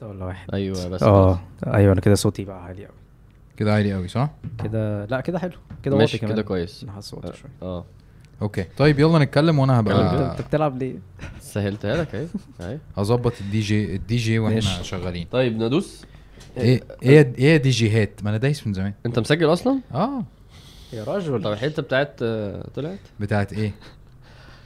ثلاثة 0.00 0.08
ولا 0.08 0.24
واحد. 0.24 0.54
أيوه 0.54 0.88
بس 0.88 1.02
آه 1.02 1.40
أيوه 1.66 1.92
أنا 1.92 2.00
كده 2.00 2.14
صوتي 2.14 2.44
بقى 2.44 2.64
عالي 2.64 2.84
قوي 2.86 2.94
كده 3.56 3.74
عالي 3.74 3.92
قوي 3.94 4.08
صح؟ 4.08 4.30
كده 4.64 5.04
لا 5.04 5.20
كده 5.20 5.38
حلو. 5.38 5.52
كده 5.82 5.96
واطي 5.96 6.18
كمان 6.18 6.32
كده 6.32 6.42
كويس. 6.42 6.82
أنا 6.82 6.92
حاسس 6.92 7.14
واطي 7.14 7.36
شوية. 7.38 7.50
آه. 7.62 7.84
okay. 8.42 8.64
طيب 8.76 8.98
يلا 8.98 9.18
نتكلم 9.18 9.58
وأنا 9.58 9.80
هبقى 9.80 10.32
أنت 10.32 10.42
بتلعب 10.42 10.78
ليه؟ 10.78 10.94
سهلتها 11.40 11.96
لك 11.96 12.14
أهي. 12.14 12.26
أهي. 12.60 12.78
هظبط 12.96 13.32
ال 13.40 13.60
DJ 13.60 13.94
ال 13.96 14.16
DJ 14.16 14.38
وإحنا 14.38 14.54
ماشي. 14.54 14.84
شغالين. 14.84 15.26
طيب 15.32 15.62
ندوس. 15.62 16.04
إيه 16.56 16.82
إيه 17.02 17.32
إيه 17.38 17.56
DJهات 17.56 18.10
ما 18.22 18.30
أنا 18.30 18.38
دايس 18.38 18.66
من 18.66 18.74
زمان. 18.74 18.92
أنت 19.06 19.18
مسجل 19.18 19.52
أصلا؟ 19.52 19.80
آه. 19.94 20.24
يا 20.92 21.04
راجل 21.04 21.42
طب 21.42 21.52
الحتة 21.52 21.82
بتاعت 21.82 22.18
آه، 22.22 22.68
طلعت؟ 22.74 22.98
بتاعت 23.20 23.52
إيه؟ 23.52 23.72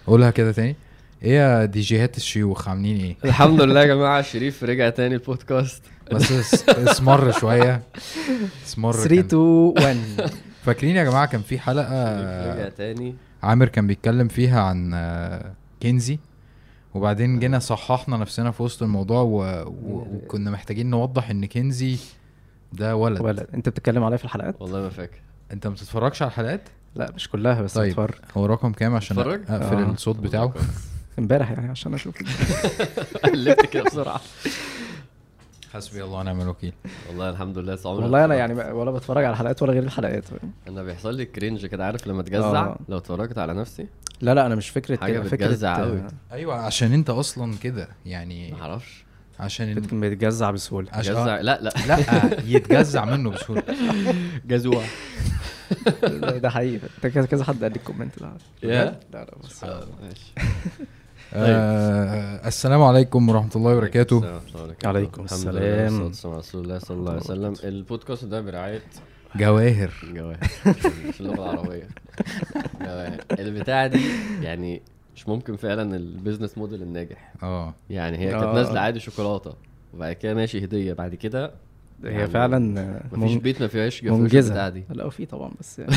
قولها 0.06 0.30
كده 0.30 0.52
تاني. 0.52 0.76
إيه 1.22 1.32
يا 1.32 1.64
دي 1.64 1.80
جيهات 1.80 2.16
الشيوخ 2.16 2.68
عاملين 2.68 2.96
إيه؟ 3.00 3.16
الحمد 3.24 3.60
لله 3.60 3.80
يا 3.80 3.86
جماعة 3.86 4.22
شريف 4.22 4.64
رجع 4.64 4.88
تاني 4.90 5.14
البودكاست. 5.14 5.82
بس 6.12 6.32
اس- 6.32 6.68
اسمر 6.68 7.32
شوية. 7.32 7.82
اسمر 8.66 8.92
3 9.04 9.08
كان- 9.08 9.18
2 9.18 9.40
1 9.40 9.96
فاكرين 10.64 10.96
يا 10.96 11.04
جماعة 11.04 11.26
كان 11.26 11.40
في 11.42 11.48
شريف 11.48 11.60
حلقه 11.60 12.52
رجع 12.54 12.68
تاني. 12.68 13.14
عامر 13.42 13.68
كان 13.68 13.86
بيتكلم 13.86 14.28
فيها 14.28 14.60
عن 14.60 14.90
آه، 14.94 15.52
كنزي. 15.82 16.18
وبعدين 16.94 17.38
جينا 17.38 17.58
صححنا 17.58 18.16
نفسنا 18.16 18.50
في 18.50 18.62
وسط 18.62 18.82
الموضوع 18.82 19.20
و... 19.20 19.36
و... 19.66 20.06
وكنا 20.12 20.50
محتاجين 20.50 20.90
نوضح 20.90 21.30
إن 21.30 21.46
كنزي 21.46 21.96
ده 22.72 22.96
ولد. 22.96 23.20
ولا 23.20 23.46
أنت 23.54 23.68
بتتكلم 23.68 24.04
عليا 24.04 24.16
في 24.16 24.24
الحلقات؟ 24.24 24.62
والله 24.62 24.80
ما 24.80 24.88
فاكر. 24.90 25.20
أنت 25.52 25.66
ما 25.66 25.72
بتتفرجش 25.72 26.22
على 26.22 26.28
الحلقات؟ 26.28 26.60
لا 26.94 27.12
مش 27.14 27.28
كلها 27.28 27.62
بس 27.62 27.74
طيب. 27.74 27.90
بتفرج. 27.90 28.14
هو 28.36 28.46
رقم 28.46 28.72
كام 28.72 28.94
عشان 28.94 29.18
اتفرج؟ 29.18 29.40
أقفل 29.48 29.76
آه. 29.76 29.90
الصوت 29.90 30.16
بتاعه؟ 30.16 30.54
امبارح 31.20 31.50
يعني 31.50 31.70
عشان 31.70 31.94
أشوف. 31.94 32.14
قلبت 33.24 33.66
كده 33.66 33.82
بسرعة. 33.82 34.20
حسبي 35.72 36.04
الله 36.04 36.18
ونعم 36.18 36.40
الوكيل. 36.40 36.72
والله 37.08 37.30
الحمد 37.30 37.58
لله 37.58 37.78
عمري 37.84 37.98
ما 37.98 38.04
والله 38.04 38.24
أنا. 38.24 38.34
يعني 38.34 38.54
ولا 38.72 38.90
بتفرج 38.90 39.24
على 39.24 39.32
الحلقات 39.32 39.62
ولا 39.62 39.72
غير 39.72 39.82
الحلقات. 39.82 40.24
فاهم؟ 40.24 40.52
أنا 40.68 40.82
بيحصل 40.82 41.14
لي 41.14 41.24
كرنج 41.24 41.66
كده 41.66 41.86
عارف 41.86 42.06
لما 42.06 42.22
تجزع 42.22 42.66
آه. 42.66 42.78
لو 42.88 42.96
اتفرجت 42.98 43.38
على 43.38 43.54
نفسي؟ 43.54 43.86
لا 44.20 44.34
لا 44.34 44.46
أنا 44.46 44.54
مش 44.54 44.68
فكرة 44.68 44.96
فكرة 44.96 45.20
بتجزع 45.20 45.76
قوي. 45.80 46.02
أيوه 46.32 46.54
عشان 46.54 46.92
أنت 46.92 47.10
أصلا 47.10 47.54
كده 47.62 47.88
يعني 48.06 48.52
ما 48.52 48.62
أعرفش. 48.62 49.04
عشان 49.40 49.74
بيتجزع 49.74 50.50
بسهولة. 50.50 50.88
عشان 50.92 51.14
جزع 51.14 51.40
لا 51.40 51.60
لا. 51.62 51.72
لا 51.86 51.98
يتجزع 52.44 53.04
منه 53.04 53.30
بسهولة. 53.30 53.62
جزوع 54.50 54.82
ده 56.42 56.50
حقيقي. 56.50 56.88
ده 57.02 57.08
كذا 57.08 57.26
كذا 57.26 57.44
حد 57.44 57.62
قال 57.62 57.72
لي 57.72 57.76
ال 57.78 57.83
comment 57.83 58.18
ده. 58.20 58.32
يا. 58.62 58.84
لا 58.84 59.00
لا 59.12 59.34
بس. 59.44 59.64
آه، 59.64 59.86
ماشي. 60.02 60.32
آه 61.34 62.48
السلام 62.48 62.82
عليكم 62.82 63.28
ورحمة 63.28 63.50
الله 63.56 63.76
وبركاته. 63.76 64.18
السلام 64.18 64.74
عليكم. 64.84 65.24
السلام. 65.24 66.02
والسلام 66.02 66.32
على 66.34 66.38
رسول 66.40 66.62
الله 66.64 66.78
صلى 66.78 66.96
الله 66.96 67.10
عليه 67.10 67.20
وسلم. 67.20 67.54
البودكاست 67.64 68.24
ده 68.24 68.40
برعاية 68.40 68.82
جواهر. 69.36 69.90
جواهر. 70.14 70.38
مش 71.08 71.20
اللغة 71.20 71.34
العربية. 71.52 71.88
جواهر. 72.80 73.24
البتاعة 73.38 73.86
دي 73.86 74.00
يعني 74.42 74.82
مش 75.16 75.28
ممكن 75.28 75.56
فعلا 75.56 75.96
ال 75.96 76.03
business 76.03 76.58
model 76.58 76.82
الناجح. 76.82 77.32
آه. 77.42 77.74
يعني 77.90 78.18
هي 78.18 78.30
كانت 78.30 78.44
آه. 78.44 78.54
نازلة 78.54 78.80
عادي 78.80 79.00
شوكولاتة 79.00 79.54
وبعد 79.94 80.12
كده 80.12 80.34
ماشي 80.34 80.64
هدية 80.64 80.92
بعد 80.92 81.14
كده 81.14 81.52
هي 82.04 82.10
يعني 82.12 82.26
فعلا 82.26 83.00
مفيش 83.12 83.34
بيت 83.36 83.60
ما 83.60 83.68
فيهاش 83.68 84.04
منجزة. 84.04 84.48
البتاعة 84.48 84.68
دي. 84.68 84.84
لا 84.90 85.10
في 85.10 85.26
طبعا 85.26 85.50
بس 85.60 85.78
يعني. 85.78 85.96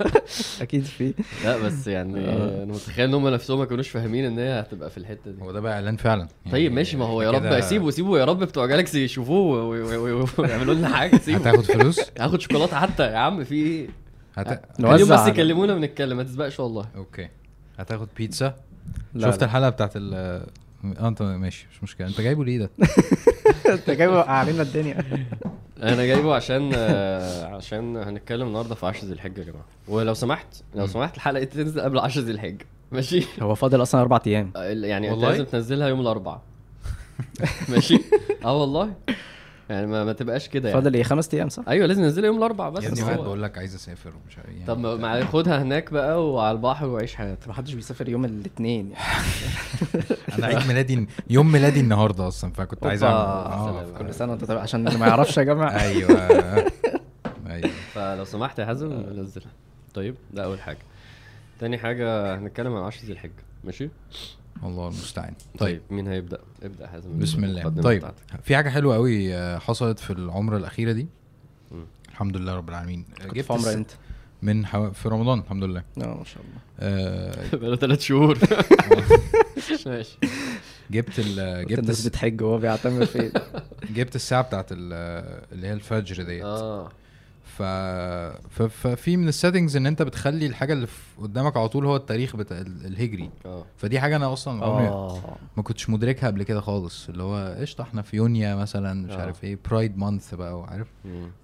أكيد 0.60 0.84
في. 0.84 1.14
لا 1.44 1.56
بس 1.58 1.86
يعني 1.86 2.20
آه. 2.28 2.62
أنا 2.62 2.72
متخيل 2.72 3.04
إن 3.08 3.14
هم 3.14 3.28
نفسهم 3.28 3.58
ما 3.58 3.64
كانوش 3.64 3.88
فاهمين 3.88 4.24
إن 4.24 4.38
هي 4.38 4.60
هتبقى 4.60 4.90
في 4.90 4.98
الحتة 4.98 5.30
دي. 5.30 5.42
هو 5.42 5.52
ده 5.52 5.60
بقى 5.60 5.72
إعلان 5.74 5.96
فعلا. 5.96 6.20
يعني 6.44 6.52
طيب 6.52 6.72
ماشي 6.72 6.96
ما 6.96 7.04
هو 7.04 7.22
يا 7.22 7.30
رب 7.30 7.60
سيبوا 7.60 7.90
سيبوا 7.90 8.18
يا 8.18 8.24
رب 8.24 8.38
بتوع 8.38 8.66
جالاكسي 8.66 9.04
يشوفوه 9.04 9.68
وي- 9.68 9.82
وي- 9.82 9.96
وي- 9.96 10.26
ويعملوا 10.38 10.74
لنا 10.74 10.88
حاجة 10.88 11.16
سيبوا 11.16 11.40
هتاخد 11.40 11.64
فلوس؟ 11.64 12.00
هاخد 12.18 12.40
شوكولاتة 12.40 12.76
حتى 12.76 13.02
يا 13.02 13.16
عم 13.16 13.44
في 13.44 13.54
إيه؟ 13.54 13.88
هت... 14.36 14.62
اليوم 14.80 15.08
بس 15.08 15.26
يكلمونا 15.26 15.74
ونتكلم 15.74 16.16
ما 16.16 16.22
تسبقش 16.22 16.60
والله. 16.60 16.86
okay. 16.96 17.28
هتاخد 17.78 18.08
بيتزا؟ 18.16 18.54
شفت. 19.20 19.42
الحلقة 19.42 19.70
بتاعت 19.70 19.92
ال 19.96 20.10
آه 20.14 21.08
أنت 21.08 21.22
ماشي 21.22 21.66
مش 21.72 21.82
مشكلة. 21.82 22.06
أنت 22.06 22.20
جايبه 22.20 22.44
ليه 22.44 22.58
ده؟ 22.58 22.70
انت 23.74 23.90
جاي 23.90 24.06
وقع 24.06 24.30
علينا 24.32 24.62
الدنيا. 24.62 25.04
أنا 25.82 26.06
جايبه 26.06 26.34
عشان 26.34 26.70
آه، 26.74 27.44
عشان 27.56 27.96
هنتكلم 27.96 28.46
النهارده 28.46 28.74
في 28.74 28.86
10 28.86 29.04
ذي 29.06 29.12
الحجة 29.12 29.40
يا 29.40 29.44
جماعة. 29.44 29.64
ولو 29.88 30.14
سمحت 30.14 30.46
لو 30.74 30.86
سمحت 30.86 31.16
الحلقة 31.16 31.44
تنزل 31.44 31.80
قبل 31.80 31.98
10 31.98 32.22
ذي 32.22 32.30
الحجة. 32.32 32.66
ماشي؟ 32.92 33.26
هو 33.42 33.54
فاضل 33.54 33.82
أصلا 33.82 34.00
أربع 34.00 34.20
أيام. 34.26 34.52
آه، 34.56 34.62
يعني 34.64 35.10
أنت؟ 35.10 35.22
لازم 35.22 35.44
تنزلها 35.44 35.88
يوم 35.88 36.00
الأربعاء. 36.00 36.40
ماشي؟ 37.68 38.00
آه 38.44 38.60
والله. 38.60 38.94
يعني 39.70 39.86
ما, 39.86 40.04
ما 40.04 40.12
تبقاش 40.12 40.48
كده 40.48 40.68
يعني. 40.68 40.80
فاضل 40.82 40.94
إيه؟ 40.94 41.02
خمس 41.02 41.34
أيام 41.34 41.48
صح؟ 41.48 41.62
أيوه 41.68 41.86
لازم 41.86 42.02
ننزلها 42.02 42.26
يوم 42.26 42.36
الأربعاء 42.38 42.70
بس. 42.70 42.82
يا 42.84 42.88
ابني 42.88 43.02
هو- 43.02 43.06
قاعد 43.06 43.18
بقول 43.18 43.42
لك 43.42 43.58
عايز 43.58 43.74
أسافر 43.74 44.10
ومش 44.24 44.38
عارف 44.38 44.48
يعني 44.50 44.66
طب 44.66 44.78
ما 44.78 45.24
خدها 45.24 45.62
هناك 45.62 45.92
بقى 45.92 46.30
وعلى 46.32 46.56
البحر 46.56 46.86
وعيش 46.86 47.14
حياتك. 47.14 47.48
ما 47.48 47.54
حدش 47.54 47.74
بيسافر 47.74 48.08
يوم 48.08 48.24
الاثنين. 48.24 48.90
يعني 48.90 49.04
أنا 50.38 50.46
عيد 50.46 50.66
ميلادي 50.68 51.08
يوم 51.30 51.52
ميلادي 51.52 51.80
النهارده 51.80 52.28
أصلا 52.28 52.52
فكنت 52.52 52.86
عايز 52.86 53.02
اعمل. 53.04 53.16
آه 53.16 53.98
كل 53.98 54.14
سنة 54.14 54.30
وأنت 54.32 54.44
طيب 54.44 54.58
عشان 54.58 54.88
اللي 54.88 54.98
ما 54.98 55.06
يعرفش 55.10 55.38
يا 55.38 55.42
جماعة. 55.42 55.80
أيوه. 55.80 56.20
أيوه. 57.46 57.70
فلو 57.94 58.24
سمحت 58.24 58.58
يا 58.58 58.64
حازم 58.66 58.92
نزلها 58.92 59.50
طيب 59.94 60.14
ده 60.34 60.44
أول 60.44 60.60
حاجة. 60.60 60.78
تاني 61.60 61.78
حاجة 61.78 62.34
هنتكلم 62.38 62.74
عن 62.76 62.82
10 62.84 63.04
ذي 63.06 63.12
الحجة. 63.12 63.32
ماشي؟ 63.64 63.90
الله 64.64 64.84
المستعان. 64.88 65.34
طيب. 65.58 65.58
طيب 65.58 65.82
مين 65.90 66.06
هيبدأ؟ 66.08 66.38
ابدأ 66.62 66.86
حازم 66.86 67.18
بسم 67.18 67.44
الله. 67.44 67.60
المقدمة 67.60 67.82
طيب 67.82 67.98
بتاعتك. 67.98 68.24
في 68.42 68.56
حاجة 68.56 68.68
حلوة 68.68 68.94
قوي 68.94 69.34
آه، 69.34 69.58
حصلت 69.58 69.98
في 69.98 70.10
العمرة 70.12 70.56
الأخيرة 70.56 70.92
دي. 70.92 71.06
مم. 71.72 71.84
الحمد 72.08 72.36
لله 72.36 72.54
رب 72.56 72.68
العالمين. 72.68 73.04
كنت 73.22 73.34
جبت 73.34 73.44
في 73.44 73.52
عمرة 73.52 73.74
إمتى؟ 73.74 73.94
من 74.42 74.66
حو... 74.66 74.90
في 74.90 75.08
رمضان 75.08 75.38
الحمد 75.38 75.64
لله. 75.64 75.82
آه 76.02 76.14
ما 76.18 76.24
شاء 76.24 76.42
الله. 76.42 76.60
آه، 76.80 77.56
بقاله 77.56 77.76
ثلاث 77.76 78.00
شهور. 78.00 78.38
ماشي. 79.86 80.18
جبت 80.90 81.18
ال... 81.18 81.60
جبت 81.62 81.70
جبت 81.70 81.78
الناس. 81.78 82.06
بتحج 82.08 82.42
وهو 82.42 82.58
بيعتمر 82.58 83.06
فين؟ 83.06 83.32
جبت 83.96 84.16
الساعة 84.16 84.42
بتاعت 84.42 84.66
ال... 84.72 84.92
اللي 85.52 85.66
هي 85.66 85.72
الفجر 85.72 86.22
ديت. 86.22 86.44
آه. 86.44 86.90
ف... 87.60 87.62
ف... 88.50 88.62
ففي 88.62 89.16
من 89.16 89.28
ال 89.28 89.33
settings 89.33 89.76
إن 89.76 89.86
أنت 89.86 90.02
بتخلي 90.02 90.46
الحاجة 90.46 90.72
اللي 90.72 90.86
في 90.86 91.20
قدامك 91.20 91.56
على 91.56 91.68
طول 91.68 91.86
هو 91.86 91.96
التاريخ 91.96 92.36
بتاع 92.36 92.58
ال- 92.58 92.86
الهجري. 92.86 93.30
آه. 93.46 93.64
فدي 93.76 94.00
حاجة 94.00 94.16
أنا 94.16 94.32
أصلا 94.32 94.64
عمري 94.64 94.88
آه 94.88 95.36
ما 95.56 95.62
كنتش 95.62 95.90
مدركها 95.90 96.26
قبل 96.26 96.42
كده 96.42 96.60
خالص. 96.60 97.08
اللي 97.08 97.22
هو 97.22 97.56
قشطة 97.60 97.82
إحنا 97.82 98.02
في 98.02 98.16
يونيو 98.16 98.56
مثلا 98.56 99.06
مش 99.06 99.12
آه. 99.12 99.20
عارف 99.20 99.44
إيه 99.44 99.58
pride 99.70 99.98
month 99.98 100.34
بقى 100.34 100.58
وعارف. 100.58 100.88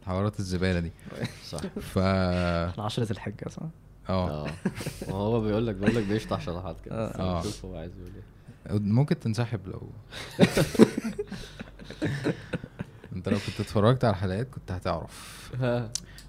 حوارات 0.06 0.38
الزبالة 0.40 0.80
دي. 0.80 0.92
صح. 1.50 1.60
ف 1.80 1.98
إحنا 1.98 2.84
عشرة 2.84 3.12
الحجة 3.12 3.48
صح؟ 3.48 3.62
آه. 4.08 4.46
آه. 4.46 4.50
ما 5.08 5.14
هو 5.14 5.40
بيقول 5.40 5.66
لك 5.66 5.74
بيقول 5.74 5.94
لك 5.96 6.04
بيشطح 6.04 6.40
شطحات 6.40 6.76
كده. 6.84 6.94
آه. 7.06 7.08
بس 7.08 7.20
آه. 7.20 7.42
شوف 7.42 7.64
هو 7.64 7.76
عايز 7.76 7.92
يقول 7.98 8.12
إيه. 8.16 8.78
ممكن 8.78 9.18
تنسحب 9.20 9.60
لو 9.68 9.82
انت 13.16 13.28
لو 13.28 13.36
كنت 13.46 13.60
اتفرجت 13.60 14.04
على 14.04 14.12
الحلقات 14.12 14.48
كنت 14.50 14.72
هتعرف. 14.72 15.35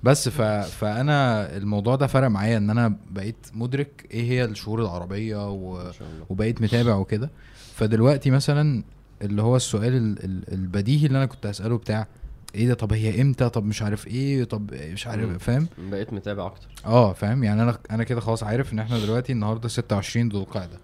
بس 0.03 0.29
ف... 0.29 0.41
فأنا 0.41 1.49
الموضوع 1.57 1.95
ده 1.95 2.07
فرق 2.07 2.27
معايا 2.27 2.57
إن 2.57 2.69
أنا 2.69 2.95
بقيت 3.11 3.47
مدرك 3.53 4.07
إيه 4.11 4.29
هي 4.31 4.45
الشهور 4.45 4.81
العربية 4.81 5.51
و... 5.51 5.91
وبقيت 6.29 6.61
متابع 6.61 6.95
وكده. 6.95 7.29
فدلوقتي 7.75 8.31
مثلا 8.31 8.83
اللي 9.21 9.41
هو 9.41 9.55
السؤال 9.55 9.93
ال... 9.95 10.23
ال- 10.25 10.53
البديهي 10.53 11.05
اللي 11.07 11.17
أنا 11.17 11.25
كنت 11.25 11.45
اساله 11.45 11.77
بتاع 11.77 12.07
إيه 12.55 12.67
ده؟ 12.67 12.73
طب 12.73 12.93
هي 12.93 13.21
إمتى؟ 13.21 13.49
طب 13.49 13.65
مش 13.65 13.81
عارف 13.81 14.07
إيه؟ 14.07 14.43
طب 14.43 14.73
مش. 14.73 15.07
عارف 15.07 15.43
فاهم؟ 15.43 15.67
بقيت 15.91 16.13
متابع 16.13 16.45
أكتر. 16.45 16.67
آه 16.85 17.13
فاهم؟ 17.13 17.43
يعني 17.43 17.63
أنا 17.63 17.77
أنا 17.91 18.03
كده 18.03 18.19
خلاص 18.21 18.43
عارف 18.43 18.73
إن 18.73 18.79
إحنا 18.79 18.99
دلوقتي 18.99 19.33
النهارده 19.33 19.67
26 19.69 20.29
ذو 20.29 20.39
القعدة. 20.41 20.77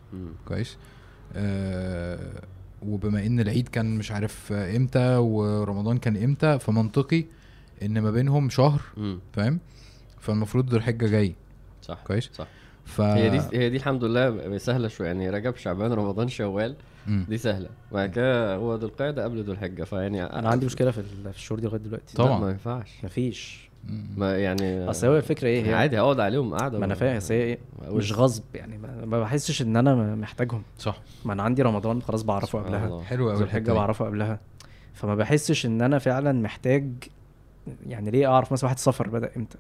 كويس؟ 0.47 0.77
آه 1.35 2.19
وبما 2.81 3.25
إن 3.25 3.39
العيد 3.39 3.67
كان 3.67 3.97
مش 3.97 4.11
عارف 4.11 4.51
إمتى 4.51 5.15
ورمضان 5.15 5.97
كان 5.97 6.17
إمتى 6.23 6.59
فمنطقي 6.59 7.25
إن 7.85 7.99
ما 8.01 8.11
بينهم 8.11 8.49
شهر. 8.49 8.81
فاهم؟ 9.33 9.59
فالمفروض 10.19 10.69
ذو 10.69 10.77
الحجه 10.77 11.07
جاي 11.07 11.35
صح 11.81 11.99
كويس؟ 12.03 12.29
صح. 12.33 12.47
ف 12.85 13.01
هي 13.01 13.29
دي 13.29 13.39
هي 13.53 13.69
دي 13.69 13.77
الحمد 13.77 14.03
لله 14.03 14.57
سهلة 14.57 14.87
شوية 14.87 15.07
يعني 15.07 15.29
رجب 15.29 15.55
شعبان 15.55 15.93
رمضان 15.93 16.27
شوال 16.27 16.75
مم. 17.07 17.25
دي 17.29 17.37
سهلة. 17.37 17.69
وبعد 17.91 18.09
كده 18.09 18.55
هو 18.55 18.75
ذو 18.75 18.87
القعدة 18.87 19.23
قبل 19.23 19.43
ذو 19.43 19.53
الحجة 19.53 19.83
فيعني 19.83 20.23
أنا 20.23 20.49
عندي 20.49 20.65
مشكلة 20.65 20.91
في 20.91 20.97
ال- 20.97 21.33
في 21.33 21.37
الشهور 21.37 21.59
دي 21.59 21.67
لغاية 21.67 21.79
دلوقتي. 21.81 22.17
طبعا. 22.17 22.39
ما 22.39 22.49
ينفعش. 22.49 22.91
مفيش. 23.03 23.69
ما 24.17 24.37
يعني 24.37 24.89
أصل 24.89 25.07
هو 25.07 25.17
الفكرة 25.17 25.47
إيه؟ 25.47 25.65
هي 25.65 25.73
عادي 25.73 25.99
هقعد 25.99 26.19
عليهم 26.19 26.53
قاعدة 26.55 26.79
ما 26.79 26.85
أنا 26.85 26.95
فاهم 26.95 27.17
بس 27.17 27.31
هي 27.31 27.41
إيه؟ 27.43 27.57
مش 27.87 28.13
غصب 28.13 28.43
يعني 28.55 28.77
ما 29.05 29.19
بحسش 29.21 29.61
إن 29.61 29.75
أنا 29.77 30.15
محتاجهم. 30.15 30.61
صح. 30.79 30.99
ما 31.25 31.33
أنا 31.33 31.43
عندي 31.43 31.61
رمضان 31.61 32.01
خلاص 32.01 32.23
بعرفه 32.23 32.59
قبلها. 32.59 33.01
حلو 33.03 33.29
قوي 33.31 33.43
الحجة 33.43 33.71
بعرفه 33.71 34.05
قبلها. 34.05 34.39
فما 34.93 35.15
بحسش 35.15 35.65
إن 35.65 35.81
أنا 35.81 35.99
فعلا 35.99 36.31
محتاج 36.31 36.85
يعني 37.87 38.11
ليه 38.11 38.27
أعرف 38.27 38.51
مثلا 38.51 38.65
واحد 38.65 38.79
سفر 38.79 39.09
بدأ 39.09 39.31
إمتى. 39.37 39.57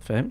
فاهم؟ 0.00 0.30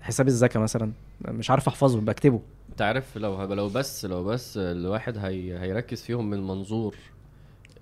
حساب 0.00 0.28
الزكاه 0.28 0.60
مثلا 0.60 0.92
مش 1.24 1.50
عارف 1.50 1.68
أحفظه 1.68 2.00
بكتبه. 2.00 2.40
أنت 2.70 2.82
عارف 2.82 3.16
لو 3.16 3.42
لو 3.44 3.68
بس 3.68 4.04
لو 4.04 4.24
بس 4.24 4.56
الواحد 4.56 5.18
هي 5.18 5.58
هيركز 5.58 6.02
فيهم 6.02 6.30
من 6.30 6.46
منظور 6.46 6.94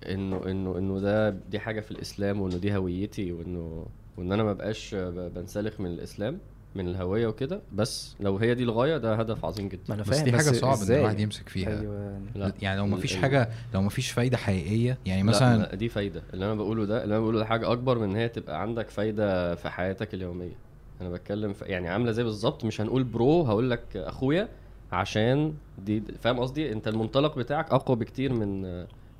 إنه 0.05 0.41
إنه 0.45 0.77
إنه 0.77 0.99
ده 0.99 1.29
دي 1.29 1.59
حاجة 1.59 1.79
في 1.79 1.91
الإسلام 1.91 2.41
وإنه 2.41 2.57
دي 2.57 2.75
هويتي 2.77 3.31
وإنه 3.31 3.85
وإن 4.17 4.31
أنا 4.31 4.43
ما 4.43 4.53
بقاش 4.53 4.95
بنسلخ 4.95 5.79
من 5.79 5.89
الإسلام. 5.91 6.39
من 6.77 6.87
الهويه 6.87 7.27
وكده 7.27 7.61
بس 7.73 8.15
لو 8.19 8.37
هي 8.37 8.55
دي 8.55 8.63
الغاية 8.63 8.97
ده 8.97 9.15
هدف 9.15 9.45
عظيم 9.45 9.67
جدا. 9.67 9.81
ما 9.89 9.95
أنا 9.95 10.03
بس 10.03 10.09
فاهم 10.09 10.23
دي 10.25 10.31
حاجة 10.31 10.51
صعبة 10.51 10.73
إن 10.75 10.81
إزاي؟ 10.81 10.99
الواحد 10.99 11.19
يمسك 11.19 11.49
فيها. 11.49 11.79
أيوه. 11.81 12.19
لا. 12.35 12.53
يعني 12.61 12.77
لو 12.79 12.87
مفيش 12.87 13.13
ال- 13.15 13.19
حاجة 13.21 13.49
لو 13.73 13.81
مفيش 13.81 14.11
فايدة 14.11 14.37
حقيقية 14.37 14.97
يعني 15.05 15.21
لا، 15.21 15.27
مثلا 15.27 15.57
لا 15.57 15.75
دي 15.75 15.89
فايدة. 15.89 16.21
اللي 16.33 16.45
أنا 16.45 16.53
بقوله 16.55 16.85
ده 16.85 17.03
اللي 17.03 17.13
أنا 17.15 17.21
بقوله 17.23 17.39
ده 17.39 17.45
حاجة 17.45 17.71
أكبر 17.71 17.97
من 17.99 18.09
إن 18.09 18.15
هي 18.15 18.29
تبقى 18.29 18.61
عندك 18.61 18.89
فايدة 18.89 19.55
في 19.55 19.69
حياتك 19.69 20.13
اليومية. 20.13 20.55
أنا 21.01 21.09
بتكلم 21.09 21.53
في 21.53 21.65
يعني 21.65 21.87
عاملة 21.89 22.11
زي 22.11 22.23
بالظبط 22.23 22.65
مش 22.65 22.81
هنقول 22.81 23.03
برو 23.03 23.41
هقول 23.43 23.69
لك 23.71 23.97
أخويا 23.97 24.49
عشان 24.91 25.53
دي 25.85 26.03
فاهم 26.19 26.39
قصدي؟ 26.39 26.71
أنت 26.71 26.87
المنطلق 26.87 27.37
بتاعك 27.37 27.71
أقوى 27.71 27.97
بكتير 27.97 28.33
من 28.33 28.61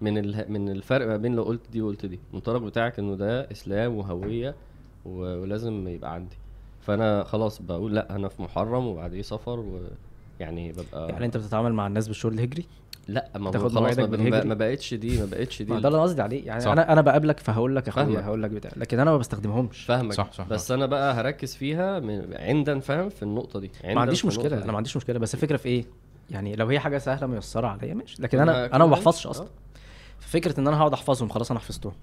من 0.02 0.18
ال... 0.18 0.46
من 0.52 0.70
الفرق 0.70 1.08
ما 1.08 1.18
بين 1.18 1.36
لو 1.36 1.44
قلت 1.44 1.62
دي 1.72 1.82
وقلت 1.82 2.06
دي. 2.06 2.20
المنطلق 2.32 2.62
بتاعك 2.62 3.00
إنه 3.00 3.16
ده 3.16 3.52
إسلام 3.52 3.96
وهوية 3.96 4.56
و... 5.06 5.12
ولازم 5.42 5.88
يبقى 5.88 6.14
عندي. 6.14 6.36
فانا 6.88 7.24
خلاص 7.24 7.62
بقول 7.62 7.96
لا 7.96 8.16
أنا 8.16 8.28
في 8.28 8.42
محرم 8.42 8.88
وبعديه 8.88 9.22
سفر 9.22 9.60
ويعني 10.40 10.72
ببقى 10.72 11.10
يعني 11.10 11.26
انت 11.26 11.38
بتتعامل 11.38 11.74
مع 11.74 11.88
الناس 11.88 12.08
بالشهور 12.08 12.34
الهجري؟ 12.34 12.66
لا 13.08 13.30
ما 13.36 13.48
هو 13.48 13.52
تاخد 13.52 13.72
خلاص 13.72 14.00
ما. 14.00 14.44
ما, 14.44 14.54
بقتش 14.54 14.94
دي 14.94 15.20
ما 15.20 15.26
بقتش 15.26 15.62
دي. 15.62 15.74
ما 15.74 15.80
ده 15.80 15.88
اللي 15.88 15.98
أنا 15.98 16.04
قصدي 16.04 16.22
عليه. 16.22 16.46
يعني 16.46 16.62
صح. 16.62 16.72
أنا 16.72 16.94
أنا 16.94 17.02
بقابلك 17.02 17.40
فهقول 17.40 17.76
لك 17.76 17.88
أخويا. 17.88 18.22
هقول 18.22 18.44
لك 18.44 18.50
بتاع. 18.52 18.72
لكن 18.76 19.00
أنا 19.00 19.12
ما 19.12 19.18
بستخدمهمش. 19.18 19.86
فاهمك. 19.86 20.14
صح، 20.14 20.32
صح، 20.32 20.48
بس 20.48 20.72
أنا 20.72 20.86
بقى 20.86 21.14
هركز 21.14 21.56
فيها 21.56 22.00
من 22.00 22.34
عندا 22.34 22.80
فاهم 22.80 23.10
في 23.10 23.24
النقطة 23.24 23.60
دي. 23.60 23.72
ما 23.86 24.02
عنديش 24.02 24.26
مشكلة. 24.26 24.64
أنا 24.64 24.72
ما 24.72 24.78
عنديش 24.78 24.98
مشكلة. 24.98 25.20
بس 25.20 25.34
الفكرة 25.34 25.58
في 25.58 25.70
إيه؟ 25.70 25.86
يعني 26.30 26.56
لو 26.56 26.68
هي 26.68 26.80
حاجة 26.80 26.98
سهلة 26.98 27.28
ميسرة 27.28 27.68
عليا 27.68 27.94
ماشي. 27.94 28.22
لكن 28.22 28.40
أنا 28.40 28.66
أنا 28.66 28.76
أنا 28.76 28.86
ما 28.86 28.92
بحفظش 28.92 29.28
آه. 29.28 29.32
أصلا 29.32 29.48
ففكره 30.20 30.60
إن 30.60 30.68
أنا 30.68 30.78
هقعد 30.78 30.94
أحفظهم 30.94 31.30
خلاص 31.30 31.52
أنا 31.52 31.60
حفظتهم. 31.60 31.94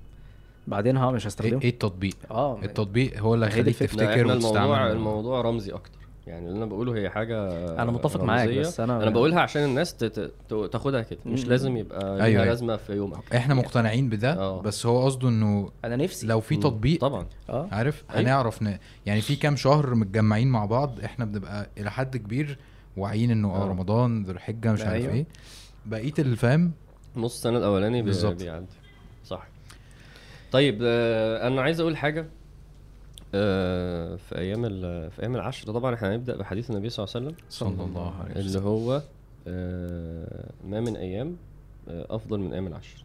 بعدين 0.67 0.97
ها 0.97 1.11
مش 1.11 1.23
إيه 1.23 1.27
هستخدمهم 1.29 1.61
إيه 1.61 1.69
التطبيق 1.71 2.17
آه 2.31 2.59
التطبيق 2.63 3.19
هو 3.21 3.35
اللي 3.35 3.47
هيخليك 3.47 3.77
تفتكر 3.77 4.21
الموضوع 4.21 4.35
وتستعمل 4.37 4.91
الموضوع 4.91 5.41
رمزي 5.41 5.73
أكتر 5.73 5.99
يعني 6.27 6.47
اللي 6.47 6.57
أنا 6.59 6.67
بقوله 6.67 6.95
هي 6.97 7.11
حاجة 7.11 7.49
أنا 7.83 7.91
متفق 7.91 8.23
معاك. 8.25 8.49
بس 8.49 8.81
أنا 8.81 9.03
أنا 9.03 9.11
بقولها 9.11 9.41
عشان 9.41 9.65
الناس 9.65 9.95
تت... 9.95 10.21
ت- 10.49 10.69
تاخدها 10.73 11.03
كده 11.03 11.19
مش. 11.27 11.47
لازم 11.47 11.77
يبقى 11.77 11.99
ليها 12.01 12.13
أيوة، 12.25 12.25
أيوة. 12.25 12.45
لازمة 12.45 12.77
في 12.77 12.93
يومك 12.93 13.35
إحنا 13.35 13.55
مقتنعين 13.55 14.09
بده 14.09 14.33
آه. 14.33 14.61
بس 14.61 14.87
هو 14.87 15.05
قصده 15.05 15.29
إنه 15.29 15.71
أنا 15.85 15.97
نفسي 15.97 16.27
لو 16.27 16.41
في. 16.41 16.57
تطبيق 16.57 17.01
طبعا 17.01 17.27
آه 17.51 17.69
عارف 17.73 18.05
أيوة. 18.11 18.21
هنعرف 18.21 18.63
ن... 18.63 18.79
يعني 19.07 19.21
في 19.21 19.37
كام 19.37 19.57
شهر 19.57 19.95
متجمعين 19.95 20.49
مع 20.49 20.65
بعض 20.65 21.01
إحنا 21.05 21.25
بنبقى 21.25 21.71
إلى 21.79 21.91
حد 21.91 22.17
كبير 22.17 22.59
واعيين 22.97 23.31
إنه 23.31 23.51
آه 23.51 23.63
آه. 23.65 23.69
رمضان 23.69 24.23
ذو 24.23 24.33
الحجة 24.33 24.73
مش 24.73 24.81
عارف 24.81 25.03
أيوة. 25.03 25.13
إيه 25.13 25.27
بقية 25.87 26.15
الفهم 26.19 26.73
نص 27.17 27.35
السنة 27.35 27.59
الأولاني. 27.59 28.03
بالظبط. 28.03 28.43
بيعدي 28.43 28.67
طيب 30.55 30.79
آه، 30.83 31.49
أنا 31.49 31.63
عايز 31.63 31.81
أقول 31.81 31.97
حاجة 31.97 32.27
آه، 33.35 34.17
في 34.17 34.39
أيام. 34.39 34.63
في 35.11 35.23
أيام 35.23 35.35
العشر 35.35 35.73
طبعا 35.73 35.95
إحنا 35.95 36.15
هنبدأ 36.15 36.37
بحديث 36.37 36.71
النبي 36.71 36.89
صلى 36.89 37.05
الله 37.05 37.17
عليه 37.17 37.27
وسلم. 37.27 37.45
صلى 37.51 37.85
الله 37.85 38.15
عليه 38.21 38.33
اللي 38.33 38.51
وسلم 38.51 38.63
هو 38.63 39.03
آه، 39.49 40.51
ما 40.69 40.81
من 40.81 40.97
أيام 40.97 41.37
أفضل 41.89 42.39
من 42.41 42.53
أيام 42.53 42.67
العشر. 42.67 43.05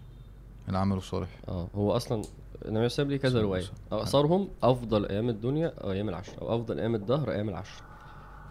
العمل 0.70 0.98
الصالح. 0.98 1.30
آه 1.48 1.68
هو 1.76 1.92
أصلا 1.96 2.16
النبي 2.18 2.30
صلى 2.62 2.68
الله 2.68 2.80
عليه 2.80 2.86
وسلم 2.86 3.10
ليه 3.10 3.18
كذا 3.18 3.42
رواية. 3.42 3.66
اقصرهم 3.92 4.48
أفضل 4.64 5.06
أيام 5.06 5.30
الدنيا 5.30 5.74
أو 5.84 5.92
أيام 5.92 6.10
العشر 6.10 6.42
أو 6.42 6.56
أفضل 6.56 6.80
أيام 6.80 6.96
الدهر 6.96 7.32
أيام 7.32 7.50
العشر. 7.50 7.82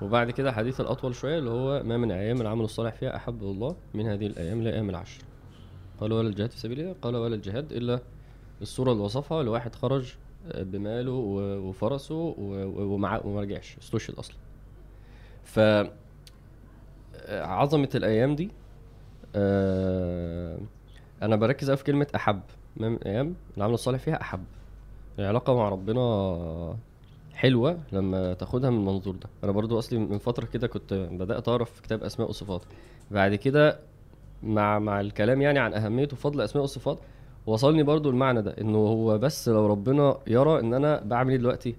وبعد 0.02 0.30
كده 0.30 0.52
حديث 0.52 0.80
الأطول 0.80 1.14
شوية 1.14 1.38
اللي 1.38 1.50
هو 1.50 1.82
ما 1.82 1.96
من 1.96 2.10
أيام 2.10 2.40
العمل 2.40 2.64
الصالح 2.64 2.94
فيها 2.94 3.16
أحب 3.16 3.42
الله 3.42 3.76
من 3.94 4.06
هذه 4.06 4.26
الأيام 4.26 4.62
لأيام 4.62 4.90
العشر. 4.90 5.22
قال 6.00 6.12
ولا 6.12 6.28
الجهاد 6.28 6.50
في 6.50 6.58
سبيل 6.58 6.80
الله؟ 6.80 6.94
قال 7.02 7.16
ولا 7.16 7.34
الجهاد 7.34 7.72
إلا 7.72 8.00
الصورة 8.62 8.92
اللي 8.92 9.02
وصفها 9.02 9.42
لواحد 9.42 9.74
خرج 9.74 10.14
آه، 10.52 10.62
بماله 10.62 11.12
وفرسه 11.62 12.34
وما 12.38 13.40
رجعش 13.40 13.76
استشهد 13.78 14.14
أصلا. 14.14 14.36
ف 15.44 15.58
آه، 15.58 15.90
عظمة 17.28 17.88
الأيام 17.94 18.34
دي 18.34 18.50
آه، 19.36 20.58
أنا 21.22 21.36
بركز 21.36 21.68
قوي 21.70 21.76
في 21.76 21.84
كلمة 21.84 22.06
أحب. 22.14 22.40
من 22.76 23.02
أيام 23.02 23.34
العمل 23.56 23.74
الصالح 23.74 23.98
فيها 23.98 24.20
أحب. 24.20 24.44
العلاقة 25.18 25.54
مع 25.54 25.68
ربنا 25.68 26.76
حلوة 27.34 27.78
لما 27.92 28.34
تاخدها 28.34 28.70
من 28.70 28.76
المنظور 28.78 29.14
ده. 29.16 29.28
أنا 29.44 29.52
برضو 29.52 29.78
أصلي 29.78 29.98
من 29.98 30.18
فترة 30.18 30.46
كده 30.46 30.66
كنت 30.66 30.94
بدأت 30.94 31.48
اقرا 31.48 31.64
في 31.64 31.82
كتاب 31.82 32.02
أسماء 32.02 32.28
وصفات 32.28 32.62
بعد 33.10 33.34
كده 33.34 33.80
مع 34.42 34.78
مع 34.78 35.00
الكلام 35.00 35.42
يعني 35.42 35.58
عن 35.58 35.74
اهميه 35.74 36.08
وفضل 36.12 36.40
أسماء 36.40 36.62
والصفات 36.62 36.98
وصلني 37.46 37.82
برضو 37.82 38.10
المعنى 38.10 38.42
ده 38.42 38.54
إنه 38.60 38.78
هو 38.78 39.18
بس 39.18 39.48
لو 39.48 39.66
ربنا 39.66 40.16
يرى 40.26 40.60
إن 40.60 40.74
أنا 40.74 41.00
بعمل 41.04 41.30
إيه 41.30 41.38
دلوقتي؟ 41.38 41.74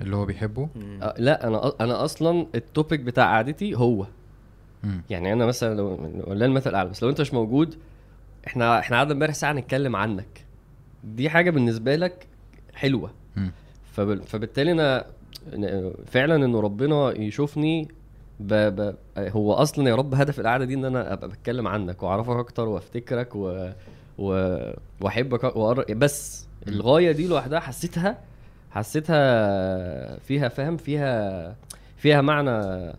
اللي 0.00 0.16
هو 0.16 0.24
بيحبه؟ 0.24 0.68
أه 1.02 1.14
لا 1.18 1.46
أنا 1.46 1.72
أنا 1.80 2.04
أصلا 2.04 2.46
التوبيك 2.54 3.00
بتاع 3.00 3.24
قعدتي 3.24 3.74
هو. 3.74 4.06
مم. 4.84 5.02
يعني 5.10 5.32
أنا 5.32 5.46
مثلا 5.46 5.74
لو 5.74 5.98
ولا 6.26 6.46
المثل 6.46 6.70
الأعلى 6.70 6.90
بس 6.90 7.02
لو 7.02 7.10
أنت 7.10 7.20
مش 7.20 7.34
موجود 7.34 7.74
إحنا 8.46 8.78
إحنا 8.78 8.96
قعدنا 8.96 9.12
امبارح 9.12 9.34
ساعة 9.34 9.52
نتكلم 9.52 9.96
عنك. 9.96 10.44
دي 11.04 11.30
حاجة 11.30 11.50
بالنسبة 11.50 11.96
لك 11.96 12.26
حلوة. 12.74 13.10
مم. 13.36 13.52
فب... 13.92 14.22
فبالتالي 14.22 14.72
أنا 14.72 15.04
فعلا 16.06 16.36
إنه 16.44 16.60
ربنا 16.60 17.18
يشوفني 17.18 17.88
ب... 18.40 18.54
ب... 18.54 18.94
هو 19.18 19.52
أصلا 19.52 19.88
يا 19.88 19.94
رب 19.94 20.14
هدف 20.14 20.40
القعدة 20.40 20.64
دي 20.64 20.74
إن 20.74 20.84
أنا 20.84 21.12
أبقى 21.12 21.28
بتكلم 21.28 21.68
عنك 21.68 22.02
وأعرفك 22.02 22.36
أكتر 22.36 22.68
وأفتكرك 22.68 23.36
و... 23.36 23.70
و... 24.22 24.72
وأقر... 25.00 25.94
بس. 25.94 26.46
الغاية 26.68 27.12
دي 27.12 27.28
لوحدها 27.28 27.60
حسيتها 27.60 28.18
حسيتها 28.70 30.18
فيها 30.18 30.48
فاهم 30.48 30.76
فيها 30.76 31.56
فيها 31.96 32.20
معنى 32.20 32.92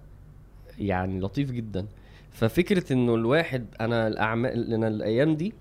يعني 0.79 1.19
لطيف 1.19 1.51
جدا. 1.51 1.85
ففكرة 2.31 2.93
إنه 2.93 3.15
الواحد 3.15 3.65
أنا 3.81 4.07
الأعمال 4.07 4.73
أنا 4.73 4.87
الأيام 4.87 5.35
دي 5.35 5.53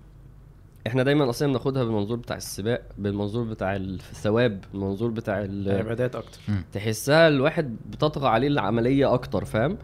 إحنا 0.87 1.03
دايما 1.03 1.29
أصلا 1.29 1.47
بناخدها 1.47 1.83
بالمنظور 1.83 2.17
بتاع 2.17 2.35
السباق 2.35 2.81
بالمنظور 2.97 3.43
بتاع 3.43 3.75
الثواب 3.75 4.61
بالمنظور 4.73 5.11
بتاع 5.11 5.41
ال- 5.41 5.71
عبادات 5.77 6.15
أكتر. 6.15 6.39
تحسها 6.73 7.27
الواحد 7.27 7.75
بتطغى 7.89 8.27
عليه 8.27 8.47
العملية 8.47 9.13
أكتر 9.13 9.45
فاهم؟ 9.45 9.77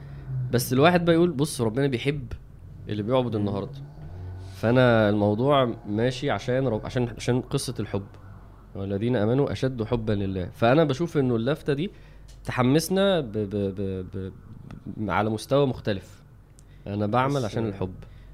بس 0.52 0.74
الواحد 0.74 1.06
بقى 1.06 1.16
يقول 1.16 1.32
بص 1.32 1.62
ربنا 1.62 1.88
بيحب 1.88 2.24
اللي 2.90 3.04
بيعبد 3.04 3.36
النهارده. 3.36 3.72
فأنا 4.60 5.10
الموضوع 5.10 5.74
ماشي 5.88 6.32
عشان 6.32 6.68
رب 6.68 6.86
عشان 6.86 7.14
عشان 7.18 7.42
قصة 7.42 7.74
الحب. 7.80 8.06
والذين 8.76 9.16
آمنوا 9.16 9.52
أشد 9.52 9.84
حبا 9.84 10.14
لله. 10.14 10.50
فأنا 10.56 10.84
بشوف 10.84 11.18
إنه 11.18 11.36
اللفتة 11.36 11.74
دي 11.74 11.92
تحمسنا 12.46 13.20
ب 13.20 13.32
ب 13.32 13.56
ب 13.56 14.06
ب 14.14 14.32
ب 14.98 15.10
على 15.10 15.30
مستوى 15.30 15.68
مختلف. 15.68 16.22
أنا 16.88 17.08
بعمل 17.08 17.46
عشان 17.46 17.68
الحب؟ 17.68 17.94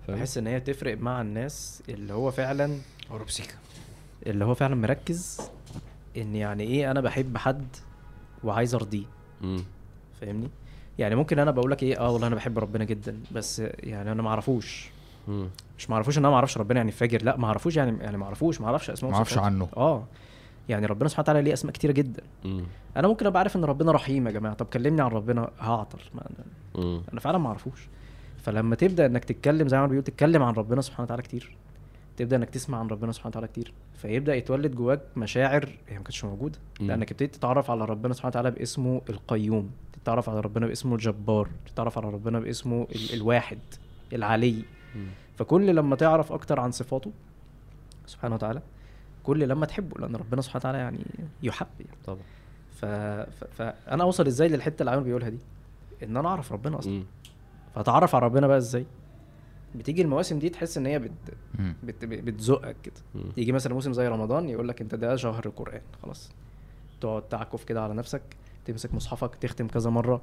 بحس 0.09 0.37
إن 0.37 0.47
هي 0.47 0.59
تفرق 0.59 0.97
مع 0.97 1.21
الناس 1.21 1.83
اللي 1.89 2.13
هو 2.13 2.31
فعلا 2.31 2.77
قرب 3.09 3.29
سيكا 3.29 3.53
اللي 4.25 4.45
هو 4.45 4.53
فعلا 4.53 4.75
مركز 4.75 5.41
إن 6.17 6.35
يعني 6.35 6.63
إيه 6.63 6.91
أنا 6.91 7.01
بحب 7.01 7.37
حد 7.37 7.67
وعايز 8.43 8.75
أرضيه. 8.75 9.05
فاهمني؟ 10.21 10.49
يعني 10.99 11.15
ممكن 11.15 11.39
أنا 11.39 11.51
بقول 11.51 11.71
لك 11.71 11.83
إيه 11.83 11.99
آه 11.99 12.11
والله 12.11 12.27
أنا 12.27 12.35
بحب 12.35 12.59
ربنا 12.59 12.83
جدا 12.83 13.19
بس 13.31 13.59
يعني 13.59 14.11
أنا 14.11 14.21
ما 14.21 14.29
اعرفوش. 14.29 14.89
مش 15.77 15.89
ما 15.89 15.95
اعرفوش 15.95 16.17
ان 16.17 16.23
أنا 16.23 16.29
ما 16.29 16.35
أعرفش 16.35 16.57
ربنا 16.57 16.77
يعني 16.79 16.91
فاجر 16.91 17.23
لا 17.23 17.37
ما 17.37 17.47
اعرفوش 17.47 17.75
يعني 17.77 17.97
يعني 18.03 18.17
ما 18.17 18.25
اعرفوش 18.25 18.61
ما 18.61 18.67
أعرفش 18.67 18.89
أسماء 18.89 19.11
ما 19.11 19.17
أعرفش 19.17 19.31
وصفاته. 19.31 19.45
عنه. 19.45 19.67
آه. 19.77 20.03
يعني 20.69 20.85
ربنا 20.85 21.09
سبحانه 21.09 21.23
وتعالى 21.23 21.41
ليه 21.41 21.53
أسماء 21.53 21.73
كتيرة 21.73 21.91
جدا. 21.91 22.23
مم. 22.45 22.63
أنا 22.97 23.07
ممكن 23.07 23.25
أبقى 23.25 23.39
عارف 23.39 23.55
إن 23.55 23.63
ربنا 23.65 23.91
رحيم 23.91 24.27
يا 24.27 24.31
جماعة. 24.31 24.53
طب 24.55 24.65
كلمني 24.65 25.01
عن 25.01 25.09
ربنا 25.09 25.49
هعطل. 25.59 25.99
ما 26.15 26.21
أنا-. 26.21 26.79
أنا 27.11 27.19
فعلا 27.19 27.37
ما 27.37 27.47
اعرفوش 27.47 27.87
فلما 28.37 28.75
تبدأ 28.75 29.05
إنك 29.05 29.23
تتكلم 29.25 29.67
زي 29.67 29.77
ما 29.79 29.87
بيقول 29.87 30.03
تتكلم 30.03 30.43
عن 30.43 30.53
ربنا 30.53 30.81
سبحانه 30.81 31.03
وتعالى 31.03 31.21
كتير. 31.23 31.55
تبدأ 32.17 32.35
إنك 32.35 32.49
تسمع 32.49 32.79
عن 32.79 32.87
ربنا 32.87 33.11
سبحانه 33.11 33.29
وتعالى 33.29 33.47
كتير. 33.47 33.73
فيبدأ 33.95 34.35
يتولد 34.35 34.75
جواك 34.75 35.01
مشاعر 35.17 35.65
هي 35.87 35.97
ما 35.97 36.03
كانتش 36.03 36.25
موجودة. 36.25 36.59
لأنك 36.79 37.11
ابتديت 37.11 37.35
تتعرف 37.35 37.71
على 37.71 37.85
ربنا 37.85 38.13
سبحانه 38.13 38.29
وتعالى 38.29 38.51
باسمه 38.51 39.01
القيوم. 39.09 39.69
تتعرف 40.03 40.29
على 40.29 40.39
ربنا 40.39 40.67
باسمه 40.67 40.95
الجبار. 40.95 41.49
تتعرف 41.73 41.97
على 41.97 42.07
ربنا 42.09 42.39
باسمه 42.39 42.87
ال- 42.95 43.13
الواحد 43.13 43.59
العلي. 44.13 44.55
فكل 45.35 45.75
لما 45.75 45.95
تعرف 45.95 46.31
أكتر 46.31 46.59
عن 46.59 46.71
صفاته 46.71 47.11
سبحانه 48.05 48.35
وتعالى 48.35 48.61
كل 49.23 49.47
لما 49.47 49.65
تحبه 49.65 49.99
لأن 49.99 50.15
ربنا 50.15 50.41
سبحانه 50.41 50.59
وتعالى 50.59 50.77
يعني 50.77 50.99
يحب 51.43 51.67
يعني. 51.79 51.97
طبعا. 52.05 52.19
ف... 52.71 52.85
ف... 52.85 53.43
فانا 53.43 54.03
أوصل 54.03 54.27
إزاي 54.27 54.47
للحتة 54.47 54.79
اللي 54.81 54.91
عامل 54.91 55.03
بيقولها 55.03 55.29
دي؟ 55.29 55.37
إن 56.03 56.17
أنا 56.17 56.29
أعرف 56.29 56.51
ربنا 56.53 56.79
أصلا. 56.79 56.93
مم. 56.93 57.03
فاتعرف 57.75 58.15
على 58.15 58.25
ربنا 58.25 58.47
بقى 58.47 58.57
إزاي؟ 58.57 58.85
بتيجي 59.75 60.01
المواسم 60.01 60.39
دي 60.39 60.49
تحس 60.49 60.77
إن 60.77 60.85
هي 60.85 60.99
بت... 60.99 61.11
بت... 61.83 62.05
بتزقك 62.05 62.75
كده. 62.83 62.93
مم. 63.15 63.23
يجي 63.37 63.51
مثلا 63.51 63.73
موسم 63.73 63.93
زي 63.93 64.07
رمضان 64.07 64.49
يقول 64.49 64.67
لك 64.67 64.81
أنت 64.81 64.95
ده 64.95 65.15
شهر 65.15 65.45
القرآن 65.45 65.81
خلاص. 66.03 66.31
تقعد 67.01 67.21
تعكف 67.21 67.63
كده 67.63 67.83
على 67.83 67.93
نفسك 67.93 68.21
تمسك 68.65 68.93
مصحفك 68.93 69.35
تختم 69.35 69.67
كذا 69.67 69.89
مرة. 69.89 70.21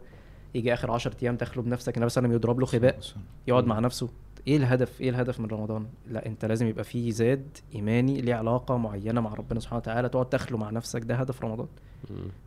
يجي 0.54 0.74
آخر 0.74 0.90
10 0.90 1.16
أيام 1.22 1.36
تخلو 1.36 1.62
بنفسك 1.62 1.96
النبي 1.96 2.08
صلى 2.08 2.20
الله 2.20 2.28
عليه 2.28 2.38
وسلم 2.38 2.50
يضرب 2.52 2.60
له 2.60 2.66
خباء 2.66 3.00
يقعد. 3.46 3.66
مع 3.66 3.78
نفسه. 3.78 4.08
إيه 4.46 4.56
الهدف؟ 4.56 5.00
إيه 5.00 5.10
الهدف 5.10 5.40
من 5.40 5.46
رمضان؟ 5.46 5.86
لا 6.08 6.26
أنت 6.26 6.44
لازم 6.44 6.66
يبقى 6.66 6.84
فيه 6.84 7.10
زاد 7.10 7.58
إيماني 7.74 8.20
ليه 8.20 8.34
علاقة 8.34 8.76
معينة 8.76 9.20
مع 9.20 9.34
ربنا 9.34 9.60
سبحانه 9.60 9.78
وتعالى 9.78 10.08
تقعد 10.08 10.28
تخلو 10.28 10.58
مع 10.58 10.70
نفسك 10.70 11.02
ده 11.02 11.14
هدف 11.14 11.42
رمضان. 11.42 11.66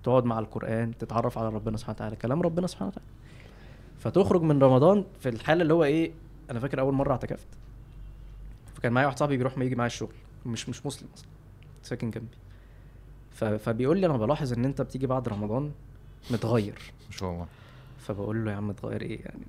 تقعد 0.04 0.26
مع 0.26 0.40
القرآن 0.40 0.98
تتعرف 0.98 1.38
على 1.38 1.50
ربنا 1.50 1.78
سبحانه 1.78 1.96
وتعالى 1.96 2.16
كلام 2.16 2.42
ربنا 2.42 2.68
سبحانه 2.68 2.92
وتعالى. 2.92 3.10
فتخرج 4.00 4.42
من 4.42 4.64
رمضان 4.64 5.06
في 5.20 5.30
الحالة 5.30 5.62
اللي 5.62 5.74
هو 5.74 5.84
إيه 5.84 6.12
أنا 6.52 6.60
فاكر 6.60 6.80
أول 6.80 6.94
مرة 6.94 7.12
اعتكفت. 7.12 7.48
فكان 8.76 8.94
معايا 8.94 9.08
واحد 9.08 9.20
صاحبي 9.20 9.38
بيروح 9.38 9.58
ما 9.58 9.66
يجي 9.66 9.76
معايا 9.76 9.88
الشغل 9.88 10.14
مش 10.46 10.70
مش 10.70 10.86
مسلم 10.86 11.08
أصلا 11.14 11.28
ساكن 11.84 12.12
جنبي. 12.12 12.38
فبيقول 13.58 14.00
لي 14.00 14.06
أنا 14.06 14.18
بلاحظ 14.18 14.54
إن 14.54 14.66
أنت 14.66 14.82
بتيجي 14.82 15.08
بعد 15.08 15.30
رمضان 15.30 15.72
متغير. 16.32 16.80
مش 17.10 17.24
هو 17.24 17.46
فبقول 18.00 18.46
له 18.46 18.52
يا 18.52 18.56
عم 18.56 18.70
اتغير 18.70 19.02
إيه 19.02 19.22
يعني؟ 19.22 19.42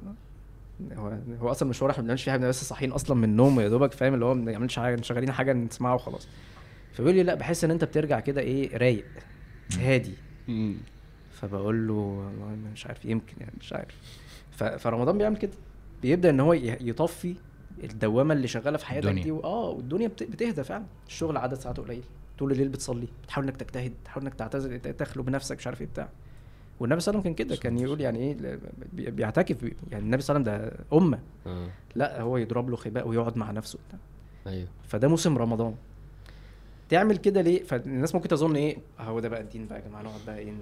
هو 0.97 1.19
هو 1.41 1.51
أصلا 1.51 1.69
مشوار 1.69 1.91
إحنا 1.91 2.03
ما 2.03 2.05
بنعملش 2.05 2.25
فيه 2.25 2.33
حاجة 2.33 2.47
بس 2.49 2.65
صاحيين 2.65 2.93
أصلا 2.93 3.17
من 3.17 3.25
النوم 3.25 3.61
يا 3.61 3.69
دوبك 3.69 3.93
فاهم؟ 3.93 4.15
اللي 4.15 4.25
هو 4.25 4.35
ما 4.35 4.45
بنعملش 4.45 4.79
حاجة 4.79 5.03
شغالين 5.03 5.33
حاجة 5.33 5.53
نسمعها 5.53 5.95
وخلاص. 5.95 6.29
فبيقول 6.93 7.15
لي 7.17 7.23
لا 7.23 7.35
بحس 7.35 7.65
إن 7.65 7.71
أنت 7.71 7.85
بترجع 7.85 8.21
كده 8.21 8.41
إيه 8.41 8.77
رايق 8.77 9.05
هادي. 9.79 10.15
فبقول 11.33 11.89
له 11.89 11.93
والله 11.95 12.57
مش 12.73 12.87
عارف 12.87 13.05
يمكن 13.05 13.35
يعني 13.41 13.53
مش 13.61 13.73
عارف. 13.73 13.95
فرمضان 14.79 15.19
بيعمل 15.19 15.37
كده. 15.37 15.53
بيبدأ 16.03 16.31
إن 16.31 16.41
هو 16.41 16.53
يطفي 16.53 17.35
الدوامة 17.85 18.35
اللي 18.35 18.49
شغالة 18.49 18.79
في 18.79 18.87
حياتك. 18.87 19.09
دي 19.09 19.31
و- 19.33 19.41
آه 19.41 19.69
والدنيا 19.71 20.09
بت... 20.09 20.23
بتهدى 20.23 20.65
فعلا. 20.65 20.85
الشغل 21.07 21.37
عدد 21.37 21.55
ساعاته 21.55 21.83
قليل. 21.83 22.03
طول 22.39 22.53
الليل 22.53 22.69
بتصلي 22.69 23.09
بتحاول 23.25 23.47
إنك 23.47 23.57
تجتهد 23.57 23.93
تحاول 24.05 24.25
إنك 24.27 24.35
تعتزل 24.35 24.79
ت- 24.81 24.89
تخلو 24.89 25.23
بنفسك 25.23 25.57
مش 25.57 25.67
عارف 25.67 25.81
إيه 25.81 25.87
بتاع. 25.87 26.09
والنبي 26.81 27.01
صلى 27.01 27.13
الله 27.13 27.21
عليه 27.21 27.31
وسلم 27.31 27.45
كان 27.45 27.47
كده 27.47 27.57
كان 27.63 27.79
يقول 27.79 28.01
يعني 28.01 28.19
إيه 28.19 28.59
بيعتكف 29.11 29.65
بي- 29.65 29.77
يعني 29.91 30.05
النبي 30.05 30.23
صلى 30.23 30.37
الله 30.37 30.51
عليه 30.53 30.63
وسلم 30.67 30.79
ده 30.91 30.99
أمة. 30.99 31.19
آه. 31.47 31.69
لا 31.95 32.21
هو 32.21 32.37
يضرب 32.37 32.71
له 32.71 32.77
خباء 32.77 33.09
ويقعد 33.09 33.37
مع 33.37 33.51
نفسه 33.51 33.79
أيوه. 34.47 34.69
فده 34.85 35.09
موسم 35.09 35.39
رمضان. 35.39 35.75
تعمل 36.89 37.17
كده 37.17 37.41
ليه؟ 37.43 37.63
فالناس 37.63 38.15
ممكن 38.15 38.29
تظن 38.29 38.57
إيه؟ 38.57 38.77
هو 39.01 39.21
ده 39.21 39.29
بقى 39.29 39.41
الدين 39.41 39.67
بقى 39.67 39.79
يا 39.81 39.85
جماعة 39.89 40.03
نقعد 40.03 40.21
بقى 40.27 40.39
إيه 40.39 40.53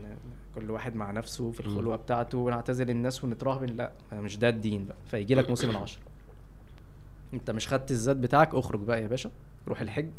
كل 0.54 0.70
واحد 0.70 0.94
مع 0.96 1.10
نفسه 1.10 1.50
في. 1.50 1.60
الخلوة 1.60 1.96
بتاعته 1.96 2.38
ونعتزل 2.38 2.90
الناس 2.90 3.24
ونتراهبن 3.24 3.66
لا 3.76 3.92
مش 4.12 4.38
ده 4.38 4.48
الدين 4.48 4.84
بقى. 4.84 4.96
فيجي 5.10 5.34
لك 5.34 5.48
موسم 5.48 5.70
العشر. 5.70 5.98
أنت 7.34 7.50
مش 7.50 7.68
خدت 7.68 7.90
الزاد 7.90 8.20
بتاعك 8.20 8.54
اخرج 8.54 8.80
بقى 8.80 9.02
يا 9.02 9.06
باشا 9.06 9.30
روح 9.68 9.80
الحج 9.80 10.10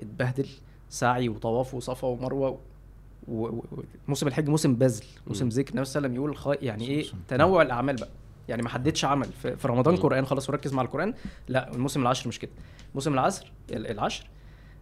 اتبهدل 0.00 0.48
سعي 0.90 1.28
وطواف 1.28 1.74
وصفا 1.74 2.08
ومروة. 2.08 2.58
موسم 4.08 4.26
الحج 4.28 4.48
موسم 4.48 4.74
بذل 4.74 5.04
موسم. 5.26 5.48
ذكر. 5.48 5.70
النبي 5.70 5.84
صلى 5.84 5.98
الله 5.98 6.08
عليه 6.08 6.08
وسلم 6.08 6.14
يقول 6.14 6.36
خ... 6.36 6.62
يعني 6.64 6.88
إيه 6.88 7.06
تنوع 7.28 7.62
الأعمال 7.62 7.96
بقى. 7.96 8.08
يعني 8.48 8.62
ما 8.62 8.68
حددش 8.68 9.04
عمل. 9.04 9.26
في, 9.42 9.56
رمضان. 9.68 9.96
قران 9.96 10.26
خلاص 10.26 10.50
وركز 10.50 10.72
مع 10.72 10.82
القرآن. 10.82 11.14
لا 11.48 11.72
الموسم 11.74 12.02
العشر 12.02 12.28
مش 12.28 12.38
كده. 12.38 12.50
موسم 12.94 13.12
العصر 13.14 13.52
ال- 13.70 13.86
العشر 13.86 14.26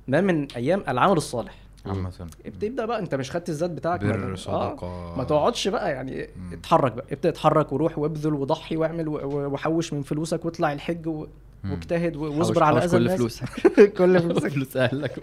ما 0.08 0.20
من 0.20 0.52
أيام 0.52 0.84
العمل 0.88 1.16
الصالح. 1.16 1.54
عامة. 1.86 2.12
بتبدأ 2.44 2.86
بقى 2.86 2.98
أنت 2.98 3.14
مش 3.14 3.30
خدت 3.30 3.48
الزاد 3.48 3.74
بتاعك. 3.74 4.02
ما- 4.02 4.12
بر 4.12 4.32
آه، 4.32 4.34
صدقة. 4.34 5.14
ما 5.16 5.24
تقعدش 5.24 5.68
بقى 5.68 5.90
يعني 5.92 6.28
مم. 6.36 6.52
اتحرك 6.52 6.92
بقى. 6.92 7.06
ابدا 7.12 7.28
اتحرك 7.28 7.72
وروح 7.72 7.98
وابذل 7.98 8.34
وضحي 8.34 8.76
واعمل 8.76 9.08
وحوش 9.08 9.92
من 9.92 10.02
فلوسك 10.02 10.44
واطلع 10.44 10.72
الحج 10.72 11.06
و... 11.06 11.26
واجتهد 11.70 12.16
واصبر 12.16 12.62
على 12.62 12.84
أذى 12.84 12.98
كل 12.98 13.10
فلوسك. 13.16 13.44
كل 13.98 14.20
فلوسك. 14.20 14.48
فلوس 14.54 14.76
أهلك. 14.76 15.22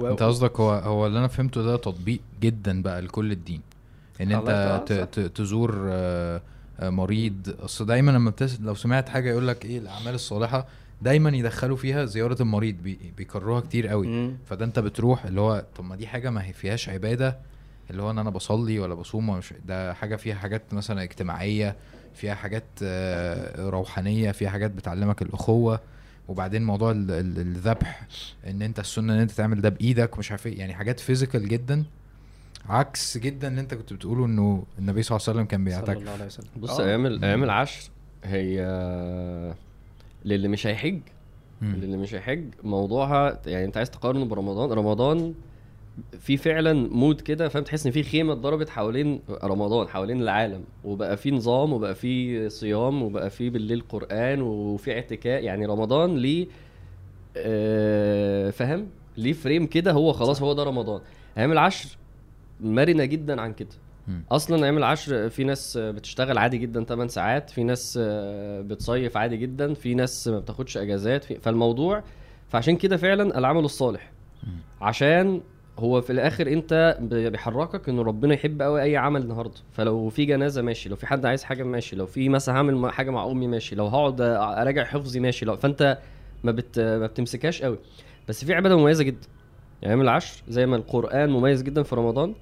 و... 0.00 0.10
انت 0.10 0.22
قصدك 0.22 0.60
هو 0.60 0.70
هو 0.72 1.06
اللي 1.06 1.18
أنا 1.18 1.28
فهمته 1.28 1.62
ده 1.62 1.76
تطبيق 1.76 2.20
جدا 2.40 2.82
بقى 2.82 3.02
لكل 3.02 3.32
الدين. 3.32 3.60
ان 4.20 4.32
انت 4.32 4.42
يطلع، 4.42 4.76
ت- 4.76 4.92
ت- 4.92 5.20
تزور 5.36 5.86
آه، 5.88 6.40
آه، 6.80 6.90
مريض. 6.90 7.56
اصل 7.64 7.86
دايما 7.86 8.10
لما 8.10 8.30
بتس... 8.30 8.60
لو 8.60 8.74
سمعت 8.74 9.08
حاجة 9.08 9.30
يقول 9.30 9.48
لك 9.48 9.64
إيه 9.64 9.78
الأعمال 9.78 10.14
الصالحة 10.14 10.66
دايما 11.02 11.30
يدخلوا 11.36 11.76
فيها 11.76 12.04
زيارة 12.04 12.42
المريض 12.42 12.74
بي... 12.82 12.98
بيكرروها 13.16 13.60
كتير 13.60 13.86
قوي. 13.88 14.06
مم. 14.06 14.36
فده 14.46 14.64
انت 14.64 14.78
بتروح 14.78 15.24
اللي 15.24 15.40
هو 15.40 15.64
طب 15.76 15.84
ما 15.84 15.96
دي 15.96 16.06
حاجة 16.06 16.30
ما 16.30 16.44
هي 16.46 16.52
فيهاش 16.52 16.88
عبادة 16.88 17.38
اللي 17.90 18.02
هو 18.02 18.10
ان 18.10 18.18
أنا 18.18 18.30
بصلي 18.30 18.78
ولا 18.78 18.94
بصوم 18.94 19.28
ولا 19.28 19.38
مش 19.38 19.52
ده 19.66 19.94
حاجة 19.94 20.16
فيها 20.16 20.34
حاجات 20.34 20.62
مثلا 20.72 21.02
اجتماعية 21.02 21.76
فيها 22.14 22.34
حاجات 22.34 22.64
آه، 22.82 23.68
روحانية 23.68 24.30
فيها 24.32 24.50
حاجات 24.50 24.70
بتعلمك 24.70 25.22
الأخوة. 25.22 25.80
وبعدين 26.28 26.64
موضوع 26.64 26.90
ال- 26.90 27.10
ال- 27.10 27.38
الذبح 27.38 28.06
إن 28.46 28.62
أنت 28.62 28.78
السنة 28.78 29.12
إن 29.14 29.18
أنت 29.18 29.30
تعمل 29.30 29.60
ده 29.60 29.68
بإيدك 29.68 30.18
مش 30.18 30.30
عارف 30.30 30.46
إيه 30.46 30.58
يعني 30.58 30.74
حاجات 30.74 31.00
physical 31.00 31.48
جدا 31.48 31.84
عكس 32.68 33.18
جدا 33.18 33.48
اللي 33.48 33.60
أنت 33.60 33.74
كنت 33.74 33.92
بتقوله 33.92 34.26
إنه 34.26 34.64
النبي 34.78 35.02
صلى 35.02 35.16
الله 35.16 35.24
عليه 35.28 35.36
وسلم 35.38 35.46
كان 35.46 35.60
صلى 35.60 35.64
بيعتكف 35.70 36.00
الله 36.00 36.10
عليه 36.12 36.24
وسلم 36.26 36.46
بص 36.56 36.80
آه. 36.80 36.84
أيام 36.86 37.06
ال- 37.06 37.24
أيام 37.24 37.44
العشر 37.44 37.90
هي 38.24 38.60
للي 40.24 40.48
مش 40.48 40.66
هيحج. 40.66 41.00
للي 41.62 41.96
مش 41.96 42.14
هيحج 42.14 42.44
موضوعها 42.64 43.40
يعني 43.46 43.64
أنت 43.64 43.76
عايز 43.76 43.90
تقارنه 43.90 44.24
برمضان 44.24 44.70
رمضان 44.72 45.34
في 46.20 46.36
فعلا 46.36 46.72
mood 46.72 47.20
كده 47.20 47.48
فاهم؟ 47.48 47.64
تحس 47.64 47.86
إن 47.86 47.92
في 47.92 48.02
خيمة 48.02 48.32
اتضربت 48.32 48.68
حوالين 48.68 49.20
رمضان 49.44 49.88
حوالين 49.88 50.22
العالم. 50.22 50.64
وبقى 50.84 51.16
في 51.16 51.30
نظام 51.30 51.72
وبقى 51.72 51.94
في 51.94 52.48
صيام 52.50 53.02
وبقى 53.02 53.30
في 53.30 53.50
بالليل 53.50 53.82
قرآن 53.88 54.42
وفي 54.42 54.92
اعتكاف 54.94 55.42
يعني 55.42 55.66
رمضان 55.66 56.16
ليه 56.16 56.46
آه، 57.36 58.50
فاهم؟ 58.50 58.86
ليه 59.16 59.32
frame 59.32 59.66
كده 59.66 59.92
هو 59.92 60.12
خلاص 60.12 60.42
هو 60.42 60.52
ده 60.52 60.62
رمضان. 60.64 61.00
أيام 61.38 61.52
العشر 61.52 61.96
مرنة 62.60 63.04
جدا 63.04 63.40
عن 63.40 63.52
كده. 63.52 63.68
أصلا 64.30 64.64
أيام 64.64 64.78
العشر 64.78 65.28
في 65.28 65.44
ناس 65.44 65.76
بتشتغل 65.78 66.38
عادي 66.38 66.58
جدا 66.58 66.84
8 66.84 67.08
ساعات 67.10 67.50
في 67.50 67.64
ناس 67.64 67.98
آه، 68.02 68.60
بتصيف 68.60 69.16
عادي 69.16 69.36
جدا 69.36 69.74
في 69.74 69.94
ناس 69.94 70.28
ما 70.28 70.38
بتاخدش 70.38 70.76
إجازات 70.76 71.24
فالموضوع 71.24 72.02
فعشان 72.48 72.76
كده 72.76 72.96
فعلا 72.96 73.38
العمل 73.38 73.64
الصالح. 73.64 74.12
عشان 74.80 75.40
هو 75.78 76.00
في 76.00 76.10
الآخر 76.12 76.46
أنت 76.46 76.96
ب- 77.00 77.14
بيحركك 77.14 77.88
ان 77.88 78.00
ربنا 78.00 78.34
يحب 78.34 78.62
قوي 78.62 78.82
أي 78.82 78.96
عمل 78.96 79.22
النهارده. 79.22 79.54
فلو 79.72 80.08
في 80.08 80.24
جنازة 80.24 80.62
ماشي 80.62 80.88
لو 80.88 80.96
في 80.96 81.06
حد 81.06 81.26
عايز 81.26 81.42
حاجة 81.44 81.62
ماشي 81.62 81.96
لو 81.96 82.06
في 82.06 82.28
مثلا 82.28 82.54
هعمل 82.56 82.92
حاجة 82.92 83.10
مع 83.10 83.26
أمي 83.30 83.46
ماشي 83.46 83.74
لو 83.74 83.86
هقعد 83.86 84.20
أراجع 84.20 84.84
حفظي 84.84 85.20
ماشي 85.20 85.44
لو 85.44 85.56
فأنت 85.56 85.98
ما 86.44 86.52
بت 86.52 86.78
ما 86.80 87.06
بتمسكهاش 87.06 87.62
قوي 87.62 87.78
بس 88.28 88.44
في 88.44 88.54
عبادة 88.54 88.76
مميزة 88.76 89.04
جدا. 89.04 89.26
يعني 89.82 89.94
أيام 89.94 90.00
العشر 90.00 90.42
زي 90.48 90.66
ما 90.66 90.76
القرآن 90.76 91.30
مميز 91.30 91.62
جدا 91.62 91.82
في 91.82 91.94
رمضان 91.94 92.34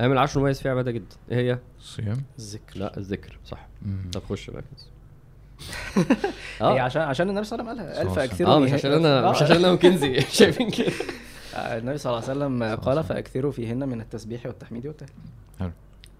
أيام 0.00 0.12
العشر 0.12 0.40
مميز 0.40 0.60
فيها 0.60 0.70
عبادة 0.70 0.90
جدا. 0.90 1.16
إيه 1.30 1.36
هي؟ 1.52 1.58
الصيام 1.80 2.22
الذكر 2.38 2.78
لا 2.78 2.96
الذكر. 2.96 3.38
صح. 3.44 3.66
مم. 3.82 4.10
طب 4.12 4.22
خش 4.30 4.50
بقى. 4.50 4.62
كده 4.62 4.82
هي 6.60 6.78
آه 6.78 6.80
عشان 6.80 7.02
عشان 7.02 7.28
النبي 7.28 7.44
صلى 7.44 7.58
الله 7.60 7.70
عليه 7.70 7.82
وسلم 7.82 7.94
قالها. 7.96 8.10
عليه 8.14 8.28
فاكثروا 8.28 8.54
آه 8.54 8.58
مش 8.58 8.72
عشان 8.72 8.92
أنا 8.92 9.20
مش. 9.30 9.42
عشان 9.42 9.56
أنا 9.56 9.70
وكنزي. 9.72 10.20
شايفين 10.40 10.70
كده. 10.70 10.92
النبي 11.54 11.98
صلى 11.98 12.10
الله 12.10 12.28
عليه 12.28 12.38
وسلم 12.38 12.76
قال. 12.76 13.04
فأكثروا 13.04 13.52
فيهن 13.52 13.88
من 13.88 14.00
التسبيح 14.00 14.46
والتحميد 14.46 14.86
والتهليل. 14.86 15.14
حلو. 15.60 15.70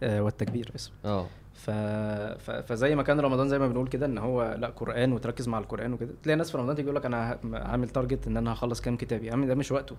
آه، 0.02 0.22
والتكبير 0.22 0.72
اسف 0.76 0.92
آه. 1.04 1.26
ف... 1.54 1.70
ف... 1.70 2.50
فزي 2.50 2.94
ما 2.94 3.02
كان 3.02 3.20
رمضان 3.20 3.48
زي 3.48 3.58
ما 3.58 3.68
بنقول 3.68 3.88
كده 3.88 4.06
إن 4.06 4.18
هو 4.18 4.56
لا 4.58 4.68
قرآن 4.68 5.12
وتركز 5.12 5.48
مع 5.48 5.58
القرآن 5.58 5.92
وكده. 5.92 6.10
تلاقي 6.22 6.36
ناس 6.36 6.50
في 6.50 6.58
رمضان 6.58 6.76
تيجي 6.76 6.86
يقول 6.88 6.96
لك 6.96 7.06
أنا 7.06 7.38
عامل 7.52 7.88
تارجت 7.88 8.26
إن 8.26 8.36
أنا 8.36 8.52
هخلص 8.52 8.80
كام 8.80 8.96
كتاب 8.96 9.24
يا 9.24 9.32
عم 9.32 9.44
ده 9.44 9.54
مش 9.54 9.72
وقته. 9.72 9.96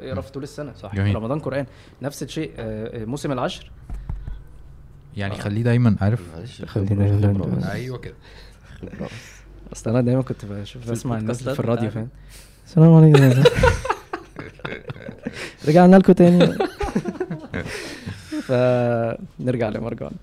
اقرأ 0.00 0.20
في 0.20 0.32
طول 0.32 0.42
السنة. 0.42 0.72
صح. 0.72 0.94
جميل. 0.94 1.16
رمضان 1.16 1.38
قرآن. 1.38 1.66
نفس 2.02 2.22
الشيء 2.22 2.52
آه، 2.58 3.02
آه، 3.02 3.04
موسم 3.04 3.32
العشر. 3.32 3.70
يعني 5.16 5.34
آه. 5.34 5.38
خليه 5.38 5.62
دايما 5.62 5.96
عارف؟ 6.00 6.20
معلش 6.34 6.64
خلينا-. 6.64 7.70
أيوه 7.70 7.98
كده. 7.98 8.14
أصل 9.72 9.90
أنا 9.90 10.00
دايما 10.00 10.22
كنت 10.22 10.44
بشوف 10.44 10.84
في 10.84 10.90
بسمع 10.90 11.18
الناس 11.18 11.48
في 11.48 11.60
الراديو. 11.60 11.90
فاهم؟ 11.90 12.08
السلام 12.66 12.94
عليكم. 12.94 13.42
رجعنا 15.68 15.96
لكم 15.96 16.12
تاني. 16.12 16.54
فنرجع 18.48 19.68
لمرجعنا 19.68 20.16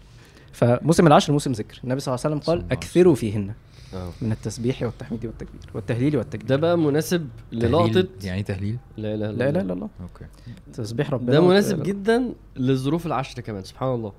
فموسم 0.51 1.07
العشر 1.07 1.33
موسم 1.33 1.51
ذكر. 1.51 1.79
النبي 1.83 2.00
صلى 2.00 2.15
الله 2.15 2.25
عليه 2.25 2.36
وسلم 2.36 2.53
قال 2.53 2.71
اكثروا 2.71 3.15
فيهن 3.15 3.53
آه. 3.93 4.10
من 4.21 4.31
التسبيح 4.31 4.83
والتحميد 4.83 5.25
والتكبير 5.25 5.62
والتهليل 5.74 6.17
والتكبير. 6.17 6.48
ده 6.48 6.55
بقى 6.55 6.77
مناسب 6.77 7.27
تهليل. 7.51 7.69
للقطة. 7.69 8.07
يعني 8.24 8.38
إيه 8.38 8.45
تهليل؟ 8.45 8.77
لا 8.98 9.15
لا 9.15 9.31
لا 9.31 9.50
اله 9.50 9.62
الا 9.62 9.74
الله 9.74 9.89
أوكي. 10.01 10.25
تسبيح 10.74 11.12
ربنا 11.12 11.31
ده 11.31 11.41
مناسب 11.41 11.83
جدا 11.83 12.33
للظروف 12.55 13.05
العشر 13.05 13.41
كمان 13.41 13.63
سبحان 13.63 13.95
الله. 13.95 14.13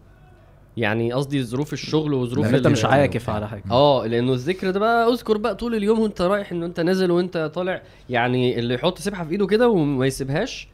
يعني 0.77 1.13
قصدي 1.13 1.43
ظروف 1.45 1.73
الشغل 1.73 2.15
وظروف 2.15 2.45
لأن 2.47 2.55
أنت 2.55 2.67
مش 2.67 2.85
عاكف 2.85 3.31
على 3.31 3.49
حاجة. 3.49 3.63
آه 3.71 4.07
لأنه 4.07 4.33
الذكر 4.33 4.71
ده 4.71 4.81
بقى 4.81 5.09
أذكر 5.09 5.37
بقى 5.37 5.55
طول 5.55 5.75
اليوم 5.75 6.01
وأنت 6.01 6.23
رايح 6.23 6.53
ان 6.53 6.63
أنت 6.63 6.81
نازل 6.81 7.11
وأنت 7.11 7.51
طالع. 7.55 7.83
يعني 8.11 8.59
اللي 8.59 8.75
يحط 8.75 8.99
سبحة 8.99 9.25
في 9.25 9.31
إيده 9.31 9.47
كده 9.47 9.69
وما 9.69 10.07
يسيبهاش 10.07 10.69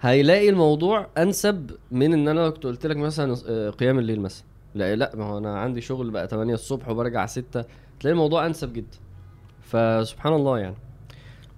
هيلاقي 0.00 0.48
الموضوع 0.48 1.06
أنسب 1.18 1.70
من 1.90 2.12
إن 2.12 2.28
أنا 2.28 2.50
كنت 2.50 2.64
قلت 2.66 2.86
لك 2.86 2.96
مثلا 2.96 3.36
آه، 3.48 3.70
قيام 3.70 3.98
الليل 3.98 4.20
مثلا. 4.20 4.44
لا 4.74 4.96
لا 4.96 5.12
ما 5.14 5.24
هو 5.24 5.38
أنا 5.38 5.58
عندي 5.58 5.80
شغل 5.80 6.10
بقى 6.10 6.28
8 6.28 6.54
الصبح 6.54 6.88
وبرجع 6.88 7.26
6 7.26 7.64
تلاقي 8.00 8.12
الموضوع 8.12 8.46
أنسب 8.46 8.72
جدا. 8.72 8.98
فسبحان 9.60 10.32
الله 10.32 10.58
يعني. 10.58 10.76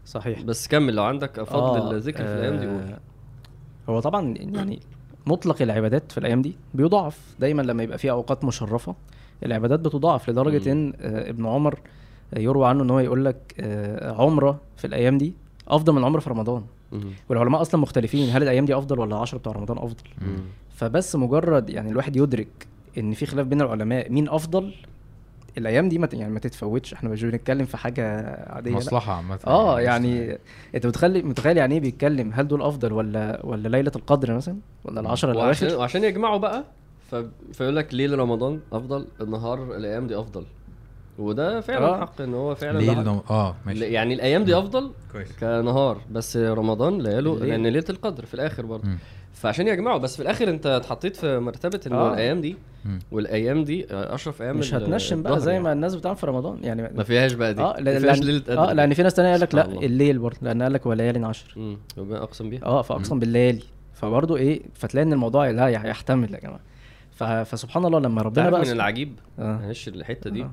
صحيح. 0.06 0.42
بس 0.42 0.68
كمل 0.68 0.94
لو 0.94 1.04
عندك 1.04 1.42
فضل 1.42 1.80
آه، 1.80 1.90
الذكر 1.90 2.24
في 2.24 2.34
الأيام 2.34 2.56
دي 2.56 2.66
قول. 2.66 2.76
آه، 2.76 2.98
هو 3.88 4.00
طبعا 4.00 4.34
يعني 4.38 4.80
مطلق 5.28 5.62
العبادات 5.62 6.12
في 6.12 6.18
الأيام 6.18 6.42
دي 6.42 6.54
بيضاعف 6.74 7.18
دايما 7.40 7.62
لما 7.62 7.82
يبقى 7.82 7.98
في 7.98 8.10
أوقات 8.10 8.44
مشرفة 8.44 8.94
العبادات 9.44 9.80
بتضاعف 9.80 10.30
لدرجة. 10.30 10.72
إن 10.72 10.92
آه، 11.00 11.30
ابن 11.30 11.46
عمر 11.46 11.78
يروى 12.36 12.68
عنه 12.68 12.82
إن 12.82 12.90
هو 12.90 12.98
يقول 13.00 13.24
لك 13.24 13.54
آه، 13.60 14.12
عمرة 14.22 14.60
في 14.76 14.86
الأيام 14.86 15.18
دي 15.18 15.34
أفضل 15.68 15.92
من 15.92 16.04
عمرة 16.04 16.20
في 16.20 16.30
رمضان. 16.30 16.62
والعلماء 17.28 17.60
أصلا 17.60 17.80
مختلفين 17.80 18.30
هل 18.30 18.42
الأيام 18.42 18.64
دي 18.64 18.74
أفضل 18.78 18.98
ولا 18.98 19.16
العشرة 19.16 19.38
بتوع 19.38 19.52
رمضان 19.52 19.78
أفضل. 19.78 20.04
فبس 20.74 21.16
مجرد 21.16 21.70
يعني 21.70 21.90
الواحد 21.90 22.16
يدرك 22.16 22.66
إن 22.98 23.12
في 23.12 23.26
خلاف 23.26 23.46
بين 23.46 23.60
العلماء 23.62 24.10
مين 24.12 24.28
أفضل 24.28 24.74
الأيام 25.58 25.88
دي 25.88 25.98
ما 25.98 26.06
ت- 26.06 26.14
يعني 26.14 26.32
ما 26.32 26.38
تتفوتش 26.40 26.92
إحنا 26.94 27.08
مش 27.10 27.24
بنتكلم 27.24 27.64
في 27.66 27.76
حاجة 27.76 28.20
عادية. 28.52 28.70
مصلحة 28.70 29.12
عامة 29.12 29.38
آه 29.46 29.76
مش- 29.76 29.82
يعني 29.82 30.38
أنت 30.74 30.86
متخيل 30.86 31.26
متخيل 31.26 31.56
يعني 31.56 31.74
إيه 31.74 31.80
بيتكلم 31.80 32.30
هل 32.34 32.48
دول 32.48 32.62
أفضل 32.62 32.92
ولا 32.92 33.40
ولا 33.46 33.68
ليلة 33.68 33.92
القدر 33.96 34.34
مثلا 34.36 34.56
ولا 34.84 35.00
العشرة 35.00 35.28
وعشان 35.36 35.66
الأواخر 35.66 35.80
وعشان 35.80 36.04
يجمعوا 36.04 36.38
بقى 36.38 36.64
ف... 37.10 37.14
فيقول 37.52 37.76
لك 37.76 37.94
ليل 37.94 38.18
رمضان 38.18 38.60
أفضل 38.72 39.06
النهار 39.20 39.76
الأيام 39.76 40.06
دي 40.06 40.18
أفضل 40.18 40.44
وده 41.18 41.60
فعلا 41.60 41.86
آه. 41.86 42.00
حق 42.00 42.20
إن 42.20 42.34
هو 42.34 42.54
فعلا 42.54 42.92
حق. 42.92 42.98
النوم- 42.98 43.22
آه 43.30 43.54
ماشي 43.66 43.84
يعني 43.84 44.14
الأيام 44.14 44.44
دي 44.44 44.58
أفضل 44.58 44.90
كويس 45.12 45.32
كنهار 45.40 46.00
بس 46.10 46.36
رمضان 46.36 46.98
لياله. 47.02 47.38
لأن 47.38 47.62
ليلة 47.66 47.84
القدر 47.90 48.26
في 48.26 48.34
الآخر 48.34 48.66
برضه. 48.66 48.88
فعشان 49.32 49.68
يجمعوا 49.68 49.98
بس 49.98 50.16
في 50.16 50.22
الآخر 50.22 50.48
أنت 50.48 50.66
اتحطيت 50.66 51.16
في 51.16 51.38
مرتبة 51.38 51.80
إنه 51.86 51.96
آه. 51.96 52.12
الأيام 52.14 52.40
دي 52.40 52.56
مم. 52.84 52.98
والأيام 53.12 53.64
دي 53.64 53.86
آه، 53.92 54.14
أشرف 54.14 54.42
أيام 54.42 54.56
مش 54.56 54.74
هتنشن 54.74 55.22
بقى 55.22 55.40
زي 55.40 55.50
يعني. 55.52 55.64
ما 55.64 55.72
الناس 55.72 55.94
بتعمل 55.94 56.16
في 56.16 56.26
رمضان 56.26 56.58
يعني 56.64 56.82
ما 56.82 57.02
فيهاش 57.04 57.32
بقى 57.32 57.54
دي. 57.54 57.62
آه 57.62 57.72
ما 57.72 57.80
لأن 57.80 58.00
فيهاش 58.00 58.20
ليلة 58.20 58.38
قدر 58.40 58.58
آه 58.70 58.72
لأن 58.72 58.94
في 58.94 59.02
ناس 59.02 59.14
تانية 59.14 59.30
قال 59.30 59.40
لك 59.40 59.54
لا 59.54 59.64
الله. 59.66 59.80
الليل 59.86 60.18
برضه 60.18 60.38
لأن 60.42 60.62
قال 60.62 60.72
لك 60.72 60.86
وليالي 60.86 61.26
عشر 61.26 61.54
امم 61.56 61.78
ربنا 61.98 62.22
اقسم 62.22 62.50
بيها. 62.50 62.64
آه 62.64 62.82
فأقسم 62.82 63.18
بالليالي. 63.18 63.62
فبرضه 63.94 64.36
إيه 64.36 64.60
فتلاقي 64.74 65.04
إن 65.06 65.12
الموضوع 65.12 65.50
لا 65.50 65.68
يح- 65.68 65.84
يحتمل 65.84 66.34
يا 66.34 66.40
جماعة. 66.40 66.60
ف- 67.12 67.24
فسبحان 67.24 67.84
الله 67.84 67.98
لما 68.00 68.22
ربنا 68.22 68.50
بقى 68.50 68.60
من 68.60 68.70
العجيب؟ 68.70 69.12
آه. 69.38 69.58
معلش 69.58 69.88
الحتة 69.88 70.30
دي. 70.30 70.42
آه. 70.42 70.50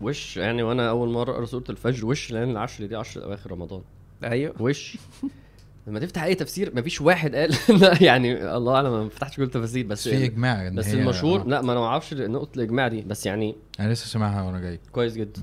وش 0.00 0.36
يعني 0.36 0.62
وأنا 0.62 0.88
أول 0.90 1.08
مرة 1.08 1.32
أقرأ 1.32 1.44
سورة 1.46 1.64
الفجر 1.70 2.06
وش 2.06 2.30
لأن 2.32 2.50
العشر 2.50 2.86
دي 2.86 2.96
عشر 2.96 3.24
أواخر 3.24 3.52
رمضان؟ 3.52 3.80
أيوه. 4.24 4.54
وش؟ 4.60 4.96
لما 5.86 5.98
تفتح 5.98 6.22
أي 6.22 6.34
تفسير 6.34 6.72
مفيش 6.76 7.00
واحد 7.00 7.34
قال 7.34 7.50
لا 7.80 8.02
يعني 8.02 8.56
الله 8.56 8.74
أعلم 8.76 8.92
ما 8.92 9.08
فتحتش 9.08 9.36
كل 9.36 9.42
التفاسير 9.42 9.86
بس 9.86 10.08
في 10.08 10.24
إجماع 10.24 10.68
إن 10.68 10.74
بس 10.74 10.86
هي- 10.88 10.94
المشهور 11.00 11.40
آه. 11.40 11.44
لا 11.44 11.62
ما 11.62 11.72
أنا 11.72 11.80
ما 11.80 11.86
أعرفش 11.86 12.14
نقطة 12.14 12.56
الإجماع 12.56 12.88
دي 12.88 13.02
بس 13.02 13.26
يعني 13.26 13.54
أنا 13.80 13.92
لسه 13.92 14.06
سامعها 14.06 14.42
وأنا 14.42 14.60
جاي. 14.60 14.80
كويس 14.92 15.14
جدا. 15.14 15.40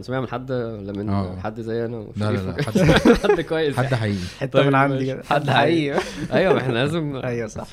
سمعها 0.00 0.20
من 0.20 0.28
حد 0.28 0.52
ولا 0.52 0.92
من 0.92 1.08
آه. 1.08 1.40
حد 1.40 1.60
زي 1.60 1.84
أنا 1.84 2.06
لا 2.16 2.30
لا 2.32 2.38
لا؟ 2.56 2.62
حد 2.62 2.78
حد 3.30 3.40
كويس. 3.40 3.76
حد 3.76 3.94
حقيقي. 3.94 4.18
حتة 4.40 4.50
طيب 4.58 4.66
من 4.66 4.74
عندي 4.74 5.16
حد 5.22 5.50
حقيقي. 5.50 6.00
أيوه 6.32 6.52
ما 6.54 6.60
إحنا 6.60 6.72
لازم 6.72 7.16
أيوه 7.16 7.48
صح. 7.48 7.66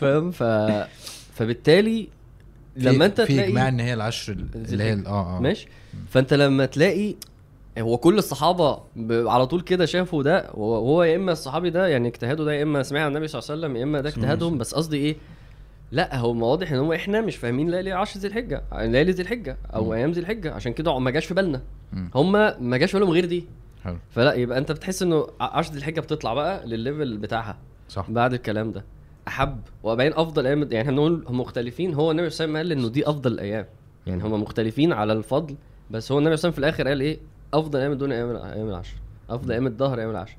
فاهم؟ 0.00 0.30
ف 0.30 0.42
فبالتالي 1.34 2.08
في- 2.78 2.84
لما 2.84 3.06
أنت 3.06 3.20
في 3.20 3.32
تلاقي 3.32 3.48
إجماع 3.48 3.68
إن 3.68 3.80
هي 3.80 3.94
العشر 3.94 4.36
اللي 4.54 4.84
هي 4.84 4.92
آه 5.06 5.36
آه. 5.36 5.40
ماشي. 5.40 5.68
فأنت 6.10 6.34
لما 6.34 6.66
تلاقي 6.66 7.14
هو 7.80 7.96
كل 7.96 8.18
الصحابة 8.18 8.78
ب- 8.96 9.26
على 9.26 9.46
طول 9.46 9.60
كده 9.60 9.86
شافوا 9.86 10.22
ده 10.22 10.50
وهو 10.54 11.02
يا 11.02 11.16
إما 11.16 11.32
الصحابي 11.32 11.70
ده 11.70 11.86
يعني 11.88 12.08
اجتهاده 12.08 12.44
ده 12.44 12.52
يا 12.52 12.62
إما 12.62 12.82
سمع 12.82 13.00
عن 13.00 13.08
النبي 13.08 13.28
صلى 13.28 13.38
الله 13.40 13.50
عليه 13.50 13.60
وسلم 13.60 13.76
يا 13.76 13.82
إما 13.82 14.00
ده 14.00 14.08
اجتهادهم 14.08 14.58
بس 14.58 14.74
قصدي 14.74 14.96
إيه؟ 14.96 15.16
لأ 15.92 16.16
هو 16.16 16.50
واضح 16.50 16.72
إن 16.72 16.78
هو 16.78 16.92
إحنا 16.92 17.20
مش 17.20 17.36
فاهمين 17.36 17.70
ليالي 17.70 17.92
10 17.92 18.20
ذي 18.20 18.28
الحجة 18.28 18.62
ليالي 18.72 19.12
ذي 19.12 19.22
الحجة 19.22 19.56
أو 19.74 19.84
مم. 19.84 19.92
أيام 19.92 20.10
ذي 20.10 20.20
الحجة 20.20 20.52
عشان 20.54 20.72
كده 20.72 20.98
ما 20.98 21.10
جاش 21.10 21.26
في 21.26 21.34
بالنا. 21.34 21.62
هم 22.14 22.32
ما 22.60 22.76
جاش 22.76 22.90
في 22.92 22.98
بالهم 22.98 23.10
غير 23.12 23.24
دي. 23.24 23.44
حلو. 23.84 23.96
فلأ 24.10 24.34
يبقى 24.34 24.58
أنت 24.58 24.72
بتحس 24.72 25.02
إنه 25.02 25.26
10 25.40 25.72
ذي 25.72 25.78
الحجة 25.78 26.00
بتطلع 26.00 26.34
بقى 26.34 26.66
للليفل 26.66 27.16
بتاعها 27.18 27.58
صح. 27.88 28.10
بعد 28.10 28.32
الكلام 28.34 28.72
ده. 28.72 28.84
أحب 29.28 29.60
وبعدين 29.82 30.12
أفضل 30.14 30.46
أيام 30.46 30.58
يعني 30.62 30.80
إحنا 30.80 30.92
بنقول 30.92 31.24
هم 31.28 31.40
مختلفين. 31.40 31.94
هو 31.94 32.10
النبي 32.10 32.30
صلى 32.30 32.44
الله 32.44 32.58
عليه 32.58 32.66
وسلم 32.68 32.78
قال 32.78 32.84
إنه 32.84 32.92
دي 32.94 33.08
أفضل 33.10 33.32
الأيام. 33.32 33.66
يعني 34.06 34.22
هم 34.22 34.42
مختلفين 34.42 34.92
على 34.92 35.12
الفضل 35.12 35.54
بس 35.90 36.12
هو 36.12 36.18
النبي 36.18 36.36
صلى 36.36 36.48
الله 36.48 36.56
عليه 36.56 36.68
وسلم 36.68 36.78
في 36.78 36.82
الآخر 36.82 36.88
قال 36.88 37.00
إيه؟ 37.00 37.18
أفضل 37.54 37.78
أيام 37.78 37.92
الدنيا 37.92 38.16
أيام 38.16 38.36
أيام 38.36 38.68
العشر. 38.68 38.96
أفضل 39.30 39.52
أيام 39.52 39.66
الدهر 39.66 39.98
أيام 39.98 40.10
العشر. 40.10 40.36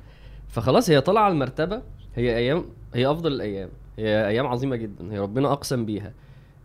فخلاص 0.47 0.89
هي 0.89 1.01
طالعة 1.01 1.23
على 1.23 1.31
المرتبة 1.33 1.81
هي 2.15 2.37
أيام 2.37 2.65
هي 2.93 3.11
أفضل 3.11 3.31
الأيام. 3.33 3.69
هي 3.97 4.27
أيام 4.27 4.47
عظيمة 4.47 4.75
جدا. 4.75 5.13
هي 5.13 5.19
ربنا 5.19 5.51
أقسم 5.51 5.85
بيها. 5.85 6.13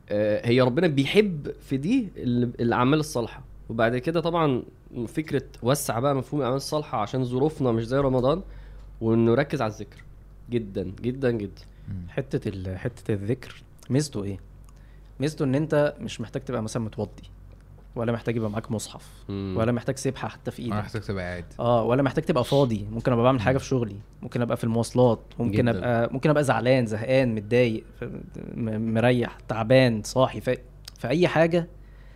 آه، 0.09 0.47
هي 0.49 0.61
ربنا 0.61 0.87
بيحب 0.87 1.51
في 1.61 1.77
دي 1.77 2.09
ال- 2.17 2.61
الأعمال 2.61 2.99
الصالحة. 2.99 3.43
وبعد 3.69 3.97
كده 3.97 4.21
طبعا 4.21 4.63
فكرة 5.09 5.43
وسع 5.63 5.99
بقى 5.99 6.15
مفهوم 6.15 6.41
الأعمال 6.41 6.57
الصالحة 6.57 6.99
عشان 6.99 7.25
ظروفنا 7.25 7.73
مش 7.73 7.87
زي 7.87 7.99
رمضان 7.99 8.43
وانه 9.01 9.35
ركز 9.35 9.63
على 9.63 9.73
الذكر. 9.73 10.05
جدا 10.51 10.93
جدا 11.03 11.31
جدا. 11.31 11.63
حتة. 12.09 12.75
حتة 12.77 13.15
الذكر 13.15 13.63
ميزته 13.91 14.25
إيه؟ 14.25 14.39
ميزته 15.21 15.45
إن 15.45 15.55
أنت 15.55 15.95
مش 16.01 16.21
محتاج 16.21 16.43
تبقى 16.45 16.63
مثلا 16.63 16.83
متوضي. 16.83 17.23
ولا 17.97 18.13
محتاج 18.13 18.37
يبقى 18.37 18.51
معاك 18.51 18.71
مصحف 18.71 19.09
مم. 19.29 19.55
ولا 19.59 19.73
محتاج 19.73 19.97
سبحه 19.97 20.29
حتى 20.29 20.51
في 20.51 20.63
إيدك 20.63 20.75
محتاج 20.77 21.03
تبقى 21.03 21.25
قاعد 21.25 21.45
آه 21.61 21.83
ولا 21.83 22.03
محتاج 22.03 22.25
تبقى 22.25 22.45
فاضي 22.45 22.87
ممكن 22.93 23.13
أبقى 23.13 23.25
بعمل 23.25 23.41
حاجة 23.41 23.59
في 23.59 23.65
شغلي 23.65 23.97
ممكن 24.23 24.43
أبقى 24.43 24.57
في 24.57 24.65
المواصلات 24.65 25.21
ممكن 25.39 25.53
جداً. 25.65 25.71
ابقى 25.79 26.09
ممكن 26.13 26.31
أبقى 26.31 26.45
زعلان 26.45 26.87
زهقان 26.87 27.35
متضايق 27.35 27.85
مريح 28.57 29.39
تعبان 29.49 30.03
صاحي 30.03 30.41
في, 30.41 30.57
في 30.99 31.09
أي 31.09 31.29
حاجة 31.29 31.69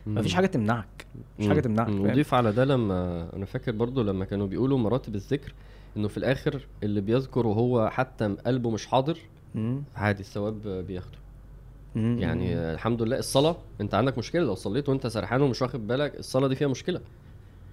مفيش 0.06 0.34
حاجة 0.34 0.46
تمنعك 0.46 1.06
مفيش 1.38 1.48
حاجة. 1.48 1.60
تمنعك؟ 1.60 1.88
نضيف 1.88 2.34
على 2.34 2.52
ده 2.52 2.64
لما 2.64 3.28
أنا 3.36 3.44
فاكر 3.44 3.72
برضو 3.72 4.02
لما 4.02 4.24
كانوا 4.24 4.46
بيقولوا 4.46 4.78
مراتب 4.78 5.14
الذكر 5.14 5.54
إنه 5.96 6.08
في 6.08 6.16
الآخر 6.16 6.66
اللي 6.82 7.00
بيذكر 7.00 7.46
وهو 7.46 7.88
حتى 7.90 8.36
قلبه 8.46 8.70
مش 8.70 8.86
حاضر 8.86 9.18
مم. 9.54 9.82
عادي 9.96 10.20
الثواب 10.20 10.68
بياخده. 10.68 11.18
يعني 11.96 12.55
الحمد 12.55 13.03
لله 13.03 13.18
الصلاة 13.18 13.57
انت 13.81 13.94
عندك 13.94 14.18
مشكلة 14.18 14.42
لو 14.42 14.55
صليت 14.55 14.88
وانت 14.88 15.07
سرحان 15.07 15.42
ومش 15.42 15.62
واخد 15.62 15.87
بالك 15.87 16.18
الصلاة 16.18 16.48
دي 16.48 16.55
فيها 16.55 16.68
مشكلة. 16.68 17.01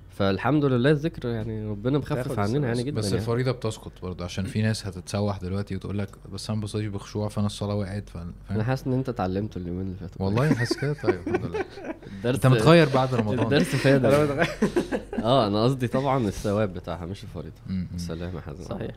فالحمد 0.09 0.65
لله 0.65 0.91
الذكر 0.91 1.27
يعني 1.29 1.65
ربنا 1.65 1.97
مخفف 1.97 2.39
عننا 2.39 2.67
يعني 2.67 2.83
جدا 2.83 2.97
بس 2.97 3.05
يعني. 3.05 3.17
الفريضة 3.17 3.51
بتسقط 3.51 3.91
برضه 4.03 4.25
عشان 4.25 4.45
في 4.45 4.61
ناس 4.61 4.87
هتتسوح 4.87 5.37
دلوقتي 5.37 5.75
وتقول 5.75 5.99
لك 5.99 6.09
بس 6.33 6.49
أنا 6.49 6.61
بصلي 6.61 6.89
بخشوع 6.89 7.29
فأنا 7.29 7.47
الصلاة 7.47 7.75
وقعت 7.75 8.09
فاهم؟ 8.09 8.33
أنا 8.51 8.63
حاسس 8.63 8.87
إن 8.87 8.93
أنت 8.93 9.09
اتعلمت 9.09 9.57
اليومين 9.57 9.81
اللي 9.81 9.95
فاتوا. 9.95 10.25
والله 10.25 10.53
حاسس 10.53 10.77
كده؟ 10.77 10.93
طيب 10.93 11.15
الحمد 11.27 11.45
لله. 11.45 11.65
الدرس 12.17 12.35
أنت 12.35 12.47
متغير 12.47 12.89
بعد 12.89 13.15
رمضان. 13.15 13.39
الدرس 13.39 13.75
فاد. 13.75 14.05
آه 15.23 15.47
أنا 15.47 15.63
قصدي 15.63 15.87
طبعا 15.87 16.27
الثواب 16.27 16.73
بتاعها 16.73 17.05
مش 17.05 17.23
الفريضة. 17.23 17.87
سلام 17.97 18.35
يا 18.35 18.41
حازم. 18.41 18.63
صحيح. 18.63 18.95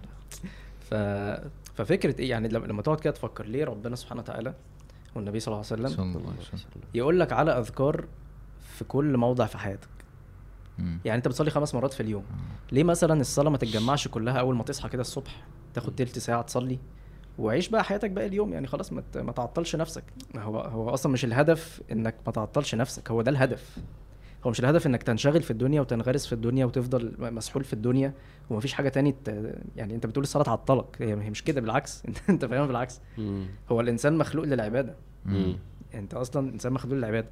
ف... 0.90 0.94
ففكرة 1.74 2.20
إيه؟ 2.20 2.30
يعني 2.30 2.48
لما 2.48 2.66
لما 2.66 2.82
تقعد 2.82 3.00
كده 3.00 3.12
تفكر 3.12 3.46
ليه 3.46 3.64
ربنا 3.64 3.96
سبحانه 3.96 4.20
وتعالى 4.20 4.54
والنبي 5.14 5.40
صلى 5.40 5.52
الله 5.54 5.64
عليه 5.70 5.82
وسلم 5.82 5.96
صلى 5.96 6.20
الله 6.20 6.30
عليه 6.30 6.40
وسلم. 6.40 6.82
يقول 6.94 7.20
لك 7.20 7.32
على 7.32 7.58
أذكار 7.58 8.04
في 8.60 8.84
كل 8.84 9.16
موضع 9.16 9.46
في 9.46 9.58
حياتك. 9.58 9.88
م. 10.78 10.98
يعني 11.04 11.18
أنت 11.18 11.28
بتصلي 11.28 11.50
خمس 11.50 11.74
مرات 11.74 11.92
في 11.92 12.00
اليوم. 12.02 12.24
ليه 12.72 12.84
مثلا 12.84 13.20
الصلاة 13.20 13.50
ما 13.50 13.58
تتجمعش 13.58 14.08
كلها 14.08 14.40
أول 14.40 14.56
ما 14.56 14.62
تصحى 14.62 14.88
كده 14.88 15.00
الصبح 15.00 15.46
تاخد 15.74 15.94
تلت 15.94 16.18
ساعة 16.18 16.42
تصلي؟ 16.42 16.78
وعيش 17.38 17.68
بقى 17.68 17.84
حياتك 17.84 18.10
باقي 18.10 18.26
اليوم 18.26 18.52
يعني 18.52 18.66
خلاص 18.66 18.92
ما 18.92 19.32
تعطلش 19.36 19.76
نفسك. 19.76 20.04
هو 20.36 20.60
هو 20.60 20.90
أصلا 20.90 21.12
مش 21.12 21.24
الهدف 21.24 21.82
إنك 21.92 22.14
ما 22.26 22.32
تعطلش 22.32 22.74
نفسك 22.74 23.10
هو 23.10 23.22
ده 23.22 23.30
الهدف. 23.30 23.78
هو 24.46 24.50
مش 24.50 24.60
الهدف 24.60 24.86
إنك 24.86 25.02
تنشغل 25.02 25.42
في 25.42 25.50
الدنيا 25.50 25.80
وتنغرس 25.80 26.26
في 26.26 26.32
الدنيا 26.32 26.64
وتفضل 26.66 27.12
مسحول 27.18 27.64
في 27.64 27.72
الدنيا 27.72 28.12
ومفيش 28.50 28.72
حاجة 28.72 28.88
تاني 28.88 29.14
ت... 29.24 29.28
يعني 29.76 29.94
أنت 29.94 30.06
بتقول 30.06 30.22
الصلاة 30.24 30.44
تعطلك 30.44 30.86
هي 31.02 31.10
هي 31.22 31.30
مش 31.30 31.44
كده 31.44 31.60
بالعكس 31.60 32.02
أنت 32.08 32.18
انت 32.30 32.44
فاهم 32.44 32.66
بالعكس. 32.66 33.00
هو 33.70 33.80
الإنسان 33.80 34.18
مخلوق 34.18 34.44
للعبادة. 34.44 34.94
أنت 35.94 36.14
أصلا 36.14 36.50
إنسان 36.52 36.72
مخلوق 36.72 36.94
للعبادة 36.94 37.28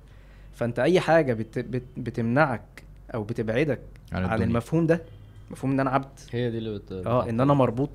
فأنت 0.55 0.79
أي 0.79 1.01
حاجة 1.01 1.33
بت... 1.35 1.59
بت... 1.59 1.83
بتمنعك 1.97 2.83
أو 3.15 3.25
بتبعدك 3.25 3.81
عن 4.13 4.25
عن. 4.25 4.43
المفهوم 4.43 4.87
ده 4.87 5.03
مفهوم 5.51 5.73
إن 5.73 5.81
أنا 5.81 5.91
عبد 5.91 6.19
هي 6.33 6.51
دي 6.51 6.59
اللي 6.59 6.79
بت 6.79 6.93
آه 6.93 7.29
إن 7.29 7.41
أنا 7.41 7.55
مربوط 7.55 7.91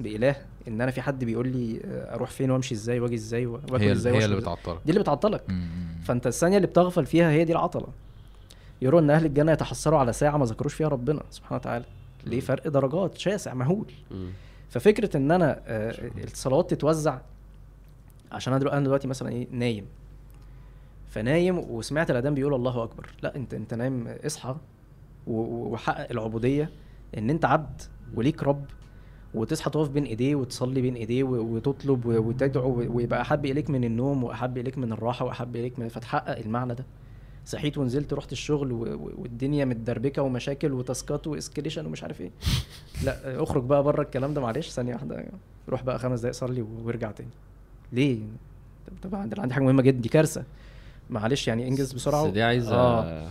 بإله 0.00 0.36
إن 0.68 0.80
أنا 0.80 0.90
في 0.90 1.02
حد 1.02 1.24
بيقول 1.24 1.48
لي 1.48 1.80
آه، 1.84 2.14
أروح 2.14 2.30
فين 2.30 2.50
وأمشي 2.50 2.74
إزاي 2.74 3.00
وأجي 3.00 3.14
إزاي 3.14 3.46
وآكل 3.46 3.76
هي 3.76 3.92
إزاي 3.92 4.16
هي 4.16 4.24
اللي. 4.24 4.36
بتعطلك 4.36 4.78
دي 4.84 4.90
اللي 4.90 5.00
بتعطلك. 5.00 5.42
فأنت 6.04 6.26
الثانية 6.26 6.56
اللي 6.56 6.66
بتغفل 6.66 7.06
فيها 7.06 7.30
هي 7.30 7.44
دي 7.44 7.52
العطلة 7.52 7.86
يروا 8.82 9.00
إن 9.00 9.10
أهل 9.10 9.26
الجنة 9.26 9.52
يتحسروا 9.52 9.98
على 9.98 10.12
ساعة 10.12 10.36
ما 10.36 10.44
ذكروش 10.44 10.74
فيها 10.74 10.88
ربنا 10.88 11.22
سبحانه 11.30 11.56
وتعالى. 11.56 11.84
ليه؟ 12.26 12.40
فرق 12.40 12.68
درجات 12.68 13.18
شاسع 13.18 13.54
مهول. 13.54 13.86
ففكرة 14.70 15.16
إن 15.16 15.30
أنا 15.30 15.60
آه، 15.66 15.94
الصلوات 16.24 16.70
تتوزع 16.74 17.18
عشان 18.32 18.52
أنا 18.52 18.80
دلوقتي, 18.80 19.08
مثلا 19.08 19.28
إيه 19.28 19.46
نايم. 19.50 19.86
فنايم 21.08 21.58
وسمعت 21.58 22.10
الأذان 22.10 22.34
بيقول 22.34 22.54
الله 22.54 22.82
أكبر. 22.84 23.10
لا 23.22 23.36
أنت 23.36 23.54
أنت 23.54 23.74
نايم 23.74 24.08
اصحى 24.26 24.56
و- 25.26 25.32
و- 25.40 25.68
وحقق 25.72 26.10
العبودية 26.10 26.70
إن 27.18 27.30
أنت 27.30 27.44
عبد 27.44 27.82
وليك 28.14 28.42
رب 28.42 28.64
وتصحى 29.34 29.70
تقف 29.70 29.88
بين 29.88 30.04
إيديه 30.04 30.34
وتصلي 30.34 30.80
بين 30.80 30.94
إيديه 30.94 31.22
وتطلب 31.24 32.06
وتدعو 32.06 32.74
ويبقى 32.96 33.20
أحب 33.20 33.46
إليك 33.46 33.70
من 33.70 33.84
النوم 33.84 34.24
وأحب 34.24 34.58
إليك 34.58 34.78
من 34.78 34.92
الراحة 34.92 35.24
وأحب 35.24 35.56
إليك 35.56 35.78
من 35.78 35.88
فتحقق 35.88 36.38
المعنى 36.38 36.74
ده. 36.74 36.84
صحيت 37.46 37.78
ونزلت 37.78 38.12
رحت 38.12 38.32
الشغل 38.32 38.72
والدنيا 39.18 39.64
متدربكة 39.64 40.22
ومشاكل 40.22 40.72
وتاسكات 40.72 41.26
واسكليشن 41.26 41.86
ومش 41.86 42.02
عارف 42.02 42.20
إيه. 42.20 42.30
لا 43.04 43.42
اخرج 43.42 43.64
بقى 43.64 43.82
بره 43.82 44.02
الكلام 44.02 44.34
ده 44.34 44.40
معلش 44.40 44.70
ثانية 44.70 44.94
واحدة. 44.94 45.24
روح 45.68 45.82
بقى 45.82 45.98
خمس 45.98 46.20
دقايق 46.20 46.34
صلي 46.34 46.64
وارجع 46.84 47.10
تاني. 47.10 47.30
ليه؟ 47.92 48.18
طب 48.86 49.10
طبعا 49.10 49.20
عندي 49.22 49.40
عندي 49.40 49.54
حاجة 49.54 49.64
مهمة 49.64 49.82
جدا 49.82 50.00
دي 50.00 50.08
كارثة. 50.08 50.44
معلش 51.10 51.48
يعني 51.48 51.68
انجز 51.68 51.92
بسرعة 51.92 52.26
بس 52.26 52.30
دي 52.32 52.42
عايزة 52.42 52.74
آه. 52.76 53.28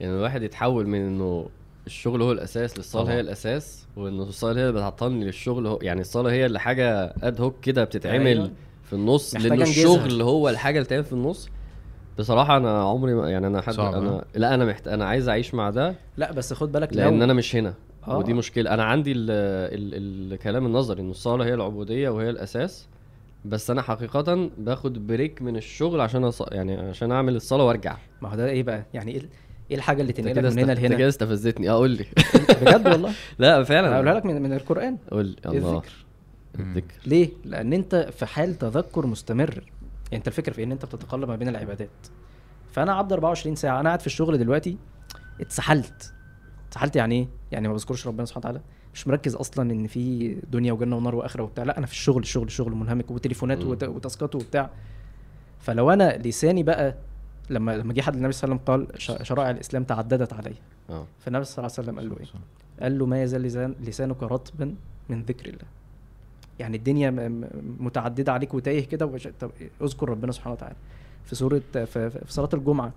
يعني 0.00 0.14
الواحد 0.14 0.42
يتحول 0.42 0.86
من 0.86 1.06
إنه 1.06 1.48
الشغل 1.86 2.22
هو 2.22 2.32
الأساس 2.32 2.78
للصلاة. 2.78 3.12
هي 3.12 3.20
الأساس 3.20 3.84
وان 3.96 4.20
الصلاة 4.20 4.52
هي 4.52 4.60
اللي 4.68 4.72
بتعطلني 4.72 5.24
للشغل 5.24 5.66
هو 5.66 5.78
يعني 5.82 6.00
الصلاة 6.00 6.30
هي 6.30 6.46
اللي 6.46 6.60
حاجة 6.60 7.14
اد 7.22 7.40
هوك 7.40 7.60
كده 7.62 7.84
بتتعمل 7.84 8.26
أيوة. 8.26 8.50
في 8.84 8.92
النص 8.92 9.34
لأن. 9.34 9.62
الشغل 9.62 10.22
هو 10.22 10.48
الحاجة 10.48 10.74
اللي 10.74 10.84
بتتعمل 10.84 11.04
في 11.04 11.12
النص. 11.12 11.48
بصراحة 12.18 12.56
أنا 12.56 12.82
عمري 12.82 13.14
ما 13.14 13.30
يعني 13.30 13.46
أنا 13.46 13.60
حد 13.60 13.74
صعب، 13.74 13.94
أنا 13.94 14.24
لا 14.34 14.54
أنا 14.54 14.64
محت... 14.64 14.88
أنا 14.88 15.04
عايز 15.04 15.28
أعيش 15.28 15.54
مع 15.54 15.70
ده. 15.70 15.94
لا 16.16 16.32
بس 16.32 16.52
خد 16.52 16.72
بالك 16.72 16.92
لأن 16.92 17.18
لو 17.18 17.24
أنا 17.24 17.32
مش 17.32 17.56
هنا 17.56 17.74
آه. 18.08 18.18
ودي 18.18 18.34
مشكلة. 18.34 18.74
أنا 18.74 18.84
عندي 18.84 19.12
ال 19.12 19.30
ال 19.30 20.32
الكلام 20.32 20.66
النظري 20.66 21.00
إن 21.02 21.10
الصلاة 21.10 21.44
هي 21.44 21.54
العبودية 21.54 22.08
وهي 22.08 22.30
الأساس 22.30 22.86
بس 23.44 23.70
أنا 23.70 23.82
حقيقة 23.82 24.50
باخد 24.58 25.06
break 25.06 25.42
من 25.42 25.56
الشغل 25.56 26.00
عشان 26.00 26.24
أص... 26.24 26.42
يعني 26.52 26.76
عشان 26.76 27.12
أعمل 27.12 27.36
الصلاة 27.36 27.64
وأرجع. 27.64 27.96
ما 28.22 28.28
هو 28.32 28.36
ده 28.36 28.48
إيه 28.48 28.62
بقى؟ 28.62 28.84
يعني 28.94 29.12
إيه 29.12 29.22
إيه 29.70 29.76
الحاجة 29.76 30.02
اللي 30.02 30.12
تنقلك 30.12 30.38
من 30.38 30.44
هنا 30.44 30.48
است- 30.48 30.58
أنت 30.70 30.78
كده 30.80 30.96
لهنا 30.96 31.08
استفزتني. 31.08 31.70
آه 31.70 31.72
قول 31.72 31.90
لي. 31.90 32.04
بجد 32.62 32.88
والله؟ 32.88 33.12
لا 33.38 33.64
فعلا. 33.64 33.94
هقولها 33.94 34.14
لك 34.14 34.26
من, 34.26 34.42
من 34.42 34.52
القرآن. 34.52 34.96
قول 35.10 35.26
لي. 35.26 35.36
الله. 35.46 35.70
الذكر 35.72 35.92
الذكر. 36.60 36.94
ليه؟ 37.06 37.28
لأن 37.44 37.72
أنت 37.72 38.08
في 38.16 38.26
حال 38.26 38.54
تذكر 38.58 39.06
مستمر. 39.06 39.62
يعني 40.12 40.16
انت 40.16 40.28
الفكرة 40.28 40.52
في 40.52 40.62
ان 40.62 40.72
انت 40.72 40.84
بتتقلب 40.84 41.28
ما 41.28 41.36
بين 41.36 41.48
العبادات. 41.48 41.88
فأنا 42.72 42.92
عبد 42.94 43.12
24 43.12 43.56
ساعة 43.56 43.80
أنا 43.80 43.88
قاعد 43.88 44.00
في 44.00 44.06
الشغل 44.06 44.38
دلوقتي 44.38 44.76
اتسحلت. 45.40 46.12
اتسحلت 46.68 46.96
يعني 46.96 47.14
إيه؟ 47.14 47.28
يعني 47.52 47.68
ما 47.68 47.74
بذكرش 47.74 48.06
ربنا 48.06 48.24
سبحانه 48.24 48.40
وتعالى. 48.40 48.60
مش 48.94 49.08
مركز 49.08 49.34
أصلا 49.34 49.72
إن 49.72 49.86
في 49.86 50.34
دنيا 50.34 50.72
وجنة 50.72 50.96
ونار 50.96 51.14
وآخرة 51.14 51.42
وبتاع 51.42 51.64
لأ 51.64 51.78
أنا 51.78 51.86
في 51.86 51.92
الشغل 51.92 52.22
الشغل 52.22 52.46
الشغل 52.46 52.72
منهمك 52.72 53.10
وتليفونات 53.10 53.64
وتاسكات 53.64 54.34
وبتاع. 54.34 54.70
فلو 55.58 55.90
أنا 55.90 56.16
لساني 56.18 56.62
بقى 56.62 56.94
لما 57.50 57.76
لما 57.76 57.92
جه 57.92 58.00
حد 58.00 58.14
النبي 58.16 58.32
صلى 58.32 58.44
الله 58.52 58.60
عليه 58.68 58.82
وسلم 58.82 58.88
قال 59.16 59.26
شرائع 59.26 59.50
الإسلام 59.50 59.84
تعددت 59.84 60.32
علي. 60.32 60.54
آه. 60.90 61.06
فالنبي 61.20 61.44
صلى 61.44 61.58
الله 61.58 61.72
عليه 61.78 61.88
وسلم 61.88 61.98
قال 61.98 62.08
له 62.08 62.16
إيه؟ 62.20 62.26
قال 62.80 62.98
له 62.98 63.06
ما 63.06 63.22
يزال 63.22 63.42
لسان 63.42 63.74
لسانك 63.80 64.22
رطبا 64.22 64.74
من 65.08 65.22
ذكر 65.22 65.46
الله. 65.46 65.64
يعني 66.58 66.76
الدنيا 66.76 67.10
متعددة 67.80 68.32
عليك 68.32 68.54
وتايه 68.54 68.86
كده 68.88 69.06
وبش- 69.06 69.28
طب 69.40 69.50
اذكر 69.82 70.08
ربنا 70.08 70.32
سبحانه 70.32 70.54
وتعالى. 70.54 70.76
في 71.24 71.34
سورة 71.34 71.62
في, 71.72 71.86
في 72.10 72.20
صلاة 72.28 72.48
الجمعة. 72.54 72.92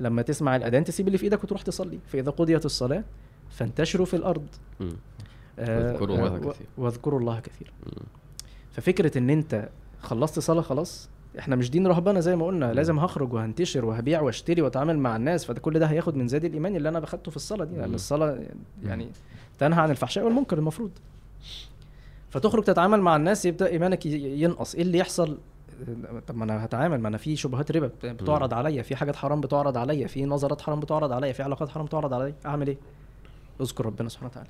لما 0.00 0.22
تسمع 0.22 0.56
الاذان 0.56 0.84
تسيب 0.84 1.06
اللي 1.06 1.18
في 1.18 1.24
إيدك 1.24 1.44
وتروح 1.44 1.62
تصلي. 1.62 1.98
فإذا 2.06 2.30
قضيت 2.30 2.64
الصلاة 2.64 3.04
فانتشروا 3.50 4.06
في 4.06 4.16
الأرض. 4.16 4.46
آه، 5.58 5.92
واذكروا 5.92 6.16
الله 6.16 6.38
كثيرا. 6.38 6.68
واذكروا 6.78 7.20
الله 7.20 7.40
كثيرا 7.40 7.70
مم. 7.86 7.92
ففكرة 8.72 9.18
إن 9.18 9.30
أنت 9.30 9.68
خلصت 10.02 10.38
صلاة 10.38 10.62
خلاص 10.62 11.08
إحنا 11.38 11.56
مش 11.56 11.70
دين 11.70 11.86
رهبنه 11.86 12.20
زي 12.20 12.36
ما 12.36 12.46
قلنا. 12.46 12.72
لازم 12.72 12.98
هخرج 12.98 13.32
وهنتشر 13.32 13.84
وهبيع 13.84 14.20
واشتري 14.20 14.62
وأتعامل 14.62 14.98
مع 14.98 15.16
الناس. 15.16 15.44
فده 15.44 15.60
كل 15.60 15.78
ده 15.78 15.86
هياخد 15.86 16.16
من 16.16 16.28
زاد 16.28 16.44
الإيمان 16.44 16.76
اللي 16.76 16.88
أنا 16.88 17.00
باخدته 17.00 17.30
في 17.30 17.36
الصلاة 17.36 17.64
دي. 17.64 17.76
لأن 17.76 17.88
مم. 17.88 17.94
الصلاة 17.94 18.38
يعني 18.84 19.08
تنهى 19.58 19.80
عن 19.80 19.90
الفحشاء 19.90 20.24
والمنكر 20.24 20.58
المفروض. 20.58 20.90
فتخرج 22.30 22.64
تتعامل 22.64 23.00
مع 23.00 23.16
الناس 23.16 23.44
يبدأ 23.44 23.66
إيمانك 23.66 24.06
ينقص. 24.06 24.74
إيه 24.74 24.82
اللي 24.82 24.98
يحصل؟ 24.98 25.38
طب 26.26 26.36
ما 26.36 26.44
أنا 26.44 26.64
هتعامل 26.64 27.00
ما 27.00 27.08
أنا 27.08 27.18
في 27.18 27.36
شبهات 27.36 27.70
ربا 27.72 27.86
بت- 27.86 28.06
بتعرض 28.06 28.54
عليا 28.54 28.82
في 28.82 28.96
حاجات 28.96 29.16
حرام 29.16 29.40
بتعرض 29.40 29.76
عليا 29.76 30.06
في 30.06 30.24
نظرات 30.24 30.60
حرام 30.60 30.80
بتعرض 30.80 31.12
عليا 31.12 31.32
في 31.32 31.42
علاقات 31.42 31.68
حرام 31.68 31.86
بتعرض 31.86 32.14
عليا. 32.14 32.34
أعمل 32.46 32.68
إيه؟ 32.68 32.76
أذكر 33.60 33.86
ربنا 33.86 34.08
سبحانه 34.08 34.30
وتعالى. 34.30 34.48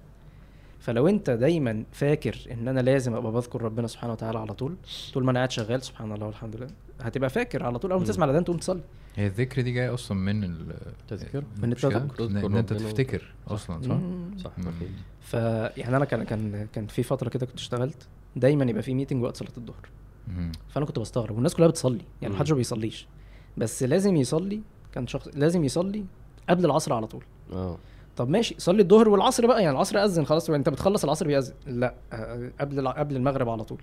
فلو 0.81 1.09
أنت 1.09 1.31
دايما 1.31 1.85
فاكر 1.93 2.37
إن 2.51 2.69
أنا 2.69 2.81
لازم 2.81 3.15
أبقى 3.15 3.33
بذكر 3.33 3.63
ربنا 3.63 3.87
سبحانه 3.87 4.13
وتعالى 4.13 4.39
على 4.39 4.55
طول 4.55 4.75
طول 5.15 5.25
ما 5.25 5.31
أنا 5.31 5.39
قاعد 5.39 5.51
شغال 5.51 5.83
سبحان 5.83 6.13
الله 6.13 6.27
والحمد 6.27 6.57
لله 6.57 6.67
هتبقى 7.01 7.31
فاكر 7.31 7.63
على 7.63 7.79
طول 7.79 7.93
أول 7.93 8.01
ما. 8.01 8.07
تسمع 8.07 8.25
الأذان 8.25 8.45
تقوم 8.45 8.57
تصلي. 8.57 8.81
هي 9.19 9.27
الذكر 9.27 9.61
دي 9.63 9.73
جاية 9.73 9.95
أصلا 9.95 10.19
من 10.19 10.45
ال 10.45 10.77
تذكر 11.09 11.45
من؟ 11.63 11.73
التذكر. 11.73 12.47
إن 12.47 12.57
أنت. 12.57 12.73
تفتكر 12.73 13.33
أصلا 13.49 13.83
صح؟ 13.83 13.99
صح 14.45 14.59
مم. 14.59 14.69
أكيد. 14.69 14.93
ف 15.21 15.35
يعني 15.77 15.97
أنا 15.97 16.05
كان 16.05 16.23
كان 16.23 16.67
كان 16.73 16.87
في 16.87 17.03
فترة 17.03 17.29
كده 17.29 17.47
كنت 17.47 17.57
اشتغلت 17.59 18.09
دايما 18.37 18.65
يبقى 18.65 18.83
في 18.83 18.95
meeting 18.95 19.23
وقت 19.23 19.37
صلاة 19.37 19.51
الظهر. 19.57 19.89
فأنا 20.69 20.87
كنت 20.87 20.99
بستغرب 20.99 21.35
والناس 21.35 21.55
كلها 21.55 21.69
بتصلي 21.69 22.01
يعني. 22.23 22.35
محدش 22.35 22.51
ما 22.51 22.57
بيصليش 22.57 23.07
بس 23.57 23.83
لازم 23.83 24.17
يصلي 24.17 24.61
كان 24.93 25.07
شخص 25.07 25.29
لازم 25.35 25.65
يصلي 25.65 26.05
قبل 26.49 26.65
العصر 26.65 26.93
على 26.93 27.07
طول 27.07 27.25
آه 27.53 27.79
طب 28.17 28.29
ماشي 28.29 28.55
صلي 28.59 28.83
الظهر 28.83 29.09
والعصر 29.09 29.47
بقى 29.47 29.63
يعني 29.63 29.75
العصر 29.77 29.99
أذن 30.05 30.25
خلاص 30.25 30.51
أنت 30.51 30.69
بتخلص 30.69 31.05
العصر 31.05 31.27
بيأذن 31.27 31.55
لا 31.67 31.95
آه، 32.13 32.51
قبل 32.61 32.89
قبل 32.89 33.17
المغرب 33.17 33.49
على 33.49 33.65
طول 33.65 33.79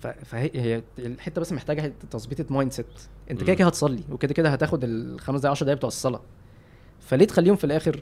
فهي 0.00 0.50
هي 0.54 0.82
الحتة 0.98 1.40
بس 1.40 1.52
محتاجة 1.52 1.92
تظبيطه 2.10 2.54
mind 2.54 2.72
set 2.72 2.86
انت. 3.30 3.44
كده 3.44 3.54
كده 3.54 3.66
هتصلي 3.68 4.02
وكده 4.10 4.34
كده 4.34 4.48
هتاخد 4.48 4.84
الخمس 4.84 5.40
دقايق 5.40 5.50
10 5.50 5.64
دقايق 5.64 5.78
بتوع 5.78 5.88
الصلاة. 5.88 6.20
فليه 7.00 7.24
تخليهم 7.24 7.56
في 7.56 7.64
الآخر 7.64 8.00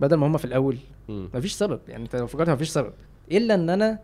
بدل 0.00 0.16
ما 0.16 0.26
هم 0.26 0.36
في 0.36 0.44
الأول؟ 0.44 0.78
مم. 1.08 1.28
مفيش 1.34 1.52
سبب. 1.52 1.80
يعني 1.88 2.02
انت 2.04 2.16
لو 2.16 2.26
فكرت 2.26 2.50
مفيش 2.50 2.68
سبب. 2.68 2.92
إلا 3.32 3.54
إن 3.54 3.70
أنا 3.70 3.98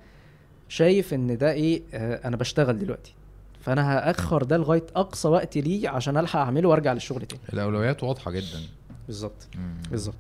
شايف 0.69 1.15
إن 1.15 1.39
ده 1.39 1.53
إيه 1.53 1.83
آه 1.95 2.29
أنا 2.29 2.37
بشتغل 2.37 2.79
دلوقتي. 2.79 3.15
فأنا 3.61 3.93
هأخر 3.99 4.43
ده 4.43 4.57
لغاية 4.57 4.87
أقصى 4.97 5.29
وقت 5.29 5.57
ليه 5.59 5.89
عشان 5.89 6.17
ألحق 6.17 6.41
أعمله 6.41 6.69
وأرجع 6.69 6.93
للشغل 6.93 7.23
تاني. 7.27 7.43
الأولويات 7.53 8.03
واضحة 8.03 8.31
جدا. 8.31 8.61
بالظبط. 9.07 9.49
بالظبط. 9.91 10.15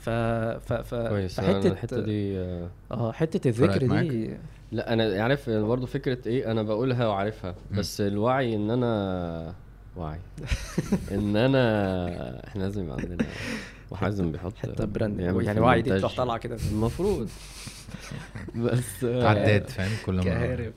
ف 0.00 0.10
ف 0.10 0.72
ف 0.72 0.94
كويس. 0.94 1.40
فحتة 1.40 1.68
الحتة 1.68 2.00
دي 2.00 2.38
آه، 2.38 2.68
آه 2.92 3.12
حتة 3.12 3.48
الذكر 3.48 3.86
دي 4.00 4.30
لا 4.72 4.92
أنا 4.92 5.22
عارف 5.22 5.50
برضه 5.50 5.86
فكرة 5.86 6.18
إيه 6.28 6.50
أنا 6.50 6.62
بقولها 6.62 7.06
وعارفها. 7.06 7.54
بس 7.72 8.00
الوعي 8.00 8.56
إن 8.56 8.70
أنا 8.70 9.54
وعي. 9.96 10.18
إن 11.14 11.36
أنا 11.36 12.46
إحنا 12.48 12.62
لازم 12.62 12.84
يبقى 12.84 12.96
عندنا 13.00 13.26
وحازم 13.90 14.32
بيحط 14.32 14.56
حتة 14.56 14.84
براند. 14.84 15.20
يعني 15.20 15.32
وعي 15.60 15.82
دي 15.82 15.88
المونتاج. 15.90 15.98
تروح 16.00 16.16
طالعة 16.16 16.38
كده. 16.38 16.56
المفروض. 16.72 17.28
بس 18.56 19.04
آه، 19.04 19.28
عداد 19.28 19.68
فاهم؟ 19.68 19.90
كل 20.06 20.14
مرة. 20.14 20.22
كهارب. 20.24 20.72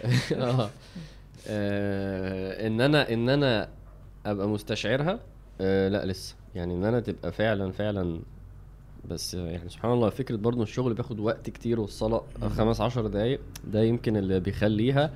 آه. 0.32 0.70
آه، 1.48 2.66
إن 2.66 2.80
أنا 2.80 3.12
إن 3.12 3.28
أنا 3.28 3.68
أبقى 4.26 4.48
مستشعرها 4.48 5.20
آه 5.60 5.88
لا 5.88 6.06
لسه. 6.06 6.34
يعني 6.54 6.74
إن 6.74 6.84
أنا 6.84 7.00
تبقى 7.00 7.32
فعلا 7.32 7.72
فعلا 7.72 8.20
بس 9.10 9.34
يعني 9.34 9.68
سبحان 9.68 9.92
الله 9.92 10.10
فكرة 10.10 10.36
برضه 10.36 10.62
الشغل 10.62 10.94
بياخد 10.94 11.20
وقت 11.20 11.50
كتير 11.50 11.80
والصلاة 11.80 12.24
خمس 12.56 12.80
عشر 12.80 13.06
دقايق 13.06 13.40
ده 13.72 13.82
يمكن 13.82 14.16
اللي 14.16 14.40
بيخليها 14.40 15.10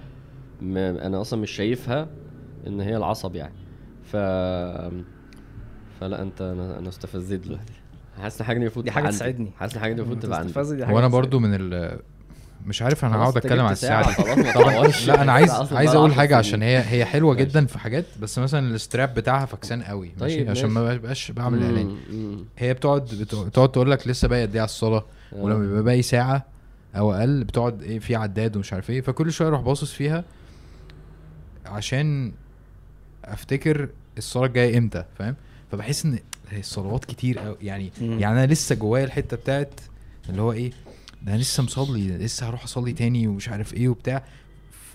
ما 0.63 1.07
أنا 1.07 1.21
أصلا 1.21 1.41
مش 1.41 1.51
شايفها 1.51 2.09
إن 2.67 2.81
هي 2.81 2.97
العصب 2.97 3.35
يعني 3.37 3.55
ف 4.05 4.17
فلا 6.01 6.23
أنت 6.23 6.43
أنا 6.43 6.79
أنا 6.79 6.89
استفزيت 6.89 7.41
دلوقتي 7.41 7.73
حاسس 8.21 8.41
إن 8.41 8.47
حاجة 8.47 8.57
المفروض 8.59 8.85
دي 8.85 8.91
عندي. 8.91 9.09
تساعدني. 9.09 9.51
حاسس 9.57 9.75
إن 9.75 9.81
حاجة 9.81 9.93
المفروض 9.93 10.19
تبقى 10.21 10.39
عندي 10.39 10.53
وأنا. 10.93 11.09
برضو 11.09 11.39
من 11.39 11.55
ال 11.55 11.99
مش 12.67 12.83
عارف 12.83 13.05
أنا 13.05 13.17
هقعد 13.17 13.37
أتكلم 13.37 13.75
ساعة 13.75 14.01
الساعة 14.11 14.35
دي. 14.35 15.07
لا 15.07 15.23
أنا 15.23 15.33
عايز 15.33 15.51
عايز 15.51 15.95
أقول 15.95 16.15
حاجة. 16.15 16.37
عشان 16.37 16.63
هي 16.63 16.79
هي 16.89 17.05
حلوة 17.05 17.35
ماشي. 17.35 17.45
جدا 17.45 17.67
في 17.67 17.79
حاجات 17.79 18.05
بس 18.21 18.39
مثلا 18.39 18.69
الاستراب 18.71 19.15
بتاعها 19.15 19.47
فكسان 19.47 19.83
قوي 19.83 20.13
ماشي 20.21 20.37
طيب، 20.37 20.51
عشان 20.51 20.71
ما 20.71 20.81
ماشي. 20.83 20.99
بقاش 20.99 21.31
بعمل 21.31 21.63
إعلان. 21.63 21.97
هي 22.59 22.75
بتقعد 22.75 23.05
بتقعد 23.47 23.73
تقول 23.73 23.91
لك 23.91 24.09
لسه 24.09 24.29
باقي 24.29 24.43
قد 24.43 24.53
إيه 24.55 24.61
على 24.61 24.69
الصلاة 24.69 25.05
آه. 25.33 25.37
ولما 25.37 25.59
بيبقى 25.59 25.83
باقي 25.83 26.03
ساعة 26.03 26.45
أو 26.97 27.13
أقل 27.13 27.45
بتقعد 27.45 27.83
إيه 27.83 27.99
في 27.99 28.17
عداد 28.17 28.57
ومش 28.57 28.73
عارف 28.73 28.91
إيه 28.91 29.01
فكل 29.01 29.33
شوية 29.33 29.49
أروح 29.49 29.61
باصص 29.61 29.93
فيها 29.93 30.25
عشان 31.67 32.33
أفتكر 33.25 33.89
الصلاة 34.19 34.47
الجاية 34.47 34.79
إمتى 34.79 35.05
فاهم 35.19 35.37
فبحس 35.73 36.05
إن 36.05 36.19
الصلوات 36.59 37.05
كتير 37.05 37.39
قوي 37.39 37.57
يعني. 37.63 37.93
يعني 38.01 38.45
أنا 38.45 38.47
لسه 38.53 38.75
جوايا 38.75 39.05
الحتة 39.05 39.37
بتاعت 39.37 39.81
اللي 40.29 40.43
هو 40.43 40.53
إيه 40.53 40.73
ده 41.25 41.33
أنا 41.33 41.41
لسه 41.41 41.63
مصلي 41.63 42.09
ده 42.09 42.17
لسه 42.25 42.49
هروح 42.49 42.65
أصلي 42.65 42.93
تاني 42.93 43.27
ومش 43.29 43.49
عارف 43.49 43.75
إيه 43.75 43.89
وبتاع 43.89 44.25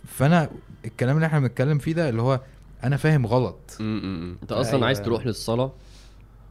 فأنا 0.06 0.50
الكلام 0.86 1.16
اللي 1.16 1.26
إحنا 1.26 1.40
بنتكلم 1.40 1.78
فيه 1.78 1.94
ده 1.94 2.10
اللي 2.10 2.22
هو 2.22 2.42
أنا 2.84 2.98
فاهم 2.98 3.26
غلط 3.26 3.78
مم،. 3.80 4.38
أنت 4.42 4.52
أصلا 4.52 4.74
أيوة. 4.76 4.86
عايز 4.86 5.02
تروح 5.02 5.26
للصلاة 5.26 5.72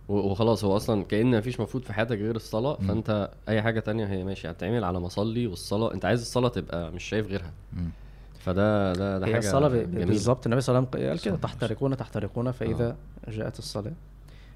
وخلاص 0.09 0.65
هو 0.65 0.77
أصلا 0.77 1.05
كأن 1.05 1.39
مفيش 1.39 1.61
مفروض 1.61 1.83
في 1.85 1.93
حياتك 1.93 2.19
غير 2.19 2.37
الصلاة 2.37 2.79
مم. 2.81 2.89
فأنت 2.89 3.31
أي 3.49 3.62
حاجة 3.62 3.81
تانية 3.81 4.07
هي 4.07 4.25
ماشي 4.25 4.51
هتعمل 4.51 4.85
على 4.85 5.01
مصلي 5.01 5.47
والصلاة 5.47 5.95
أنت 5.95 6.05
عايز 6.05 6.21
الصلاة 6.21 6.49
تبقى 6.49 6.93
مش 6.93 7.05
شايف 7.05 7.27
غيرها 7.27 7.53
مم. 7.73 7.91
فده 8.39 8.93
ده 8.93 9.19
ده 9.19 9.27
هي 9.27 9.33
حاجة 9.33 9.69
جميلة 9.69 10.05
بالظبط 10.07 10.47
النبي 10.47 10.61
صلى 10.61 10.79
الله 10.79 10.89
عليه 10.95 10.99
وسلم 10.99 11.11
قال 11.11 11.21
كده 11.21 11.37
تحترقون 11.37 11.97
تحترقون 11.97 12.53
فإذا 12.53 12.97
جاءت 13.29 13.59
الصلاة 13.59 13.93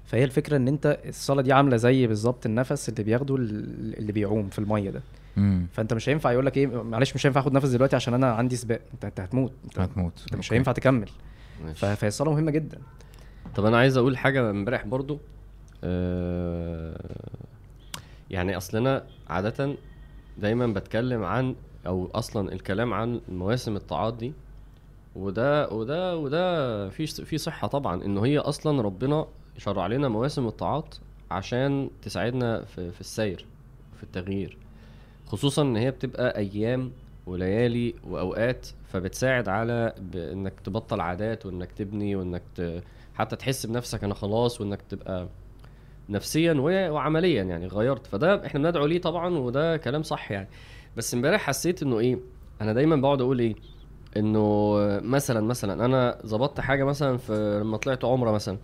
فهي 0.05 0.23
الفكرة 0.23 0.57
إن 0.57 0.67
أنت 0.67 0.99
الصلاة 1.07 1.41
دي 1.41 1.53
عاملة 1.53 1.77
زي 1.77 2.07
بالظبط 2.07 2.45
النفس 2.45 2.89
اللي 2.89 3.03
بياخده 3.03 3.35
ال- 3.35 3.97
اللي 3.97 4.11
بيعوم 4.11 4.49
في 4.49 4.59
المية 4.59 4.89
ده. 4.89 5.01
مم. 5.37 5.67
فأنت 5.73 5.93
مش 5.93 6.09
هينفع 6.09 6.31
يقول 6.31 6.45
لك 6.45 6.57
إيه 6.57 6.67
معلش 6.83 7.15
مش 7.15 7.25
هينفع 7.25 7.39
آخد 7.41 7.53
نفس 7.53 7.69
دلوقتي 7.69 7.95
عشان 7.95 8.13
أنا 8.13 8.31
عندي 8.31 8.55
سباق. 8.55 8.81
انت 8.93 9.05
أنت 9.05 9.19
هتموت. 9.19 9.51
انت, 9.65 9.79
هتموت. 9.79 10.13
أنت 10.25 10.35
مش 10.35 10.45
أوكي. 10.47 10.55
هينفع 10.55 10.71
تكمل. 10.71 11.09
فهي 11.75 12.07
الصلاة 12.07 12.31
مهمة 12.31 12.51
جدا. 12.51 12.77
طب 13.55 13.65
أنا 13.65 13.77
عايز 13.77 13.97
أقول 13.97 14.17
حاجة 14.17 14.49
امبارح 14.49 14.85
برضو. 14.85 15.19
آه 15.83 16.95
يعني 18.29 18.57
أصل 18.57 18.77
أنا 18.77 19.03
عادة 19.29 19.75
دايما 20.37 20.67
بتكلم 20.67 21.23
عن 21.23 21.55
أو 21.87 22.09
أصلا 22.15 22.53
الكلام 22.53 22.93
عن 22.93 23.21
مواسم 23.29 23.75
الطاعات 23.75 24.13
دي. 24.13 24.33
وده 25.15 25.69
وده 25.69 26.17
وده 26.17 26.89
في 26.89 27.07
في 27.07 27.37
صحة 27.37 27.67
طبعا 27.67 28.03
ان 28.05 28.17
هي 28.17 28.37
أصلا 28.37 28.81
ربنا 28.81 29.25
شرع 29.57 29.87
لنا 29.87 30.07
مواسم 30.09 30.47
الطاعات 30.47 30.95
عشان 31.31 31.89
تساعدنا 32.01 32.63
في, 32.65 32.91
في 32.91 33.01
السير 33.01 33.45
في 33.97 34.03
التغيير. 34.03 34.57
خصوصا 35.27 35.61
إن 35.61 35.75
هي 35.75 35.91
بتبقى 35.91 36.37
أيام 36.37 36.91
وليالي 37.25 37.93
وأوقات 38.07 38.67
فبتساعد 38.87 39.49
على 39.49 39.93
إنك 40.15 40.53
تبطل 40.63 41.01
عادات 41.01 41.45
وإنك 41.45 41.71
تبني 41.71 42.15
وإنك 42.15 42.41
ت... 42.55 42.83
حتى 43.15 43.35
تحس 43.35 43.65
بنفسك 43.65 44.03
أنا 44.03 44.13
خلاص 44.13 44.61
وإنك 44.61 44.81
تبقى 44.89 45.27
نفسيا 46.09 46.53
وعمليا 46.89 47.43
يعني 47.43 47.67
غيرت. 47.67 48.07
فده 48.07 48.45
إحنا 48.45 48.59
بندعو 48.59 48.85
ليه 48.85 49.01
طبعا 49.01 49.37
وده 49.37 49.77
كلام 49.77 50.03
صح 50.03 50.31
يعني. 50.31 50.47
بس 50.97 51.13
إمبارح 51.13 51.41
حسيت 51.41 51.83
إنه 51.83 51.99
إيه 51.99 52.19
أنا 52.61 52.73
دايما 52.73 52.95
بقعد 52.95 53.21
أقول 53.21 53.39
إيه 53.39 53.55
إنه 54.17 54.75
مثلا 55.03 55.41
مثلا 55.41 55.85
أنا 55.85 56.17
ظبطت 56.25 56.59
حاجة 56.59 56.83
مثلا 56.83 57.17
في 57.17 57.59
لما 57.63 57.77
طلعت 57.77 58.05
عمرة 58.05 58.31
مثلا. 58.31 58.57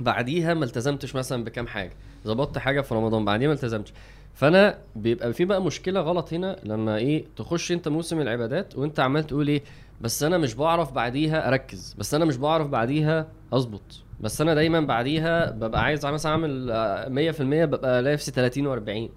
بعديها 0.00 0.54
ما 0.54 0.64
التزمتش 0.64 1.14
مثلا 1.16 1.44
بكام 1.44 1.66
حاجة 1.66 1.92
ظبطت 2.26 2.58
حاجة 2.58 2.80
في 2.80 2.94
رمضان 2.94 3.24
بعديها 3.24 3.48
ما 3.48 3.54
التزمتش. 3.54 3.92
فأنا 4.34 4.78
بيبقى 4.96 5.32
في 5.32 5.44
بقى 5.44 5.62
مشكلة 5.62 6.00
غلط 6.00 6.32
هنا 6.32 6.56
لما 6.64 6.96
إيه 6.96 7.24
تخش 7.36 7.72
أنت 7.72 7.88
موسم 7.88 8.20
العبادات 8.20 8.76
وأنت 8.76 9.00
عمال 9.00 9.24
تقول 9.26 9.48
إيه 9.48 9.62
بس 10.00 10.22
أنا 10.22 10.38
مش 10.38 10.54
بعرف 10.54 10.92
بعديها 10.92 11.48
أركز 11.48 11.94
بس 11.98 12.14
أنا 12.14 12.24
مش 12.24 12.36
بعرف 12.36 12.66
بعديها 12.68 13.28
أظبط 13.52 14.02
بس 14.20 14.40
أنا 14.40 14.54
دايما 14.54 14.80
بعديها 14.80 15.50
ببقى 15.50 15.82
عايز 15.84 16.06
مثلا 16.06 16.32
أعمل 16.32 16.70
آه، 16.70 17.08
100% 17.32 17.40
ببقى 17.64 18.00
الاقي 18.00 18.14
نفسي 18.14 18.30
30 18.32 18.76
و40 18.76 19.10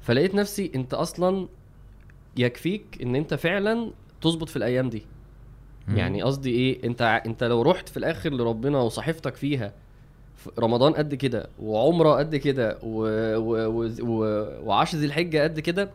فلقيت 0.00 0.34
نفسي 0.34 0.72
أنت 0.74 0.94
أصلا 0.94 1.48
يكفيك 2.36 2.98
إن 3.02 3.14
أنت 3.16 3.34
فعلا 3.34 3.90
تظبط 4.20 4.48
في 4.48 4.56
الأيام 4.56 4.88
دي. 4.90 5.02
يعني 5.88 6.22
قصدي 6.22 6.50
إيه 6.50 6.84
أنت 6.84 7.02
أنت 7.26 7.44
لو 7.44 7.62
رحت 7.62 7.88
في 7.88 7.96
الآخر 7.96 8.30
لربنا 8.32 8.78
وصحيفتك 8.78 9.34
فيها 9.36 9.68
في 9.68 9.74
رمضان 10.58 10.92
قد 10.92 11.14
كده 11.14 11.46
وعمرة 11.62 12.10
قد 12.14 12.36
كده 12.36 12.78
و... 12.82 13.06
و... 13.36 13.90
و... 14.02 14.46
وعشر 14.64 14.98
ذي 14.98 15.06
الحجة 15.06 15.42
قد 15.42 15.60
كده 15.60 15.90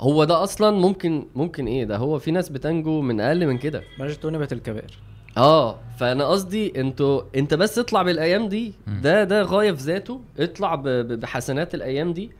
هو 0.00 0.24
ده 0.24 0.42
أصلا 0.42 0.70
ممكن 0.70 1.26
ممكن 1.34 1.66
إيه 1.66 1.84
ده؟ 1.84 1.96
هو 1.96 2.18
في 2.18 2.30
ناس 2.30 2.48
بتنجو 2.48 3.00
من 3.00 3.20
أقل 3.20 3.46
من 3.46 3.58
كده. 3.58 3.82
ما 3.98 4.06
جتونبت 4.08 4.52
الكبائر. 4.52 4.98
آه 5.36 5.78
فأنا 5.98 6.26
قصدي 6.26 6.80
أنتوا 6.80 7.22
أنت 7.36 7.54
بس 7.54 7.78
اطلع 7.78 8.02
بالأيام 8.02 8.48
دي. 8.48 8.74
ده 9.02 9.24
ده 9.24 9.42
غاية 9.42 9.72
في 9.72 9.82
ذاته. 9.82 10.20
اطلع. 10.38 10.74
ب... 10.74 10.88
بحسنات 11.20 11.74
الأيام 11.74 12.12
دي. 12.12 12.30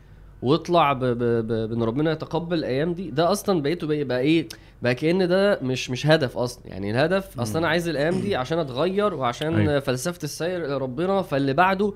واطلع 0.43 0.93
ب... 0.93 1.05
ب... 1.05 1.23
ب... 1.23 1.69
بان 1.69 1.83
ربنا 1.83 2.13
يتقبل 2.13 2.59
الأيام 2.59 2.95
دي. 2.95 3.11
ده 3.11 3.33
أصلا 3.33 3.63
بقيته 3.63 3.87
بقى, 3.87 4.05
بقى 4.05 4.21
إيه؟ 4.21 4.49
بقى 4.83 4.95
كأن 4.95 5.29
ده 5.29 5.59
مش 5.63 5.91
مش 5.91 6.07
هدف 6.07 6.39
أصلا. 6.39 6.67
يعني 6.67 6.91
الهدف 6.91 7.41
أصلا 7.41 7.59
أنا 7.59 7.69
عايز 7.69 7.89
الأيام 7.89 8.21
دي 8.21 8.37
عشان 8.37 8.59
اتغير 8.59 9.15
وعشان 9.15 9.55
أيوة. 9.55 9.81
فلسفة 9.81 10.19
السير 10.25 10.65
إلى 10.65 10.77
ربنا 10.79 11.23
فاللي 11.23 11.53
بعده 11.53 11.93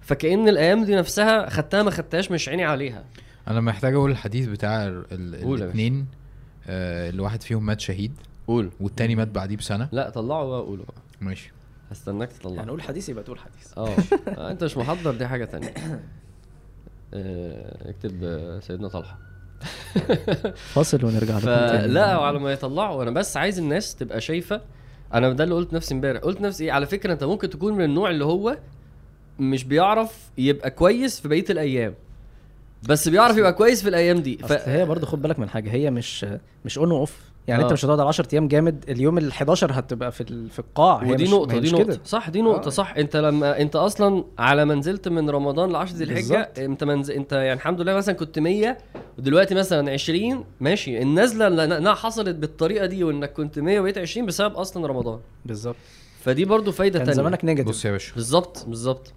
فكأن 0.00 0.48
الأيام 0.48 0.84
دي 0.84 0.94
نفسها 0.94 1.50
خدتها 1.50 1.82
ما 1.82 1.90
خدتهاش 1.90 2.30
مش 2.30 2.48
عيني 2.48 2.64
عليها. 2.64 3.04
أنا 3.48 3.60
محتاج 3.60 3.94
أقول 3.94 4.10
الحديث 4.10 4.46
بتاع 4.46 4.86
الاثنين 5.12 6.06
آه 6.66 7.10
اللي 7.10 7.22
واحد 7.22 7.42
فيهم 7.42 7.66
مات 7.66 7.80
شهيد. 7.80 8.12
قول. 8.46 8.70
والتاني 8.80 9.14
مات 9.14 9.28
بعديه 9.28 9.56
بسنة. 9.56 9.88
لا 9.92 10.10
طلعوا 10.10 10.50
بقى 10.50 10.60
قولوا 10.60 10.84
بقى. 10.84 10.96
ماشي. 11.20 11.52
هستناك 11.90 12.32
تطلع 12.32 12.54
يعني 12.56 12.70
قول 12.70 12.82
حديث 12.82 13.08
يبقى 13.08 13.24
تقول 13.24 13.38
حديث. 13.38 13.78
آه. 13.78 13.88
آه، 14.28 14.50
أنت 14.50 14.64
مش 14.64 14.76
محضر 14.76 15.14
دي 15.14 15.26
حاجة 15.26 15.44
تانية. 15.44 15.74
اكتب 17.14 18.24
آه، 18.24 18.60
سيدنا 18.60 18.88
طلحة. 18.88 19.18
فاصل 20.74 21.04
ونرجع 21.04 21.36
لكم. 21.36 21.46
فلا 21.46 22.18
وعلى 22.18 22.38
ما 22.38 22.52
يطلعوا 22.52 23.02
أنا 23.02 23.10
بس 23.10 23.36
عايز 23.36 23.58
الناس 23.58 23.94
تبقى 23.94 24.20
شايفة. 24.20 24.60
أنا 25.14 25.32
ده 25.32 25.44
اللي 25.44 25.54
قلت 25.54 25.72
نفسي 25.72 25.94
امبارح. 25.94 26.20
قلت 26.20 26.40
نفسي 26.40 26.64
إيه 26.64 26.72
على 26.72 26.86
فكرة 26.86 27.12
أنت 27.12 27.24
ممكن 27.24 27.50
تكون 27.50 27.72
من 27.74 27.84
النوع 27.84 28.10
اللي 28.10 28.24
هو 28.24 28.58
مش 29.38 29.64
بيعرف 29.64 30.30
يبقى 30.38 30.70
كويس 30.70 31.20
في 31.20 31.28
بقية 31.28 31.44
الأيام. 31.50 31.94
بس 32.88 33.08
بيعرف 33.08 33.36
يبقى 33.36 33.52
كويس 33.52 33.82
في 33.82 33.88
الأيام 33.88 34.18
دي. 34.18 34.36
ف... 34.36 34.52
هي 34.52 34.84
برضه 34.84 35.06
خد 35.06 35.22
بالك 35.22 35.38
من 35.38 35.48
حاجة. 35.48 35.70
هي 35.70 35.90
مش 35.90 36.26
مش 36.64 36.78
on 36.78 36.90
off 36.90 37.20
يعني 37.48 37.62
آه. 37.62 37.64
انت 37.64 37.72
مش 37.72 37.84
هتقعد 37.84 38.00
على 38.00 38.08
10 38.08 38.28
أيام 38.32 38.48
جامد 38.48 38.84
اليوم 38.88 39.18
ال 39.18 39.28
11 39.30 39.70
هتبقى 39.72 40.12
في 40.12 40.20
ال- 40.20 40.50
في 40.50 40.58
القاع 40.58 40.96
هي 41.02 41.10
ودي 41.12 41.22
مش- 41.24 41.30
نقطة 41.30 41.52
هي 41.54 41.60
دي 41.60 41.66
مش 41.66 41.72
نقطة. 41.72 41.84
كده. 41.84 42.00
صح 42.04 42.28
دي 42.28 42.42
نقطة 42.42 42.66
آه. 42.66 42.70
صح. 42.70 42.94
انت 42.96 43.16
لما 43.16 43.60
انت 43.60 43.76
أصلا 43.76 44.24
على 44.38 44.64
ما 44.64 44.74
نزلت 44.74 45.08
من 45.08 45.30
رمضان 45.30 45.70
ل 45.72 45.76
10 45.76 45.96
ذي 45.96 46.04
بالظبط. 46.14 46.58
انت 46.58 46.84
منز... 46.84 47.10
انت 47.10 47.32
يعني 47.32 47.52
الحمد 47.52 47.80
لله 47.80 47.94
مثلا 47.94 48.14
كنت 48.14 48.38
100 48.38 48.78
ودلوقتي 49.18 49.54
مثلا 49.54 49.90
20 49.92 50.44
ماشي. 50.60 51.02
النزلة 51.02 51.46
اللي 51.46 51.64
انها 51.78 51.94
حصلت 51.94 52.36
بالطريقة 52.36 52.86
دي 52.86 53.04
وانك 53.04 53.32
كنت 53.32 53.58
100 53.58 53.80
وبقيت 53.80 53.98
20 53.98 54.26
بسبب 54.26 54.54
أصلا 54.54 54.86
رمضان. 54.86 55.18
بالظبط. 55.44 55.76
فدي 56.20 56.44
برضو 56.44 56.72
فايدة 56.72 56.98
كان 56.98 57.06
تانية. 57.06 57.16
زمانك 57.16 57.44
نيجاتيف. 57.44 57.68
بص 57.68 57.84
يا 57.84 57.90
باشا. 57.90 58.14
بالظبط 58.14 58.64
بالظبط. 58.68 59.12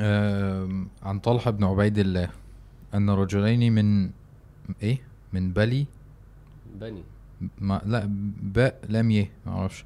آم، 0.00 0.88
عن 1.02 1.18
طلحة 1.18 1.50
بن 1.50 1.64
عبيد 1.64 1.98
الله 1.98 2.28
أن 2.94 3.10
رجلين 3.10 3.72
من 3.72 4.10
إيه؟ 4.82 4.98
من 5.32 5.52
بلي 5.52 5.86
بني. 6.80 7.02
ما 7.60 7.82
لا 7.86 8.08
باء 8.42 8.80
لام 8.88 9.10
يه 9.10 9.30
ما 9.46 9.52
أعرفش. 9.52 9.84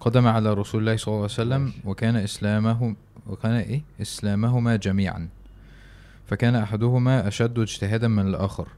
قدم 0.00 0.26
على 0.26 0.54
رسول 0.54 0.80
الله 0.80 0.96
صلى 0.96 1.08
الله 1.08 1.22
عليه 1.22 1.24
وسلم. 1.24 1.72
وكان 1.84 2.16
إسلامه 2.16 2.96
وكان 3.26 3.52
إيه؟ 3.52 3.82
إسلامهما 4.00 4.76
جميعا. 4.76 5.28
فكان 6.26 6.54
أحدهما 6.54 7.28
أشد 7.28 7.58
اجتهادا 7.58 8.08
من 8.08 8.26
الآخر. 8.26 8.68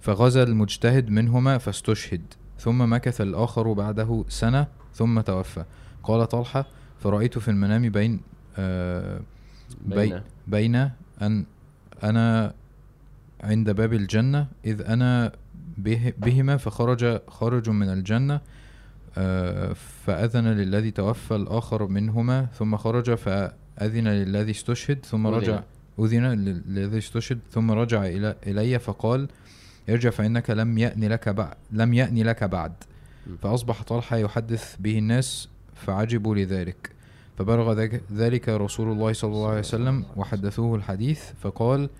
فغزا 0.00 0.42
المجتهد 0.42 1.10
منهما 1.10 1.58
فاستشهد. 1.58 2.22
ثم 2.58 2.92
مكث 2.92 3.20
الآخر 3.20 3.72
بعده 3.72 4.24
سنة 4.28 4.66
ثم 4.94 5.20
توفى. 5.20 5.64
قال 6.02 6.28
طلحة 6.28 6.66
فرأيت 7.00 7.38
في 7.38 7.48
المنام 7.48 7.88
بين 7.88 8.20
آه 8.58 9.20
بي 9.86 9.96
بين 9.96 10.20
بين 10.46 10.90
أن 11.22 11.46
أنا 12.02 12.54
عند 13.40 13.70
باب 13.70 13.92
الجنة 13.92 14.46
إذ 14.64 14.82
أنا 14.82 15.32
به 15.78 16.12
بهما 16.18 16.56
فخرج 16.56 17.20
خرج 17.28 17.70
من 17.70 17.88
الجنة 17.88 18.40
آه، 19.18 19.72
فأذن 20.06 20.46
للذي 20.46 20.90
توفى 20.90 21.36
الآخر 21.36 21.86
منهما 21.86 22.46
ثم 22.58 22.76
خرج 22.76 23.14
فأذن 23.14 24.08
للذي 24.08 24.50
استشهد 24.50 25.04
ثم. 25.04 25.26
رجع 25.26 25.62
أذن 25.98 26.24
للذي 26.24 26.98
استشهد 26.98 27.38
ثم 27.50 27.70
رجع 27.70 28.06
إلى 28.06 28.36
إلي 28.46 28.78
فقال 28.78 29.28
ارجع 29.90 30.10
فإنك 30.10 30.50
لم 30.50 30.78
يأن 30.78 31.04
لك 31.04 31.28
بعد 31.28 31.54
لم 31.72 31.94
يأن 31.94 32.22
لك 32.22 32.44
بعد. 32.44 32.72
فأصبح 33.42 33.82
طلحة 33.82 34.16
يحدث 34.16 34.76
به 34.80 34.98
الناس 34.98 35.48
فعجبوا 35.74 36.34
لذلك 36.34 36.90
فبلغ 37.38 37.88
ذلك 38.12 38.48
رسول 38.48 38.92
الله 38.92 39.12
صلى 39.12 39.32
الله 39.32 39.48
عليه 39.48 39.58
وسلم 39.58 40.04
وحدثوه 40.16 40.76
الحديث 40.76 41.22
فقال 41.40 41.90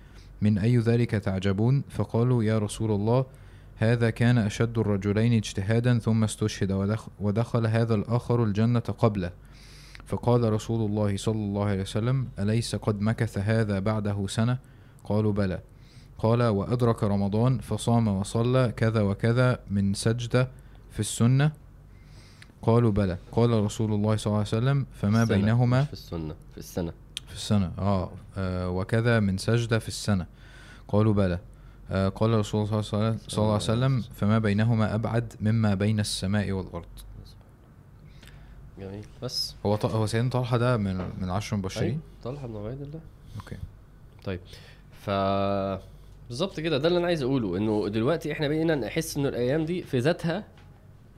من 0.42 0.58
أي 0.58 0.78
ذلك 0.78 1.10
تعجبون 1.10 1.82
فقالوا 1.90 2.44
يا 2.44 2.58
رسول 2.58 2.90
الله 2.90 3.26
هذا 3.76 4.10
كان 4.10 4.38
أشد 4.38 4.78
الرجلين 4.78 5.32
اجتهادا 5.32 5.98
ثم 5.98 6.24
استشهد 6.24 6.72
ودخ 6.72 7.08
ودخل 7.20 7.66
هذا 7.66 7.94
الآخر 7.94 8.44
الجنة 8.44 8.80
قبله. 8.80 9.30
فقال 10.06 10.52
رسول 10.52 10.90
الله 10.90 11.16
صلى 11.16 11.36
الله 11.36 11.64
عليه 11.64 11.80
وسلم 11.80 12.28
أليس 12.38 12.74
قد 12.74 13.00
مكث 13.00 13.38
هذا 13.38 13.78
بعده 13.78 14.26
سنة؟ 14.26 14.58
قالوا 15.04 15.32
بلى. 15.32 15.60
قال 16.18 16.42
وأدرك 16.42 17.04
رمضان 17.04 17.58
فصام 17.58 18.08
وصلى 18.08 18.72
كذا 18.76 19.00
وكذا 19.00 19.58
من 19.70 19.94
سجدة 19.94 20.48
في 20.90 21.00
السنة؟ 21.00 21.52
قالوا 22.62 22.90
بلى. 22.90 23.18
قال 23.32 23.50
رسول 23.64 23.92
الله 23.92 24.16
صلى 24.16 24.26
الله 24.26 24.38
عليه 24.38 24.48
وسلم 24.48 24.86
فما 24.92 25.22
السنة، 25.22 25.36
بينهما؟ 25.36 25.84
في 25.84 25.92
السنة 25.92 26.34
في 26.52 26.58
السنة. 26.58 26.92
في 27.26 27.34
السنة. 27.34 27.72
آه, 27.78 28.10
آه 28.36 28.70
وكذا 28.70 29.20
من 29.20 29.38
سجدة 29.38 29.78
في 29.78 29.88
السنة. 29.88 30.26
قالوا 30.88 31.14
بلى. 31.14 31.38
قال 31.90 32.30
رسول 32.38 32.64
الله 32.66 32.80
صلى 32.80 33.18
الله 33.38 33.44
عليه 33.44 33.54
وسلم 33.54 34.00
فما 34.14 34.38
بينهما 34.38 34.94
أبعد 34.94 35.34
مما 35.40 35.74
بين 35.74 36.00
السماء 36.00 36.52
والأرض. 36.52 36.84
جميل. 38.78 39.04
بس. 39.22 39.54
هو 39.66 39.76
ط... 39.76 39.86
هو 39.86 40.06
سيدنا 40.06 40.30
طلحة 40.30 40.56
ده 40.56 40.76
من 40.76 40.96
من 41.20 41.30
عشر 41.30 41.56
مبشرين 41.56 41.88
أيوة، 41.90 42.00
طلحة 42.24 42.46
بن 42.46 42.56
عبيد 42.56 42.82
الله. 42.82 43.00
أوكي. 43.40 43.56
طيب. 44.24 44.40
ف 45.00 45.10
بالظبط 46.28 46.60
كده 46.60 46.78
ده 46.78 46.88
اللي 46.88 46.98
أنا 46.98 47.06
عايز 47.06 47.22
أقوله 47.22 47.56
إنه 47.56 47.88
دلوقتي 47.88 48.32
إحنا 48.32 48.48
بقينا 48.48 48.74
نحس 48.74 49.16
إنه 49.16 49.28
الأيام 49.28 49.64
دي 49.64 49.82
في 49.82 49.98
ذاتها 49.98 50.44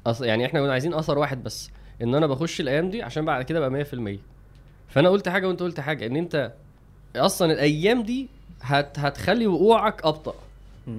أص... 0.06 0.20
يعني 0.20 0.46
إحنا 0.46 0.60
كنا 0.60 0.72
عايزين 0.72 0.94
أثر 0.94 1.18
واحد 1.18 1.42
بس 1.42 1.70
إن 2.02 2.14
أنا 2.14 2.26
بخش 2.26 2.60
الأيام 2.60 2.90
دي 2.90 3.02
عشان 3.02 3.24
بعد 3.24 3.44
كده 3.44 3.66
أبقى 3.66 3.84
100% 3.84 3.88
فأنا 4.88 5.08
قلت 5.08 5.28
حاجة 5.28 5.48
وأنت 5.48 5.60
قلت 5.62 5.80
حاجة 5.80 6.06
إن 6.06 6.16
أنت 6.16 6.52
أصلا 7.16 7.52
الأيام 7.52 8.02
دي 8.02 8.28
هت... 8.60 8.98
هتخلي 8.98 9.46
وقوعك 9.46 10.04
أبطأ. 10.06 10.32
مم. 10.32 10.45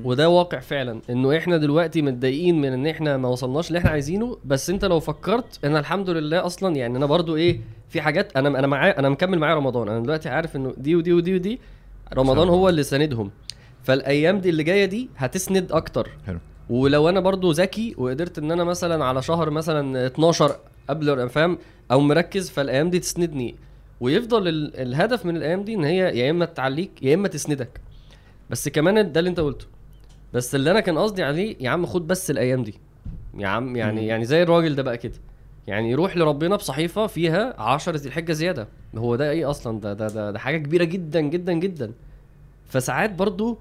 وده 0.03 0.29
واقع 0.29 0.59
فعلا 0.59 1.01
إنه 1.09 1.37
إحنا 1.37 1.57
دلوقتي 1.57 2.01
متضايقين 2.01 2.61
من 2.61 2.73
إن 2.73 2.87
إحنا 2.87 3.17
ما 3.17 3.29
وصلناش 3.29 3.67
اللي 3.67 3.79
إحنا 3.79 3.89
عايزينه 3.89 4.37
بس 4.45 4.69
أنت 4.69 4.85
لو 4.85 4.99
فكرت 4.99 5.65
إن 5.65 5.75
الحمد 5.77 6.09
لله 6.09 6.45
أصلا 6.45 6.75
يعني 6.75 6.97
أنا 6.97 7.05
برضو 7.05 7.35
إيه 7.35 7.59
في 7.89 8.01
حاجات 8.01 8.37
أنا 8.37 8.59
أنا 8.59 8.67
معايا 8.67 8.99
أنا 8.99 9.09
مكمل 9.09 9.39
معايا 9.39 9.55
رمضان 9.55 9.89
أنا 9.89 9.99
دلوقتي 9.99 10.29
عارف 10.29 10.55
إنه 10.55 10.73
دي 10.77 10.95
ودي 10.95 11.13
ودي 11.13 11.35
ودي 11.35 11.59
رمضان 12.13 12.49
هو 12.49 12.69
اللي 12.69 12.83
ساندهم. 12.83 13.31
فالأيام 13.83 14.39
دي 14.39 14.49
اللي 14.49 14.63
جاية 14.63 14.85
دي 14.85 15.09
هتسند 15.17 15.71
أكتر. 15.71 16.09
حلو. 16.27 16.39
ولو 16.69 17.09
أنا 17.09 17.19
برضو 17.19 17.51
ذكي 17.51 17.95
وقدرت 17.97 18.37
إن 18.37 18.51
أنا 18.51 18.63
مثلا 18.63 19.05
على 19.05 19.21
شهر 19.21 19.49
مثلا 19.49 20.07
12 20.07 20.55
قبل 20.89 21.29
فاهم؟ 21.29 21.57
أو 21.91 21.99
مركز 21.99 22.49
فالأيام 22.49 22.89
دي 22.89 22.99
تسندني. 22.99 23.55
ويفضل 23.99 24.47
ال... 24.47 24.75
الهدف 24.75 25.25
من 25.25 25.37
الأيام 25.37 25.63
دي 25.63 25.73
إن 25.73 25.83
هي 25.83 26.19
يا 26.19 26.31
إما 26.31 26.45
تعليك 26.45 27.03
يا 27.03 27.15
إما 27.15 27.27
تسندك. 27.27 27.81
بس 28.49 28.69
كمان 28.69 29.11
ده 29.11 29.19
اللي 29.19 29.29
أنت 29.29 29.39
قلته. 29.39 29.65
بس 30.33 30.55
اللي 30.55 30.71
أنا 30.71 30.79
كان 30.79 30.97
قصدي 30.97 31.23
عليه 31.23 31.55
يا 31.59 31.69
عم 31.69 31.85
خد 31.85 32.07
بس 32.07 32.31
الأيام 32.31 32.63
دي. 32.63 32.73
يا 33.37 33.47
عم 33.47 33.75
يعني 33.75 34.01
مم. 34.01 34.07
يعني 34.07 34.25
زي 34.25 34.43
الراجل 34.43 34.75
ده 34.75 34.83
بقى 34.83 34.97
كده. 34.97 35.13
يعني 35.67 35.91
يروح 35.91 36.17
لربنا 36.17 36.55
بصحيفة 36.55 37.07
فيها 37.07 37.61
10 37.61 37.97
ذي 37.97 38.07
الحجة 38.07 38.31
زيادة. 38.33 38.67
هو 38.95 39.15
ده 39.15 39.31
إيه 39.31 39.49
أصلا؟ 39.49 39.79
ده 39.79 39.93
ده 39.93 40.07
ده, 40.07 40.31
ده 40.31 40.39
حاجة 40.39 40.57
كبيرة 40.57 40.83
جدا 40.83 41.21
جدا 41.21 41.53
جدا. 41.53 41.91
فساعات 42.69 43.11
برضو 43.13 43.57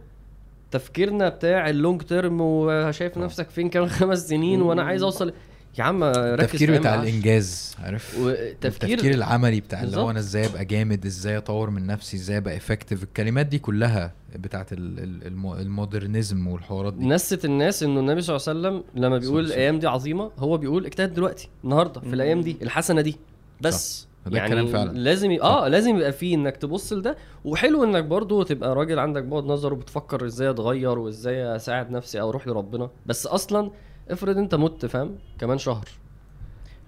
تفكيرنا 0.70 1.28
بتاع 1.28 1.70
ال 1.70 1.77
long 1.77 2.02
term 2.02 2.40
وشايف 2.40 3.18
آه. 3.18 3.22
نفسك 3.22 3.50
فين 3.50 3.70
كمان 3.70 3.88
خمس 3.88 4.28
سنين 4.28 4.62
وأنا 4.62 4.82
عايز 4.82 5.02
أوصل 5.02 5.32
يا 5.78 5.84
عم 5.84 6.04
ركز 6.04 6.18
التفكير 6.40 6.78
بتاع. 6.78 6.94
الإنجاز 7.02 7.76
عارف؟ 7.78 8.16
وتفكير 8.20 8.48
التفكير 8.94 9.14
العملي 9.14 9.60
بتاع 9.60 9.82
اللي 9.82 9.96
هو. 9.96 10.10
أنا 10.10 10.18
إزاي 10.18 10.46
أبقى 10.46 10.64
جامد 10.64 11.06
إزاي 11.06 11.36
أطور 11.36 11.70
من 11.70 11.86
نفسي 11.86 12.16
إزاي 12.16 12.36
أبقى 12.36 12.56
effective 12.56 13.02
الكلمات 13.02 13.46
دي 13.46 13.58
كلها 13.58 14.12
بتاعت 14.36 14.72
ال- 14.72 14.98
ال- 14.98 15.26
المو- 15.26 15.54
ال 15.54 15.63
modernism 15.63 16.46
والحوارات 16.48 16.94
دي. 16.94 17.06
نست 17.06 17.44
الناس 17.44 17.82
إنه 17.82 18.00
النبي 18.00 18.20
صلى 18.20 18.36
الله 18.36 18.48
عليه 18.48 18.60
وسلم 18.60 19.02
لما 19.04 19.18
بيقول 19.18 19.44
الأيام 19.46 19.78
دي 19.78 19.86
عظيمة 19.86 20.30
هو 20.38 20.56
بيقول 20.58 20.86
اجتهد 20.86 21.14
دلوقتي 21.14 21.48
النهارده 21.64 22.00
في. 22.00 22.06
الأيام 22.14 22.40
دي 22.40 22.56
الحسنة 22.62 23.00
دي. 23.00 23.16
بس 23.60 24.06
ده 24.26 24.44
الكلام 24.44 24.66
فعلا. 24.66 24.92
لازم 24.98 25.30
ي... 25.30 25.40
آه 25.42 25.68
لازم 25.68 25.96
يبقى 25.96 26.12
فيه 26.12 26.34
إنك 26.34 26.56
تبص 26.56 26.92
لده. 26.92 27.16
وحلو 27.44 27.84
إنك 27.84 28.04
برضو 28.04 28.42
تبقى 28.42 28.74
راجل 28.74 28.98
عندك 28.98 29.22
بعد 29.22 29.44
نظر 29.44 29.72
وبتفكر 29.72 30.26
إزاي 30.26 30.50
أتغير 30.50 30.98
وإزاي 30.98 31.56
أساعد 31.56 31.90
نفسي 31.90 32.20
أو 32.20 32.30
أروح 32.30 32.48
لربنا. 32.48 32.90
بس 33.06 33.26
أصلا 33.26 33.70
افرض 34.10 34.38
انت 34.38 34.54
مت 34.54 34.86
فاهم؟ 34.86 35.16
كمان 35.38 35.58
شهر. 35.58 35.88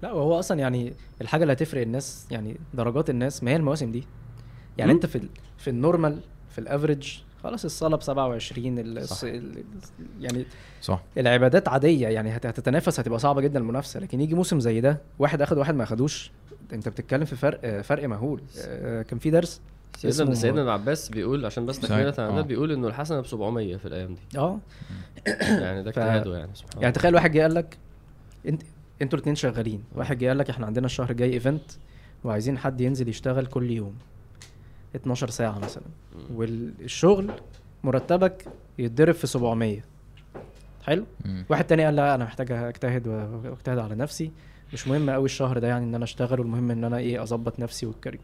لا 0.03 0.13
وهو 0.13 0.39
أصلا 0.39 0.59
يعني 0.59 0.93
الحاجة 1.21 1.43
اللي 1.43 1.53
هتفرق 1.53 1.83
الناس 1.83 2.27
يعني 2.31 2.57
درجات 2.75 3.11
الناس 3.11 3.43
ما 3.43 3.51
هي 3.51 3.57
المواسم 3.57 3.93
دي. 3.93 4.05
يعني. 4.79 4.93
انت 4.93 5.07
في 5.07 5.17
ال... 5.19 5.29
في 5.59 5.71
ال 5.71 5.78
normal 5.78 6.21
في 6.51 6.59
ال 6.59 6.66
average 6.66 7.19
خلاص 7.43 7.65
الصلاة 7.65 7.97
ب 7.97 8.03
27 8.03 8.79
ال... 8.79 9.09
صح. 9.09 9.21
ال... 9.25 9.65
يعني 10.21 10.47
صح. 10.83 11.03
العبادات 11.19 11.69
عادية 11.69 12.09
يعني 12.09 12.37
هت... 12.37 12.47
هتتنافس 12.47 13.01
هتبقى 13.01 13.19
صعبة 13.19 13.41
جدا 13.41 13.59
المنافسة. 13.61 14.01
لكن 14.01 14.21
يجي 14.21 14.35
موسم 14.35 14.61
زي 14.61 14.81
ده 14.81 15.01
واحد 15.19 15.43
أخد 15.43 15.59
واحد 15.59 15.75
ما 15.75 15.83
أخدوش 15.83 16.31
انت 16.73 16.89
بتتكلم 16.89 17.25
في 17.25 17.37
فرق 17.37 17.81
فرق 17.81 18.09
مهول. 18.09 18.43
آه، 18.67 19.03
كان 19.03 19.19
في 19.19 19.31
درس 19.31 19.61
سيدنا 19.97 20.35
سيدنا 20.35 20.61
ابن 20.61 20.71
عباس 20.71 21.09
بيقول 21.09 21.47
عشان 21.47 21.67
بس. 21.67 21.81
تكملة 21.81 22.05
عن 22.19 22.35
ده 22.35 22.39
آه. 22.39 22.41
بيقول 22.41 22.73
إنه 22.73 22.89
الحسنة 22.89 23.21
ب 23.21 23.27
700 23.27 23.77
في 23.77 23.87
الأيام 23.87 24.15
دي 24.15 24.39
آه 24.39 24.59
يعني 25.43 25.83
ده 25.83 25.91
ف- 25.91 25.99
اجتهاده 25.99 26.37
يعني 26.39 26.51
سبحان 26.55 26.73
يعني 26.75 26.87
الله. 26.87 26.91
تخيل 26.91 27.15
واحد 27.15 27.33
جه 27.33 27.43
قال 27.43 27.55
لك 27.55 27.79
انت 28.49 28.63
أنتوا 29.03 29.19
الاثنين 29.19 29.35
شغالين 29.37 29.83
واحد 29.95 30.19
جه 30.19 30.27
قال 30.29 30.39
لك 30.39 30.51
إحنا 30.51 30.67
عندنا 30.67 30.87
الشهر 30.87 31.11
الجاي 31.11 31.33
event 31.33 31.63
وعايزين 32.25 32.59
حد 32.59 32.81
ينزل 32.81 33.09
يشتغل 33.09 33.47
كل 33.47 33.71
يوم 33.71 33.95
12 34.97 35.31
ساعة 35.31 35.59
مثلا 35.59 35.83
والشغل 36.35 37.31
مرتبك 37.85 38.45
يتضرب 38.79 39.15
في 39.15 39.27
700 39.27 39.81
حلو 40.83 41.05
مم. 41.25 41.45
واحد 41.49 41.65
تاني 41.65 41.85
قال 41.85 41.97
لا 41.97 42.15
أنا 42.15 42.25
محتاج 42.25 42.53
أجتهد 42.53 43.07
واجتهد 43.45 43.79
على 43.79 43.95
نفسي 43.95 44.31
مش 44.73 44.89
مهم 44.89 45.11
قوي 45.11 45.25
الشهر 45.25 45.59
ده 45.59 45.69
يعني 45.69 45.85
إن 45.85 45.95
أنا 45.95 46.05
أشتغل 46.05 46.41
والمهم 46.41 46.71
إن 46.71 46.85
أنا 46.85 46.97
إيه 46.97 47.23
أظبط 47.23 47.61
نفسي 47.61 47.87
والكريم 47.87 48.21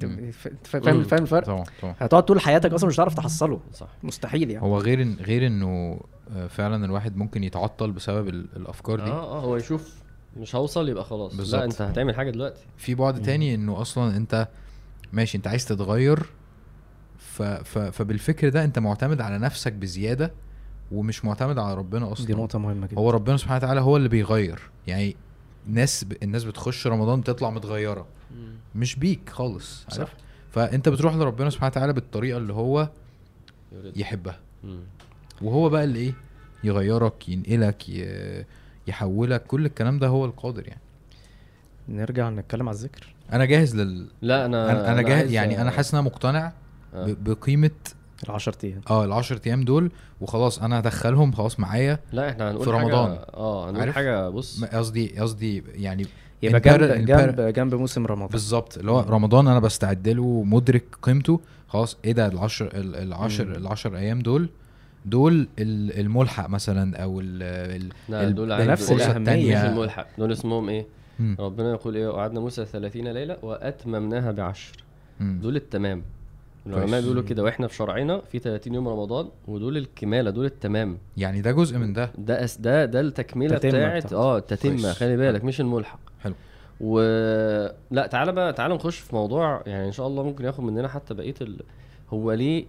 فاهم. 0.00 1.02
فاهم 1.04 1.22
الفرق؟ 1.22 1.46
طبعا 1.46 1.64
طبعا. 1.82 1.94
هتقعد 1.98 2.22
طول 2.24 2.40
حياتك 2.40 2.72
أصلا 2.72 2.88
مش 2.88 2.94
هتعرف 2.96 3.14
تحصله. 3.14 3.60
صح. 3.74 3.88
مستحيل 4.02 4.50
يعني. 4.50 4.64
هو 4.66 4.78
غير 4.78 5.02
إن 5.02 5.16
غير 5.20 5.46
إنه 5.46 6.00
آه، 6.36 6.46
فعلا 6.46 6.84
الواحد 6.84 7.16
ممكن 7.16 7.44
يتعطل 7.44 7.92
بسبب 7.92 8.28
ال- 8.28 8.46
الأفكار 8.56 8.96
دي. 9.00 9.10
آه 9.10 9.36
آه 9.38 9.40
هو 9.40 9.56
يشوف 9.56 9.94
مش 10.36 10.56
هوصل 10.56 10.88
يبقى 10.88 11.04
خلاص. 11.04 11.36
بالظبط. 11.36 11.60
لا 11.60 11.64
أنت 11.66 11.82
هتعمل 11.82 12.14
حاجة 12.14 12.30
دلوقتي. 12.30 12.60
في 12.76 12.94
بعد 12.94 13.22
تاني 13.22 13.54
إنه 13.54 13.80
أصلا 13.80 14.16
أنت 14.16 14.48
ماشي 15.12 15.38
أنت 15.38 15.46
عايز 15.46 15.64
تتغير 15.64 16.26
ف 17.18 17.42
ف 17.42 17.78
فبالفكر 17.78 18.48
ده 18.48 18.64
أنت 18.64 18.78
معتمد 18.78 19.20
على 19.20 19.38
نفسك 19.38 19.72
بزيادة 19.72 20.32
ومش 20.92 21.24
معتمد 21.24 21.58
على 21.58 21.74
ربنا 21.74 22.12
أصلا. 22.12 22.26
دي 22.26 22.34
نقطة 22.34 22.58
مهمة 22.58 22.86
جدا. 22.86 22.98
هو 23.00 23.10
ربنا 23.10 23.36
سبحانه 23.36 23.56
وتعالى 23.56 23.80
هو 23.80 23.96
اللي 23.96 24.08
بيغير. 24.08 24.60
يعني 24.86 25.16
ناس 25.66 26.04
ب... 26.04 26.12
الناس 26.22 26.44
بتخش 26.44 26.86
رمضان 26.86 27.20
بتطلع 27.20 27.50
متغيرة 27.50 28.06
مش 28.74 28.96
بيك 28.96 29.28
خالص 29.30 29.84
صح. 29.90 29.98
عارف 29.98 30.14
فأنت 30.52 30.88
بتروح 30.88 31.14
لربنا 31.14 31.50
سبحانه 31.50 31.70
وتعالى 31.70 31.92
بالطريقة 31.92 32.38
اللي 32.38 32.52
هو. 32.52 32.88
يحبها 33.96 34.38
مم. 34.64 34.80
وهو 35.42 35.68
بقى 35.68 35.84
اللي 35.84 35.98
إيه 35.98 36.14
يغيرك 36.64 37.28
ينقلك 37.28 37.88
ي... 37.88 38.44
يحولك 38.86 39.42
كل 39.46 39.66
الكلام 39.66 39.98
ده 39.98 40.06
هو 40.08 40.24
القادر 40.24 40.68
يعني 40.68 40.80
نرجع 41.88 42.30
نتكلم 42.30 42.68
على 42.68 42.76
الذكر 42.76 43.14
أنا 43.32 43.44
جاهز 43.44 43.76
لل 43.76 44.06
لا 44.22 44.46
أنا 44.46 44.70
أنا, 44.72 44.92
أنا 44.92 45.02
جاهز 45.02 45.32
يعني 45.32 45.60
أنا 45.60 45.70
حاسس 45.70 45.94
إن 45.94 45.98
أنا 46.00 46.06
مقتنع 46.08 46.52
آه. 46.94 47.04
ب... 47.06 47.24
بقيمة 47.24 47.70
العشر 48.24 48.54
أيام 48.64 48.80
آه 48.90 49.04
العشر 49.04 49.40
أيام 49.46 49.62
دول 49.64 49.90
وخلاص 50.20 50.58
أنا 50.62 50.78
هدخلهم 50.78 51.32
خلاص 51.32 51.60
معايا 51.60 51.98
لا 52.12 52.28
إحنا 52.30 52.50
هنقول 52.50 52.64
في 52.64 52.70
حاجة- 52.72 52.74
رمضان. 52.74 53.18
آه 53.34 53.70
هنقول؟ 53.70 53.92
حاجة 53.92 54.28
بص 54.28 54.64
قصدي 54.64 55.18
قصدي 55.20 55.62
يعني 55.74 56.06
يبقى 56.42 56.60
جنب 56.60 57.06
جنب 57.06 57.40
جنب 57.40 57.74
موسم 57.74 58.06
رمضان 58.06 58.28
بالظبط 58.28 58.78
اللي 58.78 58.90
هو 58.90 59.00
رمضان 59.00 59.48
أنا 59.48 59.58
بستعد 59.60 60.08
له 60.08 60.42
مدرك 60.42 60.84
قيمته 61.02 61.40
خلاص 61.68 61.96
إيه 62.04 62.12
ده 62.12 62.26
العشر 62.26 62.66
ال- 62.74 62.96
العشر 62.96 63.44
مم. 63.44 63.54
العشر 63.54 63.96
أيام 63.96 64.20
دول 64.20 64.48
دول 65.04 65.48
ال- 65.58 66.00
الملحق 66.00 66.48
مثلا 66.48 66.96
أو 67.02 67.20
ال 67.20 67.42
ال 67.82 67.88
لا 68.08 68.28
دول 68.28 68.48
بنفس 68.58 68.90
عندهم- 68.90 69.10
الأهمية. 69.10 69.58
مش. 69.58 69.64
الملحق 69.70 70.06
دول 70.18 70.32
اسمهم 70.32 70.68
إيه 70.68 70.86
مم. 71.20 71.36
ربنا 71.40 71.70
يقول 71.70 71.96
إيه 71.96 72.08
وقعدنا 72.08 72.40
موسى 72.40 72.64
30 72.64 73.08
ليلة 73.08 73.36
وأتممناها 73.42 74.32
بعشر 74.32 74.72
مم. 75.20 75.38
دول 75.42 75.56
التمام 75.56 76.02
العلماء. 76.66 77.00
بيقولوا 77.00 77.22
كده 77.22 77.42
وإحنا 77.42 77.66
في 77.66 77.74
شرعنا 77.74 78.20
في 78.20 78.38
30 78.38 78.74
يوم 78.74 78.88
رمضان 78.88 79.28
ودول 79.48 79.76
الكمالة 79.76 80.30
دول 80.30 80.44
التمام. 80.44 80.98
يعني 81.16 81.40
ده 81.40 81.52
جزء 81.52 81.78
من 81.78 81.92
ده. 81.92 82.10
ده 82.18 82.44
أس 82.44 82.56
ده 82.58 82.84
ده 82.84 83.00
التكملة 83.00 83.56
تتمة 83.58 83.70
بتاعت. 83.70 84.12
آه 84.12 84.38
التتمة. 84.38 84.92
خلي 84.92 85.16
بالك 85.16 85.44
مش 85.44 85.60
الملحق. 85.60 85.98
حلو. 86.20 86.34
و 86.80 87.00
لا 87.90 88.06
تعالى 88.10 88.32
بقى 88.32 88.52
تعالى 88.52 88.74
نخش 88.74 88.98
في 88.98 89.14
موضوع 89.14 89.62
يعني 89.66 89.86
إن 89.86 89.92
شاء 89.92 90.06
الله 90.06 90.22
ممكن 90.22 90.44
ياخد 90.44 90.64
مننا 90.64 90.88
حتى 90.88 91.14
بقية 91.14 91.34
ال... 91.40 91.60
هو 92.10 92.32
ليه 92.32 92.64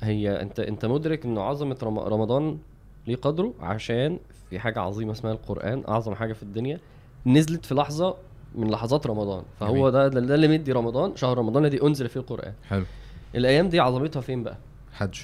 هي 0.00 0.42
أنت 0.42 0.60
أنت 0.60 0.84
مدرك 0.86 1.24
انه 1.24 1.42
عظمة 1.42 1.76
رم... 1.82 1.98
رمضان 1.98 2.58
ليه 3.06 3.16
قدره؟ 3.16 3.54
عشان 3.60 4.18
في 4.50 4.58
حاجة 4.58 4.80
عظيمة 4.80 5.12
اسمها 5.12 5.32
القرآن 5.32 5.84
أعظم 5.88 6.14
حاجة 6.14 6.32
في 6.32 6.42
الدنيا 6.42 6.80
نزلت 7.26 7.66
في 7.66 7.74
لحظة 7.74 8.14
من 8.54 8.70
لحظات 8.70 9.06
رمضان. 9.06 9.42
فهو. 9.60 9.90
ده 9.90 10.08
ده 10.08 10.34
اللي 10.34 10.48
مدي 10.48 10.72
رمضان 10.72 11.16
شهر 11.16 11.38
رمضان 11.38 11.64
الذي 11.64 11.82
أنزل 11.82 12.08
فيه 12.08 12.20
القرآن. 12.20 12.52
حلو. 12.68 12.84
الأيام 13.34 13.68
دي 13.68 13.80
عظمتها 13.80 14.20
فين 14.20 14.42
بقى؟ 14.42 14.56
حج. 14.92 15.20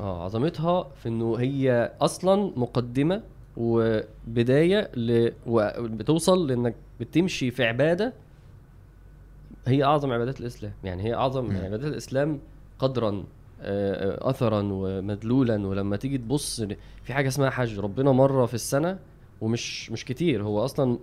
آه 0.00 0.24
عظمتها 0.24 0.82
في 1.02 1.08
إنه 1.08 1.36
هي 1.36 1.92
أصلا 2.00 2.52
مقدمة 2.56 3.22
وبداية 3.56 4.90
ل... 4.96 5.30
وبتوصل 5.46 6.46
لإنك 6.48 6.74
بتمشي 7.00 7.50
في 7.50 7.64
عبادة. 7.64 8.12
هي 9.66 9.84
أعظم 9.84 10.12
عبادات 10.12 10.40
الإسلام 10.40 10.72
يعني 10.84 11.02
هي 11.02 11.14
أعظم 11.14 11.44
مم. 11.44 11.56
عبادات 11.56 11.86
الإسلام 11.92 12.40
قدرا 12.78 13.24
آه، 13.60 14.24
آه، 14.26 14.30
اثرا 14.30 14.68
ومدلولا. 14.72 15.66
ولما 15.66 15.96
تيجي 15.96 16.18
تبص 16.18 16.60
في 17.02 17.12
حاجة 17.12 17.28
اسمها 17.28 17.50
حج 17.50 17.78
ربنا 17.78 18.12
مرة 18.12 18.46
في 18.46 18.54
السنة 18.54 18.98
ومش 19.40 19.90
مش 19.90 20.04
كتير. 20.04 20.42
هو 20.42 20.64
أصلا 20.64 20.98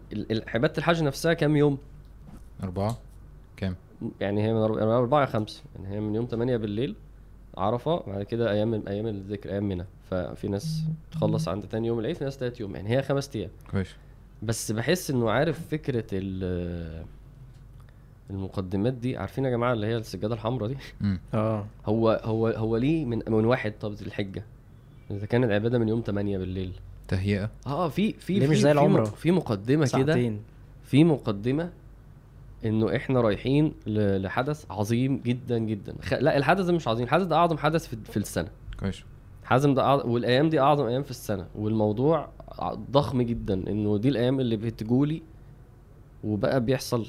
عبادة 0.47 0.73
الحج 0.77 1.03
نفسها 1.03 1.33
كام 1.33 1.55
يوم؟ 1.55 1.77
أربعة. 2.63 2.97
كام؟ 3.57 3.75
يعني 4.21 4.43
هي 4.43 4.53
من 4.53 4.59
من 4.61 4.81
أربعة 4.81 5.21
يا 5.21 5.25
خمسة 5.25 5.63
يعني 5.75 5.95
هي 5.95 5.99
من 5.99 6.15
يوم 6.15 6.25
8 6.25 6.57
بالليل 6.57 6.95
عرفة 7.57 8.03
بعد 8.07 8.23
كده 8.23 8.51
أيام 8.51 8.83
أيام 8.87 9.07
الذكر 9.07 9.49
أيام 9.49 9.63
منى. 9.69 9.85
ففي 10.11 10.47
ناس 10.47 10.81
تخلص 11.11 11.47
عند 11.47 11.63
تاني 11.63 11.87
يوم 11.87 11.99
العيد 11.99 12.15
في 12.15 12.23
ناس 12.23 12.37
تلات 12.37 12.59
يوم 12.59 12.75
يعني 12.75 12.89
هي 12.89 13.01
خمس 13.01 13.35
أيام. 13.35 13.49
كويس. 13.71 13.95
بس 14.43 14.71
بحس 14.71 15.11
إنه 15.11 15.29
عارف 15.31 15.67
فكرة 15.67 16.05
ال 16.13 17.05
المقدمات 18.29 18.93
دي 18.93 19.17
عارفين 19.17 19.45
يا 19.45 19.49
جماعة 19.49 19.73
اللي 19.73 19.87
هي 19.87 19.97
السجادة 19.97 20.33
الحمراء 20.33 20.69
دي. 20.69 20.77
آه. 21.33 21.65
هو 21.85 22.21
هو 22.23 22.47
هو 22.47 22.77
ليه 22.77 23.05
من 23.05 23.21
من 23.27 23.45
واحد 23.45 23.73
طب 23.81 23.91
ذي 23.91 24.05
الحجة؟ 24.05 24.43
إذا 25.11 25.25
كان 25.25 25.43
العبادة 25.43 25.79
من 25.79 25.89
يوم 25.89 26.01
8 26.05 26.37
بالليل. 26.37 26.71
تهيئة. 27.07 27.49
آه 27.67 27.89
في 27.89 28.13
في 28.13 28.33
ليه 28.33 28.45
في 28.45 28.51
مش 28.51 28.59
زي 28.59 28.71
العمرة؟ 28.71 29.03
في 29.03 29.31
مقدمة 29.31 29.85
كده. 29.93 30.05
ساعتين. 30.05 30.39
في 30.83 31.03
مقدمة 31.03 31.69
إنه 32.65 32.95
إحنا 32.95 33.21
رايحين 33.21 33.73
لحدث 33.87 34.65
عظيم 34.71 35.17
جدا 35.25 35.57
جدا. 35.57 35.95
خ... 36.01 36.13
لا 36.13 36.37
الحدث 36.37 36.65
ده 36.65 36.73
مش 36.73 36.87
عظيم. 36.87 37.03
الحدث 37.03 37.25
ده 37.25 37.35
أعظم 37.35 37.57
حدث 37.57 37.87
في, 37.87 37.97
في 38.03 38.17
السنة. 38.17 38.49
كويس. 38.79 39.03
حازم 39.43 39.73
ده 39.73 39.81
أعظم... 39.81 40.09
والأيام 40.09 40.49
دي 40.49 40.59
أعظم 40.59 40.85
أيام 40.85 41.03
في 41.03 41.11
السنة. 41.11 41.47
والموضوع 41.55 42.29
ضخم 42.91 43.21
جدا 43.21 43.53
إنه 43.53 43.97
دي 43.97 44.09
الأيام 44.09 44.39
اللي 44.39 44.57
بتجولي 44.57 45.21
وبقى 46.23 46.61
بيحصل 46.65 47.05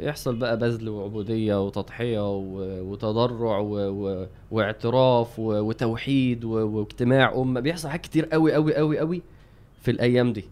يحصل 0.00 0.36
بقى 0.36 0.58
بذل 0.58 0.88
وعبودية 0.88 1.66
وتضحية 1.66 2.36
و... 2.36 2.42
وتضرع 2.92 3.58
و... 3.58 3.76
و... 3.76 4.26
واعتراف 4.50 5.38
و... 5.38 5.52
وتوحيد 5.60 6.44
و... 6.44 6.50
واجتماع 6.50 7.34
أمة. 7.34 7.60
بيحصل 7.60 7.88
حاجات 7.88 8.04
كتير 8.04 8.26
قوي 8.26 8.52
قوي 8.52 8.74
قوي 8.74 8.98
قوي 8.98 9.22
في 9.80 9.90
الأيام 9.90 10.32
دي. 10.32 10.44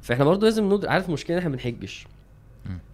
فإحنا 0.00 0.24
برضه 0.24 0.44
لازم 0.46 0.64
ندرك 0.66 0.88
عارف 0.88 1.08
المشكلة 1.08 1.36
إن 1.36 1.42
إحنا 1.42 1.52
بنحجش. 1.52 2.06
مم. 2.06 2.17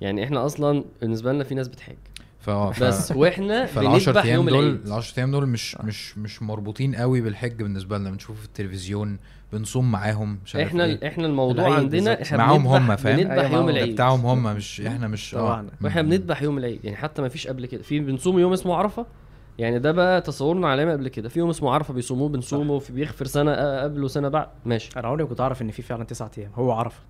يعني 0.00 0.24
إحنا 0.24 0.46
أصلا 0.46 0.84
بالنسبة 1.00 1.32
لنا 1.32 1.44
في 1.44 1.54
ناس 1.54 1.68
بتحج. 1.68 1.96
فا 2.40 2.70
ف... 2.70 2.82
بس 2.82 3.12
وإحنا 3.12 3.66
فال10 3.66 3.78
بنذبح 3.78 4.24
أيام 4.24 4.34
يوم 4.34 4.48
دول 4.48 4.64
العيد. 4.86 5.02
ال10 5.04 5.18
أيام 5.18 5.30
دول 5.30 5.46
مش 5.48 5.76
مش 5.76 6.18
مش 6.18 6.42
مربوطين 6.42 6.94
قوي 6.94 7.20
بالحج 7.20 7.62
بالنسبة 7.62 7.98
لنا. 7.98 8.10
بنشوفه 8.10 8.40
في 8.40 8.46
التلفزيون 8.46 9.18
بنصوم 9.52 9.90
معاهم 9.90 10.38
مش 10.44 10.56
عارف 10.56 10.68
إحنا 10.68 10.84
إيه. 10.84 11.08
إحنا 11.08 11.26
الموضوع 11.26 11.74
عندنا. 11.74 12.22
إحنا 12.22 12.38
معاهم 12.38 12.66
هم، 12.66 12.96
فاهم؟ 12.96 13.16
بنذبح 13.16 13.32
أيوة، 13.32 13.52
يوم 13.56 13.68
العيد. 13.68 13.94
بتاعهم 13.94 14.26
هم 14.26 14.42
مش 14.56 14.80
إحنا 14.80 15.08
مش 15.08 15.34
آه. 15.34 15.38
طبعاً. 15.38 15.68
وإحنا. 15.82 16.02
بنذبح 16.02 16.42
يوم 16.42 16.58
العيد. 16.58 16.84
يعني 16.84 16.96
حتى 16.96 17.22
ما 17.22 17.28
فيش 17.28 17.46
قبل 17.46 17.66
كده. 17.66 17.82
في 17.82 18.00
بنصوم 18.00 18.38
يوم 18.38 18.52
اسمه 18.52 18.74
عرفة. 18.74 19.06
يعني 19.58 19.78
ده 19.78 19.92
بقى 19.92 20.20
تصورنا 20.20 20.68
علامة 20.68 20.92
قبل 20.92 21.08
كده. 21.08 21.28
في 21.28 21.38
يوم 21.38 21.50
اسمه 21.50 21.70
عرفة 21.70 21.94
بيصوموه 21.94 22.28
بنصومه 22.28 22.78
في 22.78 22.92
بيغفر 22.92 23.26
سنة 23.26 23.80
قبل 23.82 24.04
وسنه 24.04 24.28
بعد. 24.28 24.48
ماشي. 24.64 24.90
أنا 24.96 25.08
عمري 25.08 25.22
ما 25.22 25.28
كنت 25.28 25.40
أعرف 25.40 25.62
إن 25.62 25.70
في 25.70 25.82
فعلا 25.82 26.04
تسعة 26.04 26.30
أيام. 26.38 26.50
هو 26.54 26.72
عرفة. 26.72 27.00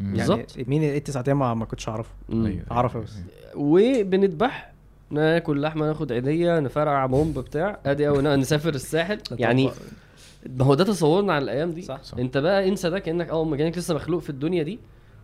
يعني 0.00 0.12
بالظبط. 0.16 0.56
مين 0.68 0.82
إيه 0.82 0.98
التسعة 0.98 1.24
أيام 1.28 1.38
ما 1.38 1.54
ما 1.54 1.64
كنتش 1.64 1.88
أعرفه. 1.88 2.10
أيوة. 2.32 2.62
عرفه 2.70 3.00
بس 3.00 3.12
وبنذبح 3.54 4.72
ناكل 5.10 5.60
لحمة 5.60 5.86
ناخد 5.86 6.12
عيدية 6.12 6.58
نفرقع 6.60 7.06
بومب 7.06 7.38
بتاع 7.38 7.78
أدي 7.86 8.08
أو 8.08 8.20
نسافر 8.20 8.74
الساحل 8.74 9.18
يعني 9.38 9.70
ما 10.46 10.64
هو 10.64 10.74
ده 10.74 10.84
تصورنا 10.84 11.32
على 11.32 11.44
الأيام 11.44 11.70
دي 11.72 11.82
صح. 11.82 12.02
صح. 12.02 12.18
أنت 12.18 12.38
بقى 12.38 12.68
انسى 12.68 12.90
ده 12.90 12.98
كأنك 12.98 13.28
أول 13.28 13.46
ما 13.48 13.56
كأنك 13.56 13.78
لسه 13.78 13.94
مخلوق 13.94 14.20
في 14.22 14.30
الدنيا 14.30 14.62
دي 14.62 14.78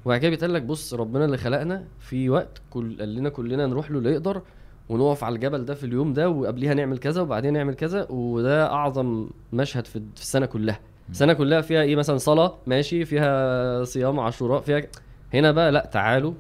وبعد 0.05 0.21
كده 0.21 0.31
بيتقال 0.31 0.53
لك 0.55 0.63
بص 0.63 0.95
ربنا 0.95 1.25
اللي 1.25 1.37
خلقنا 1.37 1.85
في 2.01 2.31
وقت 2.31 2.63
كل 2.71 2.97
قال 2.99 3.15
لنا 3.15 3.29
كلنا 3.29 3.67
نروح 3.67 3.91
له 3.91 3.99
اللي 3.99 4.11
يقدر 4.13 4.43
ونقف 4.89 5.25
على 5.25 5.35
الجبل 5.35 5.65
ده 5.65 5.75
في 5.75 5.85
اليوم 5.87 6.13
ده 6.13 6.31
وقبليها 6.31 6.75
نعمل 6.75 6.99
كذا 6.99 7.21
وبعدين 7.23 7.53
نعمل 7.53 7.75
كذا 7.75 8.07
وده 8.11 8.67
أعظم 8.73 9.29
مشهد 9.53 9.87
في 9.87 10.03
في 10.17 10.23
السنة 10.23 10.47
كلها 10.47 10.81
السنة 11.11 11.33
كلها 11.33 11.61
فيها 11.61 11.83
إيه 11.83 11.97
مثلا 11.97 12.17
صلاة 12.19 12.59
ماشي 12.67 13.05
فيها 13.05 13.85
صيام 13.85 14.21
عاشوراء 14.21 14.61
فيها 14.61 14.83
هنا 15.35 15.53
بقى 15.53 15.73
لا 15.73 15.89
تعالوا 15.93 16.33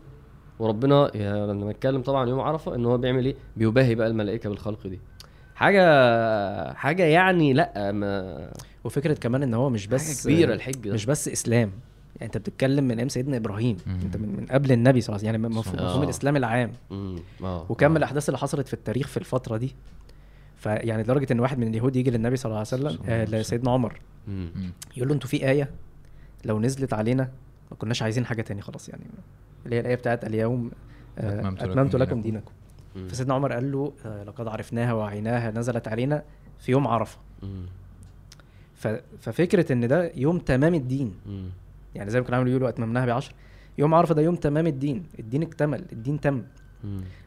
وربنا 0.59 1.11
لما 1.51 1.71
نتكلم 1.71 2.03
طبعا 2.03 2.29
يوم 2.29 2.41
عرفة 2.41 2.75
إن 2.75 2.87
هو 2.87 2.99
بيعمل 2.99 3.27
إيه 3.27 3.35
بيباهي 3.57 3.95
بقى 3.95 4.07
الملائكة 4.07 4.49
بالخلق 4.51 4.87
دي 4.87 5.01
حاجة 5.55 6.73
حاجة 6.73 7.03
يعني 7.03 7.53
لا 7.53 7.93
ما 7.93 8.51
وفكرة 8.85 9.15
كمان 9.15 9.43
إن 9.43 9.55
هو 9.55 9.71
مش 9.71 9.87
بس 9.87 10.11
بس 10.11 10.25
كبيرة 10.25 10.55
الحج 10.55 10.75
ده 10.89 10.95
مش 10.95 11.07
بس 11.07 11.29
إسلام 11.29 11.71
يعني 12.17 12.27
أنت 12.27 12.39
بتتكلم 12.39 12.85
من 12.85 12.97
أيام 12.97 13.09
سيدنا 13.09 13.37
إبراهيم 13.37 13.77
مم. 13.87 13.99
أنت 14.05 14.17
من, 14.17 14.37
من 14.37 14.47
قبل 14.47 14.73
النبي 14.73 15.01
صلى 15.01 15.17
الله 15.17 15.29
عليه 15.29 15.39
وسلم 15.39 15.45
يعني. 15.45 15.59
مفهوم 15.59 16.01
آه. 16.01 16.05
الإسلام 16.05 16.37
العام 16.37 16.73
مم. 16.91 17.17
آه 17.45 17.67
وكم 17.69 17.93
آه. 17.93 17.97
الأحداث 17.97 18.29
اللي 18.29 18.39
حصلت 18.39 18.67
في 18.69 18.75
التاريخ 18.75 19.09
في 19.09 19.17
الفترة 19.17 19.57
دي 19.57 19.75
فيعني 20.57 21.03
لدرجة 21.03 21.33
إن 21.33 21.41
واحد 21.41 21.59
من 21.59 21.69
اليهود 21.69 21.97
يجي 21.97 22.11
للنبي 22.11 22.37
صلى 22.37 22.51
الله 22.51 22.59
عليه 22.59 22.67
وسلم 22.85 22.99
آه. 23.09 23.25
لسيدنا 23.25 23.71
عمر. 23.71 24.01
يقول 24.97 25.09
له 25.09 25.15
أنتوا 25.15 25.29
في 25.29 25.49
آية؟ 25.49 25.71
لو 26.45 26.61
نزلت 26.61 26.93
علينا 26.93 27.31
ما 27.71 27.77
كناش 27.77 28.03
عايزين 28.03 28.27
حاجة 28.27 28.43
تاني 28.43 28.63
خلاص 28.63 28.89
يعني. 28.89 29.05
اللي 29.65 29.77
هي 29.77 29.81
الآية 29.81 29.95
بتاعت 29.95 30.25
اليوم 30.25 30.71
آه، 31.19 31.39
أتممت 31.39 31.63
لكم 31.63 31.71
أتممت 31.71 31.97
لكم 31.97 32.23
دينكم. 32.23 32.53
فسيدنا 33.09 33.35
عمر 33.35 33.53
قال 33.53 33.73
له 33.73 33.93
آه، 34.07 34.25
لقد 34.25 34.49
عرفناها 34.49 34.93
وعيناها 34.93 35.51
نزلت 35.51 35.89
علينا 35.89 36.23
في 36.59 36.73
يوم 36.73 36.87
عرفة. 36.87 37.19
ففكرة 39.21 39.73
إن 39.73 39.89
ده 39.89 40.13
يوم 40.17 40.39
تمام 40.39 40.75
الدين. 40.75 41.15
مم. 41.27 41.49
يعني 41.95 42.11
زي 42.11 42.19
ما 42.21 42.25
كانوا 42.25 42.37
عاملين 42.39 42.53
يقولوا 42.53 42.69
أتممناها 42.69 43.07
بعشر. 43.07 43.33
يوم 43.79 43.95
عرفة 43.95 44.15
ده 44.15 44.23
يوم 44.23 44.37
تمام 44.37 44.67
الدين. 44.67 45.07
الدين 45.19 45.43
اكتمل 45.43 45.85
الدين 45.93 46.21
تم. 46.21 46.35
مم. 46.35 46.45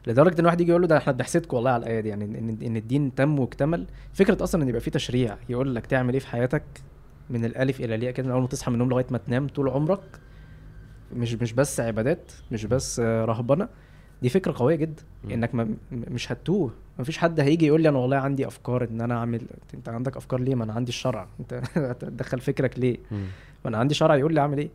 لدرجة 0.06 0.40
إن 0.40 0.46
واحد 0.46 0.60
يجي 0.60 0.70
يقول 0.70 0.82
له 0.82 0.88
ده 0.88 0.96
إحنا 0.96 1.12
بنحسدكم 1.12 1.56
والله 1.56 1.70
على 1.70 1.82
الآية 1.82 2.00
دي 2.00 2.08
يعني 2.08 2.24
ان 2.24 2.58
إن 2.62 2.76
الدين 2.76 3.14
تم 3.14 3.38
واكتمل. 3.38 3.86
فكرة 4.12 4.44
أصلا 4.44 4.62
إن 4.62 4.68
يبقى 4.68 4.80
في 4.80 4.90
تشريع 4.90 5.36
يقول 5.48 5.74
لك 5.74 5.86
تعمل 5.86 6.12
إيه 6.12 6.20
في 6.20 6.26
حياتك؟ 6.26 6.62
من 7.30 7.44
الألف 7.44 7.80
إلى 7.80 7.94
الياء 7.94 8.12
كده 8.12 8.26
من 8.26 8.32
أول 8.32 8.40
ما 8.42 8.48
تصحى 8.48 8.70
من 8.70 8.74
النوم 8.74 8.88
لغاية 8.90 9.06
ما 9.10 9.18
تنام 9.18 9.48
طول 9.48 9.68
عمرك. 9.68 10.00
مش 11.16 11.34
مش 11.34 11.52
بس 11.52 11.80
عبادات 11.80 12.32
مش 12.52 12.64
بس 12.66 13.00
آه، 13.00 13.24
رهبنة. 13.24 13.68
دي 14.22 14.28
فكرة 14.28 14.54
قوية 14.56 14.74
جدا. 14.76 15.02
إنك 15.30 15.54
ما 15.54 15.68
مش 15.92 16.32
هتوه 16.32 16.70
مفيش 16.98 17.18
حد 17.18 17.40
هيجي 17.40 17.66
يقول 17.66 17.82
لي 17.82 17.88
أنا 17.88 17.98
والله 17.98 18.16
عندي 18.16 18.46
أفكار 18.46 18.84
إن 18.90 19.00
أنا 19.00 19.14
أعمل 19.14 19.40
أنت 19.74 19.88
عندك 19.88 20.16
أفكار 20.16 20.40
ليه؟ 20.40 20.54
ما 20.54 20.64
أنا 20.64 20.72
عندي 20.72 20.88
الشرع. 20.88 21.28
أنت 21.40 21.62
هتدخل 21.76 22.40
فكرك 22.40 22.78
ليه. 22.78 22.96
ما 23.64 23.68
أنا 23.68 23.78
عندي 23.78 23.94
شرع 23.94 24.16
يقول 24.16 24.34
لي 24.34 24.40
أعمل 24.40 24.58
إيه؟ 24.58 24.68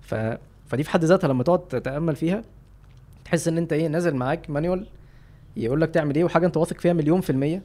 ف... 0.00 0.14
فدي 0.66 0.82
في 0.82 0.90
حد 0.90 1.04
ذاتها 1.04 1.28
لما 1.28 1.42
تقعد 1.42 1.68
تتأمل 1.68 2.16
فيها 2.16 2.42
تحس 3.24 3.48
إن 3.48 3.58
أنت 3.58 3.72
إيه 3.72 3.86
نازل 3.88 4.16
معاك 4.16 4.50
مانيوال 4.50 4.86
يقول 5.56 5.80
لك 5.80 5.90
تعمل 5.90 6.14
إيه 6.16 6.24
وحاجة 6.24 6.46
أنت 6.46 6.56
واثق 6.56 6.80
فيها 6.80 6.92
مليون 6.92 7.20
في 7.20 7.30
المية 7.30 7.62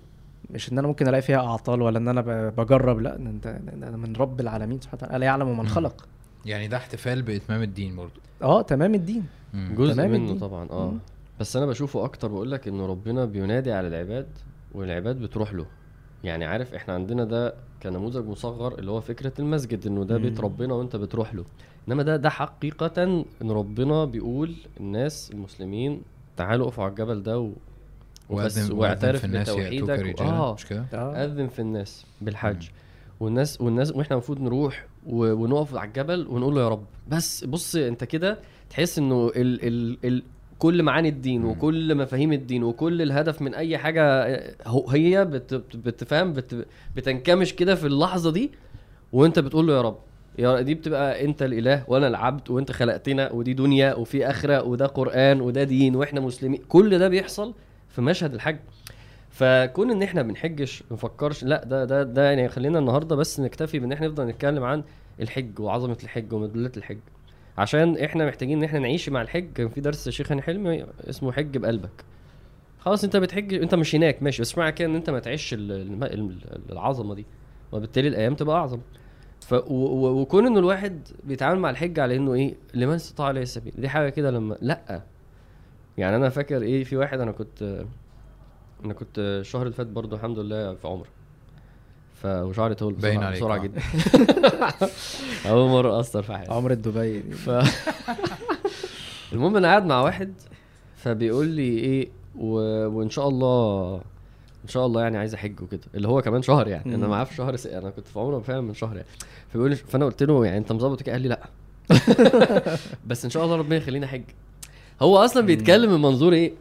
مش 0.49 0.72
إن 0.72 0.78
أنا 0.80 0.88
ممكن 0.88 1.07
ألاقي 1.07 1.22
فيها 1.22 1.38
أعطال 1.38 1.82
ولا 1.82 1.97
إن 1.97 2.07
أنا 2.07 2.22
ب- 2.22 2.55
بجرب 2.55 2.99
لأ 2.99 3.16
ده 3.18 3.30
أنت 3.30 3.47
ده 3.78 3.88
أنا 3.88 3.97
من 3.97 4.16
رب 4.16 4.39
العالمين 4.39 4.82
سبحانه 4.82 4.97
وتعالى 5.03 5.18
ألا 5.18 5.26
يعلم 5.26 5.57
من. 5.57 5.68
خلق 5.68 6.05
يعني 6.45 6.68
ده 6.68 6.78
احتفال 6.78 7.22
بإتمام 7.22 7.62
الدين 7.62 7.95
برضو 7.95 8.20
آه 8.41 8.62
تمام 8.62 8.95
الدين 8.95 9.26
مم. 9.53 9.76
جزء 9.78 9.93
تمام 9.93 10.12
منه 10.12 10.24
الدين. 10.24 10.39
طبعا 10.39 10.70
آه 10.72 10.91
مم. 10.91 10.99
بس 11.39 11.55
أنا 11.55 11.66
بشوفه 11.66 12.05
أكتر 12.05 12.28
بقول 12.28 12.51
لك 12.51 12.68
ان 12.68 12.82
ربنا 12.82 13.26
بينادي 13.26 13.72
على 13.72 13.88
العباد 13.88 14.28
والعباد 14.76 15.20
بتروح 15.20 15.53
له 15.53 15.66
يعني 16.24 16.45
عارف 16.45 16.74
إحنا 16.74 16.93
عندنا 16.93 17.24
ده 17.24 17.53
كنموذج 17.84 18.26
مصغر 18.28 18.80
اللي 18.80 18.91
هو 18.91 19.01
فكرة 19.01 19.34
المسجد 19.39 19.88
انه 19.88 20.03
ده 20.03 20.17
بيت 20.17 20.39
مم. 20.39 20.45
ربنا 20.45 20.74
وانت 20.74 20.95
بتروح 20.95 21.36
له. 21.36 21.45
انما 21.88 22.03
ده 22.03 22.15
ده 22.15 22.30
حقيقة 22.30 23.03
ان 23.41 23.51
ربنا 23.51 24.05
بيقول 24.05 24.55
الناس 24.80 25.32
المسلمين 25.32 26.01
تعالوا 26.38 26.65
اقفوا 26.65 26.84
على 26.84 26.91
الجبل 26.91 27.24
ده 27.24 27.39
و... 27.39 27.51
وبس 28.30 28.72
واعترف 28.72 29.20
في 29.20 29.26
الناس 29.26 29.47
يأتوك 29.49 29.89
بتوحيدك. 29.89 30.22
آه 30.22 30.53
مش 30.53 30.65
كده؟ 30.65 30.86
آه. 30.93 31.26
أذن 31.26 31.47
في 31.47 31.59
الناس 31.59 32.05
بالحج. 32.22 32.67
والناس 33.20 33.61
والناس 33.61 33.91
وإحنا 33.91 34.13
المفروض 34.13 34.41
نروح 34.41 34.86
و... 35.07 35.32
ونقف 35.34 35.76
على 35.76 35.88
الجبل 35.88 36.28
ونقول 36.28 36.55
له 36.55 36.61
يا 36.61 36.70
رب. 36.70 36.84
بس 37.07 37.43
بص 37.43 37.76
انت 37.76 38.03
كده 38.03 38.39
تحس 38.70 38.97
انه 38.99 39.28
ال... 39.36 39.67
ال... 39.67 39.97
ال... 40.05 40.24
كل 40.60 40.84
معاني 40.84 41.10
الدين. 41.10 41.45
وكل 41.45 41.95
مفاهيم 41.95 42.34
الدين 42.34 42.64
وكل 42.64 43.01
الهدف 43.01 43.41
من 43.41 43.55
أي 43.55 43.78
حاجة 43.78 44.26
هي 44.89 45.26
بت... 45.26 45.53
بت- 45.53 45.76
بتفهم 45.78 46.34
بت... 46.34 46.68
بتنكمش 46.95 47.55
كده 47.55 47.76
في 47.76 47.88
اللحظة 47.88 48.32
دي 48.32 48.51
وأنت 49.14 49.39
بتقول 49.39 49.68
له 49.68 49.74
يا 49.74 49.82
رب. 49.82 49.97
يا 50.39 50.62
دي 50.62 50.74
بتبقى 50.76 51.26
أنت 51.26 51.43
الإله 51.43 51.84
وأنا 51.88 52.07
العبد 52.07 52.49
وأنت 52.49 52.72
خلقتنا 52.72 53.32
ودي 53.32 53.53
دنيا 53.53 53.93
وفي 53.95 54.30
آخرة 54.30 54.64
وده 54.64 54.86
قرآن 54.86 55.41
وده 55.41 55.64
دين 55.64 55.95
وإحنا 55.95 56.20
مسلمين. 56.20 56.62
كل 56.70 56.99
ده 56.99 57.07
بيحصل 57.10 57.53
في 57.89 58.01
مشهد 58.01 58.34
الحج. 58.34 58.57
فكون 59.30 59.91
إن 59.91 60.01
إحنا 60.03 60.22
بنحجش 60.22 60.84
نفكرش 60.91 61.43
لا 61.43 61.64
ده 61.66 61.86
ده 61.86 62.03
ده 62.03 62.24
يعني 62.24 62.49
خلينا 62.49 62.80
النهارده 62.80 63.16
بس 63.16 63.39
نكتفي 63.39 63.80
بإن 63.80 63.91
إحنا 63.91 64.07
نفضل 64.07 64.26
نتكلم 64.28 64.64
عن 64.64 64.84
الحج 65.22 65.60
وعظمة 65.60 65.97
الحج 66.03 66.34
ومدلات 66.34 66.78
الحج. 66.78 66.97
عشان 67.60 67.97
إحنا 67.97 68.26
محتاجين 68.26 68.57
ان 68.57 68.64
إحنا 68.64 68.80
نعيش 68.80 69.10
مع 69.10 69.22
الحج. 69.22 69.53
كان 69.53 69.70
في 69.70 69.82
درس 69.82 70.22
هاني 70.32 70.41
حلمي 70.41 70.86
اسمه 71.10 71.32
حج 71.32 71.57
بقلبك. 71.57 72.05
خلاص 72.80 73.03
انت 73.03 73.18
بتحج 73.18 73.53
انت 73.53 73.76
مش 73.76 73.95
هناك. 73.95 74.24
ماشي 74.24 74.41
بس 74.41 74.57
معنى 74.57 74.72
كده 74.72 74.88
ان 74.88 74.95
انت 74.95 75.10
ما 75.10 75.20
تعيش 75.20 75.55
العظمة 76.70 77.16
دي. 77.16 77.26
وبالتالي 77.72 78.07
الأيام 78.07 78.36
تبقى 78.36 78.55
أعظم. 78.55 78.80
ف 79.41 79.53
وكون 79.53 80.45
إنه 80.45 80.60
الواحد 80.60 81.07
بيتعامل 81.24 81.60
مع 81.60 81.70
الحج 81.70 81.99
على 81.99 82.16
إنه 82.16 82.34
إيه 82.34 82.55
لمن 82.74 82.93
استطاع 82.93 83.30
إليه 83.30 83.41
السبيل. 83.41 83.74
دي 83.78 83.89
حاجة 83.89 84.10
كده 84.10 84.32
لما 84.32 84.57
لأ. 84.62 85.01
يعني 85.97 86.16
أنا 86.16 86.30
فاكر 86.30 86.62
إيه 86.62 86.84
في 86.84 86.97
واحد 86.97 87.20
أنا 87.20 87.32
كنت 87.32 87.86
أنا 88.86 88.93
كنت 88.93 89.20
الشهر 89.20 89.62
اللي 89.62 89.74
فات 89.74 89.88
برضه 89.88 90.16
الحمد 90.16 90.39
لله 90.39 90.76
في 90.76 90.88
عمرة. 90.88 91.07
ف 92.22 92.26
وشعري 92.26 92.76
طول 92.76 92.93
باين 92.93 93.20
بسرعة, 93.20 93.28
عليك، 93.28 93.41
بسرعة 93.41 93.55
آه. 93.55 93.61
جدا. 93.61 93.82
أول 95.51 95.70
مرة 95.70 95.99
أثر 95.99 96.24
في 96.24 96.34
حياتي. 96.34 96.51
عمر 96.53 96.74
دبي. 96.74 97.22
ف 97.22 97.49
المهم 99.34 99.57
أنا 99.57 99.67
قاعد 99.67 99.86
مع 99.86 100.01
واحد 100.01 100.34
فبيقول 100.97 101.47
لي 101.47 101.70
إيه 101.80 102.09
و... 102.39 102.53
وإن 102.88 103.09
شاء 103.09 103.28
الله 103.28 103.95
إن 104.63 104.70
شاء 104.70 104.86
الله 104.86 105.01
يعني 105.01 105.17
عايز 105.17 105.34
احج 105.34 105.61
وكده 105.61 105.82
اللي 105.95 106.07
هو 106.07 106.22
كمان 106.22 106.41
شهر 106.41 106.67
يعني. 106.67 106.95
أنا. 106.95 107.07
معاه 107.07 107.24
في 107.24 107.36
شهر 107.36 107.55
س... 107.55 107.67
أنا 107.67 107.89
كنت 107.89 108.07
في 108.07 108.20
عمره 108.20 108.39
فعلا 108.39 108.61
من 108.61 108.74
شهر 108.74 108.95
يعني. 108.95 109.07
فبيقول 109.49 109.70
لي 109.70 109.76
فأنا 109.76 110.05
قلت 110.05 110.24
له 110.24 110.45
يعني 110.45 110.57
أنت 110.57 110.72
مظبط 110.72 111.01
كده؟ 111.01 111.11
قال 111.13 111.22
لي 111.22 111.28
لأ. 111.30 111.49
بس 113.07 113.26
إن 113.26 113.32
شاء 113.32 113.45
الله 113.45 113.55
ربنا 113.55 113.76
يخليني 113.76 114.05
أحج. 114.05 114.24
هو 115.01 115.17
أصلا 115.17 115.45
بيتكلم 115.45 115.91
من 115.93 116.01
منظور 116.01 116.34
إيه؟ 116.34 116.51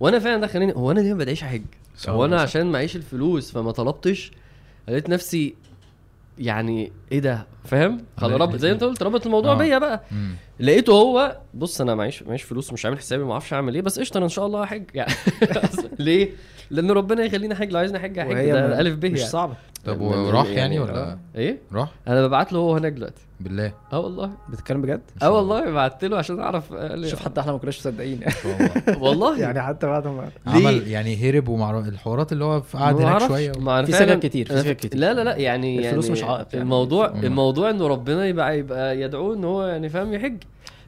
وأنا 0.00 0.18
فعلا 0.18 0.40
ده 0.40 0.46
خليني 0.46 0.72
هو 0.76 0.90
أنا 0.90 1.00
ليه 1.00 1.12
ما 1.12 1.18
بدعيش 1.18 1.42
أحج. 1.42 1.62
هو 2.08 2.24
أنا. 2.24 2.40
عشان 2.40 2.72
معيش 2.72 2.96
الفلوس 2.96 3.50
فما 3.50 3.72
طلبتش 3.72 4.32
لقيت 4.88 5.08
نفسي 5.10 5.54
يعني 6.38 6.92
إيه 7.12 7.18
ده 7.20 7.46
فاهم؟ 7.64 8.04
خلاص 8.16 8.40
رب 8.40 8.56
زي 8.56 8.72
انت 8.72 8.84
قلت 8.84 9.02
ربط 9.02 9.26
الموضوع 9.26 9.52
آه. 9.52 9.58
بيا 9.58 9.78
بقى. 9.78 10.02
مم. 10.12 10.34
لقيته 10.60 10.92
هو 10.92 11.38
بص 11.54 11.80
أنا 11.80 11.94
معيش 11.94 12.22
معيش 12.22 12.42
فلوس 12.42 12.72
مش 12.72 12.86
عامل 12.86 12.98
حسابي 12.98 13.24
ما 13.24 13.32
أعرفش 13.32 13.52
اعمل 13.52 13.74
إيه 13.74 13.82
بس 13.82 13.98
قشطة 14.00 14.18
ان 14.18 14.28
شاء 14.28 14.46
الله 14.46 14.62
هحج. 14.62 14.84
يعني 14.94 15.12
ليه؟ 15.98 16.30
لأن 16.70 16.90
ربنا 16.90 17.24
يخليني 17.24 17.54
احج 17.54 17.72
لو 17.72 17.78
عايزني 17.78 17.98
احج 17.98 18.18
احج 18.18 18.32
ده 18.50 18.80
ألف 18.80 18.94
ب 18.96 19.06
مش 19.06 19.18
يعني. 19.18 19.30
صعبة. 19.30 19.54
طب 19.84 20.00
وراح 20.00 20.46
يعني 20.46 20.56
يعني- 20.56 20.78
ولا؟ 20.78 21.18
إيه؟ 21.36 21.58
راح؟ 21.72 21.90
أنا 22.08 22.26
ببعت 22.26 22.52
له 22.52 22.58
هو 22.58 22.76
هناك 22.76 22.92
دلوقتي. 22.92 23.22
بالله. 23.40 23.72
آه 23.92 24.00
والله. 24.00 24.30
بتتكلم 24.48 24.82
بجد؟ 24.82 25.00
آه 25.22 25.30
والله. 25.30 25.70
بعت 25.70 26.04
له 26.04 26.18
عشان 26.18 26.40
أعرف 26.40 26.74
شوف 27.04 27.24
حتى 27.24 27.40
إحنا 27.40 27.52
ما 27.52 27.58
كناش 27.58 27.78
مصدقين. 27.78 28.20
والله. 29.04 29.38
يعني 29.40 29.62
حتى 29.62 29.86
بعد 29.86 30.06
ما 30.06 30.30
عمل 30.46 30.88
يعني 30.88 31.16
هرب 31.30 31.48
ومع 31.48 31.78
الحوارات 31.78 32.32
اللي 32.32 32.44
هو 32.44 32.62
قعد 32.74 33.00
هناك. 33.00 33.28
شوية. 33.28 33.52
و... 33.62 33.84
في 33.86 33.92
سكك 33.92 34.18
كتير، 34.18 34.46
في 34.46 34.60
سكك 34.60 34.76
كتير. 34.76 35.00
لا 35.00 35.14
لا 35.14 35.24
لا. 35.24 35.36
يعني 35.36 35.78
الفلوس 35.78 36.04
يعني 36.04 36.12
مش 36.18 36.24
عائق 36.24 36.46
يعني. 36.52 36.62
الموضوع 36.62 37.12
مم. 37.12 37.24
الموضوع 37.24 37.70
ان 37.70 37.82
ربنا 37.82 38.26
يبقى 38.26 38.58
يبقى 38.58 39.00
يدعوه 39.00 39.34
إن 39.34 39.44
هو 39.44 39.66
يعني 39.66 39.88
فاهم 39.88 40.12
يحج. 40.14 40.36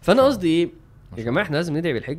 فأنا 0.00 0.22
قصدي 0.22 0.48
إيه؟ 0.48 0.68
يا 1.18 1.22
جماعة 1.22 1.44
إحنا 1.44 1.56
لازم 1.56 1.76
ندعي 1.76 1.92
بالحج. 1.92 2.18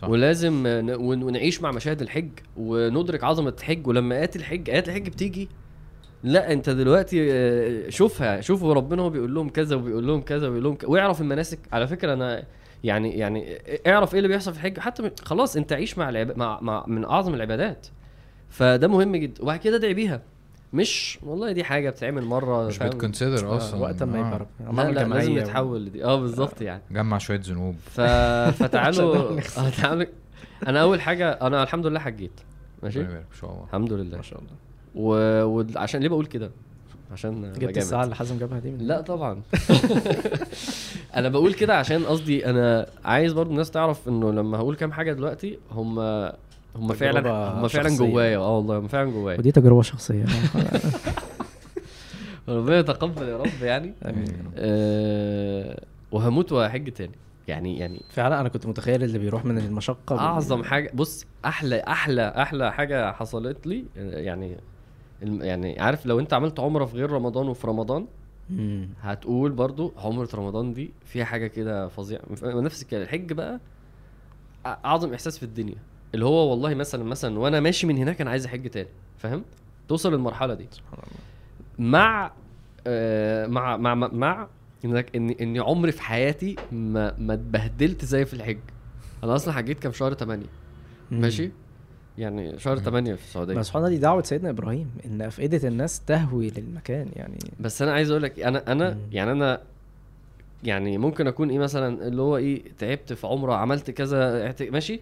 صح. 0.00 0.08
ولازم 0.08 0.62
ونعيش 1.00 1.62
مع 1.62 1.72
مشاهد 1.72 2.02
الحج. 2.02 2.28
وندرك 2.56 3.24
عظمة 3.24 3.54
الحج. 3.58 3.86
ولما 3.86 4.14
آيات 4.14 4.36
الحج 4.36 4.70
آيات 4.70 4.88
الحج 4.88 5.08
بتيجي 5.08 5.48
لا 6.22 6.52
انت 6.52 6.70
دلوقتي 6.70 7.32
آه، 7.32 7.90
شوفها 7.90 8.40
شوفوا 8.40 8.74
ربنا 8.74 9.02
هو 9.02 9.10
بيقول 9.10 9.34
لهم 9.34 9.48
كذا 9.48 9.76
وبيقول 9.76 10.06
لهم 10.06 10.20
كذا 10.20 10.46
وبيقول 10.46 10.64
لهم 10.64 10.74
كذا 10.74 10.90
واعرف 10.90 11.20
المناسك. 11.20 11.58
على 11.72 11.86
فكرة 11.86 12.12
أنا 12.12 12.44
يعني 12.84 13.10
يعني 13.18 13.58
اعرف 13.86 14.12
إيه 14.14 14.18
اللي 14.18 14.28
بيحصل 14.28 14.52
في 14.52 14.58
الحج. 14.58 14.78
حتى 14.78 15.10
خلاص 15.24 15.56
أنت 15.56 15.72
عيش 15.72 15.98
مع 15.98 16.08
العب... 16.08 16.38
مع, 16.38 16.60
مع 16.60 16.84
من 16.86 17.04
أعظم 17.04 17.34
العبادات. 17.34 17.86
فده 18.50 18.88
مهم 18.88 19.16
جدا. 19.16 19.42
وبعد 19.42 19.58
كده 19.58 19.76
ادعي 19.76 19.94
بيها. 19.94 20.20
مش 20.72 21.18
والله 21.22 21.52
دي 21.52 21.64
حاجة 21.64 21.90
بتتعمل 21.90 22.24
مرة 22.24 22.66
مش؟ 22.66 22.78
بتكونسيدر 22.78 23.56
أصلا. 23.56 23.80
وقت 23.80 24.02
ما 24.02 24.16
آه. 24.16 24.26
يبقى 24.26 24.38
رب- 24.38 24.76
لا 24.76 24.90
لا 24.90 25.14
لازم 25.14 25.38
نتحول 25.38 25.84
لدي 25.86 26.04
آه 26.04 26.20
بالظبط 26.20 26.60
يعني. 26.60 26.82
جمع 26.90 27.18
شوية 27.18 27.40
ذنوب. 27.44 27.76
ف... 27.90 28.00
فتعالوا 28.62 29.40
تعالوا. 29.82 30.06
أنا 30.66 30.82
أول 30.82 31.00
حاجة 31.00 31.30
أنا 31.30 31.62
الحمد 31.62 31.86
لله 31.86 31.98
حجيت. 32.00 32.40
ماشي؟ 32.82 32.98
ربنا 32.98 33.10
يبارك 33.12 33.26
إن 33.32 33.38
شاء 33.40 33.50
الله. 33.50 33.64
الحمد 33.64 33.92
لله. 33.92 34.16
ما 34.16 34.22
شاء 34.22 34.38
الله. 34.38 34.50
وعشان 34.98 36.00
ليه 36.00 36.08
بقول 36.08 36.26
كده؟ 36.26 36.50
عشان 37.12 37.52
جبت. 37.52 37.76
الساعة 37.78 38.04
اللي 38.04 38.14
حازم 38.14 38.38
جابها 38.38 38.58
دي 38.58 38.70
من 38.70 38.78
لا 38.78 39.00
طبعا. 39.00 39.42
أنا 41.16 41.28
بقول 41.28 41.54
كده 41.54 41.78
عشان 41.78 42.04
قصدي 42.04 42.46
أنا 42.46 42.86
عايز 43.04 43.32
برضو 43.32 43.50
الناس 43.50 43.70
تعرف 43.70 44.08
إنه 44.08 44.32
لما 44.32 44.58
هقول 44.58 44.76
كام 44.76 44.92
حاجة 44.92 45.12
دلوقتي 45.12 45.58
هم 45.72 45.98
هم 46.76 46.92
فعلا 46.94 47.50
هم 47.60 47.68
فعلا. 47.68 47.88
جوايا. 47.96 48.36
آه 48.38 48.56
والله 48.56 48.78
هم 48.78 48.88
فعلا 48.88 49.10
جوايا. 49.10 49.38
ودي 49.38 49.52
تجربة 49.52 49.82
شخصية. 49.82 50.24
ربنا 52.48 52.78
يتقبل 52.78 53.28
يا 53.28 53.36
رب 53.36 53.62
يعني. 53.62 53.92
آمين 54.04 54.34
أه 54.56 55.80
وهموت 56.12 56.52
وهحج 56.52 56.92
تاني. 56.92 57.12
يعني 57.48 57.78
يعني 57.78 58.02
فعلا 58.10 58.40
أنا 58.40 58.48
كنت 58.48 58.66
متخيل 58.66 59.02
اللي 59.04 59.18
بيروح 59.18 59.44
من 59.44 59.58
المشقة. 59.58 60.18
أعظم 60.18 60.64
حاجة 60.64 60.90
بص 60.94 61.26
أحلى 61.44 61.80
أحلى 61.80 62.28
أحلى 62.36 62.72
حاجة 62.72 63.12
حصلت 63.12 63.66
لي 63.66 63.84
يعني 63.96 64.56
يعني 65.22 65.80
عارف 65.80 66.06
لو 66.06 66.20
انت 66.20 66.34
عملت 66.34 66.60
عمرة 66.60 66.84
في 66.84 66.96
غير 66.96 67.10
رمضان 67.10 67.48
وفي 67.48 67.66
رمضان 67.66 68.06
مم. 68.50 68.88
هتقول 69.00 69.52
برضو 69.52 69.92
عمرة 69.96 70.28
رمضان 70.34 70.72
دي 70.74 70.90
فيها 71.04 71.24
حاجة 71.24 71.46
كده 71.46 71.88
فظيعة. 71.88 72.20
نفس 72.42 72.82
الكلام. 72.82 73.02
الحج 73.02 73.32
بقى 73.32 73.60
أعظم 74.66 75.12
إحساس 75.14 75.36
في 75.38 75.42
الدنيا. 75.42 75.76
اللي 76.14 76.24
هو 76.24 76.50
والله 76.50 76.74
مثلا 76.74 77.04
مثلا 77.04 77.38
وأنا 77.38 77.60
ماشي 77.60 77.86
من 77.86 77.96
هناك 77.96 78.20
أنا 78.20 78.30
عايز 78.30 78.46
أحج 78.46 78.68
تاني 78.70 78.88
فاهم؟ 79.18 79.44
توصل 79.88 80.12
للمرحلة 80.12 80.54
دي. 80.54 80.66
سبحان 80.70 80.98
الله. 80.98 81.90
مع 81.90 82.32
آه 82.86 83.46
مع 83.46 83.76
مع 83.76 83.94
مع, 83.94 84.08
مع 84.12 84.48
إنك 84.84 85.16
ان 85.16 85.30
ان 85.30 85.60
عمري 85.60 85.92
في 85.92 86.02
حياتي 86.02 86.56
ما 86.72 87.14
ما 87.18 87.34
اتبهدلت 87.34 88.04
زي 88.04 88.24
في 88.24 88.34
الحج. 88.34 88.58
أنا 89.24 89.34
أصلا 89.34 89.54
حجيت 89.54 89.78
كام 89.78 89.92
شهر؟ 89.92 90.14
8 90.14 90.46
مم. 91.10 91.20
ماشي؟ 91.20 91.50
يعني 92.18 92.58
شهر 92.58 92.78
8 92.78 93.14
في 93.14 93.22
السعودية. 93.24 93.54
ما 93.54 93.62
سبحان 93.62 93.82
الله 93.84 93.94
دي 93.94 94.00
دعوة 94.02 94.22
سيدنا 94.22 94.50
إبراهيم 94.50 94.90
إن 95.06 95.22
أفئدة 95.22 95.68
الناس 95.68 96.00
تهوي 96.00 96.50
للمكان 96.56 97.08
يعني. 97.16 97.38
بس 97.60 97.82
أنا 97.82 97.92
عايز 97.92 98.10
أقول 98.10 98.22
لك 98.22 98.40
أنا 98.40 98.72
أنا 98.72 98.90
مم. 98.90 98.98
يعني 99.12 99.32
أنا 99.32 99.60
يعني 100.64 100.98
ممكن 100.98 101.26
أكون 101.26 101.50
إيه 101.50 101.58
مثلا 101.58 102.08
اللي 102.08 102.22
هو 102.22 102.36
إيه 102.36 102.62
تعبت 102.78 103.12
في 103.12 103.26
عمره 103.26 103.54
عملت 103.54 103.90
كذا 103.90 104.54
ماشي؟ 104.60 105.00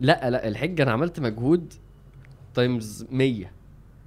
لأ 0.00 0.30
لأ 0.30 0.48
الحج 0.48 0.80
أنا 0.80 0.92
عملت 0.92 1.20
مجهود 1.20 1.72
تايمز 2.54 3.06
100 3.10 3.44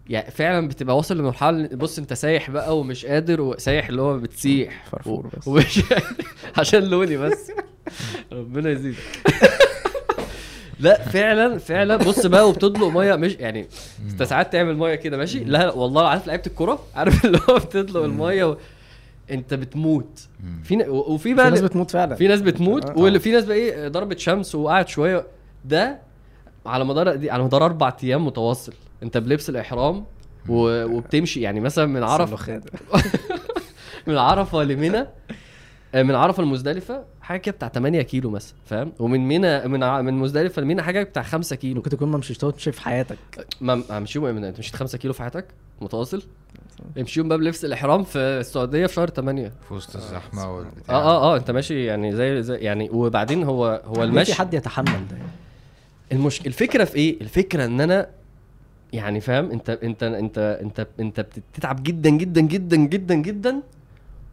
يعني 0.10 0.32
فعلا 0.32 0.68
بتبقى 0.68 0.98
واصل 0.98 1.18
لمرحلة 1.18 1.68
بص 1.68 2.00
أنت 2.00 2.14
سايح 2.14 2.52
بقى 2.52 2.80
ومش 2.80 3.06
قادر 3.06 3.42
وسايح 3.42 3.88
اللي 3.88 4.02
هو 4.02 4.18
بتسيح. 4.18 4.86
فرفور 4.92 5.28
بس. 5.38 5.48
ومش 5.48 5.84
عشان 6.60 6.84
لوني 6.84 7.18
بس. 7.18 7.52
ربنا 8.32 8.70
يزيدك. 8.70 8.98
لا 10.84 11.02
فعلا 11.02 11.58
فعلا. 11.58 11.96
بص 11.98 12.26
بقى 12.26 12.50
وبتدلق 12.50 12.88
مية 12.88 13.16
مش 13.16 13.34
يعني 13.34 13.68
انت 14.12 14.24
ساعات 14.24 14.54
تعمل 14.54 14.78
مية 14.78 14.96
كده 14.96 15.18
ماشي؟ 15.18 15.40
لا 15.40 15.58
لا 15.58 15.72
والله 15.74 16.08
عارف 16.08 16.28
لعيبة 16.28 16.44
الكورة؟ 16.48 16.80
عارف 16.96 17.26
اللي 17.26 17.40
هو 17.50 17.56
بتدلق 17.56 18.04
المية 18.04 18.44
و... 18.46 18.58
انت 19.32 19.54
بتموت. 19.54 20.28
في 20.64 20.76
وفي 20.90 21.24
في 21.24 21.34
بقى 21.34 21.52
ناس 21.52 21.62
بتموت 21.62 21.92
فعلا. 21.92 22.16
في 22.16 22.28
ناس 22.28 22.42
بتموت 22.42 22.86
آه. 22.90 22.98
واللي 22.98 23.20
في 23.20 23.32
ناس 23.32 23.46
بقى 23.46 23.58
إيه 23.58 23.88
ضربة 23.88 24.16
شمس 24.16 24.56
وقعد 24.56 24.88
شوية. 24.88 25.26
ده 25.66 26.00
على 26.66 26.86
مدار 26.86 27.16
دي 27.16 27.32
على 27.32 27.44
مدار 27.44 27.66
أربع 27.66 27.94
أيام 28.04 28.26
متواصل. 28.26 28.74
انت 29.04 29.18
بلبس 29.18 29.50
الإحرام 29.50 30.06
و... 30.50 30.84
وبتمشي. 30.86 31.42
يعني 31.42 31.60
مثلا 31.60 31.86
من 31.86 32.04
عرفه. 32.04 32.62
من 34.08 34.18
عرفة 34.18 34.64
لمنى 34.64 35.08
من 35.96 36.16
عرفة 36.16 36.44
لمزدلفه 36.44 37.04
حاجة 37.22 37.40
كده 37.40 37.56
بتاع 37.56 37.68
8 37.70 38.02
كيلو 38.02 38.30
مثلا 38.30 38.56
فاهم؟ 38.66 38.92
ومن 39.00 39.28
منى 39.28 39.68
من 39.68 39.84
ع... 39.84 40.02
من 40.02 40.14
مزدلفة 40.14 40.62
لمنى 40.62 40.82
حاجة 40.82 41.04
بتاع 41.04 41.24
5 41.24 41.56
كيلو. 41.56 41.76
ممكن 41.76 41.90
تكون 41.90 42.10
ما 42.10 42.18
مشيتش 42.18 42.70
في 42.70 42.82
حياتك. 42.82 43.18
ما 43.62 43.84
همشيهم 43.90 44.24
من 44.24 44.44
انت 44.44 44.60
مشيت 44.60 44.76
5 44.76 44.98
كيلو 44.98 45.14
في 45.14 45.22
حياتك؟ 45.22 45.46
متواصل؟ 45.82 46.24
امشيهم 47.00 47.28
بقى 47.28 47.38
بلبس 47.38 47.66
الإحرام 47.66 48.04
في 48.04 48.20
السعودية 48.20 48.86
في 48.86 48.94
شهر 48.94 49.10
8 49.10 49.52
في 49.68 49.74
وسط 49.74 49.96
الزحمة 49.96 50.56
والبتاع. 50.56 50.96
آه 50.96 51.02
آه 51.02 51.34
آه 51.34 51.38
أنت 51.38 51.52
ماشي 51.52 51.86
يعني 51.86 52.16
زي, 52.16 52.44
زي 52.44 52.56
يعني 52.58 52.90
وبعدين 52.90 53.44
هو 53.44 53.82
هو 53.86 53.94
ليه 53.96 54.04
المشي 54.04 54.32
في 54.32 54.40
حد 54.40 54.54
يتحمل 54.54 54.86
ده؟ 55.12 55.18
المش... 56.12 56.42
الفكرة 56.48 56.84
في 56.84 56.96
إيه؟ 56.96 57.22
الفكرة 57.22 57.66
إن 57.66 57.82
أنا 57.82 58.08
يعني 58.94 59.22
فاهم 59.22 59.52
أنت 59.52 59.70
أنت 59.70 60.04
أنت 60.04 60.38
أنت 60.62 60.88
أنت 61.00 61.20
بتتعب 61.54 61.84
جدا 61.84 62.10
جدا 62.10 62.42
جدا 62.42 62.78
جدا 62.78 63.16
جدا 63.16 63.62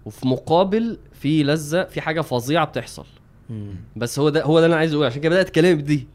وفي 0.05 0.28
مقابل 0.28 0.98
في 1.12 1.42
لذة 1.42 1.84
في 1.84 2.01
حاجة 2.01 2.20
فظيعة 2.20 2.64
بتحصل. 2.66 3.07
مم. 3.51 3.74
بس 3.96 4.18
هو 4.18 4.28
ده 4.28 4.42
هو 4.44 4.61
ده 4.61 4.64
اللي 4.66 4.74
أنا 4.74 4.80
عايز 4.80 4.92
أقوله. 4.92 5.07
عشان 5.07 5.20
كده 5.22 5.30
بدأت 5.34 5.51
كلامي 5.51 5.82
بدي 5.82 6.09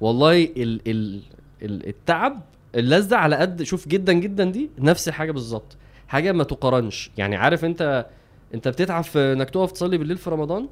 والله 0.00 0.44
ال 0.44 0.80
ال 0.88 1.20
ال 1.62 1.86
التعب 1.88 2.42
اللذة 2.74 3.16
على 3.16 3.36
قد 3.36 3.62
شوف 3.62 3.88
جدا 3.88 4.12
جدا 4.12 4.44
دي 4.44 4.70
نفس 4.78 5.08
الحاجة 5.08 5.32
بالظبط. 5.32 5.76
حاجة 6.08 6.32
ما 6.32 6.44
تقارنش. 6.44 7.10
يعني 7.18 7.36
عارف 7.36 7.64
أنت 7.64 8.06
أنت 8.54 8.68
بتتعب 8.68 9.04
في 9.04 9.18
إنك 9.32 9.50
تقف 9.50 9.72
تصلي 9.72 9.98
بالليل 9.98 10.16
في 10.16 10.30
رمضان؟ 10.30 10.68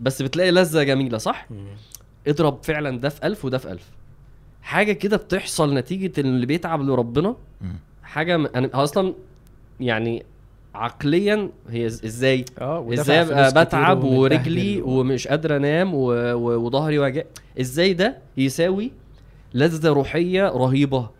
بس 0.00 0.22
بتلاقي 0.22 0.50
لذة 0.50 0.82
جميلة 0.82 1.18
صح؟ 1.18 1.46
مم. 1.50 1.66
اضرب 2.28 2.58
فعلا 2.62 3.00
ده 3.00 3.08
في 3.08 3.26
ألف 3.26 3.44
وده 3.44 3.58
في 3.58 3.72
ألف. 3.72 3.90
حاجة 4.62 4.92
كده 4.92 5.16
بتحصل 5.16 5.74
نتيجة 5.74 6.20
اللي 6.20 6.46
بيتعب 6.46 6.82
لربنا؟ 6.82 7.36
مم. 7.60 7.76
حاجة 8.02 8.36
م... 8.36 8.46
أنا 8.46 8.70
أصلا 8.74 9.14
يعني 9.80 10.24
عقليا 10.76 11.50
هي 11.70 11.90
إز- 11.90 12.04
إزاي؟ 12.04 12.44
آه 12.58 12.92
إزاي 12.94 13.20
أبقى 13.22 13.64
بتعب 13.64 14.04
ورجلي 14.04 14.80
و- 14.82 15.00
ومش 15.00 15.28
قادر 15.28 15.56
أنام 15.56 15.90
وظهري 15.94 16.98
وجع؟ 16.98 17.22
إزاي 17.60 17.94
ده 17.94 18.18
يساوي 18.36 18.92
لذة 19.54 19.88
روحية 19.88 20.48
رهيبة؟ 20.48 21.10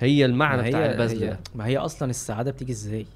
هي 0.00 0.24
المعنى 0.24 0.62
ما 0.62 0.68
بتاع 0.68 0.80
هي- 0.80 0.92
البذل 0.92 1.22
هي 1.22 1.30
ده. 1.30 1.38
ما 1.54 1.66
هي 1.66 1.76
أصلا 1.78 2.10
السعادة 2.10 2.50
بتيجي 2.50 2.72
إزاي؟ 2.72 3.06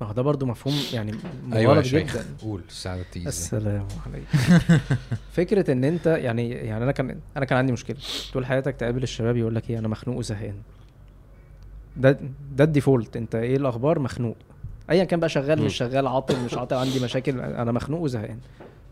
ما 0.00 0.06
هو 0.06 0.12
ده 0.12 0.22
برضو 0.22 0.46
مفهوم 0.46 0.74
يعني 0.94 1.12
أيوه 1.52 1.60
يا 1.62 1.66
مغالط 1.68 1.84
شيخ 1.86 2.12
جدا. 2.12 2.24
قول 2.42 2.60
الساعة 2.68 3.02
بتيجي 3.02 3.28
إزاي. 3.28 3.60
السلام 3.60 3.86
عليكم. 4.06 4.78
فكرة 5.36 5.72
إن 5.72 5.84
أنت 5.84 6.06
يعني 6.06 6.50
يعني 6.50 6.84
أنا 6.84 6.92
كان 6.92 7.16
أنا 7.36 7.44
كان 7.44 7.58
عندي 7.58 7.72
مشكلة. 7.72 7.96
طول 8.32 8.46
حياتك 8.46 8.76
تقابل 8.76 9.02
الشباب 9.02 9.36
يقول 9.36 9.54
لك 9.54 9.70
إيه؟ 9.70 9.78
أنا 9.78 9.88
مخنوق 9.88 10.16
وزهقان. 10.16 10.54
ده 11.96 12.18
ده 12.56 12.64
الديفولت. 12.64 13.16
أنت 13.16 13.34
إيه 13.34 13.56
الأخبار؟ 13.56 13.98
مخنوق. 13.98 14.36
ايا 14.90 15.04
كان 15.04 15.20
بقى 15.20 15.28
شغال. 15.28 15.62
مش 15.62 15.76
شغال 15.76 16.06
عاطل 16.06 16.44
مش 16.44 16.54
عاطل 16.54 16.76
عندي 16.76 17.04
مشاكل 17.04 17.40
أنا 17.40 17.72
مخنوق 17.72 18.00
وزهقان. 18.00 18.38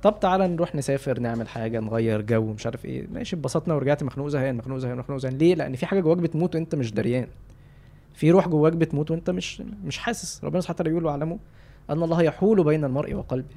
طب 0.02 0.20
تعالى 0.20 0.48
نروح 0.48 0.74
نسافر 0.74 1.20
نعمل 1.20 1.48
حاجة 1.48 1.80
نغير 1.80 2.22
جو 2.22 2.52
مش 2.52 2.66
عارف 2.66 2.84
إيه. 2.84 3.06
ماشي 3.12 3.36
اتبسطنا 3.36 3.74
ورجعت 3.74 4.02
مخنوق 4.02 4.28
زهقان 4.28 4.56
مخنوق 4.56 4.78
زهقان 4.78 4.98
مخنوق 4.98 5.18
زهقان 5.18 5.38
ليه؟ 5.38 5.54
لأن 5.54 5.76
في 5.76 5.86
حاجة 5.86 6.00
جواك 6.00 6.18
بتموت 6.18 6.54
وأنت 6.54 6.74
مش 6.74 6.92
دريان. 6.92 7.26
في 8.14 8.30
روح 8.30 8.48
جواك 8.48 8.72
بتموت 8.72 9.10
وأنت 9.10 9.30
مش 9.30 9.62
مش 9.84 9.98
حاسس. 9.98 10.44
ربنا 10.44 10.60
سبحانه 10.60 10.74
وتعالى 10.74 10.90
يقول 10.90 11.04
واعلموا 11.04 11.36
أن 11.90 12.02
الله 12.02 12.22
يحول 12.22 12.64
بين 12.64 12.84
المرء 12.84 13.14
وقلبه. 13.14 13.54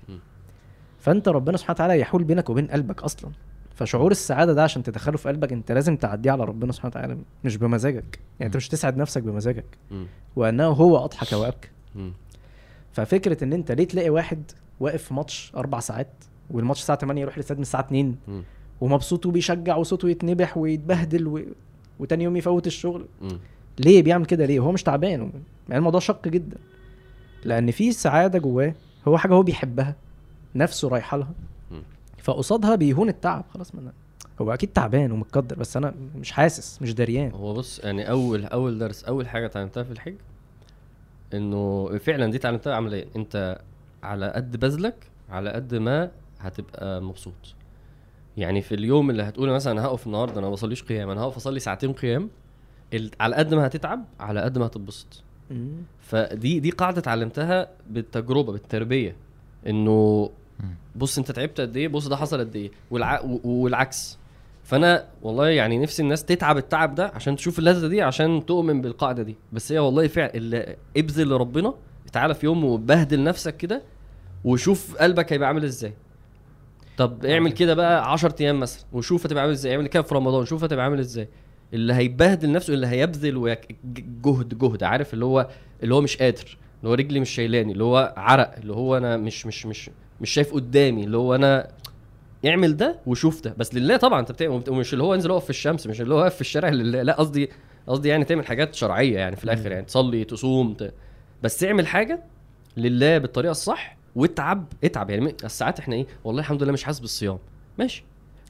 فأنت 1.00 1.28
ربنا 1.28 1.58
سبحانه 1.58 1.76
وتعالى 1.76 2.00
يحول 2.00 2.24
بينك 2.24 2.50
وبين 2.50 2.68
قلبك 2.68 3.04
أصلا. 3.04 3.32
فشعور 3.76 4.12
السعادة 4.12 4.54
ده 4.54 4.64
عشان 4.64 4.84
تدخله 4.84 5.18
في 5.18 5.30
قلبك 5.30 5.54
أنت 5.54 5.72
لازم 5.72 5.98
تعديه 5.98 6.32
على 6.32 6.44
ربنا 6.44 6.72
سبحانه 6.72 6.89
وتعالى 6.96 7.18
مش 7.44 7.58
بمزاجك. 7.58 8.20
يعني 8.39 8.48
أنت. 8.48 8.56
مش 8.56 8.68
تسعد 8.70 8.98
نفسك 8.98 9.24
بمزاجك. 9.24 9.66
وأنه 10.36 10.68
هو 10.68 11.06
أضحك 11.06 11.34
وابكى. 11.34 11.68
ففكرة 12.94 13.44
إن 13.44 13.54
أنت 13.54 13.72
ليه 13.72 13.88
تلاقي 13.88 14.10
واحد 14.10 14.44
واقف 14.80 15.04
في 15.04 15.14
ماتش 15.14 15.52
أربع 15.56 15.80
ساعات 15.80 16.08
والماتش 16.52 16.80
الساعة 16.80 16.98
8 17.00 17.22
يروح 17.22 17.34
الاستاد 17.36 17.58
من 17.58 17.62
الساعة 17.62 17.82
2 17.82 18.16
مم. 18.28 18.44
ومبسوط 18.82 19.26
وبيشجع 19.26 19.76
وصوته 19.76 20.10
يتنبح 20.10 20.58
ويتبهدل 20.58 21.28
و... 21.28 21.42
وتاني 22.00 22.24
يوم 22.24 22.36
يفوت 22.38 22.68
الشغل 22.68 23.06
مم. 23.22 23.39
ليه 23.80 24.04
بيعمل 24.04 24.26
كده 24.26 24.46
ليه 24.46 24.60
هو 24.60 24.72
مش 24.72 24.84
تعبان 24.84 25.20
يعني 25.70 25.78
الموضوع 25.80 26.00
شق 26.00 26.28
جدا 26.28 26.58
لأن 27.46 27.72
في 27.72 27.92
سعادة 27.92 28.39
جواه 28.39 28.74
هو 29.08 29.18
حاجة 29.18 29.34
هو 29.34 29.44
بيحبها 29.44 29.96
نفسه 30.56 30.88
رايحة 30.88 31.18
لها. 31.18 31.32
فقصادها 32.18 32.76
بيهون 32.76 33.10
التعب 33.10 33.46
خلاص 33.54 33.76
من 33.76 33.92
هو 34.42 34.54
أكيد 34.54 34.70
تعبان 34.74 35.12
ومتقدر 35.12 35.56
بس 35.56 35.78
أنا 35.78 35.94
مش 36.16 36.32
حاسس 36.32 36.82
مش 36.82 36.94
دريان 36.94 37.32
هو 37.32 37.54
بص 37.54 37.80
يعني 37.80 38.10
أول 38.10 38.46
أول 38.46 38.80
درس 38.80 39.04
أول 39.04 39.28
حاجة 39.28 39.46
اتعلمتها 39.46 39.84
في 39.84 39.92
الحج 39.92 40.16
إنه 41.34 41.98
فعلا 41.98 42.32
دي 42.32 42.38
اتعلمتها 42.38 42.76
عمليا 42.76 43.06
أنت 43.16 43.62
على 44.04 44.32
قد 44.36 44.58
بذلك 44.58 44.96
على 45.30 45.50
قد 45.50 45.76
ما 45.76 46.12
هتبقى 46.40 47.02
مبسوط. 47.02 47.34
يعني 48.38 48.62
في 48.62 48.76
اليوم 48.76 49.10
اللي 49.10 49.24
هتقول 49.24 49.50
مثلا 49.50 49.74
أنا 49.74 49.86
هقف 49.86 50.08
النهارده 50.08 50.34
أنا 50.40 50.42
ما 50.48 50.50
بصليش 50.54 50.84
قيام 50.84 51.10
أنا 51.10 51.22
هقف 51.22 51.36
أصلي 51.36 51.60
ساعتين 51.60 51.94
قيام 51.94 52.30
ال- 52.94 53.12
على 53.20 53.36
قد 53.36 53.54
ما 53.54 53.68
هتتعب 53.68 54.06
على 54.20 54.42
قد 54.42 54.58
ما 54.58 54.66
هتتبسط. 54.66 55.24
فدي 56.00 56.60
دي 56.60 56.70
قاعدة 56.70 57.00
اتعلمتها 57.00 57.68
بالتجربة 57.90 58.52
بالتربية. 58.52 59.16
إنه. 59.68 60.30
بص 60.96 61.18
أنت 61.18 61.32
تعبت 61.32 61.62
قد 61.62 61.78
إيه 61.78 61.88
بص 61.88 62.08
ده 62.08 62.16
حصل 62.18 62.40
قد 62.40 62.56
إيه 62.56 62.72
والع... 62.92 63.22
والعكس. 63.44 64.18
فانا 64.72 65.08
والله 65.22 65.48
يعني 65.50 65.78
نفسي 65.80 66.02
الناس 66.02 66.26
تتعب 66.26 66.58
التعب 66.58 66.96
ده 66.96 67.12
عشان 67.16 67.36
تشوف 67.36 67.60
اللذة 67.60 67.88
دي 67.88 68.02
عشان 68.02 68.46
تؤمن 68.46 68.82
بالقاعدة 68.82 69.24
دي. 69.24 69.36
بس 69.54 69.72
هي 69.72 69.80
والله 69.80 70.08
فعلا 70.08 70.34
اللي 70.36 70.76
ابذل 70.98 71.30
لربنا. 71.30 71.74
تعالى 72.14 72.34
في 72.34 72.46
يوم 72.46 72.66
وبهدل 72.66 73.24
نفسك 73.24 73.58
كده 73.58 73.82
وشوف 74.44 74.96
قلبك 74.98 75.34
هيبقى 75.34 75.48
عامل 75.48 75.64
إزاي. 75.64 75.94
طب 76.98 77.26
اعمل 77.26 77.52
كده. 77.52 77.74
بقى 77.74 78.12
10 78.12 78.36
أيام 78.42 78.60
مثلا 78.60 78.86
وشوف 78.94 79.26
هتبقى 79.26 79.42
عامل 79.44 79.54
إزاي. 79.54 79.76
اعمل 79.76 79.88
كده 79.88 80.04
في 80.04 80.16
رمضان 80.16 80.46
شوف 80.46 80.64
هتبقى 80.64 80.84
عامل 80.86 81.00
إزاي. 81.00 81.28
اللي 81.74 81.94
هيبهدل 81.94 82.52
نفسه 82.52 82.74
اللي 82.74 82.88
هيبذل 82.88 83.38
ويك- 83.38 83.76
جهد 84.26 84.58
جهد. 84.58 84.84
عارف 84.84 85.14
اللي 85.14 85.26
هو 85.26 85.48
اللي 85.84 85.96
هو 85.96 86.02
مش 86.02 86.18
قادر 86.18 86.58
اللي 86.80 86.90
هو 86.90 86.94
رجلي 86.94 87.20
مش 87.20 87.30
شايلاني 87.30 87.72
اللي 87.74 87.84
هو 87.84 88.14
عرق 88.18 88.56
اللي 88.58 88.74
هو 88.74 88.98
أنا 88.98 89.18
مش 89.18 89.46
مش 89.46 89.66
مش 89.66 89.90
مش 90.22 90.30
شايف 90.30 90.54
قدامي 90.54 91.04
اللي 91.04 91.18
هو 91.18 91.36
أنا 91.36 91.68
اعمل 92.46 92.78
ده 92.78 93.00
وشوف 93.06 93.42
ده. 93.42 93.54
بس 93.58 93.76
لله 93.76 93.98
طبعا 93.98 94.20
أنت 94.20 94.32
بتعمل 94.32 94.64
ومش 94.70 94.94
اللي 94.94 95.04
هو 95.04 95.14
انزل 95.16 95.32
اقف 95.32 95.44
في 95.44 95.50
الشمس 95.50 95.88
مش 95.88 96.02
اللي 96.02 96.14
هو 96.14 96.18
واقف 96.18 96.36
في 96.36 96.42
الشارع 96.42 96.70
لله 96.70 97.02
لا 97.02 97.14
قصدي 97.14 97.50
قصدي 97.88 98.10
يعني 98.10 98.26
تعمل 98.26 98.46
حاجات 98.46 98.76
شرعية 98.76 99.18
يعني 99.18 99.36
في 99.36 99.44
الآخر 99.44 99.72
يعني 99.72 99.86
تصلي 99.86 100.24
تصوم 100.24 100.74
ت... 100.74 100.94
بس 101.44 101.64
اعمل 101.64 101.88
حاجة 101.88 102.24
لله 102.78 103.18
بالطريقة 103.18 103.52
الصح 103.52 103.98
واتعب 104.16 104.66
اتعب. 104.84 105.10
يعني 105.10 105.26
م- 105.26 105.48
ساعات 105.48 105.80
إحنا 105.80 105.96
إيه 105.96 106.06
والله 106.24 106.42
الحمد 106.42 106.64
لله 106.64 106.72
مش 106.74 106.84
حاسس 106.84 107.00
بالصيام. 107.00 107.38
ماشي. 107.78 108.04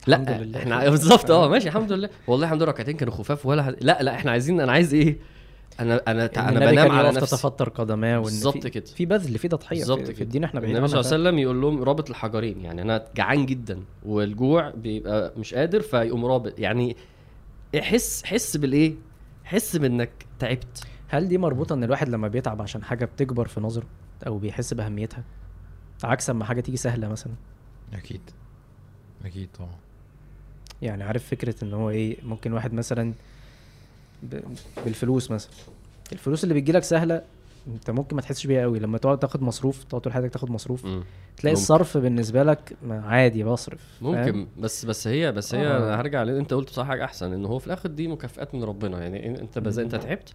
لا 0.06 0.16
الحمد 0.22 0.42
لله. 0.42 0.58
إحنا 0.58 0.88
بالظبط 0.90 1.30
آه 1.30 1.48
ماشي 1.48 1.68
الحمد 1.68 1.92
لله. 1.92 2.08
والله 2.26 2.44
الحمد 2.46 2.62
لله 2.62 2.72
ركعتين 2.72 2.96
كانوا 2.96 3.14
خفاف 3.14 3.46
ولا 3.46 3.62
ح... 3.62 3.68
لا 3.80 4.02
لا 4.02 4.14
إحنا 4.14 4.30
عايزين 4.30 4.60
أنا 4.60 4.72
عايز 4.72 4.94
إيه؟ 4.94 5.16
أنا 5.80 6.02
أنا 6.08 6.30
أنا 6.48 6.70
بنام 6.70 6.90
على 6.90 7.08
نفسي. 7.08 7.20
تتفطر 7.20 7.68
قدماه 7.68 8.18
بالظبط 8.18 8.58
في- 8.62 8.70
كده. 8.70 8.84
في 8.84 9.06
بذل 9.06 9.38
في 9.38 9.48
تضحية. 9.48 9.76
بالظبط 9.78 9.98
في, 9.98 10.06
في 10.06 10.12
كده. 10.12 10.22
الدين 10.22 10.44
إحنا 10.44 10.60
النبي 10.60 10.74
صلى 10.88 11.00
الله 11.00 11.12
عليه 11.12 11.22
وسلم 11.22 11.38
يقول 11.38 11.60
لهم 11.60 11.82
رابط 11.82 12.10
الحجرين. 12.10 12.60
يعني 12.60 12.82
أنا 12.82 13.04
جعان 13.16 13.46
جدا 13.46 13.82
والجوع 14.06 14.70
بيبقى 14.70 15.32
مش 15.36 15.54
قادر 15.54 15.80
فيقوم 15.80 16.26
رابط. 16.26 16.58
يعني 16.58 16.96
حس 17.80 18.24
حس 18.24 18.56
بالإيه؟ 18.56 18.94
حس 19.44 19.76
بإنك 19.76 20.10
تعبت. 20.38 20.84
هل 21.08 21.28
دي 21.28 21.38
مربوطة 21.38 21.74
إن 21.74 21.84
الواحد 21.84 22.08
لما 22.08 22.28
بيتعب 22.28 22.62
عشان 22.62 22.84
حاجة 22.84 23.04
بتكبر 23.04 23.48
في 23.48 23.60
نظره 23.60 23.86
أو 24.26 24.38
بيحس 24.38 24.74
بأهميتها؟ 24.74 25.24
عكس 26.04 26.30
أما 26.30 26.44
حاجة 26.44 26.60
تيجي 26.60 26.76
سهلة 26.76 27.08
مثلا. 27.08 27.32
أكيد. 27.92 28.20
أكيد 29.24 29.48
طبعا. 29.58 29.74
يعني 30.82 31.04
عارف 31.04 31.26
فكرة 31.26 31.54
إن 31.62 31.74
هو 31.74 31.90
إيه 31.90 32.16
ممكن 32.22 32.52
واحد 32.52 32.72
مثلا. 32.72 33.14
بالفلوس 34.84 35.30
مثلا 35.30 35.50
الفلوس 36.12 36.44
اللي 36.44 36.54
بتجيلك 36.54 36.82
سهلة 36.82 37.22
انت 37.68 37.90
ممكن 37.90 38.16
ما 38.16 38.22
تحسش 38.22 38.46
بيها 38.46 38.62
قوي 38.62 38.78
لما 38.78 38.98
تقعد 38.98 39.18
تاخد 39.18 39.42
مصروف 39.42 39.84
تقعد 39.84 40.00
طول 40.02 40.12
حياتك 40.12 40.30
تاخد 40.32 40.50
مصروف 40.50 40.84
مم. 40.84 41.02
تلاقي 41.36 41.52
ممكن. 41.54 41.62
الصرف 41.62 41.96
بالنسبة 41.98 42.42
لك 42.42 42.76
عادي 42.90 43.44
بصرف؟ 43.44 43.80
ممكن 44.02 44.46
بس 44.58 44.84
بس 44.84 45.06
هي 45.08 45.32
بس 45.32 45.54
هي 45.54 45.66
آه. 45.66 45.96
هرجع 46.00 46.22
انت 46.22 46.54
قلت 46.54 46.68
بصراحه 46.68 46.90
حاجة 46.90 47.04
أحسن 47.04 47.32
إن 47.32 47.44
هو 47.44 47.58
في 47.58 47.66
الآخر 47.66 47.88
دي 47.88 48.08
مكافئات 48.08 48.54
من 48.54 48.64
ربنا 48.64 49.00
يعني 49.02 49.40
انت 49.40 49.58
بز... 49.58 49.78
انت 49.78 49.94
تعبت 49.94 50.32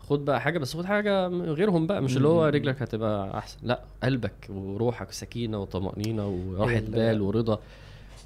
خد 0.00 0.24
بقى 0.24 0.40
حاجة 0.40 0.58
بس 0.58 0.76
خد 0.76 0.84
حاجة 0.84 1.26
غيرهم 1.28 1.86
بقى 1.86 2.02
مش 2.02 2.16
اللي 2.16 2.28
هو. 2.28 2.46
رجلك 2.46 2.82
هتبقى 2.82 3.38
أحسن 3.38 3.58
لا 3.62 3.80
قلبك 4.02 4.46
وروحك 4.48 5.12
سكينة 5.12 5.58
وطمأنينة 5.58 6.28
وراحة 6.28 6.78
ال- 6.78 6.90
بال 6.90 7.20
ورضا 7.22 7.58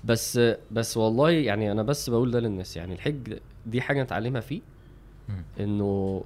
بس 0.05 0.41
بس 0.71 0.97
والله 0.97 1.31
يعني 1.31 1.73
أنا 1.73 1.83
بس 1.83 2.11
بقول 2.11 2.31
ده 2.31 2.41
للناس 2.41 2.77
يعني 2.77 2.95
الحج 2.95 3.35
دي 3.67 3.81
حاجة 3.81 4.03
نتعلمها 4.03 4.41
فيه. 4.41 4.61
إنه 5.61 6.23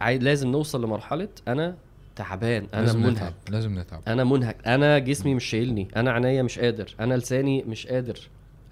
عاي... 0.00 0.18
لازم 0.18 0.48
نوصل 0.48 0.84
لمرحلة 0.84 1.28
أنا 1.48 1.74
تعبان 2.16 2.66
أنا 2.74 2.80
لازم 2.80 3.00
منهك 3.00 3.12
نتعب 3.16 3.32
لازم 3.50 3.78
نتعب 3.78 4.00
أنا 4.08 4.24
منهك 4.24 4.56
أنا 4.66 4.98
جسمي 4.98 5.34
مش 5.34 5.44
شايلني 5.44 5.88
أنا 5.96 6.12
عينيا 6.12 6.42
مش 6.42 6.58
قادر 6.58 6.94
أنا 7.00 7.14
لساني 7.14 7.62
مش 7.62 7.86
قادر 7.86 8.18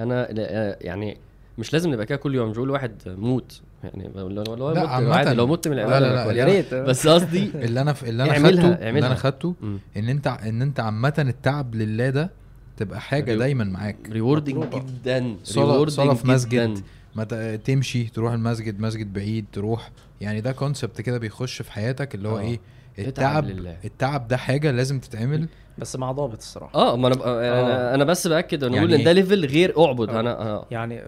أنا 0.01 0.29
لا- 0.31 0.79
يعني 0.81 1.17
مش 1.59 1.73
لازم 1.73 1.93
نبقى 1.93 2.07
كده 2.07 2.19
كل 2.19 2.35
يوم 2.35 2.51
مش 2.51 2.57
بقول 2.57 2.71
واحد 2.71 2.93
موت 3.07 3.61
يعني 3.85 4.11
لو 4.15 4.29
لو 4.29 4.43
لو 4.43 4.71
لا،. 4.71 4.89
عادي 4.89 5.35
لو 5.35 5.47
مت 5.47 5.69
من 5.69 5.77
لا، 5.77 6.01
لا،. 6.01 6.33
يا 6.33 6.45
ريت 6.45 6.75
بس 6.89 7.07
قصدي 7.09 7.51
اللي 7.55 7.81
أنا 7.81 7.93
ف... 7.93 8.05
اللي 8.05 8.23
أنا 8.23 8.35
خدته 8.35 8.89
اللي. 8.89 9.07
أنا 9.07 9.15
خدته. 9.15 9.55
إن 9.97 10.09
أنت 10.09 10.27
إن 10.27 10.63
أنت 10.63 10.81
عامة 10.81 11.15
التعب 11.19 11.75
لله 11.75 12.11
ده 12.11 12.31
تبقى 12.77 13.01
حاجة 13.01 13.35
دايما 13.35 13.65
معاك 13.65 13.97
rewarding. 14.11 14.65
جدا 14.75 15.37
صلاة 15.45 16.15
في 16.15 16.29
مسجد. 16.29 16.83
ما 17.17 17.57
تمشي 17.57 18.05
تروح 18.05 18.33
المسجد 18.33 18.81
مسجد 18.81 19.13
بعيد 19.13 19.45
تروح 19.53 19.91
يعني 20.21 20.41
ده 20.41 20.53
concept 20.53 21.01
كده 21.01 21.19
بيخش 21.19 21.63
في 21.63 21.73
حياتك 21.73 22.15
اللي 22.15 22.29
هو 22.29 22.39
آه. 22.39 22.41
إيه 22.41 22.61
التعب 22.99 23.45
لله. 23.45 23.77
التعب 23.85 24.29
ده 24.29 24.37
حاجة 24.37 24.71
لازم 24.71 25.01
تتعمل 25.01 25.49
بس 25.79 25.97
مع 25.97 26.13
ضابط 26.13 26.37
الصراحة 26.37 26.75
آه 26.75 26.97
ما 26.97 27.09
أنا 27.09 27.15
أنا 27.15 27.93
آه. 27.93 27.95
أنا 27.95 28.05
بس 28.05 28.27
بأكد 28.27 28.65
ونقول 28.65 28.91
يعني 28.91 28.97
إن 28.97 29.05
ده؟ 29.05 29.13
ليفل 29.13 29.47
غير 29.47 29.85
أعبد 29.85 30.11
آه. 30.11 30.21
أنا 30.21 30.41
آه. 30.41 30.67
يعني. 30.71 31.03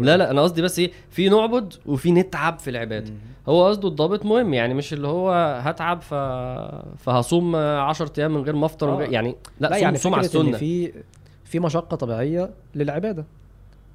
لا 0.00 0.16
لا 0.16 0.30
أنا 0.30 0.42
قصدي 0.42 0.62
بس 0.62 0.78
إيه 0.78 0.90
في 1.10 1.28
نعبد 1.28 1.74
وفي 1.86 2.12
نتعب 2.12 2.58
في 2.58 2.70
العباده 2.70 3.10
مم. 3.10 3.16
هو 3.48 3.68
قصده 3.68 3.88
الضابط 3.88 4.24
مهم 4.24 4.54
يعني 4.54 4.74
مش 4.74 4.92
اللي 4.92 5.08
هو 5.08 5.60
هتعب 5.62 6.00
ف... 6.02 6.14
فهصوم 7.04 7.56
10 7.56 8.12
أيام 8.18 8.34
من 8.34 8.42
غير 8.42 8.56
ما 8.56 8.66
أفطر 8.66 9.02
آه. 9.02 9.02
يعني 9.02 9.36
لا, 9.60 9.68
لا 9.68 9.74
صوم, 9.74 9.82
يعني 9.82 9.98
صوم 9.98 10.14
على 10.14 10.26
السنة 10.26 10.56
في 10.58 10.92
في 11.44 11.60
مشقة 11.60 11.96
طبيعية 11.96 12.50
للعبادة 12.74 13.24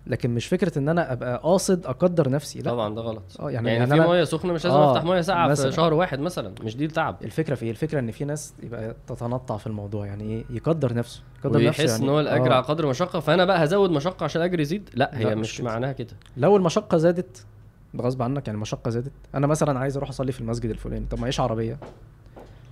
لكن 0.08 0.30
مش 0.36 0.46
فكرة 0.48 0.80
إن 0.80 0.90
أنا 0.90 1.14
أبقى 1.14 1.38
قاصد 1.44 1.86
أقدر 1.86 2.30
نفسي 2.30 2.60
لأ. 2.60 2.72
طبعا 2.72 2.96
ده 2.96 3.02
غلط. 3.02 3.24
آه 3.40 3.52
يعني, 3.52 3.70
يعني, 3.70 3.88
في 3.88 4.00
مية 4.10 4.24
سخنة 4.24 4.54
مش 4.54 4.66
لازم 4.66 4.78
آه، 4.78 4.92
أفتح 4.92 5.04
مية 5.04 5.22
ساقعة 5.22 5.54
في. 5.56 5.72
شهر 5.72 5.94
واحد 5.94 6.20
مثلا 6.20 6.54
مش 6.64 6.78
دي 6.78 6.86
التعب. 6.86 7.16
الفكرة 7.24 7.56
في 7.56 7.66
إيه؟ 7.66 7.72
الفكرة 7.72 8.00
إن 8.00 8.12
في 8.12 8.26
ناس 8.26 8.54
يبقى 8.64 8.96
تتنطع 9.08 9.58
في 9.58 9.68
الموضوع 9.68 10.06
يعني 10.06 10.24
إيه 10.24 10.44
يقدر 10.50 10.94
نفسه 10.94 11.22
يقدر 11.46 11.64
نفسه 11.66 11.84
يعني. 11.84 12.04
إن 12.04 12.10
هو 12.10 12.20
الأجر 12.20 12.52
آه. 12.52 12.56
على 12.56 12.64
قدر 12.64 12.84
المشقة 12.84 13.20
فأنا 13.20 13.46
بقى 13.46 13.64
هزود 13.64 13.90
مشقة 13.92 14.24
عشان 14.24 14.42
الأجر 14.42 14.60
يزيد؟ 14.60 14.90
لأ 14.94 15.12
هي 15.14 15.24
لا، 15.24 15.36
مش, 15.36 15.52
مش 15.52 15.58
كده. 15.58 15.66
معناها 15.68 15.92
كده. 15.92 16.14
لو 16.38 16.58
المشقة 16.58 16.98
زادت 16.98 17.46
بغصب 17.94 18.22
عنك 18.22 18.48
يعني 18.48 18.56
المشقة 18.56 18.90
زادت 18.90 19.12
أنا 19.36 19.48
مثلا 19.48 19.80
عايز 19.80 19.98
أروح 19.98 20.10
أصلي 20.10 20.32
في 20.32 20.42
المسجد 20.42 20.70
الفلاني 20.70 21.06
طب 21.12 21.20
معيش 21.20 21.40
عربية. 21.40 21.78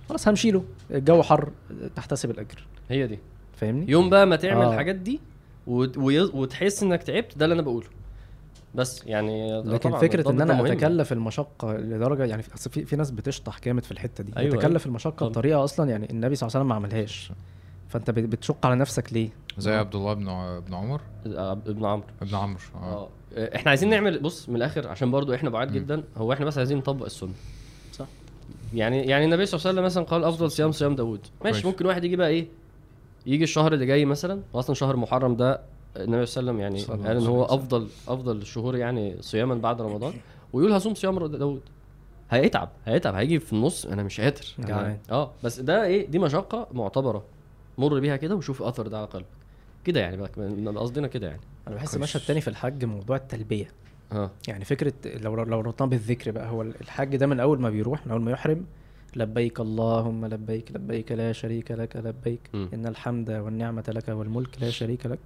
خلاص 0.08 0.28
همشي 0.28 0.50
له 0.50 0.64
الجو 0.90 1.22
حر 1.22 1.50
تحتسب 1.96 2.30
الأجر. 2.30 2.66
هي 2.90 3.06
دي. 3.06 3.18
فاهمني؟ 3.56 3.90
يوم 3.90 4.10
بقى 4.10 4.26
ما 4.26 4.36
تعمل 4.36 4.62
آه. 4.62 4.70
الحاجات 4.72 4.96
دي 4.96 5.12
وت- 5.12 5.20
وي- 5.20 5.31
وتحس 5.66 6.82
انك 6.82 7.02
تعبت 7.02 7.38
ده 7.38 7.44
اللي 7.44 7.54
أنا 7.54 7.62
بقوله 7.62 7.86
بس 8.74 9.02
يعني 9.06 9.62
لكن 9.62 9.88
طبعاً 9.90 10.00
فكرة 10.00 10.30
إن 10.30 10.40
أنا. 10.40 10.72
اتكلف 10.72 11.12
المشقة 11.12 11.72
لدرجة 11.76 12.24
يعني 12.24 12.42
في, 12.42 12.68
في, 12.70 12.84
في 12.84 12.96
ناس 12.96 13.10
بتشطح 13.10 13.60
جامد 13.64 13.84
في 13.84 13.92
الحتة 13.92 14.24
دي 14.24 14.32
أيوة، 14.36 14.50
تتكلف 14.56 14.66
أيوة. 14.76 14.86
المشقة 14.86 15.10
طبعاً. 15.16 15.30
بطريقة 15.30 15.64
أصلا 15.64 15.90
يعني 15.90 16.10
النبي 16.10 16.34
صلى 16.34 16.46
الله 16.46 16.56
عليه 16.56 16.64
وسلم 16.64 16.68
ما 16.68 16.74
عملهاش 16.74 17.32
فأنت 17.88 18.10
بت- 18.10 18.24
بتشق 18.24 18.66
على 18.66 18.76
نفسك 18.76 19.12
ليه 19.12 19.28
زي 19.58 19.72
عبد 19.74 19.94
الله 19.94 20.14
بن 20.14 20.24
بن 20.60 20.74
عمر 20.74 21.00
آه، 21.26 21.52
ابن 21.52 21.84
عمرو 21.84 22.06
ابن 22.22 22.34
عمرو 22.34 22.58
آه 22.74 23.08
آه 23.36 23.56
إحنا 23.56 23.68
عايزين 23.70 23.90
نعمل 23.90 24.18
بص 24.20 24.48
من 24.48 24.56
الآخر 24.56 24.88
عشان 24.88 25.10
برضو 25.10 25.34
إحنا 25.34 25.50
بعاد. 25.50 25.72
جدا 25.72 26.04
هو 26.16 26.32
إحنا 26.32 26.46
بس 26.46 26.58
عايزين 26.58 26.78
نطبق 26.78 27.04
السنة 27.04 27.32
صح. 27.92 28.06
يعني 28.74 29.02
يعني 29.06 29.24
النبي 29.24 29.46
صلى 29.46 29.58
الله 29.58 29.68
عليه 29.68 29.74
وسلم 29.80 29.84
مثلا 29.84 30.04
قال 30.04 30.24
أفضل 30.24 30.50
صيام 30.50 30.72
صيام 30.72 30.94
داوود 30.94 31.20
ماشي. 31.44 31.66
ممكن 31.66 31.86
واحد 31.86 32.04
يجي 32.04 32.16
بقى 32.16 32.28
إيه 32.28 32.46
يجي 33.26 33.44
الشهر 33.44 33.72
اللي 33.72 33.86
جاي 33.86 34.04
مثلا 34.04 34.40
واصلا 34.52 34.74
شهر 34.74 34.96
محرم 34.96 35.36
ده 35.36 35.60
النبي 35.96 36.26
صلى 36.26 36.50
الله 36.50 36.64
عليه 36.64 36.74
وسلم 36.76 36.96
يعني 36.96 37.06
قال 37.08 37.16
إن 37.16 37.26
هو. 37.26 37.44
أفضل 37.44 37.88
أفضل 38.08 38.36
الشهور 38.36 38.76
يعني 38.76 39.16
صياما 39.20 39.54
بعد 39.54 39.80
رمضان. 39.80 40.12
ويقول 40.52 40.72
هصوم 40.72 40.94
صيام 40.94 41.26
داوود 41.26 41.60
هيتعب 42.30 42.68
هيتعب 42.86 43.14
هيجي 43.14 43.38
في 43.40 43.52
النص 43.52 43.86
أنا 43.86 44.02
مش 44.02 44.20
قادر. 44.20 44.46
جعان. 44.58 44.98
آه 45.10 45.30
بس 45.44 45.60
ده 45.60 45.84
إيه؟ 45.84 46.06
دي 46.06 46.18
مشقة 46.18 46.66
معتبرة. 46.72 47.24
مر 47.78 48.00
بيها 48.00 48.16
كده 48.16 48.34
وشوف 48.36 48.62
أثر 48.62 48.86
ده 48.88 48.98
على 48.98 49.06
قلبك. 49.06 49.26
كده 49.84 50.00
يعني 50.00 50.26
قصدنا 50.78 51.06
كده 51.06 51.26
يعني. 51.26 51.40
أنا 51.68 51.74
بحس 51.76 51.90
كويس. 51.90 52.02
مشهد 52.02 52.20
تاني 52.26 52.40
في 52.40 52.48
الحج 52.48 52.84
موضوع 52.84 53.16
التلبية. 53.16 53.70
آه. 54.12 54.30
يعني 54.48 54.64
فكرة 54.64 54.92
لو 55.04 55.34
لو 55.34 55.60
ربطناه 55.60 55.88
بالذكر 55.88 56.30
بقى 56.30 56.48
هو 56.50 56.62
الحج 56.62 57.16
ده 57.16 57.26
من 57.26 57.40
أول 57.40 57.60
ما 57.60 57.70
بيروح 57.70 58.06
من 58.06 58.12
أول 58.12 58.20
ما 58.22 58.30
يحرم 58.30 58.64
لبيك 59.16 59.60
اللهم 59.60 60.26
لبيك 60.26 60.72
لبيك 60.72 61.12
لا 61.12 61.32
شريك 61.32 61.70
لك 61.70 61.96
لبيك 61.96 62.40
مم. 62.54 62.68
إن 62.74 62.86
الحمد 62.86 63.30
والنعمة 63.30 63.84
لك 63.88 64.08
والملك 64.08 64.62
لا 64.62 64.70
شريك 64.70 65.06
لك. 65.06 65.18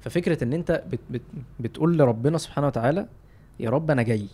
ففكرة 0.00 0.44
إن 0.44 0.52
أنت 0.52 0.82
بت 0.90 1.00
بت 1.10 1.22
بتقول 1.60 1.98
لربنا 1.98 2.38
سبحانه 2.38 2.66
وتعالى 2.66 3.06
يا 3.60 3.70
رب 3.70 3.90
أنا 3.90 4.02
جاي. 4.02 4.26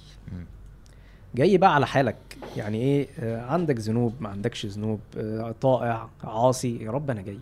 جاي 1.34 1.58
بقى 1.58 1.74
على 1.74 1.86
حالك. 1.86 2.16
يعني 2.56 2.78
إيه؟ 2.78 3.06
آه، 3.20 3.40
عندك 3.42 3.78
ذنوب 3.78 4.14
ما 4.20 4.28
عندكش 4.28 4.66
ذنوب. 4.66 5.00
آه، 5.16 5.54
طائع 5.60 6.08
عاصي 6.24 6.76
يا 6.84 6.90
رب 6.90 7.10
أنا 7.10 7.22
جاي. 7.22 7.38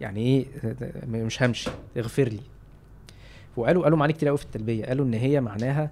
يعني 0.00 0.20
إيه؟ 0.20 0.46
مش 1.08 1.42
همشي 1.42 1.70
اغفر 1.96 2.28
لي. 2.28 2.40
وقالوا 3.56 3.82
قالوا 3.82 3.98
معاني 3.98 4.12
كتير 4.12 4.28
قوي 4.28 4.38
في 4.38 4.44
التلبية. 4.44 4.84
قالوا 4.86 5.04
إن 5.06 5.14
هي 5.14 5.40
معناها 5.40 5.90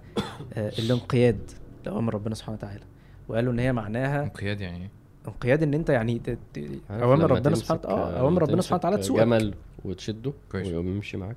آه، 0.55 0.72
الانقياد 0.79 1.51
لاوامر 1.87 2.14
ربنا 2.14 2.35
سبحانه 2.35 2.59
وتعالى. 2.59 2.83
وقالوا 3.29 3.53
إن 3.53 3.59
هي 3.59 3.72
معناها 3.72 4.22
انقياد 4.22 4.61
يعني 4.61 4.79
إيه؟ 4.79 4.89
انقياد 5.29 5.62
إن 5.62 5.75
أنت 5.75 5.89
يعني 5.91 6.18
ت- 6.18 6.31
ت- 6.55 6.68
عارف 6.91 7.03
اوامر 7.03 7.31
ربنا 7.31 7.55
سبحانه 7.55 7.81
آه 7.85 8.18
اوامر 8.20 8.43
ربنا 8.43 8.62
سبحانه 8.62 8.79
وتعالى 8.79 8.97
تسوقك. 8.97 9.20
جمل 9.20 9.55
وتشده 9.85 10.33
كويس. 10.53 10.66
ويقوم 10.66 10.89
يمشي 10.89 11.16
معاك. 11.16 11.37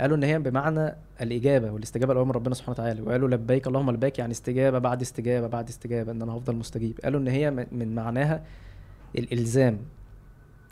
قالوا 0.00 0.16
إن 0.16 0.22
هي 0.22 0.38
بمعنى 0.38 0.94
الإجابة 1.20 1.70
والاستجابة 1.70 2.14
لاوامر 2.14 2.36
ربنا 2.36 2.54
سبحانه 2.54 2.72
وتعالى. 2.72 3.02
وقالوا 3.02 3.28
لبيك 3.28 3.66
اللهم 3.66 3.90
لبيك 3.90 4.18
يعني 4.18 4.32
استجابة 4.32 4.78
بعد 4.78 5.00
استجابة 5.00 5.46
بعد 5.46 5.68
استجابة 5.68 6.12
إن 6.12 6.22
أنا 6.22 6.32
هفضل 6.32 6.56
مستجيب. 6.56 7.00
قالوا 7.04 7.20
إن 7.20 7.28
هي 7.28 7.50
من- 7.50 7.66
من 7.72 7.94
معناها 7.94 8.42
الإلزام. 9.18 9.78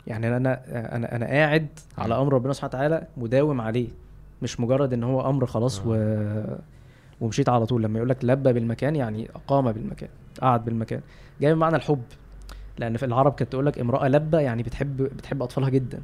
يعني 0.07 0.37
أنا 0.37 0.61
أنا 0.95 1.15
أنا 1.15 1.25
قاعد 1.25 1.67
على 1.97 2.17
أمر 2.21 2.33
ربنا 2.33 2.53
سبحانه 2.53 2.69
وتعالى 2.73 3.07
مداوم 3.17 3.61
عليه 3.61 3.87
مش 4.41 4.59
مجرد 4.59 4.93
إن 4.93 5.03
هو 5.03 5.29
أمر 5.29 5.45
خلاص 5.45 5.81
و... 5.85 6.13
ومشيت 7.21 7.49
على 7.49 7.65
طول. 7.65 7.83
لما 7.83 7.97
يقول 7.97 8.09
لك 8.09 8.25
لبى 8.25 8.53
بالمكان 8.53 8.95
يعني 8.95 9.29
أقام 9.35 9.71
بالمكان. 9.71 10.09
قعد 10.41 10.65
بالمكان. 10.65 11.01
جاي 11.41 11.53
بمعنى 11.53 11.75
الحب. 11.75 12.03
لأن 12.77 12.97
في 12.97 13.05
العرب 13.05 13.33
كانت 13.33 13.51
تقول 13.51 13.65
لك 13.65 13.79
امرأة 13.79 14.07
لبى 14.07 14.37
يعني 14.37 14.63
بتحب 14.63 14.97
بتحب 14.97 15.43
أطفالها 15.43 15.69
جدا. 15.69 16.01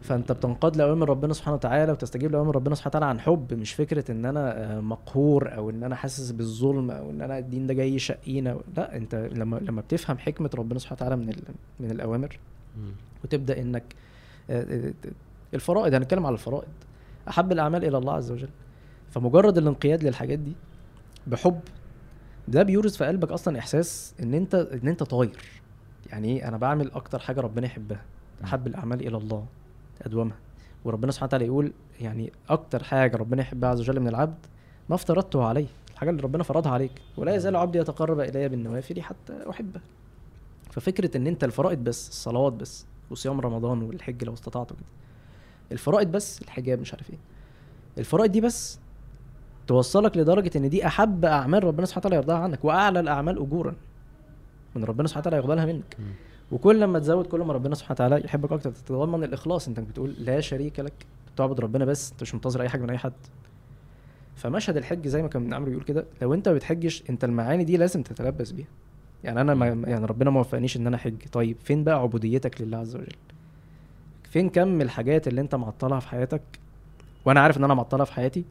فأنت 0.00 0.32
بتنقاد 0.32 0.76
لأوامر 0.76 1.08
ربنا 1.08 1.32
سبحانه 1.32 1.54
وتعالى 1.56 1.92
وتستجيب 1.92 2.32
لأوامر 2.32 2.56
ربنا 2.56 2.74
سبحانه 2.74 2.90
وتعالى 2.90 3.06
عن 3.06 3.20
حب 3.20 3.54
مش 3.54 3.72
فكرة 3.72 4.10
إن 4.10 4.24
أنا 4.24 4.76
آه، 4.76 4.80
مقهور 4.80 5.54
أو 5.56 5.70
إن 5.70 5.82
أنا 5.84 5.94
حاسس 5.94 6.30
بالظلم 6.30 6.90
أو 6.90 7.10
إن 7.10 7.22
أنا 7.22 7.38
الدين 7.38 7.66
ده 7.66 7.74
جاي 7.74 7.94
يشقينا 7.94 8.58
لا 8.76 8.96
أنت 8.96 9.14
لما 9.14 9.56
لما 9.56 9.80
بتفهم 9.80 10.18
حكمة 10.18 10.50
ربنا 10.54 10.78
سبحانه 10.78 10.96
وتعالى 10.96 11.16
من 11.16 11.32
من 11.80 11.90
الأوامر. 11.90 12.38
وتبدأ 13.24 13.60
إنك 13.60 13.94
آه، 14.50 14.62
آه، 14.88 14.92
الفرائض 15.54 15.94
هنتكلم 15.94 16.26
على 16.26 16.32
الفرائض. 16.32 16.68
أحب 17.28 17.52
الأعمال 17.52 17.84
إلى 17.84 17.98
الله 17.98 18.12
عز 18.12 18.30
وجل. 18.32 18.48
فمجرد 19.10 19.58
الانقياد 19.58 20.04
للحاجات 20.04 20.38
دي 20.38 20.52
بحب 21.26 21.60
ده 22.48 22.62
بيورث 22.62 22.96
في 22.96 23.04
قلبك 23.04 23.32
أصلا 23.32 23.58
إحساس 23.58 24.14
إن 24.22 24.34
أنت 24.34 24.54
إن 24.54 24.88
أنت 24.88 25.02
طاير. 25.02 25.38
يعني 26.10 26.28
إيه؟ 26.28 26.48
أنا 26.48 26.56
بعمل 26.56 26.90
أكتر 26.92 27.18
حاجة 27.18 27.40
ربنا 27.40 27.66
يحبها 27.66 28.02
أحب 28.44 28.66
الأعمال 28.66 29.06
إلى 29.06 29.16
الله 29.16 29.46
أدومها. 30.02 30.36
وربنا 30.84 31.12
سبحانه 31.12 31.28
وتعالى 31.28 31.46
يقول 31.46 31.72
يعني 32.00 32.32
أكتر 32.48 32.82
حاجة 32.84 33.16
ربنا 33.16 33.42
يحبها 33.42 33.70
عز 33.70 33.80
وجل 33.80 34.00
من 34.00 34.08
العبد 34.08 34.46
ما 34.88 34.94
افترضته 34.94 35.44
عليه. 35.44 35.66
الحاجة 35.92 36.10
اللي 36.10 36.22
ربنا 36.22 36.42
فرضها 36.42 36.72
عليك. 36.72 36.92
ولا 37.16 37.34
يزال 37.34 37.56
عبدي 37.56 37.78
يتقرب 37.78 38.20
إلي 38.20 38.48
بالنوافل 38.48 39.02
حتى 39.02 39.50
أحبه. 39.50 39.80
ففكرة 40.70 41.16
إن 41.16 41.26
أنت 41.26 41.44
الفرائض 41.44 41.78
بس 41.78 42.08
الصلوات 42.08 42.52
بس 42.52 42.86
وصيام 43.10 43.40
رمضان 43.40 43.82
والحج 43.82 44.24
لو 44.24 44.32
استطعت 44.34 44.70
كده 44.72 44.78
الفرائض 45.72 46.12
بس 46.12 46.42
الحجاب 46.42 46.80
مش 46.80 46.94
عارف 46.94 47.10
إيه. 47.10 47.18
الفرائض 47.98 48.32
دي 48.32 48.40
بس 48.40 48.78
توصلك 49.70 50.16
لدرجة 50.16 50.50
إن 50.56 50.68
دي 50.68 50.86
أحب 50.86 51.24
أعمال 51.24 51.64
ربنا 51.64 51.86
سبحانه 51.86 52.00
وتعالى 52.06 52.16
يرضاها 52.16 52.38
عنك 52.38 52.64
وأعلى 52.64 53.00
الأعمال 53.00 53.38
اجورا 53.38 53.74
من 54.76 54.84
ربنا 54.84 55.08
سبحانه 55.08 55.26
وتعالى 55.26 55.36
يقبلها 55.36 55.64
منك. 55.66 55.96
وكل 56.52 56.80
لما 56.80 56.98
تزود 56.98 57.26
كل 57.26 57.40
ما 57.40 57.52
ربنا 57.52 57.74
سبحانه 57.74 57.92
وتعالى 57.94 58.24
يحبك 58.24 58.52
أكتر 58.52 58.70
تتضمن 58.70 59.24
الإخلاص. 59.24 59.68
أنت 59.68 59.80
بتقول 59.80 60.14
لا 60.18 60.40
شريك 60.40 60.80
لك 60.80 60.92
تعبد 61.36 61.60
ربنا 61.60 61.84
بس 61.84 62.12
أنت 62.12 62.22
مش 62.22 62.34
منتظر 62.34 62.62
أي 62.62 62.68
حاجة 62.68 62.82
من 62.82 62.90
أي 62.90 62.98
حد. 62.98 63.12
فمشهد 64.36 64.76
الحج 64.76 65.08
زي 65.08 65.22
ما 65.22 65.28
كان 65.28 65.54
عمرو 65.54 65.70
بيقول 65.70 65.84
كده 65.84 66.04
لو 66.22 66.34
أنت 66.34 66.48
ما 66.48 66.54
بتحجش 66.54 67.02
أنت 67.10 67.24
المعاني 67.24 67.64
دي 67.64 67.76
لازم 67.76 68.02
تتلبس 68.02 68.50
بيها. 68.50 68.68
يعني 69.24 69.40
أنا 69.40 69.54
ما 69.54 69.66
يعني 69.66 70.06
ربنا 70.06 70.30
ما 70.30 70.40
وفقنيش 70.40 70.76
إن 70.76 70.86
أنا 70.86 70.96
أحج. 70.96 71.28
طيب 71.32 71.56
فين 71.64 71.84
بقى 71.84 72.00
عبوديتك 72.00 72.60
لله 72.60 72.78
عز 72.78 72.96
وجل؟ 72.96 73.16
فين 74.30 74.48
كم 74.48 74.80
الحاجات 74.80 75.28
اللي 75.28 75.40
أنت 75.40 75.54
معطلها 75.54 76.00
في 76.00 76.08
حياتك؟ 76.08 76.42
وأنا 77.24 77.40
عارف 77.40 77.58
إن 77.58 77.64
أنا 77.64 77.74
معطلها 77.74 78.04
في 78.04 78.12
حياتي 78.12 78.44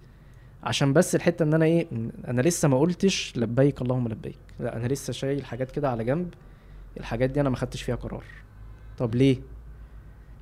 عشان 0.63 0.93
بس 0.93 1.15
الحتة 1.15 1.43
إن 1.43 1.53
أنا 1.53 1.65
إيه 1.65 1.87
أنا 2.27 2.41
لسه 2.41 2.67
ما 2.67 2.79
قلتش 2.79 3.33
لبيك 3.37 3.81
اللهم 3.81 4.07
لبيك. 4.07 4.37
لأ 4.59 4.75
أنا 4.75 4.87
لسه 4.87 5.13
شايل 5.13 5.45
حاجات 5.45 5.71
كده 5.71 5.89
على 5.89 6.03
جنب. 6.03 6.33
الحاجات 6.99 7.29
دي 7.29 7.41
أنا 7.41 7.49
ما 7.49 7.55
خدتش 7.55 7.81
فيها 7.81 7.95
قرار. 7.95 8.23
طب 8.97 9.15
ليه؟ 9.15 9.37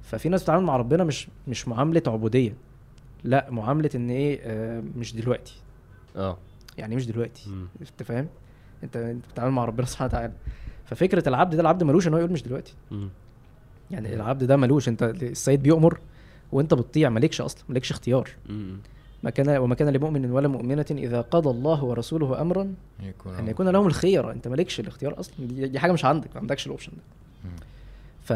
ففي 0.02 0.30
ناس 0.30 0.42
بتتعامل 0.42 0.66
مع 0.66 0.78
ربنا 0.78 1.04
مش 1.04 1.28
مش 1.48 1.68
معاملة 1.68 2.02
عبودية. 2.08 2.54
لأ 3.24 3.48
معاملة 3.52 3.90
إن 3.96 4.10
إيه 4.10 4.40
آه 4.44 4.84
مش 4.96 5.16
دلوقتي. 5.16 5.62
آه. 6.16 6.38
يعني 6.78 6.96
مش 6.96 7.08
دلوقتي. 7.08 7.52
أنت 7.82 8.04
فاهم؟ 8.04 8.28
أنت 8.84 8.98
أنت 8.98 9.26
بتتعامل 9.26 9.52
مع 9.52 9.66
ربنا 9.66 9.86
سبحانه 9.92 10.10
وتعالى. 10.10 10.34
ففكرة 10.86 11.30
العبد 11.30 11.56
ده 11.56 11.62
العبد 11.62 11.84
ملوش 11.84 12.08
إن 12.08 12.14
هو 12.14 12.20
يقول 12.20 12.32
مش 12.32 12.44
دلوقتي. 12.44 12.74
مم. 12.92 13.10
يعني 13.92 14.14
العبد 14.14 14.44
ده 14.44 14.58
ملوش. 14.58 14.90
أنت 14.90 15.04
السيد 15.04 15.64
بيؤمر 15.64 16.00
وأنت 16.52 16.74
بتطيع 16.74 17.10
مالكش 17.10 17.42
أصلا 17.42 17.64
مالكش 17.70 17.92
اختيار. 17.92 18.30
مم. 18.50 18.78
ما 19.24 19.30
كان 19.30 19.58
وما 19.58 19.76
كان 19.76 19.90
لمؤمن 19.90 20.32
ولا 20.32 20.48
مؤمنة 20.48 20.86
إذا 20.92 21.22
قضى 21.22 21.50
الله 21.50 21.84
ورسوله 21.84 22.42
أمرا 22.42 22.74
يكون 23.04 23.36
أن 23.36 23.48
يكون 23.48 23.70
لهم 23.70 23.88
الخيرة 23.88 24.32
أنت 24.32 24.48
مالكش 24.48 24.80
الاختيار 24.80 25.20
أصلا. 25.20 25.36
دي, 25.48 25.80
حاجة 25.80 25.92
مش 25.92 26.06
عندك 26.06 26.30
ما 26.36 26.42
عندكش 26.42 26.66
الأوبشن 26.66 26.92
ده. 26.92 27.04
ف... 28.24 28.34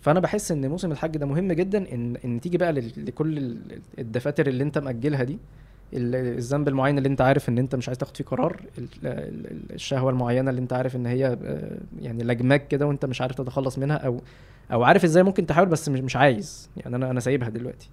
فأنا 0.00 0.20
بحس 0.20 0.52
إن 0.52 0.68
موسم 0.70 0.92
الحج 0.92 1.16
ده 1.16 1.26
مهم 1.26 1.52
جدا. 1.52 1.92
إن 1.94 2.16
إن 2.24 2.40
تيجي 2.40 2.58
بقى 2.58 2.72
لل... 2.72 2.92
لكل 3.06 3.38
ال- 3.38 3.80
الدفاتر 3.98 4.46
اللي 4.46 4.64
أنت 4.64 4.78
مأجلها 4.78 5.24
دي 5.24 5.38
ال- 5.92 6.36
الذنب 6.38 6.68
المعين 6.68 6.98
اللي 6.98 7.08
أنت 7.08 7.20
عارف 7.20 7.48
إن 7.48 7.58
أنت 7.58 7.74
مش 7.74 7.88
عايز 7.88 7.98
تاخد 7.98 8.16
فيه 8.16 8.24
قرار 8.24 8.60
ال- 8.78 8.88
ال- 9.04 9.46
ال- 9.52 9.72
الشهوة 9.74 10.10
المعينة 10.10 10.50
اللي 10.50 10.60
أنت 10.60 10.72
عارف 10.72 10.96
إن 10.96 11.06
هي 11.06 11.26
آه، 11.44 11.78
يعني 12.00 12.24
لجماك 12.24 12.68
كده 12.68 12.86
وأنت 12.86 13.04
مش 13.04 13.20
عارف 13.20 13.34
تتخلص 13.36 13.78
منها 13.78 13.96
أو 13.96 14.20
أو 14.72 14.82
عارف 14.82 15.04
إزاي 15.04 15.22
ممكن 15.22 15.46
تحاول 15.46 15.68
بس 15.68 15.88
مش 15.88 16.00
مش 16.00 16.16
عايز. 16.16 16.68
يعني 16.76 16.96
أنا 16.96 17.10
أنا 17.10 17.20
سايبها 17.20 17.48
دلوقتي. 17.48 17.88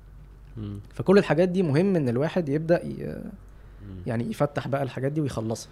مم. 0.59 0.79
فكل 0.93 1.17
الحاجات 1.17 1.49
دي 1.49 1.63
مهم 1.63 1.95
إن 1.95 2.09
الواحد 2.09 2.49
يبدأ 2.49 2.85
ي... 2.85 3.21
يعني 4.07 4.29
يفتح 4.31 4.67
بقى 4.67 4.83
الحاجات 4.83 5.11
دي 5.11 5.21
ويخلصها 5.21 5.69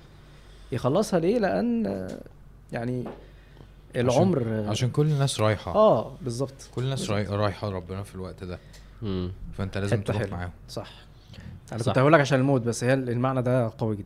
يخلصها 0.72 1.20
ليه 1.20 1.40
لأن 1.40 2.08
يعني 2.72 3.04
العمر 3.96 4.40
عشان, 4.40 4.70
عشان 4.70 4.90
كل 4.90 5.06
الناس 5.06 5.40
رايحة 5.40 5.76
آه 5.76 6.16
بالظبط 6.22 6.70
كل 6.76 6.84
الناس 6.84 7.00
بالظبط. 7.00 7.18
راي- 7.18 7.38
رايحة 7.38 7.70
ربنا 7.70 8.04
في 8.04 8.16
الوقت 8.16 8.44
ده 8.44 8.60
مم. 9.02 9.32
فأنت 9.58 9.78
لازم 9.78 10.02
تروح. 10.02 10.32
معاهم 10.32 10.52
صح 10.70 10.92
أنا 11.72 11.80
صح. 11.80 11.86
كنت 11.86 11.98
هقول 11.98 12.14
لك 12.14 12.20
عشان 12.20 12.40
الموت 12.40 12.62
بس 12.62 12.84
هي 12.84 12.94
المعنى 12.94 13.42
ده 13.42 13.72
قوي 13.78 13.96
جدا 13.96 14.06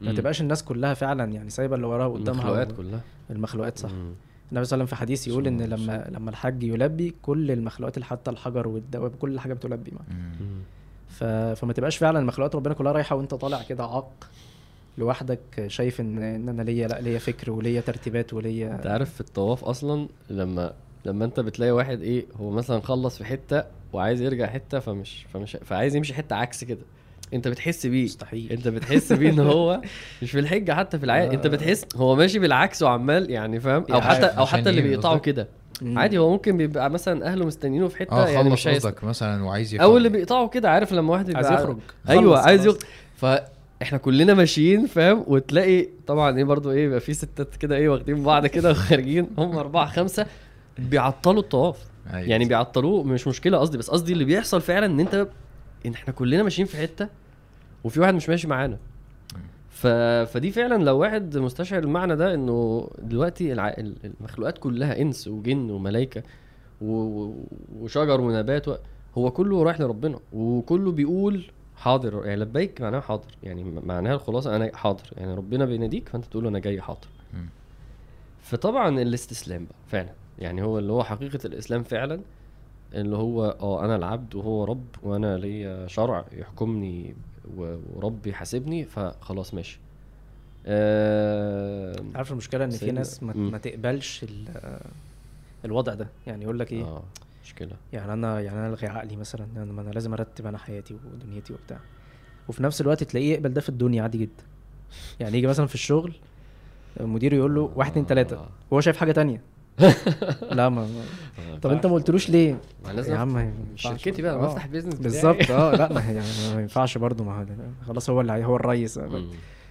ما. 0.00 0.12
تبقاش 0.12 0.40
الناس 0.40 0.62
كلها 0.64 0.94
فعلا 0.94 1.32
يعني 1.32 1.50
سايبة 1.50 1.76
اللي 1.76 1.86
وراها 1.86 2.08
قدامها 2.08 2.30
المخلوقات 2.42 2.72
و- 2.72 2.76
كلها 2.76 3.00
المخلوقات 3.30 3.78
صح 3.78 3.90
مم. 3.90 4.12
النبي 4.52 4.64
صلى 4.64 4.76
الله 4.76 4.84
عليه 4.84 4.84
وسلم 4.84 4.86
في 4.86 4.96
حديث 4.96 5.28
يقول 5.28 5.46
إن 5.46 5.62
لما 5.62 6.10
لما 6.10 6.30
الحج 6.30 6.62
يلبي 6.62 7.14
كل 7.22 7.50
المخلوقات 7.50 8.02
حتى 8.02 8.30
الحجر 8.30 8.68
والدواب 8.68 9.16
كل 9.16 9.40
حاجة 9.40 9.54
بتلبي 9.54 9.90
معاه. 9.90 10.20
ف... 11.08 11.24
فما 11.60 11.72
تبقاش 11.72 11.96
فعلا 11.96 12.20
مخلوقات 12.20 12.56
ربنا 12.56 12.74
كلها 12.74 12.92
رايحة 12.92 13.16
وأنت 13.16 13.34
طالع 13.34 13.62
كده 13.62 13.84
عاق 13.84 14.28
لوحدك 14.98 15.40
شايف 15.66 16.00
ان 16.00 16.22
إن 16.22 16.48
أنا 16.48 16.62
ليا 16.62 16.88
لأ 16.88 17.00
ليا 17.00 17.18
فكر 17.18 17.50
وليا 17.50 17.80
ترتيبات 17.80 18.24
أنت 18.24 18.32
وليا 18.34 18.80
عارف 18.84 19.14
في 19.14 19.20
الطواف 19.20 19.64
أصلا 19.64 20.08
لما 20.30 20.72
لما 21.04 21.24
أنت 21.24 21.40
بتلاقي 21.40 21.72
واحد 21.72 22.00
إيه 22.00 22.26
هو 22.36 22.50
مثلا 22.50 22.80
خلص 22.80 23.18
في 23.18 23.24
حتة 23.24 23.64
وعايز 23.92 24.20
يرجع 24.20 24.46
حتة 24.46 24.78
فمش 24.78 25.26
فمش 25.32 25.56
فعايز 25.64 25.96
يمشي 25.96 26.14
حتة 26.14 26.36
عكس 26.36 26.64
كده. 26.64 26.82
انت 27.34 27.48
بتحس 27.48 27.86
بيه 27.86 28.04
مستحيل 28.04 28.52
انت 28.52 28.68
بتحس 28.68 29.12
بيه 29.12 29.30
إن 29.30 29.38
هو 29.38 29.80
مش 30.22 30.30
في 30.30 30.38
الحجة 30.38 30.72
حتى 30.72 30.98
في 30.98 31.04
العادي 31.04 31.34
انت 31.34 31.46
بتحس 31.46 31.84
هو 31.96 32.16
ماشي 32.16 32.38
بالعكس 32.38 32.82
وعمال 32.82 33.30
يعني 33.30 33.60
فاهم 33.60 33.82
أو 33.90 33.98
يعني 33.98 34.02
حتى 34.02 34.26
أو 34.26 34.46
حتى 34.46 34.70
اللي 34.70 34.82
بيقطعوا؟ 34.82 35.18
كده. 35.18 35.48
عادي 35.82 36.18
هو 36.18 36.30
ممكن 36.30 36.56
بيبقى 36.56 36.90
مثلا 36.90 37.26
أهله 37.32 37.46
مستنيينه 37.46 37.88
في 37.88 37.96
حتة 37.96 38.12
آه 38.12 38.28
يعني 38.28 38.50
مش. 38.50 38.68
قصدك 38.68 39.04
مثلا 39.04 39.44
وعايز 39.44 39.74
أو 39.74 39.96
اللي. 39.96 40.08
بيقطعوا 40.08 40.48
كده 40.48 40.70
عارف 40.70 40.92
لما 40.92 41.12
واحد 41.12 41.36
عايز 41.36 41.50
يخرج 41.50 41.78
أيوه 42.08 42.38
عايز. 42.38 42.66
يخرج 42.66 42.80
فاحنا 43.16 43.98
كلنا 43.98 44.34
ماشيين 44.34 44.86
فاهم 44.86 45.24
وتلاقي 45.26 45.88
طبعا 46.06 46.38
إيه 46.38 46.44
برضو 46.44 46.70
إيه 46.70 46.84
يبقى 46.84 47.00
في 47.00 47.14
ستات 47.14 47.56
كده 47.56 47.76
إيه 47.76 47.88
واخدين 47.88 48.22
بعض 48.22 48.46
كده 48.46 48.70
وخارجين 48.70 49.26
هم 49.38 49.56
أربعة 49.56 49.86
خمسة 49.86 50.26
بيعطلوا 50.78 51.42
الطواف 51.42 51.78
أيوة. 52.14 52.28
يعني 52.28 52.44
بيعطلوه 52.44 53.02
مش 53.02 53.26
مشكلة 53.26 53.58
قصدي 53.58 53.78
بس 53.78 53.90
قصدي 53.90 54.12
اللي 54.12 54.24
بيحصل 54.24 54.60
فعلا 54.60 54.86
إن 54.86 55.00
أنت 55.00 55.28
إن 55.86 55.92
إحنا 55.92 56.14
كلنا 56.14 56.42
ماشيين 56.42 56.66
في 56.66 56.76
حتة 56.76 57.08
وفي 57.84 58.00
واحد 58.00 58.14
مش 58.14 58.28
ماشي 58.28 58.48
معانا. 58.48 58.78
ف... 59.70 59.86
فدي 60.32 60.50
فعلا 60.50 60.84
لو 60.84 60.98
واحد 60.98 61.38
مستشعر 61.38 61.82
المعنى 61.82 62.16
ده 62.16 62.34
إنه 62.34 62.88
دلوقتي 62.98 63.52
الع... 63.52 63.74
المخلوقات 64.04 64.58
كلها 64.58 65.00
إنس 65.00 65.28
وجن 65.28 65.70
وملائكة 65.70 66.22
و... 66.82 67.28
وشجر 67.78 68.20
ونبات 68.20 68.68
و... 68.68 68.76
هو 69.18 69.30
كله 69.30 69.62
رايح 69.62 69.80
لربنا 69.80 70.18
وكله 70.32 70.92
بيقول 70.92 71.44
حاضر. 71.76 72.24
يعني 72.26 72.40
لبيك 72.40 72.80
معناها 72.80 73.00
حاضر. 73.00 73.28
يعني 73.42 73.64
معناها 73.64 74.14
الخلاصة 74.14 74.56
أنا 74.56 74.70
حاضر. 74.76 75.10
يعني 75.16 75.34
ربنا 75.34 75.64
بيناديك 75.64 76.08
فأنت 76.08 76.24
تقول 76.24 76.42
له 76.42 76.48
أنا 76.50 76.58
جاي 76.58 76.80
حاضر. 76.80 77.08
فطبعا 78.42 79.02
الاستسلام 79.02 79.64
بقى 79.64 79.74
فعلا. 79.88 80.10
يعني 80.38 80.62
هو 80.62 80.78
اللي 80.78 80.92
هو 80.92 81.04
حقيقة 81.04 81.38
الإسلام 81.44 81.82
فعلا 81.82 82.20
اللي 82.94 83.16
هو 83.16 83.56
آه 83.60 83.84
أنا 83.84 83.96
العبد 83.96 84.34
وهو 84.34 84.64
رب 84.64 84.84
وأنا 85.02 85.38
ليا 85.38 85.86
شرع 85.86 86.24
يحكمني 86.32 87.14
و- 87.56 87.76
ورب 87.94 88.26
يحاسبني 88.26 88.84
فخلاص 88.84 89.54
ماشي. 89.54 89.78
آه 90.66 91.96
عارف 92.14 92.32
المشكلة 92.32 92.64
إن 92.64 92.70
في 92.70 92.90
ناس 92.90 93.22
ما. 93.22 93.32
ما 93.36 93.58
تقبلش 93.58 94.22
ال- 94.22 94.78
الوضع 95.64 95.94
ده. 95.94 96.08
يعني 96.26 96.44
يقول 96.44 96.58
لك 96.58 96.72
إيه؟ 96.72 96.82
آه 96.84 97.02
مشكلة. 97.44 97.70
يعني 97.92 98.12
أنا 98.12 98.40
يعني 98.40 98.58
أنا 98.58 98.68
الغي 98.68 98.86
عقلي 98.86 99.16
مثلا 99.16 99.46
يعني 99.56 99.70
أنا 99.70 99.90
لازم 99.90 100.12
أرتب 100.12 100.46
أنا 100.46 100.58
حياتي 100.58 100.96
ودنيتي 101.14 101.52
وبتاع. 101.52 101.78
وفي 102.48 102.62
نفس 102.62 102.80
الوقت 102.80 103.02
تلاقيه 103.04 103.32
يقبل 103.32 103.52
ده 103.52 103.60
في 103.60 103.68
الدنيا 103.68 104.02
عادي 104.02 104.18
جدا. 104.18 104.44
يعني 105.20 105.38
يجي 105.38 105.46
مثلا 105.46 105.66
في 105.66 105.74
الشغل 105.74 106.14
مديره 107.00 107.34
يقول 107.34 107.54
له 107.54 107.72
واحد 107.76 107.90
اتنين 107.90 108.06
تلاتة 108.06 108.36
آه. 108.36 108.48
وهو 108.70 108.80
شايف 108.80 108.96
حاجة 108.96 109.12
تانية. 109.12 109.40
لا 110.52 110.68
ما 110.68 110.82
آه، 110.82 110.86
طب 111.62 111.70
انت 111.70 111.86
ما 111.86 111.94
قلتلوش 111.94 112.30
ليه 112.30 112.60
ما 112.84 112.92
لازم 112.92 113.12
يا 113.12 113.18
عم. 113.18 113.52
شركتي 113.76 114.22
بقى 114.22 114.34
آه. 114.34 114.46
بفتح 114.46 114.66
بيزنس 114.66 114.94
بتاعي. 114.94 115.02
بالظبط 115.02 115.50
آه 115.50 115.76
لا 115.76 115.92
ما 115.92 116.00
يعني 116.10 116.54
ما 116.54 116.60
ينفعش 116.60 116.98
برضه 116.98 117.24
ما 117.24 117.40
هو 117.40 117.46
خلاص 117.86 118.10
هو 118.10 118.20
اللي 118.20 118.44
هو 118.44 118.56
الريس. 118.56 119.00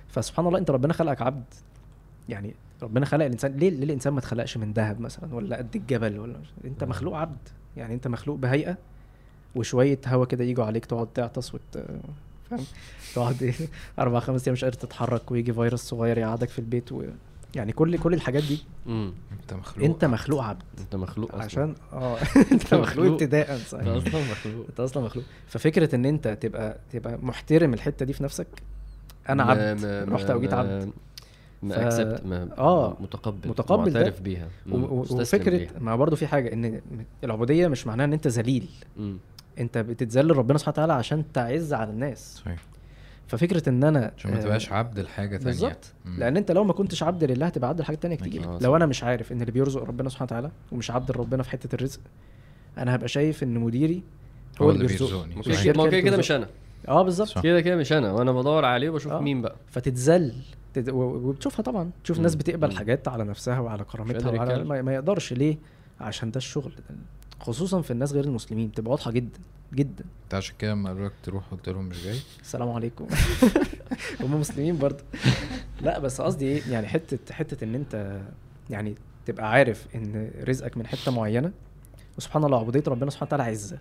فسبحان 0.08 0.48
الله 0.48 0.60
انت 0.60 0.72
ربنا 0.72 0.94
خلقك 0.94 1.22
عبد 1.22 1.44
يعني 2.30 2.56
ربنا 2.84 3.06
خلق 3.06 3.26
الإنسان 3.26 3.52
ليه 3.52 3.70
ليه 3.70 3.84
الإنسان 3.84 4.14
ما 4.14 4.20
اتخلقش 4.20 4.58
من 4.58 4.74
ذهب 4.74 5.00
مثلا 5.02 5.36
ولا 5.36 5.58
قد 5.58 5.76
الجبل 5.76 6.20
ولا 6.20 6.36
انت 6.66 6.84
مخلوق 6.84 7.16
عبد 7.18 7.50
يعني 7.78 7.94
انت 7.94 8.08
مخلوق 8.08 8.38
بهيئة 8.38 8.78
وشوية 9.56 10.00
هوا 10.08 10.26
كده 10.26 10.44
يجوا 10.44 10.66
عليك 10.66 10.86
تقعد 10.86 11.08
تعطس 11.08 11.56
وت 11.56 11.62
فاهم 12.50 12.66
تقعد 13.16 13.44
إيه 13.44 13.54
أربع 14.00 14.20
خمس 14.20 14.48
أيام 14.48 14.54
مش 14.54 14.64
قادر 14.64 14.78
تتحرك 14.78 15.32
ويجي 15.32 15.54
فيروس 15.54 15.82
صغير 15.82 16.18
يقعدك 16.18 16.50
في 16.50 16.60
البيت 16.60 16.92
و... 16.92 17.04
يعني 17.56 17.72
كل 17.72 17.98
كل 17.98 18.14
الحاجات 18.14 18.44
دي. 18.44 18.64
مم. 18.86 19.14
انت 19.42 19.54
مخلوق 19.54 19.86
انت 19.90 20.06
مخلوق 20.06 20.44
عبد. 20.44 20.64
انت 20.80 20.96
مخلوق 20.96 21.30
أصلا. 21.32 21.44
عشان 21.46 21.76
آه. 21.94 22.18
انت 22.52 22.74
مخلوق. 22.74 23.12
ابتداء 23.12 23.54
أنت 23.56 23.62
صحيح. 23.62 23.88
أصلا 23.88 24.22
مخلوق. 24.32 24.66
أنت 24.70 24.80
أصلا 24.80 25.04
مخلوق. 25.04 25.26
ففكرة 25.48 25.96
إن 25.96 26.06
أنت 26.06 26.28
تبقى 26.28 26.78
تبقى 26.92 27.18
محترم 27.22 27.74
الحتة 27.74 28.06
دي 28.06 28.14
في 28.14 28.24
نفسك 28.24 28.48
أنا 29.30 29.44
ما- 29.44 29.52
عبد. 29.52 29.82
ما- 29.86 30.16
رحت 30.16 30.30
اوجيت 30.30 30.54
ما- 30.54 30.60
عبد. 30.60 30.92
ما 31.64 32.50
آه، 32.58 32.98
متقبل 33.00 33.50
متقبل. 33.50 33.94
معترف 33.94 34.22
بيها. 34.22 34.48
وفكره. 34.72 35.68
ما 35.80 35.96
برضه 35.96 36.16
في 36.16 36.28
حاجة 36.28 36.54
إن 36.54 36.82
العبودية 37.24 37.68
مش 37.68 37.88
معناها 37.88 38.06
إن 38.06 38.14
أنت 38.14 38.28
ذليل. 38.28 38.70
أنت 39.60 39.78
بتتذلل 39.78 40.38
ربنا 40.38 40.58
سبحانه 40.58 40.74
وتعالى 40.74 40.94
عشان 40.94 41.24
تعز 41.34 41.74
على 41.74 41.90
الناس. 41.92 42.36
صحيح. 42.46 42.64
ففكرة 43.32 43.70
إن 43.70 43.84
أنا 43.84 44.12
عشان 44.18 44.32
ما 44.32 44.38
آه، 44.38 44.42
تبقاش 44.42 44.72
عبد 44.72 45.00
لحاجة 45.00 45.28
تانية 45.38 45.46
بالظبط. 45.46 45.94
لأن 46.18 46.38
أنت 46.38 46.52
لو 46.52 46.64
ما 46.64 46.74
كنتش 46.74 47.04
عبد 47.04 47.24
لله 47.24 47.46
هتبقى 47.46 47.70
عبد 47.70 47.82
لحاجه 47.82 47.96
تانية 47.96 48.16
كتير 48.16 48.60
لو. 48.62 48.76
أنا 48.76 48.86
مش 48.86 49.04
عارف 49.04 49.32
إن 49.32 49.42
اللي 49.42 49.52
بيرزق 49.52 49.84
ربنا 49.84 50.10
سبحانه 50.10 50.26
وتعالى 50.26 50.52
ومش 50.72 50.92
عبد 50.92 51.12
لربنا 51.12 51.44
في 51.44 51.50
حتة 51.50 51.76
الرزق 51.76 52.00
أنا 52.78 52.96
هبقى 52.96 53.08
شايف 53.08 53.44
إن 53.44 53.60
مديري 53.60 54.04
هو, 54.62 54.66
هو 54.66 54.72
اللي 54.72 54.88
بيرزقني 54.88 55.36
ما 55.36 55.90
كده 55.90 56.00
كده. 56.02 56.18
مش 56.18 56.32
أنا 56.32 56.48
آه 56.88 57.02
بالظبط. 57.04 57.40
كده 57.40 57.62
كده 57.62 57.76
مش 57.76 57.94
أنا 57.94 58.12
وأنا 58.12 58.32
بدور 58.32 58.66
عليه 58.66 58.90
وبشوف 58.90 59.12
آه. 59.12 59.20
مين 59.20 59.42
بقى 59.42 59.56
فتتذل 59.72 60.34
وبتشوفها 60.90 61.64
طبعا 61.64 61.92
تشوف 62.04 62.20
ناس. 62.20 62.36
بتقبل 62.36 62.70
مم. 62.70 62.76
حاجات 62.78 63.08
على 63.08 63.24
نفسها 63.24 63.60
وعلى 63.60 63.84
كرامتها 63.84 64.32
وعلى. 64.32 64.64
ما, 64.64 64.82
ما 64.82 64.94
يقدرش 64.94 65.34
ليه 65.34 65.58
عشان 66.02 66.32
ده 66.32 66.38
الشغل. 66.38 66.72
خصوصا 67.40 67.82
في 67.82 67.92
الناس 67.92 68.14
غير 68.14 68.24
المسلمين 68.24 68.68
بتبقى 68.68 68.92
واضحة 68.92 69.12
جدا 69.12 69.40
جدا. 69.74 70.06
انت 70.24 70.34
عشان 70.34 70.56
كده 70.60 70.72
لما 70.72 70.90
قالوا 70.90 71.06
لك 71.08 71.14
تروح 71.24 71.44
قلت 71.52 71.70
لهم 71.70 71.86
مش 71.86 72.04
جاي؟ 72.04 72.18
السلام 72.42 72.70
عليكم. 72.70 73.08
هم 74.22 74.40
مسلمين 74.40 74.78
برضه. 74.78 75.04
لا 75.82 76.00
بس 76.00 76.22
قصدي 76.22 76.46
إيه؟ 76.46 76.62
يعني 76.72 76.88
حتة 76.88 77.34
حتة 77.34 77.64
إن 77.64 77.76
أنت 77.76 78.22
يعني 78.70 78.96
تبقى 79.26 79.52
عارف 79.52 79.88
إن 79.96 80.32
رزقك 80.44 80.78
من 80.78 80.88
حتة 80.88 81.12
معينة 81.12 81.52
وسبحان 82.18 82.44
الله 82.44 82.60
عبودية 82.60 82.84
ربنا 82.88 83.10
سبحانه 83.12 83.28
وتعالى 83.28 83.44
عزه 83.44 83.80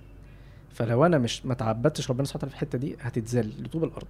فلو 0.71 1.07
أنا 1.07 1.19
مش 1.19 1.47
ما 1.47 1.55
تعبدتش 1.55 2.11
ربنا 2.11 2.25
سبحانه 2.25 2.39
وتعالى 2.45 2.51
في 2.57 2.63
الحتة 2.63 2.79
دي 2.79 2.97
هتتذل 3.01 3.53
لطوب 3.65 3.85
الأرض. 3.85 4.07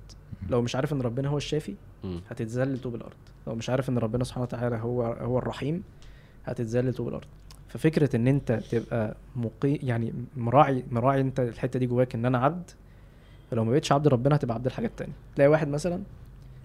لو 0.48 0.62
مش 0.62 0.76
عارف 0.76 0.92
إن 0.92 1.00
ربنا 1.00 1.28
هو 1.28 1.36
الشافي. 1.36 1.74
هتتذل 2.30 2.78
طوب 2.80 2.94
الأرض. 2.94 3.16
لو 3.46 3.54
مش 3.54 3.70
عارف 3.70 3.88
إن 3.88 3.98
ربنا 3.98 4.24
سبحانه 4.24 4.42
وتعالى 4.42 4.76
هو 4.76 5.02
هو 5.02 5.38
الرحيم 5.38 5.82
هتتذل 6.44 6.94
طوب 6.94 7.08
الأرض. 7.08 7.26
ففكرة 7.70 8.16
إن 8.16 8.28
أنت 8.28 8.52
تبقى 8.70 9.16
مقي 9.36 9.74
يعني 9.74 10.12
مراعي 10.36 10.84
مراعي 10.90 11.20
أنت 11.20 11.40
الحتة 11.40 11.78
دي 11.78 11.86
جواك 11.86 12.14
إن 12.14 12.24
أنا 12.26 12.38
عبد 12.38 12.70
فلو 13.50 13.64
ما 13.64 13.72
بقتش 13.72 13.92
عبد 13.92 14.08
ربنا 14.08 14.36
هتبقى 14.36 14.54
عبد 14.54 14.66
الحاجات 14.66 14.90
التانية 14.90 15.12
تلاقي 15.36 15.48
واحد 15.48 15.68
مثلا 15.68 16.02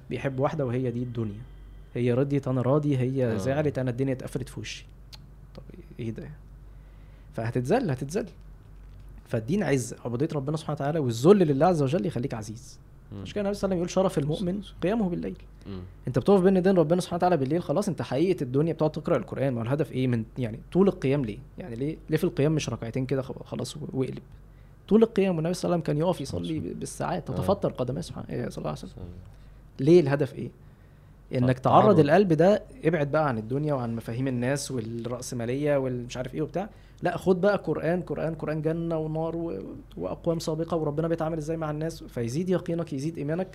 بيحب 0.09 0.39
واحدة 0.39 0.65
وهي 0.65 0.91
دي 0.91 1.03
الدنيا. 1.03 1.41
هي 1.95 2.13
رضيت 2.13 2.47
أنا 2.47 2.61
راضي 2.61 2.97
هي 2.97 3.25
آه. 3.25 3.37
زعلت 3.37 3.79
أنا 3.79 3.89
الدنيا 3.89 4.13
اتقفلت 4.13 4.49
في 4.49 4.59
وشي. 4.59 4.85
طب 5.55 5.63
إيه 5.99 6.11
ده؟ 6.11 6.29
فهتتذل 7.33 7.91
هتتذل. 7.91 8.25
فالدين 9.27 9.63
عز 9.63 9.95
عبودية 10.05 10.27
ربنا 10.33 10.57
سبحانه 10.57 10.75
وتعالى 10.75 10.99
والذل 10.99 11.37
لله 11.37 11.65
عز 11.65 11.81
وجل 11.81 12.05
يخليك 12.05 12.33
عزيز. 12.33 12.79
عشان 13.21 13.33
كده 13.33 13.41
النبي 13.41 13.53
صلى 13.53 13.67
الله 13.67 13.75
عليه 13.75 13.75
وسلم 13.75 13.77
يقول 13.77 13.89
شرف 13.89 14.17
المؤمن 14.17 14.61
قيامه 14.83 15.09
بالليل. 15.09 15.37
مم. 15.67 15.79
انت 16.07 16.19
بتقف 16.19 16.41
بين 16.41 16.55
ايدين 16.55 16.77
ربنا 16.77 17.01
سبحانه 17.01 17.17
وتعالى 17.17 17.37
بالليل 17.37 17.63
خلاص 17.63 17.87
انت 17.87 18.01
حقيقة 18.01 18.43
الدنيا 18.43 18.73
بتقعد 18.73 18.91
تقرأ 18.91 19.17
القرآن 19.17 19.53
ما 19.53 19.61
الهدف 19.61 19.91
إيه؟ 19.91 20.07
من 20.07 20.23
يعني 20.37 20.59
طول 20.71 20.87
القيام 20.87 21.25
ليه؟ 21.25 21.37
يعني 21.57 21.75
ليه؟ 21.75 21.97
ليه 22.09 22.17
في 22.17 22.23
القيام 22.23 22.51
مش 22.51 22.69
ركعتين 22.69 23.05
كده 23.05 23.21
خلاص 23.21 23.77
واقلب 23.93 24.19
طول 24.87 25.03
القيام 25.03 25.35
والنبي 25.35 25.53
صلى 25.53 25.63
الله 25.69 25.73
عليه 25.73 25.83
وسلم 25.83 25.93
كان 25.95 25.97
يقف 26.07 26.21
يصلي 26.21 26.59
بالساعات 26.59 27.29
آه. 27.29 27.33
تتفطر 27.35 27.71
قدماه 27.71 28.01
سبحانه 28.01 28.29
إيه 28.29 28.49
صلى 28.49 28.57
الله 28.57 28.69
عليه 28.69 28.79
وسلم. 28.79 29.03
ليه 29.79 29.99
الهدف 29.99 30.33
إيه؟ 30.33 30.49
إنك 31.33 31.59
تعرض. 31.59 31.99
القلب 31.99 32.33
ده 32.33 32.63
ابعد 32.85 33.11
بقى 33.11 33.27
عن 33.27 33.37
الدنيا 33.37 33.73
وعن 33.73 33.95
مفاهيم 33.95 34.27
الناس 34.27 34.71
والرأسمالية 34.71 35.77
والمش 35.77 36.17
عارف 36.17 36.33
إيه 36.35 36.41
وبتاع 36.41 36.69
لا 37.03 37.17
خد 37.17 37.41
بقى 37.41 37.57
قرآن 37.57 38.01
قرآن 38.01 38.35
قرآن 38.35 38.61
جنة 38.61 38.97
ونار 38.97 39.35
و... 39.35 39.63
وأقوام 39.97 40.39
سابقة 40.39 40.77
وربنا 40.77 41.07
بيتعامل 41.07 41.37
إزاي 41.37 41.57
مع 41.57 41.71
الناس 41.71 42.03
فيزيد 42.03 42.49
يقينك 42.49 42.93
يزيد 42.93 43.17
إيمانك 43.17 43.47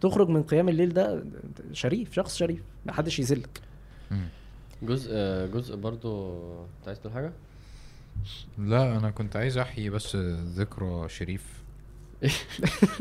تخرج 0.00 0.28
من 0.28 0.42
قيام 0.42 0.68
الليل 0.68 0.92
ده 0.94 1.24
شريف 1.72 2.12
شخص 2.14 2.36
شريف 2.36 2.62
ما 2.86 2.92
حدش 2.92 3.18
يذلك. 3.20 3.60
جزء 4.82 5.12
جزء 5.46 5.76
برضو 5.76 6.32
انت 6.78 6.86
عايز 6.88 7.00
تقول 7.00 7.12
حاجة؟ 7.12 7.32
لا 8.58 8.96
أنا 8.96 9.10
كنت 9.10 9.36
عايز 9.36 9.58
أحيي 9.58 9.90
بس 9.90 10.16
ذكرى 10.56 11.08
شريف 11.08 11.55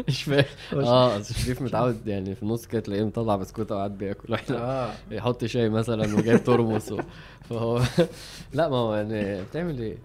مش 0.08 0.24
فاهم. 0.24 0.46
آه 0.74 1.18
أصل 1.20 1.36
شريف 1.36 1.62
متعود 1.62 2.08
يعني 2.08 2.36
في 2.36 2.44
النص 2.44 2.66
كده 2.66 2.82
تلاقيه 2.82 3.04
مطلع 3.04 3.36
بسكوته 3.36 3.76
وقاعد 3.76 3.98
بياكل 3.98 4.32
وإحنا 4.34 4.58
آه. 4.58 4.94
يحط 5.12 5.46
شاي 5.46 5.70
مثلا 5.70 6.16
وجايب 6.16 6.44
ترمس. 6.44 6.94
فهو 7.50 7.82
لا 8.54 8.70
ما 8.70 8.76
هو 8.78 8.96
يعني 8.96 9.42
بتعمل 9.44 9.80
إيه؟ 9.82 9.98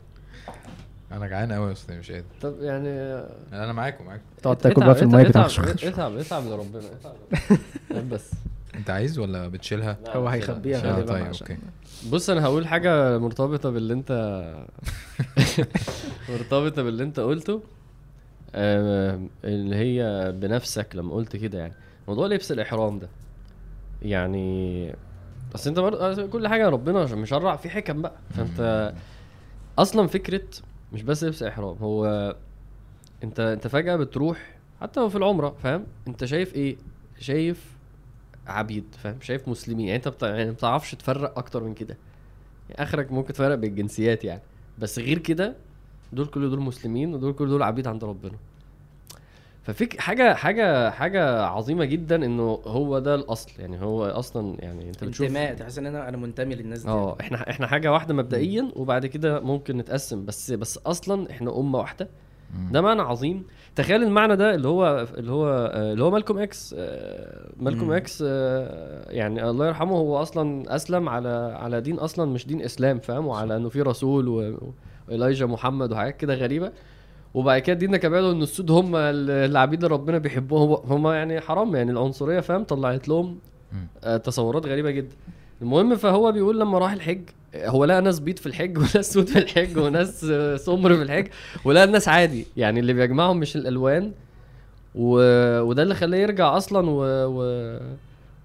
أنا 1.12 1.26
جعان 1.26 1.52
قوي 1.52 1.72
أصلا 1.72 1.98
مش 1.98 2.10
قادر. 2.10 2.24
طب 2.40 2.62
يعني 2.62 2.88
أنا 3.52 3.72
معاكم 3.72 4.04
معاكم. 4.04 4.22
تقعد 4.42 4.56
تاكل 4.56 4.84
بقى 4.86 4.94
في 4.94 5.02
المايه 5.02 5.28
اتعب 5.28 5.50
اتعب 5.82 6.16
اتعب 6.16 6.46
لربنا 6.46 6.82
اتعب 7.00 7.14
لربنا. 7.90 8.08
بس. 8.16 8.30
أنت 8.74 8.90
عايز 8.90 9.18
ولا 9.18 9.48
بتشيلها؟ 9.48 9.98
لا، 10.04 10.16
هو 10.16 10.28
هيخبيها 10.28 10.78
مش 10.78 10.84
آه، 10.84 10.92
غالبا 10.92 11.12
طيب، 11.12 11.24
عشان. 11.26 11.46
أوكي. 11.46 11.60
بص 12.10 12.30
أنا 12.30 12.44
هقول 12.44 12.66
حاجة 12.68 13.18
مرتبطة 13.18 13.70
باللي 13.70 13.92
أنت 13.94 14.12
مرتبطة 16.28 16.82
باللي 16.82 17.02
أنت 17.02 17.20
قلته. 17.20 17.62
آه، 18.54 19.20
اللي 19.44 19.76
هي 19.76 20.32
بنفسك 20.32 20.96
لما 20.96 21.14
قلت 21.14 21.36
كده 21.36 21.58
يعني. 21.58 21.74
موضوع 22.08 22.26
لبس 22.26 22.52
الإحرام 22.52 22.98
ده. 22.98 23.08
يعني 24.02 24.94
بس 25.54 25.66
أنت 25.66 25.78
برضه 25.78 26.26
كل 26.26 26.48
حاجة 26.48 26.68
ربنا 26.68 27.04
مشرع 27.14 27.56
في 27.56 27.70
حكم 27.70 28.02
بقى. 28.02 28.16
فأنت 28.30 28.92
أصلا 29.78 30.06
فكرة 30.06 30.42
مش 30.92 31.02
بس 31.02 31.24
لبس 31.24 31.42
إحرام 31.42 31.76
هو 31.78 32.36
أنت 33.24 33.40
أنت 33.40 33.66
فجأة 33.66 33.96
بتروح 33.96 34.54
حتى 34.80 35.10
في 35.10 35.16
العمرة 35.16 35.56
فاهم؟ 35.62 35.86
أنت 36.08 36.24
شايف 36.24 36.54
إيه؟ 36.54 36.76
شايف 37.18 37.76
عبيد 38.46 38.84
فاهم؟ 38.98 39.20
شايف 39.20 39.48
مسلمين. 39.48 39.86
يعني 39.86 39.96
أنت 39.96 40.08
بتاع 40.08 40.28
يعني 40.28 40.44
ما 40.44 40.52
بتعرفش 40.52 40.94
تفرق 40.94 41.38
أكتر 41.38 41.64
من 41.64 41.74
كده. 41.74 41.96
يعني 42.70 42.82
آخرك 42.82 43.12
ممكن 43.12 43.32
تفرق 43.32 43.54
بالجنسيات 43.54 44.24
يعني. 44.24 44.42
بس 44.78 44.98
غير 44.98 45.18
كده 45.18 45.54
دول 46.12 46.26
كل 46.26 46.50
دول 46.50 46.60
مسلمين 46.60 47.14
ودول 47.14 47.32
كل 47.32 47.48
دول 47.48 47.62
عبيد 47.62 47.86
عند 47.88 48.04
ربنا. 48.04 48.32
ففيك 49.62 50.00
حاجة 50.00 50.34
حاجة 50.34 50.90
حاجة 50.90 51.42
عظيمة 51.42 51.84
جدا 51.84 52.24
إنه 52.24 52.58
هو 52.66 52.98
ده 52.98 53.14
الأصل. 53.14 53.50
يعني 53.58 53.82
هو 53.82 54.04
أصلا 54.06 54.56
يعني 54.58 54.88
أنت 54.88 55.04
بتشوف 55.04 55.26
انتماء 55.26 55.54
تحس 55.54 55.78
إن 55.78 55.86
أنا 55.86 56.08
أنا 56.08 56.16
منتمي 56.16 56.54
للناس 56.54 56.82
دي. 56.82 56.88
آه 56.90 57.16
إحنا 57.20 57.50
إحنا 57.50 57.66
حاجة 57.66 57.92
واحدة 57.92 58.14
مبدئيا 58.14 58.70
وبعد 58.76 59.06
كده 59.06 59.40
ممكن 59.40 59.76
نتقسم. 59.76 60.24
بس 60.24 60.50
بس 60.52 60.78
أصلا 60.78 61.30
إحنا 61.30 61.58
أمة 61.58 61.78
واحدة. 61.78 62.08
ده 62.72 62.80
معنى 62.80 63.02
عظيم. 63.02 63.44
تخيل 63.76 64.02
المعنى 64.02 64.36
ده 64.36 64.54
اللي 64.54 64.68
هو 64.68 65.06
اللي 65.18 65.32
هو 65.32 65.72
اللي 65.74 66.04
هو 66.04 66.10
مالكوم 66.10 66.38
إكس. 66.38 66.74
آه، 66.78 67.50
مالكوم. 67.56 67.92
إكس 67.92 68.24
آه، 68.26 69.10
يعني 69.12 69.50
الله 69.50 69.66
يرحمه 69.66 69.96
هو 69.96 70.22
أصلا 70.22 70.76
أسلم 70.76 71.08
على 71.08 71.56
على 71.60 71.80
دين 71.80 71.98
أصلا 71.98 72.30
مش 72.32 72.46
دين 72.46 72.62
إسلام 72.62 72.98
فاهم؟ 72.98 73.26
وعلى 73.26 73.56
إنه 73.56 73.68
في 73.68 73.82
رسول 73.82 74.28
و- 74.28 74.72
واليجا 75.10 75.46
محمد 75.46 75.92
وحاجات 75.92 76.16
كده 76.16 76.34
غريبة. 76.34 76.72
وبعد 77.34 77.60
كده 77.60 77.76
ديننا 77.76 77.96
كمان 77.96 78.24
إن 78.24 78.42
السود 78.42 78.70
هم 78.70 78.96
ال- 78.96 79.30
اللي 79.30 79.86
ربنا 79.86 80.18
بيحبوهم 80.18 80.92
هم 80.92 81.06
يعني 81.08 81.40
حرام 81.40 81.76
يعني 81.76 81.90
العنصرية 81.90 82.40
فاهم؟ 82.40 82.64
طلعت 82.64 83.08
لهم. 83.08 83.38
آه، 84.04 84.16
تصورات 84.16 84.66
غريبة 84.66 84.90
جدا. 84.90 85.14
المهم 85.62 85.96
فهو 85.96 86.32
بيقول 86.32 86.60
لما 86.60 86.78
راح 86.78 86.92
الحج 86.92 87.20
هو 87.56 87.84
لقى 87.84 88.00
ناس 88.02 88.20
بيض 88.20 88.36
في 88.36 88.46
الحج 88.46 88.78
وناس 88.78 89.12
سود 89.12 89.26
في 89.28 89.38
الحج 89.38 89.78
وناس 89.78 90.24
آه، 90.30 90.56
سمر 90.56 90.94
في 90.94 91.02
الحج 91.02 91.26
ولقى 91.64 91.84
الناس 91.84 92.08
عادي. 92.08 92.46
يعني 92.56 92.80
اللي 92.80 92.92
بيجمعهم 92.92 93.36
مش 93.40 93.56
الألوان. 93.56 94.12
و... 94.94 95.14
وده 95.60 95.82
اللي 95.82 95.94
خلاه 95.94 96.18
يرجع 96.18 96.56
أصلا 96.56 96.90
و... 96.90 97.02
و... 97.26 97.78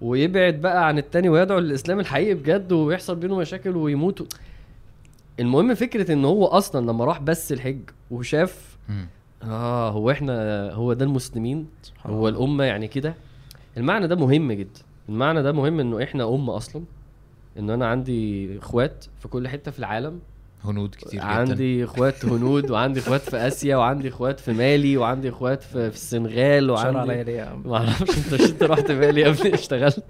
ويبعد 0.00 0.54
بقى 0.60 0.88
عن 0.88 0.98
التاني 0.98 1.28
ويدعو 1.28 1.58
للإسلام 1.58 2.00
الحقيقي 2.00 2.34
بجد 2.34 2.72
ويحصل 2.72 3.16
بينه 3.16 3.36
مشاكل 3.36 3.76
ويموت. 3.76 4.20
و... 4.20 4.24
المهم 5.40 5.74
فكرة 5.74 6.12
إن 6.12 6.24
هو 6.24 6.46
أصلا 6.46 6.86
لما 6.90 7.04
راح 7.04 7.20
بس 7.20 7.52
الحج 7.52 7.80
وشاف. 8.10 8.76
آه 9.42 9.90
هو 9.90 10.10
إحنا 10.10 10.72
هو 10.72 10.92
ده 10.92 11.04
المسلمين 11.04 11.66
هو. 12.06 12.28
الأمة 12.28 12.64
يعني 12.64 12.88
كده 12.88 13.14
المعنى 13.76 14.06
ده 14.08 14.16
مهم 14.16 14.52
جدا 14.52 14.80
المعنى 15.08 15.42
ده 15.42 15.52
مهم 15.52 15.80
إنه 15.80 16.02
إحنا 16.02 16.34
أمة 16.34 16.56
أصلا 16.56 16.82
إن 17.58 17.70
أنا 17.70 17.86
عندي 17.86 18.58
إخوات 18.58 19.04
في 19.18 19.28
كل 19.28 19.48
حتة 19.48 19.70
في 19.70 19.78
العالم 19.78 20.20
هنود 20.64 20.94
كتير 20.94 21.20
جدا. 21.20 21.24
عندي 21.24 21.84
إخوات 21.84 22.24
هنود 22.24 22.70
وعندي 22.70 23.00
إخوات 23.00 23.20
في 23.20 23.36
آسيا 23.36 23.76
وعندي 23.76 24.08
إخوات 24.08 24.40
في 24.40 24.52
مالي 24.52 24.96
وعندي 24.96 25.28
إخوات 25.28 25.62
في, 25.62 25.90
في 25.90 25.96
السنغال 25.96 26.66
شر 26.78 26.86
عليا 26.86 26.98
وعندي 26.98 27.24
ليه 27.24 27.36
يا 27.36 27.44
عم؟ 27.44 27.62
ما 27.66 27.76
أعرفش 27.76 28.18
أنت 28.18 28.40
أنت 28.40 28.62
رحت 28.62 28.90
مالي 28.90 29.20
يا 29.20 29.28
ابني؟ 29.28 29.54
اشتغلت. 29.54 30.04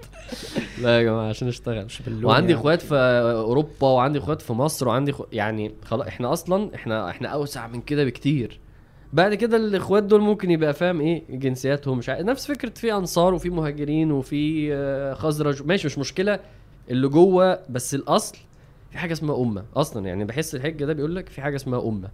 لا 0.82 0.98
يا 0.98 1.02
جماعة 1.02 1.28
عشان 1.28 1.48
أشتغل. 1.48 1.84
مش 1.84 2.02
وعندي 2.22 2.48
يعني. 2.52 2.60
إخوات 2.60 2.82
في 2.82 2.94
أوروبا 3.36 3.86
وعندي 3.86 4.18
إخوات 4.18 4.42
في 4.42 4.52
مصر 4.52 4.88
وعندي 4.88 5.12
خو... 5.12 5.24
يعني 5.32 5.74
خلاص 5.84 6.06
إحنا 6.06 6.32
أصلا 6.32 6.74
إحنا 6.74 7.10
إحنا 7.10 7.28
أوسع 7.28 7.66
من 7.66 7.80
كده 7.80 8.04
بكتير. 8.04 8.60
بعد 9.12 9.34
كده 9.34 9.56
الإخوات 9.56 10.02
دول 10.02 10.20
ممكن 10.20 10.50
يبقى 10.50 10.74
فاهم 10.74 11.00
إيه؟ 11.00 11.22
جنسياتهم 11.30 11.98
مش 11.98 12.08
عارف 12.08 12.26
نفس 12.26 12.46
فكرة 12.46 12.72
في 12.76 12.92
أنصار 12.92 13.34
وفي 13.34 13.50
مهاجرين 13.50 14.12
وفي 14.12 14.74
آه، 14.74 15.14
خزرج. 15.14 15.62
ماشي 15.66 15.86
مش 15.86 15.98
مشكلة. 15.98 16.40
اللي 16.90 17.08
جوه 17.08 17.58
بس 17.70 17.94
الأصل 17.94 18.36
في 18.96 19.00
حاجة 19.00 19.12
اسمها 19.12 19.42
أمة 19.42 19.64
أصلا. 19.76 20.06
يعني 20.06 20.24
بحس 20.24 20.54
الحجة 20.54 20.84
ده 20.84 20.92
بيقول 20.92 21.16
لك 21.16 21.28
في 21.28 21.40
حاجة 21.40 21.56
اسمها 21.56 21.88
أمة. 21.88 22.08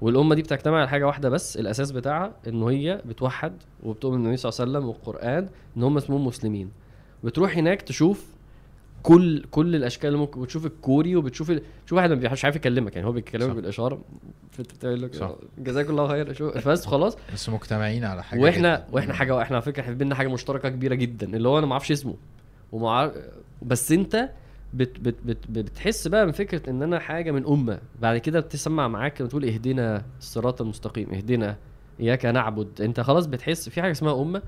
والأمة 0.00 0.34
دي 0.34 0.42
بتجتمع 0.42 0.78
على 0.78 0.88
حاجة 0.88 1.06
واحدة 1.06 1.28
بس 1.28 1.56
الأساس 1.56 1.90
بتاعها 1.90 2.32
إن 2.48 2.62
هي 2.62 3.02
بتوحد 3.06 3.52
وبتؤمن 3.82 4.16
بالنبي 4.16 4.36
صلى 4.36 4.50
الله 4.50 4.60
عليه 4.60 4.70
وسلم 4.70 4.88
والقرآن 4.88 5.48
إن 5.76 5.82
هم 5.82 5.96
اسمهم 5.96 6.26
مسلمين. 6.26 6.70
بتروح 7.24 7.56
هناك 7.56 7.82
تشوف 7.82 8.26
كل 9.02 9.44
كل 9.50 9.76
الأشكال 9.76 10.08
اللي 10.08 10.18
ممكن 10.18 10.42
بتشوف 10.42 10.66
الكوري 10.66 11.16
وبتشوف 11.16 11.50
ال... 11.50 11.62
شوف 11.86 11.96
واحد 11.98 12.12
ما 12.12 12.32
مش 12.32 12.44
عارف 12.44 12.56
يكلمك. 12.56 12.96
يعني 12.96 13.08
هو 13.08 13.12
بيكلمك 13.12 13.48
صح. 13.48 13.54
بالإشارة. 13.54 14.00
بتقول 14.58 15.02
لك. 15.02 15.10
جزاك 15.58 15.90
الله 15.90 16.08
خير 16.08 16.32
شو 16.32 16.50
بس 16.66 16.86
خلاص. 16.86 17.16
بس 17.34 17.48
مجتمعين 17.48 18.04
على 18.04 18.22
حاجة 18.22 18.40
وإحنا 18.40 18.76
جدا. 18.76 18.86
وإحنا 18.92 19.14
حاجة 19.14 19.42
إحنا 19.42 19.56
على 19.56 19.64
فكرة 19.64 19.82
إحنا 19.82 19.94
بينا 19.94 20.14
حاجة 20.14 20.28
مشتركة 20.28 20.68
كبيرة 20.68 20.94
جدا. 20.94 21.36
اللي 21.36 21.48
هو 21.48 21.58
أنا 21.58 21.66
ما 21.66 21.72
أعرفش 21.72 21.92
اسمه. 21.92 22.14
ومع 22.72 23.10
بس 23.62 23.92
أنت 23.92 24.30
بت 24.74 25.00
بت 25.00 25.16
بت 25.24 25.38
بتحس 25.50 26.08
بقى 26.08 26.26
من 26.26 26.32
فكرة 26.32 26.70
إن 26.70 26.82
أنا 26.82 26.98
حاجة 26.98 27.30
من 27.30 27.46
أمة. 27.46 27.78
بعد 28.00 28.18
كده 28.18 28.40
بتسمع 28.40 28.88
معاك 28.88 29.20
لما 29.20 29.30
تقول 29.30 29.44
اهدنا 29.44 30.04
الصراط 30.18 30.60
المستقيم 30.60 31.14
اهدنا 31.14 31.56
إياك 32.00 32.26
نعبد. 32.26 32.80
أنت 32.80 33.00
خلاص 33.00 33.26
بتحس 33.26 33.68
في 33.68 33.82
حاجة 33.82 33.90
اسمها 33.90 34.22
أمة 34.22 34.42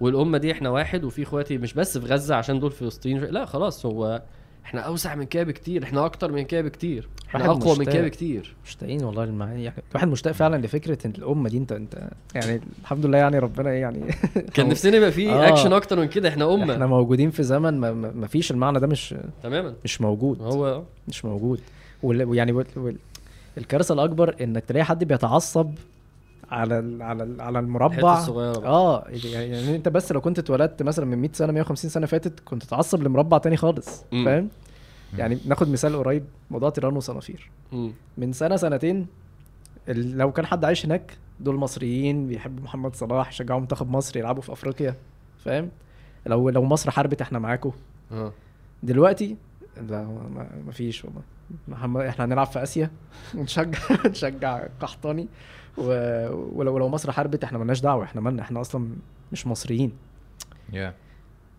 والأمة 0.00 0.38
دي 0.38 0.52
إحنا 0.52 0.70
واحد 0.70 1.04
وفي 1.04 1.22
إخواتي 1.22 1.58
مش 1.58 1.74
بس 1.74 1.98
في 1.98 2.06
غزة 2.06 2.34
عشان 2.34 2.60
دول 2.60 2.70
فلسطين 2.70 3.20
لا 3.20 3.44
خلاص 3.44 3.86
هو 3.86 4.22
إحنا 4.66 4.80
أوسع 4.80 5.14
من 5.14 5.24
كده 5.24 5.42
بكتير 5.42 5.82
إحنا 5.82 6.04
أكتر 6.04 6.32
من 6.32 6.42
كده 6.42 6.62
بكتير 6.62 7.08
إحنا 7.28 7.46
أقوى 7.46 7.78
من. 7.78 7.84
كده 7.84 8.02
بكتير. 8.02 8.54
مشتاقين 8.64 9.04
والله 9.04 9.24
للمعاني 9.24 9.64
يعني 9.64 9.82
الواحد 9.90 10.08
مشتاق 10.08 10.32
فعلا 10.32 10.66
لفكرة 10.66 11.06
إن 11.06 11.12
الأمة 11.18 11.48
دي 11.48 11.58
أنت 11.58 11.72
أنت 11.72 12.08
يعني 12.34 12.60
الحمد 12.82 13.06
لله 13.06 13.18
يعني 13.18 13.38
ربنا 13.38 13.70
إيه 13.70 13.80
يعني 13.80 14.00
كان 14.54 14.68
نفسنا 14.68 14.96
يبقى 14.96 15.12
في 15.12 15.30
آه. 15.30 15.48
اكشن 15.48 15.72
أكتر 15.72 16.00
من 16.00 16.08
كده 16.08 16.28
إحنا 16.28 16.54
أمة. 16.54 16.72
إحنا 16.72 16.86
موجودين 16.86 17.30
في 17.30 17.42
زمن 17.42 17.80
ما, 17.80 17.92
ما 17.92 18.26
فيش 18.26 18.50
المعنى 18.50 18.80
ده 18.80 18.86
مش 18.86 19.14
تماما. 19.42 19.74
مش 19.84 20.00
موجود. 20.00 20.42
هو 20.42 20.82
مش 21.08 21.24
موجود. 21.24 21.60
ويعني 22.02 22.64
الكارثة 23.58 23.94
الأكبر 23.94 24.34
إنك 24.40 24.64
تلاقي 24.64 24.84
حد 24.84 25.04
بيتعصب 25.04 25.70
على 26.50 26.78
ال 26.78 27.02
على 27.02 27.22
ال 27.22 27.40
على 27.40 27.58
المربع. 27.58 28.18
الصغيرة. 28.18 28.66
آه 28.66 29.04
يعني 29.08 29.50
يعني 29.50 29.76
أنت 29.76 29.88
بس 29.88 30.12
لو 30.12 30.20
كنت 30.20 30.38
اتولدت 30.38 30.82
مثلا 30.82 31.04
من 31.06 31.18
100 31.18 31.30
سنة 31.32 31.52
150 31.52 31.90
سنة 31.90 32.06
فاتت 32.06 32.40
كنت 32.40 32.62
تتعصب 32.62 33.02
لمربع 33.02 33.38
تاني 33.38 33.56
خالص. 33.56 34.04
فاهم؟ 34.10 34.48
يعني 35.18 35.38
ناخد 35.46 35.68
مثال 35.68 35.96
قريب 35.96 36.24
موضوع 36.50 36.70
تيران 36.70 36.96
وصنافير. 36.96 37.50
من 38.18 38.32
سنة 38.32 38.56
سنتين 38.56 39.06
لو 39.88 40.32
كان 40.32 40.46
حد 40.46 40.64
عايش 40.64 40.86
هناك 40.86 41.16
دول 41.40 41.54
مصريين 41.56 42.26
بيحبوا 42.26 42.64
محمد 42.64 42.96
صلاح 42.96 43.28
يشجعوا 43.28 43.60
منتخب 43.60 43.90
مصر 43.90 44.18
يلعبوا 44.18 44.42
في 44.42 44.52
أفريقيا 44.52 44.94
فاهم؟ 45.44 45.68
لو 46.26 46.48
لو 46.50 46.64
مصر 46.64 46.90
حاربت 46.90 47.20
إحنا 47.20 47.38
معاكم 47.38 47.72
آه. 48.12 48.32
دلوقتي 48.82 49.36
لا 49.88 50.02
ما 50.04 50.46
ما 50.66 50.72
فيش 50.72 51.04
والله. 51.04 51.20
محمد 51.68 52.04
إحنا 52.04 52.24
هنلعب 52.24 52.46
في 52.46 52.62
آسيا. 52.62 52.90
ونشجع 53.34 53.78
نشجع 54.06 54.66
قحطاني. 54.80 55.28
ولو 55.78 56.78
لو 56.78 56.88
مصر 56.88 57.12
حاربت 57.12 57.44
إحنا 57.44 57.58
مالناش 57.58 57.80
دعوة 57.80 58.04
إحنا 58.04 58.20
مالنا 58.20 58.42
إحنا 58.42 58.60
أصلا 58.60 58.88
مش 59.32 59.46
مصريين 59.46 59.92
يا 60.72 60.94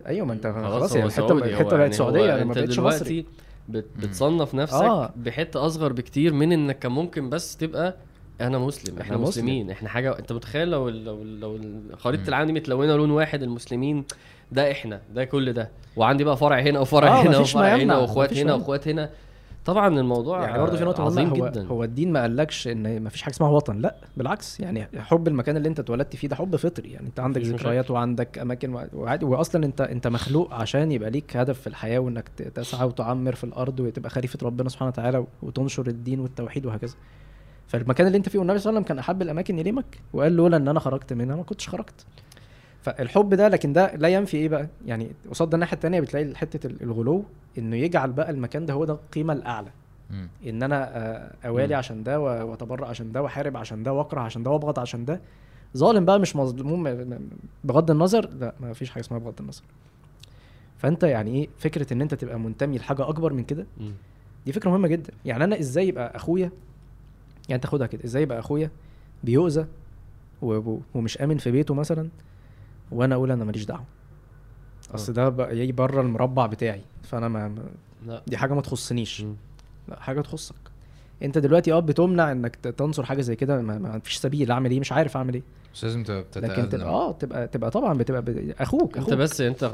أيوه 0.08 0.26
ما 0.26 0.34
انت 0.34 0.48
خلاص 0.48 0.96
يعني 0.96 1.08
الحتة 1.08 1.32
الحتة 1.32 1.64
بقت 1.70 1.80
يعني 1.80 1.94
سعودية 1.94 2.36
أنا 2.36 2.44
ما 2.46 2.54
بقتش 2.54 2.80
مصري. 2.80 3.26
بتصنف 3.70 4.56
نفسك 4.56 4.76
آه. 4.84 5.14
بحتة 5.16 5.66
أصغر 5.66 5.94
بكتير 5.94 6.34
من 6.34 6.52
إنك 6.52 6.80
كان 6.80 6.92
ممكن 6.92 7.30
بس 7.30 7.58
تبقى 7.58 7.96
أنا 8.42 8.58
مسلم 8.58 9.00
إحنا, 9.00 9.18
مسلم. 9.18 9.28
مسلمين 9.28 9.70
إحنا 9.72 9.90
حاجة 9.90 10.20
أنت 10.20 10.34
متخيل 10.34 10.68
لو 10.68 10.90
لو 10.90 11.24
لو 11.24 11.60
خريطة. 11.98 12.28
العالم 12.30 12.48
دي 12.48 12.54
متلونة 12.54 12.96
لون 12.96 13.12
واحد 13.12 13.44
المسلمين 13.44 14.04
ده 14.52 14.72
إحنا 14.72 15.02
ده 15.14 15.26
كل 15.26 15.54
ده 15.54 15.70
وعندي 15.96 16.24
بقى 16.24 16.38
فرع 16.38 16.60
هنا 16.60 16.80
وفرع 16.80 17.08
آه، 17.08 17.22
هنا 17.22 17.38
وفرع 17.38 17.76
هنا 17.76 17.98
وأخوات 17.98 18.34
هنا. 18.38 18.54
وأخوات 18.54 18.88
هنا 18.88 19.10
طبعا 19.68 20.00
الموضوع 20.00 20.44
يعني 20.44 20.60
برضه 20.60 20.78
في 20.78 20.84
نقطة 20.84 21.04
عظيم 21.04 21.30
هو, 21.30 21.36
جدا. 21.36 21.68
هو 21.68 21.84
الدين 21.84 22.12
ما 22.12 22.22
قالكش 22.22 22.68
إن 22.68 23.00
ما 23.04 23.10
فيش 23.10 23.22
حاجة 23.22 23.34
اسمها 23.34 23.50
وطن 23.50 23.78
لا 23.78 23.96
بالعكس 24.18 24.60
يعني 24.60 24.88
حب 24.98 25.28
المكان 25.28 25.58
اللي 25.58 25.70
أنت 25.70 25.80
اتولدت 25.80 26.16
فيه 26.16 26.28
ده 26.28 26.36
حب 26.36 26.56
فطري 26.56 26.92
يعني 26.92 27.08
أنت 27.08 27.20
عندك 27.20 27.42
ذكريات. 27.42 27.92
وعندك 27.92 28.38
أماكن 28.38 28.88
وعادي 28.94 29.26
واصلا 29.26 29.66
أنت 29.66 29.82
أنت 29.82 30.08
مخلوق 30.08 30.54
عشان 30.54 30.92
يبقى 30.92 31.10
ليك 31.10 31.38
هدف 31.38 31.62
في 31.62 31.68
الحياة 31.68 32.00
وإنك 32.00 32.30
تسعى 32.30 32.88
وتعمر 32.88 33.36
في 33.36 33.44
الأرض 33.44 33.80
وتبقى 33.80 34.10
خليفة 34.10 34.40
ربنا 34.44 34.70
سبحانه 34.70 34.90
وتعالى 34.90 35.26
وتنشر 35.42 35.88
الدين 35.88 36.20
والتوحيد 36.20 36.66
وهكذا. 36.66 36.96
فالمكان 37.68 38.08
اللي 38.08 38.18
أنت 38.18 38.30
فيه 38.30 38.40
والنبي 38.40 38.60
صلى 38.60 38.70
الله 38.70 38.78
عليه 38.78 38.86
وسلم 38.86 38.88
كان 38.96 39.00
أحب 39.00 39.22
الأماكن 39.22 39.60
اليه 39.60 39.72
مكه 39.72 39.98
وقال 40.14 40.32
لولا 40.36 40.58
إن 40.58 40.68
أنا 40.68 40.80
خرجت 40.80 41.14
منها 41.14 41.36
ما 41.36 41.44
كنتش 41.44 41.70
خرجت. 41.70 42.06
فالحب 42.92 43.34
ده 43.34 43.48
لكن 43.48 43.74
ده 43.74 43.96
لا 43.96 44.08
ينفي 44.08 44.38
إيه 44.38 44.50
بقى؟ 44.50 44.68
يعني 44.86 45.12
قصاد 45.30 45.50
ده 45.50 45.56
الناحية 45.56 45.74
الثانية 45.76 46.00
بتلاقي 46.00 46.36
حتة 46.36 46.68
ال- 46.68 46.84
الغلو 46.84 47.24
إنه 47.58 47.76
يجعل 47.76 48.12
بقى 48.12 48.30
المكان 48.30 48.66
ده 48.66 48.74
هو 48.74 48.86
ده 48.86 48.94
القيمة 48.94 49.34
الأعلى. 49.34 49.68
مم. 50.10 50.30
إن 50.48 50.64
أنا 50.64 50.98
آه، 50.98 51.32
أوالي 51.48 51.74
مم. 51.74 51.78
عشان 51.80 52.04
ده 52.04 52.20
وأتبرع 52.20 52.88
عشان 52.88 53.12
ده 53.12 53.22
وأحارب 53.22 53.58
عشان 53.58 53.84
ده 53.84 53.94
وأكره 53.94 54.22
عشان 54.22 54.44
ده 54.44 54.52
وأبغض 54.52 54.80
عشان 54.80 55.06
ده. 55.06 55.22
ظالم 55.78 56.06
بقى 56.06 56.20
مش 56.20 56.36
مظلوم 56.36 56.84
بغض 57.64 57.92
النظر 57.92 58.30
لا 58.40 58.54
ما 58.60 58.74
فيش 58.74 58.90
حاجة 58.90 59.02
اسمها 59.04 59.20
بغض 59.20 59.34
النظر. 59.42 59.64
فأنت 60.78 61.04
يعني 61.04 61.32
إيه 61.32 61.48
فكرة 61.60 61.94
إن 61.94 62.02
أنت 62.02 62.14
تبقى 62.14 62.40
منتمي 62.40 62.78
لحاجة 62.78 63.10
أكبر 63.10 63.34
من 63.34 63.44
كده. 63.44 63.66
دي 64.46 64.52
فكرة 64.52 64.70
مهمة 64.70 64.88
جدا. 64.88 65.14
يعني 65.26 65.44
أنا 65.44 65.60
إزاي 65.60 65.88
يبقى 65.88 66.16
أخويا؟ 66.16 66.52
يعني 67.50 67.62
تاخدها 67.62 67.88
كده 67.88 68.04
إزاي 68.06 68.24
يبقى 68.24 68.40
أخويا 68.40 68.70
بيؤذى 69.24 69.66
ومش 70.96 71.18
آمن 71.18 71.38
في 71.38 71.52
بيته 71.52 71.74
مثلا؟ 71.74 72.10
وأنا 72.92 73.16
أقول 73.16 73.32
أنا 73.32 73.44
ماليش 73.46 73.66
دعوة. 73.66 73.84
اصل 74.96 75.14
ده 75.14 75.30
بقى 75.30 75.58
يجي 75.58 75.72
بره 75.72 76.02
المربع 76.02 76.46
بتاعي. 76.46 76.82
فانا 77.04 77.28
ما 77.28 77.56
لا. 78.08 78.22
دي 78.28 78.38
حاجة 78.38 78.54
ما 78.54 78.62
تخصنيش. 78.62 79.22
مم. 79.22 79.36
لا 79.88 80.00
حاجة 80.00 80.22
تخصك. 80.22 80.56
انت 81.24 81.38
دلوقتي 81.38 81.74
آه 81.74 81.80
بتمنع 81.80 82.32
انك 82.32 82.56
تنصر 82.56 83.04
حاجة 83.06 83.22
زي 83.22 83.36
كده 83.36 83.62
ما, 83.62 83.78
ما 83.78 84.00
فيش 84.00 84.18
سبيل. 84.18 84.52
اعمل 84.52 84.72
إيه؟ 84.72 84.80
مش 84.80 84.92
عارف 84.92 85.18
اعمل 85.18 85.34
إيه. 85.34 85.44
بس 85.74 85.84
لازم 85.84 86.04
تبقى 86.04 86.26
لكن 86.36 86.70
تبقى 86.70 86.88
آه 86.88 87.12
تبقى 87.12 87.48
تبقى 87.48 87.72
طبعا 87.72 87.94
بتبقى 87.98 88.22
ب... 88.22 88.54
أخوك 88.60 88.98
انت 88.98 89.08
أخوك. 89.08 89.20
بس 89.20 89.42
انت 89.42 89.66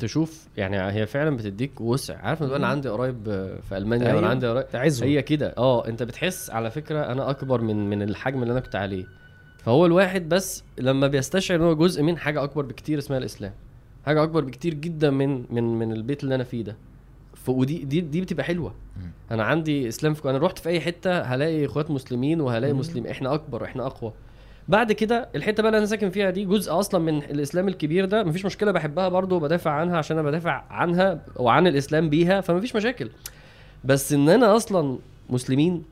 تشوف 0.00 0.46
يعني 0.56 0.80
هي 1.00 1.06
فعلا 1.06 1.36
بتديك 1.36 1.80
وسع. 1.80 2.18
عارف 2.18 2.42
ان 2.42 2.48
أنا 2.48 2.58
مم. 2.58 2.64
عندي 2.64 2.88
قرايب 2.88 3.24
في 3.68 3.76
ألمانيا 3.76 4.06
أيوة. 4.06 4.16
وأنا 4.16 4.28
عندي 4.28 4.46
قرايب 4.48 4.66
هي 5.02 5.22
كده. 5.22 5.54
آه 5.58 5.86
انت 5.88 6.02
بتحس 6.02 6.50
على 6.50 6.70
فكرة 6.70 7.12
أنا 7.12 7.30
أكبر 7.30 7.60
من 7.60 7.90
من 7.90 8.02
الحجم 8.02 8.42
اللي 8.42 8.52
أنا 8.52 8.60
كنت 8.60 8.76
عليه. 8.76 9.06
فهو 9.64 9.86
الواحد 9.86 10.28
بس 10.28 10.64
لما 10.78 11.06
بيستشعر 11.06 11.58
إن 11.58 11.62
هو 11.62 11.74
جزء 11.74 12.02
من 12.02 12.18
حاجة 12.18 12.42
أكبر 12.44 12.62
بكتير 12.62 12.98
اسمها 12.98 13.18
الإسلام. 13.18 13.52
حاجة 14.06 14.22
أكبر 14.22 14.44
بكتير 14.44 14.74
جدا 14.74 15.10
من 15.10 15.44
من 15.50 15.78
من 15.78 15.92
البيت 15.92 16.24
اللي 16.24 16.34
أنا 16.34 16.44
فيه 16.44 16.64
ده. 16.64 16.76
ودي 17.48 17.78
دي 17.84 18.00
دي 18.00 18.20
بتبقى 18.20 18.44
حلوة. 18.44 18.74
أنا 19.30 19.44
عندي 19.44 19.88
إسلام 19.88 20.14
في 20.14 20.30
أنا 20.30 20.38
رحت 20.38 20.58
في 20.58 20.68
أي 20.68 20.80
حتة 20.80 21.20
هلاقي 21.20 21.66
إخوات 21.66 21.90
مسلمين 21.90 22.40
وهلاقي. 22.40 22.72
مسلم 22.72 23.06
إحنا 23.06 23.34
أكبر 23.34 23.64
إحنا 23.64 23.86
أقوى. 23.86 24.12
بعد 24.68 24.92
كده 24.92 25.28
الحتة 25.34 25.62
بقى 25.62 25.68
اللي 25.70 25.78
أنا 25.78 25.86
ساكن 25.86 26.10
فيها 26.10 26.30
دي 26.30 26.44
جزء 26.44 26.72
أصلا 26.78 27.00
من 27.00 27.18
الإسلام 27.18 27.68
الكبير 27.68 28.04
ده 28.04 28.24
مفيش 28.24 28.44
مشكلة 28.44 28.72
بحبها 28.72 29.08
برضو 29.08 29.36
وبدافع 29.36 29.70
عنها 29.70 29.96
عشان 29.96 30.18
أنا 30.18 30.28
بدافع 30.28 30.64
عنها 30.70 31.20
وعن 31.36 31.66
الإسلام 31.66 32.08
بيها 32.10 32.40
فمفيش 32.40 32.76
مشاكل. 32.76 33.10
بس 33.84 34.12
إن 34.12 34.28
أنا 34.28 34.56
أصلا 34.56 34.98
مسلمين 35.30 35.82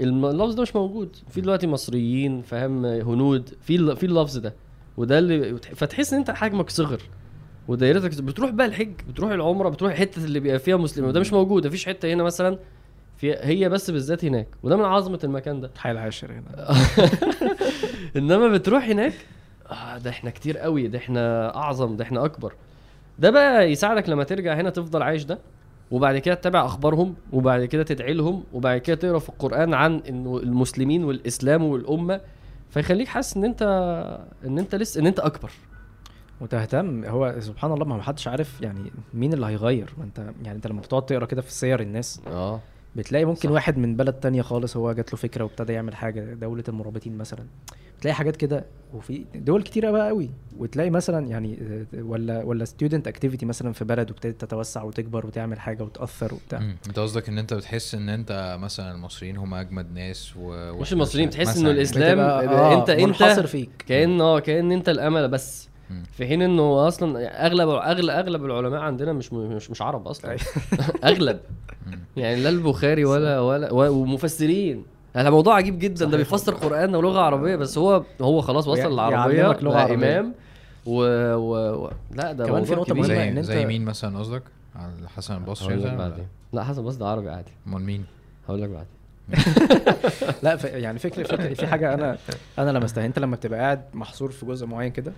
اللفظ 0.00 0.54
ده 0.54 0.62
مش 0.62 0.76
موجود. 0.76 1.16
في 1.30 1.40
دلوقتي 1.40 1.66
مصريين 1.66 2.42
فاهم 2.42 2.84
هنود 2.86 3.54
في 3.60 3.96
في 3.96 4.06
اللفظ 4.06 4.36
ده. 4.38 4.54
وده 4.96 5.18
اللي 5.18 5.56
فتحس 5.56 6.12
إن 6.12 6.18
أنت 6.18 6.30
حجمك 6.30 6.70
صغر. 6.70 7.02
ودايرتك 7.68 8.22
بتروح 8.22 8.50
بقى 8.50 8.66
الحج 8.66 8.92
بتروح 9.08 9.30
العمرة 9.30 9.68
بتروح 9.68 9.92
الحته 9.92 10.24
اللي 10.24 10.40
بيبقى 10.40 10.58
فيها 10.58 10.76
مسلمين. 10.76 11.10
وده 11.10 11.20
مش 11.20 11.32
موجود. 11.32 11.66
مفيش 11.66 11.86
حتة 11.86 12.12
هنا 12.12 12.22
مثلا 12.22 12.58
في 13.16 13.34
هي 13.40 13.68
بس 13.68 13.90
بالذات 13.90 14.24
هناك. 14.24 14.48
وده 14.62 14.76
من 14.76 14.84
عظمة 14.84 15.18
المكان 15.24 15.60
ده. 15.60 15.70
الحي 15.74 15.90
العاشر 15.90 16.32
هنا. 16.32 16.74
إنما 18.16 18.48
بتروح 18.48 18.84
هناك 18.84 19.14
آه 19.70 19.98
ده 19.98 20.10
إحنا 20.10 20.30
كتير 20.30 20.58
قوي 20.58 20.88
ده 20.88 20.98
إحنا 20.98 21.54
أعظم 21.56 21.96
ده 21.96 22.04
إحنا 22.04 22.24
أكبر. 22.24 22.52
ده 23.18 23.30
بقى 23.30 23.70
يساعدك 23.70 24.08
لما 24.08 24.24
ترجع 24.24 24.54
هنا 24.54 24.70
تفضل 24.70 25.02
عايش 25.02 25.24
ده. 25.24 25.38
وبعد 25.90 26.18
كده 26.18 26.34
تتابع 26.34 26.64
أخبارهم 26.66 27.14
وبعد 27.32 27.64
كده 27.64 27.82
تدعي 27.82 28.12
لهم 28.12 28.44
وبعد 28.52 28.78
كده 28.78 28.96
تقرأ 28.96 29.18
في 29.18 29.28
القرآن 29.28 29.74
عن 29.74 30.00
انه 30.08 30.38
المسلمين 30.38 31.04
والإسلام 31.04 31.64
والأمة. 31.64 32.20
فيخليك 32.70 33.08
حاسس 33.08 33.36
إن 33.36 33.44
أنت 33.44 33.62
إن 34.44 34.58
أنت 34.58 34.74
لسه 34.74 35.00
إن 35.00 35.06
أنت 35.06 35.20
أكبر. 35.20 35.50
وتهتم 36.40 37.04
هو 37.04 37.34
سبحان 37.38 37.72
الله 37.72 37.84
ما 37.84 38.02
حدش 38.02 38.28
عارف 38.28 38.60
يعني 38.62 38.92
مين 39.14 39.32
اللي 39.32 39.46
هيغير. 39.46 39.94
ما 39.98 40.04
أنت 40.04 40.18
يعني 40.18 40.56
أنت 40.56 40.66
لما 40.66 40.80
بتقعد 40.80 41.06
تقرأ 41.06 41.24
كده 41.26 41.42
في 41.42 41.52
سير 41.52 41.80
الناس 41.80 42.20
آه. 42.26 42.60
بتلاقي 42.96 43.24
ممكن 43.24 43.48
صح. 43.48 43.54
واحد 43.54 43.78
من 43.78 43.96
بلد 43.96 44.12
تانية 44.14 44.42
خالص 44.42 44.76
هو 44.76 44.92
جات 44.92 45.12
له 45.12 45.18
فكرة 45.18 45.44
وابتدى 45.44 45.72
يعمل 45.72 45.94
حاجة. 45.94 46.34
دولة 46.34 46.64
المرابطين 46.68 47.18
مثلا. 47.18 47.44
بتلاقي 47.98 48.14
حاجات 48.14 48.36
كده 48.36 48.64
وفي 48.94 49.24
دول 49.34 49.62
كتيرة 49.62 49.90
بقى 49.90 50.08
قوي 50.08 50.30
وتلاقي 50.58 50.90
مثلا 50.90 51.26
يعني 51.26 51.58
آه، 51.94 52.02
ولا 52.02 52.44
ولا 52.44 52.64
student 52.64 53.08
activity 53.08 53.46
مثلا 53.46 53.72
في 53.72 53.84
بلد 53.84 54.10
وابتدت 54.10 54.40
تتوسع 54.44 54.82
وتكبر 54.82 55.26
وتعمل 55.26 55.60
حاجة 55.60 55.82
وتأثر 55.82 56.34
وبتاع. 56.34 56.60
انت 56.86 56.98
قصدك 56.98 57.28
إن 57.28 57.38
أنت 57.38 57.54
بتحس 57.54 57.94
إن 57.94 58.08
أنت 58.08 58.56
مثلا 58.60 58.92
المصريين 58.94 59.36
هم 59.36 59.54
أجمد 59.54 59.92
ناس 59.94 60.32
و... 60.36 60.72
مش 60.80 60.92
المصريين 60.92 61.28
مش- 61.28 61.34
تحس 61.34 61.48
مثلاً 61.48 61.60
إنه 61.60 61.68
يعني. 61.68 61.78
الإسلام 61.80 62.18
بتبقى- 62.18 62.78
أنت 62.80 62.90
أنت 62.90 63.00
منحصر 63.04 63.46
فيك 63.46 63.70
كأن 63.88 64.20
آه 64.20 64.40
كأن 64.40 64.72
أنت 64.72 64.88
الأمل 64.88 65.28
بس. 65.28 65.68
في 66.12 66.26
حين 66.26 66.42
إنه 66.42 66.88
أصلا 66.88 67.46
أغلب 67.46 67.68
أغلب 67.68 68.10
أغلب 68.10 68.44
العلماء 68.44 68.80
عندنا 68.80 69.12
مش 69.12 69.32
مش 69.32 69.70
مش 69.70 69.82
عرب 69.82 70.08
أصلا 70.08 70.30
أيوة. 70.30 70.40
أغلب. 71.04 71.40
يعني 72.16 72.42
لا 72.42 72.48
البخاري 72.48 73.04
ولا 73.04 73.40
ولا 73.40 73.72
ومفسرين 73.72 74.84
هذا 75.16 75.30
موضوع 75.30 75.54
عجيب 75.54 75.78
جدا 75.78 76.06
ده. 76.06 76.16
بيفسر 76.16 76.54
قرآن 76.54 76.94
ولغة 76.94 77.20
عربية 77.20 77.56
بس 77.56 77.78
هو 77.78 78.02
هو 78.20 78.40
خلاص 78.40 78.68
وصل 78.68 78.92
للعربيه 78.92 79.38
يعلمك 79.38 79.62
لغة 79.62 79.72
بقى 79.72 79.82
عربية. 79.82 80.18
إمام. 80.20 80.34
و... 80.86 81.00
و... 81.34 81.84
و... 81.84 81.90
لا 82.14 82.32
ده 82.32 82.46
كمان 82.46 82.64
في 82.64 82.70
موضوع 82.74 82.82
نقطة 82.94 82.94
كبير. 83.04 83.18
مهمة 83.18 83.40
زي 83.40 83.66
مين 83.66 83.84
مثلا 83.84 84.18
قصدك؟ 84.18 84.42
على 84.76 85.08
حسن 85.16 85.34
البصري 85.34 85.96
بعدين. 85.96 86.26
لا 86.52 86.64
حسن 86.64 86.84
بس 86.84 86.94
ده 86.94 87.06
عربي 87.08 87.30
عادي. 87.30 87.50
أمال 87.66 87.82
مين؟ 87.82 88.04
هقول 88.48 88.62
لك 88.62 88.68
بعدين. 88.68 88.88
لا 90.42 90.56
ف- 90.56 90.64
يعني 90.64 90.98
فكرة 90.98 91.22
فكرة 91.22 91.54
في 91.54 91.66
حاجة 91.66 91.94
أنا 91.94 92.18
أنا 92.58 92.70
لمستها. 92.78 93.06
أنت 93.06 93.18
لما 93.18 93.36
بتبقى 93.36 93.60
قاعد 93.60 93.80
محصور 93.94 94.30
في 94.30 94.46
جزء 94.46 94.66
معين 94.66 94.92
كده 94.92 95.12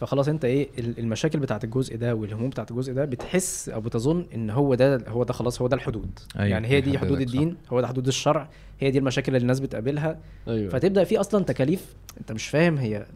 فخلاص 0.00 0.28
انت 0.28 0.44
إيه 0.44 0.68
ال- 0.78 0.98
المشاكل 0.98 1.38
بتاعت 1.38 1.64
الجزء 1.64 1.96
ده 1.96 2.14
والهموم 2.14 2.50
بتاعت 2.50 2.70
الجزء 2.70 2.92
ده 2.92 3.04
بتحس 3.04 3.68
أو 3.68 3.80
بتظن 3.80 4.26
إن 4.34 4.50
هو 4.50 4.74
ده 4.74 5.04
هو 5.08 5.24
ده 5.24 5.32
خلاص 5.32 5.60
هو 5.62 5.68
ده 5.68 5.76
الحدود 5.76 6.18
أيوة، 6.36 6.48
يعني 6.48 6.68
هي 6.68 6.80
دي 6.80 6.98
حدود 6.98 7.14
صح. 7.16 7.20
الدين 7.20 7.56
هو 7.72 7.80
ده 7.80 7.86
حدود 7.86 8.06
الشرع 8.06 8.48
هي 8.80 8.90
دي 8.90 8.98
المشاكل 8.98 9.32
اللي 9.36 9.42
الناس 9.42 9.60
بتقابلها 9.60 10.18
أيوه 10.48 10.70
فتبدأ 10.70 11.04
في 11.04 11.20
أصلا 11.20 11.44
تكاليف 11.44 11.94
أنت 12.20 12.32
مش 12.32 12.48
فاهم 12.48 12.76
هي 12.78 13.06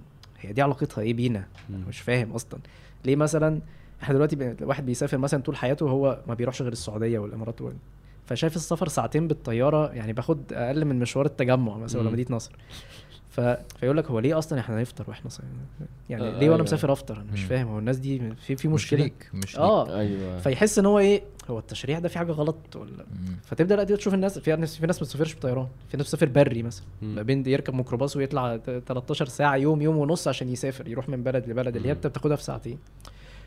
هي 0.40 0.52
دي 0.52 0.62
علاقتها 0.62 1.02
إيه 1.02 1.14
بينا 1.14 1.46
مم. 1.70 1.84
مش 1.88 2.00
فاهم 2.00 2.32
أصلا 2.32 2.60
ليه 3.04 3.16
مثلا 3.16 3.60
إحنا 4.02 4.14
دلوقتي 4.14 4.36
ب- 4.36 4.56
واحد 4.62 4.86
بيسافر 4.86 5.18
مثلا 5.18 5.42
طول 5.42 5.56
حياته 5.56 5.88
هو 5.90 6.20
ما 6.26 6.34
بيروحش 6.34 6.62
غير 6.62 6.72
السعودية 6.72 7.18
والإمارات 7.18 7.60
وال- 7.60 7.76
فشايف 8.26 8.56
السفر 8.56 8.88
ساعتين 8.88 9.28
بالطيارة 9.28 9.92
يعني 9.92 10.12
باخد 10.12 10.52
أقل 10.52 10.84
من 10.84 10.98
مشوار 10.98 11.26
التجمع 11.26 11.76
مثلا 11.78 12.00
ولا. 12.00 12.10
مدينه 12.10 12.28
نصر 12.30 12.52
ف... 13.30 13.40
فيقول 13.80 13.96
لك 13.96 14.06
هو 14.06 14.18
ليه 14.18 14.38
أصلا 14.38 14.60
إحنا 14.60 14.78
هنفطر 14.80 15.04
وإحنا 15.08 15.30
صايمين 15.30 15.56
يعني 16.10 16.22
آه، 16.22 16.30
ليه 16.30 16.36
وأنا 16.36 16.42
أيوة. 16.52 16.62
مسافر 16.62 16.92
أفطر؟ 16.92 17.16
أنا 17.16 17.32
مش. 17.32 17.44
فاهم. 17.44 17.68
هو 17.68 17.78
الناس 17.78 17.96
دي 17.96 18.18
في 18.46 18.56
في 18.56 18.68
مش 18.68 18.74
مشكلة. 18.84 19.00
ليك 19.02 19.30
مش 19.34 19.52
ليك. 19.54 19.58
آه 19.58 19.98
أيوه. 19.98 20.38
فيحس 20.38 20.78
إن 20.78 20.86
هو 20.86 20.98
إيه 20.98 21.22
هو 21.50 21.58
التشريع 21.58 21.98
ده 21.98 22.08
في 22.08 22.18
حاجة 22.18 22.32
غلط 22.32 22.56
ولا؟ 22.76 22.90
مم. 23.22 23.36
فتبدأ 23.44 23.76
لا 23.76 23.84
تشوف 23.84 24.14
الناس 24.14 24.38
في 24.38 24.56
ناس 24.56 24.76
في 24.76 24.86
ناس 24.86 24.96
ما 24.96 25.04
بتسافرش 25.06 25.34
بطيران. 25.34 25.66
في 25.88 25.96
ناس 25.96 26.06
بتسافر 26.06 26.26
بري 26.26 26.62
مثلا. 26.62 26.84
ما 27.02 27.22
بين 27.22 27.46
يركب 27.46 27.74
ميكروباص 27.74 28.16
ويطلع 28.16 28.56
ت- 28.56 28.82
13 28.86 29.24
ساعة 29.26 29.56
يوم 29.56 29.82
يوم 29.82 29.96
ونص 29.96 30.28
عشان 30.28 30.48
يسافر 30.48 30.88
يروح 30.88 31.08
من 31.08 31.22
بلد 31.22 31.48
لبلد. 31.48 31.76
اللي 31.76 31.88
هي. 31.88 31.92
انت 31.92 32.06
بتاخدها 32.06 32.36
في 32.36 32.42
ساعتين. 32.44 32.78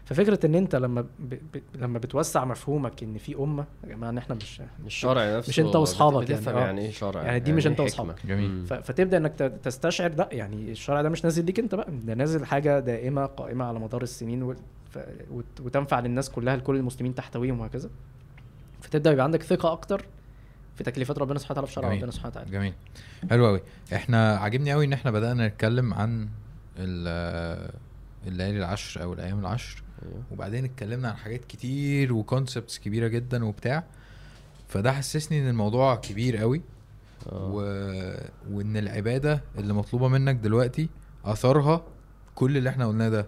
ففكرة 0.05 0.45
إن 0.45 0.55
أنت 0.55 0.75
لما 0.75 1.01
ب... 1.01 1.07
ب... 1.33 1.61
لما 1.75 1.99
بتوسع 1.99 2.45
مفهومك 2.45 3.03
إن 3.03 3.17
في 3.17 3.35
أمة 3.35 3.65
يا 3.83 3.89
جماعة 3.89 4.09
إن 4.09 4.17
إحنا 4.17 4.35
مش 4.35 4.61
الشرع 4.85 5.37
نفسه 5.37 5.49
مش 5.49 5.59
أنت 5.59 5.75
وأصحابك 5.75 6.29
يعني، 6.29 6.41
بتفهم 6.41 6.55
آه. 6.57 6.59
يعني 6.65 6.81
إيه 6.81 6.91
شرع 6.91 7.23
يعني 7.23 7.39
دي 7.39 7.53
مش 7.53 7.65
إيه 7.65 7.71
أنت 7.71 7.81
حكمة. 7.81 7.85
وأصحابك. 7.85 8.25
جميل. 8.25 8.65
ف... 8.65 8.73
فتبدأ 8.73 9.17
إنك 9.17 9.35
ت- 9.35 9.43
تستشعر 9.63 10.11
لأ 10.15 10.29
يعني 10.31 10.71
الشرع 10.71 11.01
ده 11.01 11.09
مش 11.09 11.23
نازل 11.23 11.45
ليك 11.45 11.59
أنت 11.59 11.75
بقى 11.75 11.87
ده 11.91 12.13
نازل 12.13 12.45
حاجة 12.45 12.79
دائمة 12.79 13.25
قائمة 13.25 13.65
على 13.65 13.79
مدار 13.79 14.01
السنين 14.01 14.43
و... 14.43 14.55
ف... 14.91 14.97
وت... 15.31 15.45
وتنفع 15.61 15.99
للناس 15.99 16.29
كلها 16.29 16.55
لكل 16.55 16.75
المسلمين 16.75 17.15
تحتويهم 17.15 17.59
وهكذا 17.59 17.89
فتبدأ 18.81 19.11
يبقى 19.11 19.23
عندك 19.23 19.43
ثقة 19.43 19.71
أكتر 19.71 20.05
في 20.75 20.83
تكليفات 20.83 21.17
ربنا 21.19 21.39
سبحانه 21.39 21.61
وتعالى 21.61 21.67
في 21.67 21.73
شرع. 21.73 21.89
ربنا 21.93 22.11
سبحانه 22.11 22.29
وتعالى 22.31 22.51
جميل 22.51 22.73
حلو 23.29 23.45
قوي 23.47 23.61
إحنا 23.93 24.35
عاجبني 24.37 24.71
قوي 24.71 24.85
إن 24.85 24.93
إحنا 24.93 25.11
بدأنا 25.11 25.47
نتكلم 25.47 25.93
عن 25.93 26.29
ال- 26.77 27.71
الليالي 28.27 28.57
العشر 28.59 29.03
أو 29.03 29.13
الأيام 29.13 29.39
العشر 29.39 29.83
أيوه. 30.05 30.23
وبعدين 30.31 30.65
اتكلمنا 30.65 31.07
عن 31.09 31.15
حاجات 31.15 31.45
كتير 31.45 32.13
وكونسبتس 32.13 32.79
كبيرة 32.79 33.07
جدا 33.07 33.45
وبتاع 33.45 33.83
فده 34.67 34.91
حسسني 34.91 35.41
إن 35.41 35.49
الموضوع 35.49 35.95
كبير 35.95 36.37
قوي 36.37 36.61
آه. 37.31 37.51
و... 37.53 37.57
وإن 38.51 38.77
العبادة 38.77 39.41
اللي 39.57 39.73
مطلوبة 39.73 40.07
منك 40.07 40.35
دلوقتي 40.35 40.89
اثرها 41.25 41.83
كل 42.35 42.57
اللي 42.57 42.69
إحنا 42.69 42.87
قلناه 42.87 43.09
ده 43.09 43.27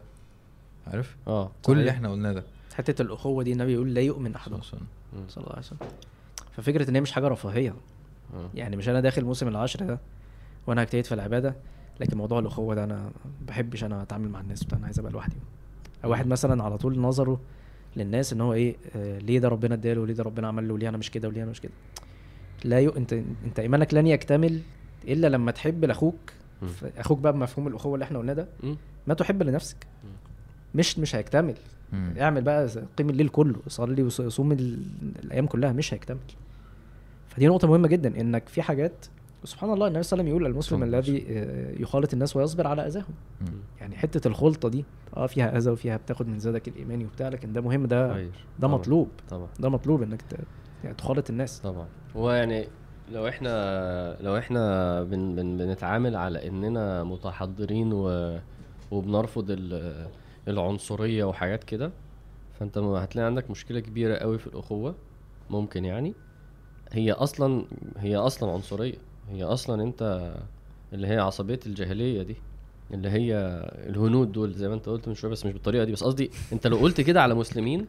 عارف 0.87 1.15
آه 1.27 1.51
كل 1.63 1.79
اللي. 1.79 1.89
إحنا 1.91 2.11
قلناه 2.11 2.31
ده 2.33 2.43
حتة 2.75 3.01
الأخوة 3.01 3.43
دي 3.43 3.51
النبي 3.51 3.73
يقول 3.73 3.93
لا 3.93 4.01
يؤمن 4.01 4.35
احدكم. 4.35 4.61
صلى 4.61 4.81
الله 5.37 5.49
عليه 5.49 5.59
وسلم 5.59 5.79
ففكرة 6.51 6.89
إن 6.89 6.95
هي 6.95 7.01
مش 7.01 7.11
حاجة 7.11 7.27
رفاهية 7.27 7.75
آه. 8.33 8.49
يعني 8.55 8.75
مش 8.75 8.89
أنا 8.89 9.01
داخل 9.01 9.25
موسم 9.25 9.47
العشر 9.47 9.85
ده 9.85 9.99
وأنا 10.67 10.83
هجتهد 10.83 11.05
في 11.05 11.13
العبادة 11.13 11.55
لكن 11.99 12.17
موضوع 12.17 12.39
الأخوة 12.39 12.75
ده 12.75 12.83
أنا 12.83 12.95
ما 13.03 13.11
بحبش 13.47 13.83
أنا 13.83 14.01
أتعامل 14.01 14.29
مع 14.29 14.41
الناس 14.41 14.63
بتاع 14.63 14.77
أنا 14.77 14.85
عايز 14.85 14.99
أبقى 14.99 15.11
لوحدي 15.11 15.35
واحد 16.07 16.27
مثلا 16.27 16.63
على 16.63 16.77
طول 16.77 16.99
نظره 16.99 17.39
للناس 17.95 18.33
إن 18.33 18.41
هو 18.41 18.53
إيه 18.53 18.75
آه 18.95 19.19
ليه 19.19 19.39
ده 19.39 19.47
ربنا 19.47 19.73
اداله 19.75 20.01
وليه 20.01 20.13
ده 20.13 20.23
ربنا 20.23 20.47
عمل 20.47 20.67
له 20.67 20.73
وليه 20.73 20.89
أنا 20.89 20.97
مش 20.97 21.11
كده 21.11 21.27
وليه 21.27 21.43
أنا 21.43 21.51
مش 21.51 21.61
كده. 21.61 21.71
لا 22.63 22.79
يو 22.79 22.91
أنت 22.91 23.13
أنت 23.45 23.59
إيمانك 23.59 23.93
لن 23.93 24.07
يكتمل 24.07 24.59
إلا 25.07 25.27
لما 25.27 25.51
تحب 25.51 25.85
لأخوك 25.85 26.15
أخوك 26.97 27.19
بقى 27.19 27.33
بمفهوم 27.33 27.67
الأخوة 27.67 27.93
اللي 27.93 28.03
إحنا 28.05 28.19
قلناه 28.19 28.33
ده. 28.33 28.47
ما 29.07 29.13
تحب 29.13 29.43
لنفسك. 29.43 29.77
مش 30.75 30.99
مش 30.99 31.15
هيكتمل. 31.15 31.55
اعمل 31.93 32.41
بقى 32.41 32.69
قيم 32.97 33.09
الليل 33.09 33.29
كله. 33.29 33.55
صلي 33.67 34.03
وصوم 34.03 34.51
ال- 34.51 34.79
الأيام 35.23 35.45
كلها 35.47 35.71
مش 35.71 35.93
هيكتمل. 35.93 36.17
فدي 37.29 37.47
نقطة 37.47 37.67
مهمة 37.67 37.87
جدا 37.87 38.21
إنك 38.21 38.49
في 38.49 38.61
حاجات 38.61 39.05
سبحان 39.45 39.73
الله 39.73 39.87
النبي 39.87 40.03
صلى 40.03 40.19
الله 40.21 40.23
عليه 40.23 40.33
وسلم 40.33 40.43
يقول 40.43 40.45
المسلم 40.53 40.83
الذي 40.83 41.25
آه، 41.29 41.81
يخالط 41.81 42.13
الناس 42.13 42.35
ويصبر 42.35 42.67
على 42.67 42.87
أذاهم. 42.87 43.13
يعني 43.81 43.95
حتة 43.95 44.27
الخلطة 44.27 44.69
دي 44.69 44.85
آه 45.17 45.27
فيها 45.27 45.57
أذى 45.57 45.69
وفيها 45.71 45.97
بتاخد 45.97 46.27
من 46.27 46.39
زادك 46.39 46.67
الايماني 46.67 47.05
وبتاع 47.05 47.29
لكن 47.29 47.53
ده 47.53 47.61
مهم 47.61 47.85
ده 47.85 48.13
خير. 48.13 48.25
ده 48.59 48.67
طبعاً. 48.67 48.77
مطلوب. 48.79 49.07
طبعا. 49.29 49.47
ده 49.59 49.69
مطلوب 49.69 50.01
إنك 50.03 50.21
يعني 50.83 50.95
تخالط 50.95 51.29
الناس. 51.29 51.59
طبعا. 51.59 51.87
هو 52.15 52.31
يعني 52.31 52.67
لو 53.11 53.27
إحنا 53.27 54.17
لو 54.21 54.37
إحنا 54.37 55.03
بن 55.03 55.35
بن 55.35 55.57
بنتعامل 55.57 56.15
على 56.15 56.47
إننا 56.47 57.03
متحضرين 57.03 57.93
و 57.93 58.37
وبنرفض 58.91 59.45
ال- 59.51 60.07
العنصرية 60.47 61.23
وحاجات 61.23 61.63
كده 61.63 61.91
فأنت 62.59 62.77
ما 62.77 63.03
هتلاقي 63.03 63.25
عندك 63.25 63.49
مشكلة 63.51 63.79
كبيرة 63.79 64.15
قوي 64.15 64.37
في 64.37 64.47
الأخوة 64.47 64.95
ممكن 65.49 65.85
يعني 65.85 66.13
هي 66.91 67.11
أصلا 67.11 67.65
هي 67.97 68.15
أصلا 68.15 68.51
عنصرية. 68.51 68.95
هي 69.31 69.43
أصلا 69.43 69.83
أنت 69.83 70.31
اللي 70.93 71.07
هي 71.07 71.17
عصبية 71.19 71.59
الجاهلية 71.65 72.21
دي 72.23 72.35
اللي 72.93 73.09
هي 73.09 73.33
الهنود 73.89 74.31
دول 74.31 74.53
زي 74.53 74.67
ما 74.67 74.73
أنت 74.73 74.89
قلت 74.89 75.07
من 75.07 75.13
شوية 75.15 75.31
بس 75.31 75.45
مش 75.45 75.53
بالطريقة 75.53 75.83
دي 75.83 75.91
بس 75.91 76.03
قصدي 76.03 76.31
أنت 76.53 76.67
لو 76.67 76.77
قلت 76.77 77.01
كده 77.01 77.21
على 77.21 77.33
مسلمين 77.33 77.85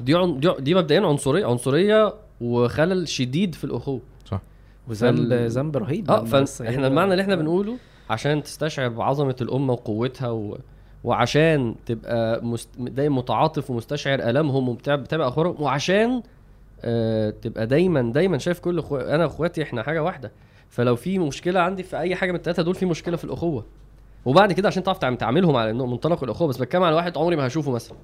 دي 0.00 0.14
عن... 0.14 0.40
دي, 0.40 0.52
دي 0.58 0.74
مبدئيا 0.74 1.00
عنصرية 1.06 1.46
عنصرية 1.46 2.14
وخلل 2.40 3.08
شديد 3.08 3.54
في 3.54 3.64
الاخوه 3.64 4.00
صح. 4.26 4.40
وذنب 4.88 5.32
ذنب 5.32 5.76
رهيب 5.76 6.10
آه 6.10 6.22
هي- 6.22 6.46
فاحنا 6.46 6.86
المعنى 6.86 7.12
اللي 7.12 7.22
إحنا 7.22 7.34
بنقوله 7.36 7.76
عشان 8.10 8.42
تستشعر 8.42 8.88
بعظمه 8.88 9.36
الأمة 9.40 9.72
وقوتها 9.72 10.30
و... 10.30 10.58
وعشان 11.04 11.74
تبقى 11.86 12.44
مست... 12.44 12.68
دايما 12.78 13.16
متعاطف 13.16 13.70
ومستشعر 13.70 14.18
ألمهم 14.30 14.68
وبتاع 14.68 14.94
بتابع 14.96 15.28
أخبارهم 15.28 15.62
وعشان 15.62 16.22
آه 16.82 17.30
تبقى 17.30 17.66
دايما 17.66 18.12
دايما 18.12 18.38
شايف 18.38 18.58
كل 18.60 18.78
أخو... 18.78 18.96
أنا 18.96 19.24
وأخواتي 19.24 19.62
إحنا 19.62 19.82
حاجة 19.82 20.02
واحدة. 20.02 20.32
فلو 20.70 20.96
في 20.96 21.18
مشكلة 21.18 21.60
عندي 21.60 21.82
في 21.82 21.98
أي 21.98 22.14
حاجة 22.16 22.30
من 22.32 22.36
الثلاثه 22.36 22.62
دول 22.62 22.74
في 22.74 22.86
مشكلة 22.86 23.16
في 23.16 23.24
الأخوة. 23.24 23.64
وبعد 24.24 24.52
كده 24.52 24.68
عشان 24.68 24.82
تعرف 24.82 24.98
تعاملهم 24.98 25.56
على 25.56 25.70
انه 25.70 25.86
منطلق 25.86 26.24
الأخوة 26.24 26.48
بس 26.48 26.56
بتكلم 26.56 26.82
على 26.82 26.96
واحد 26.96 27.18
عمري 27.18 27.36
ما 27.36 27.46
هشوفه 27.46 27.72
مثلا. 27.72 27.96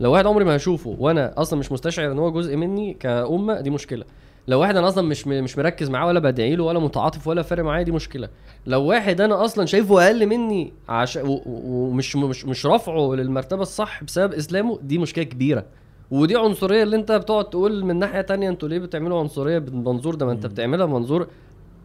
لو 0.00 0.12
واحد 0.12 0.26
عمري 0.26 0.44
ما 0.44 0.56
هشوفه 0.56 0.96
وأنا 0.98 1.34
أصلا 1.36 1.58
مش 1.58 1.72
مستشعر 1.72 2.12
إن 2.12 2.18
هو 2.18 2.32
جزء 2.32 2.56
مني 2.56 2.94
كأمة 2.94 3.60
دي 3.60 3.70
مشكلة. 3.70 4.04
لو 4.48 4.60
واحد 4.60 4.76
أنا 4.76 4.88
أصلا 4.88 5.08
مش 5.08 5.26
مش 5.26 5.58
مركز 5.58 5.90
معاه 5.90 6.06
ولا 6.06 6.20
بدعي 6.20 6.56
له 6.56 6.64
ولا 6.64 6.78
متعاطف 6.78 7.26
ولا 7.26 7.42
فارق 7.42 7.64
معايا 7.64 7.82
دي 7.82 7.92
مشكلة. 7.92 8.28
لو 8.66 8.82
واحد 8.82 9.20
أنا 9.20 9.44
أصلا 9.44 9.66
شايفه 9.66 10.06
أقل 10.06 10.26
مني 10.26 10.72
عش... 10.88 11.18
ومش 11.24 12.16
مش 12.16 12.44
مش 12.44 12.66
رافعه 12.66 13.14
للمرتبة 13.14 13.62
الصح 13.62 14.04
بسبب 14.04 14.32
إسلامه 14.32 14.78
دي 14.82 14.98
مشكلة 14.98 15.24
كبيرة. 15.24 15.64
ودي 16.10 16.36
عنصرية 16.36 16.82
اللي 16.82 16.96
أنت 16.96 17.12
بتقعد 17.12 17.50
تقول 17.50 17.84
من 17.84 17.98
ناحية 17.98 18.20
تانية 18.20 18.48
أنتوا 18.48 18.68
ليه 18.68 18.78
بتعملوا 18.78 19.20
عنصرية 19.20 19.58
بالمنظور 19.58 20.14
ده؟ 20.14 20.26
ما 20.26 20.32
أنت. 20.32 20.46
بتعملها 20.46 20.86
بمنظور 20.86 21.26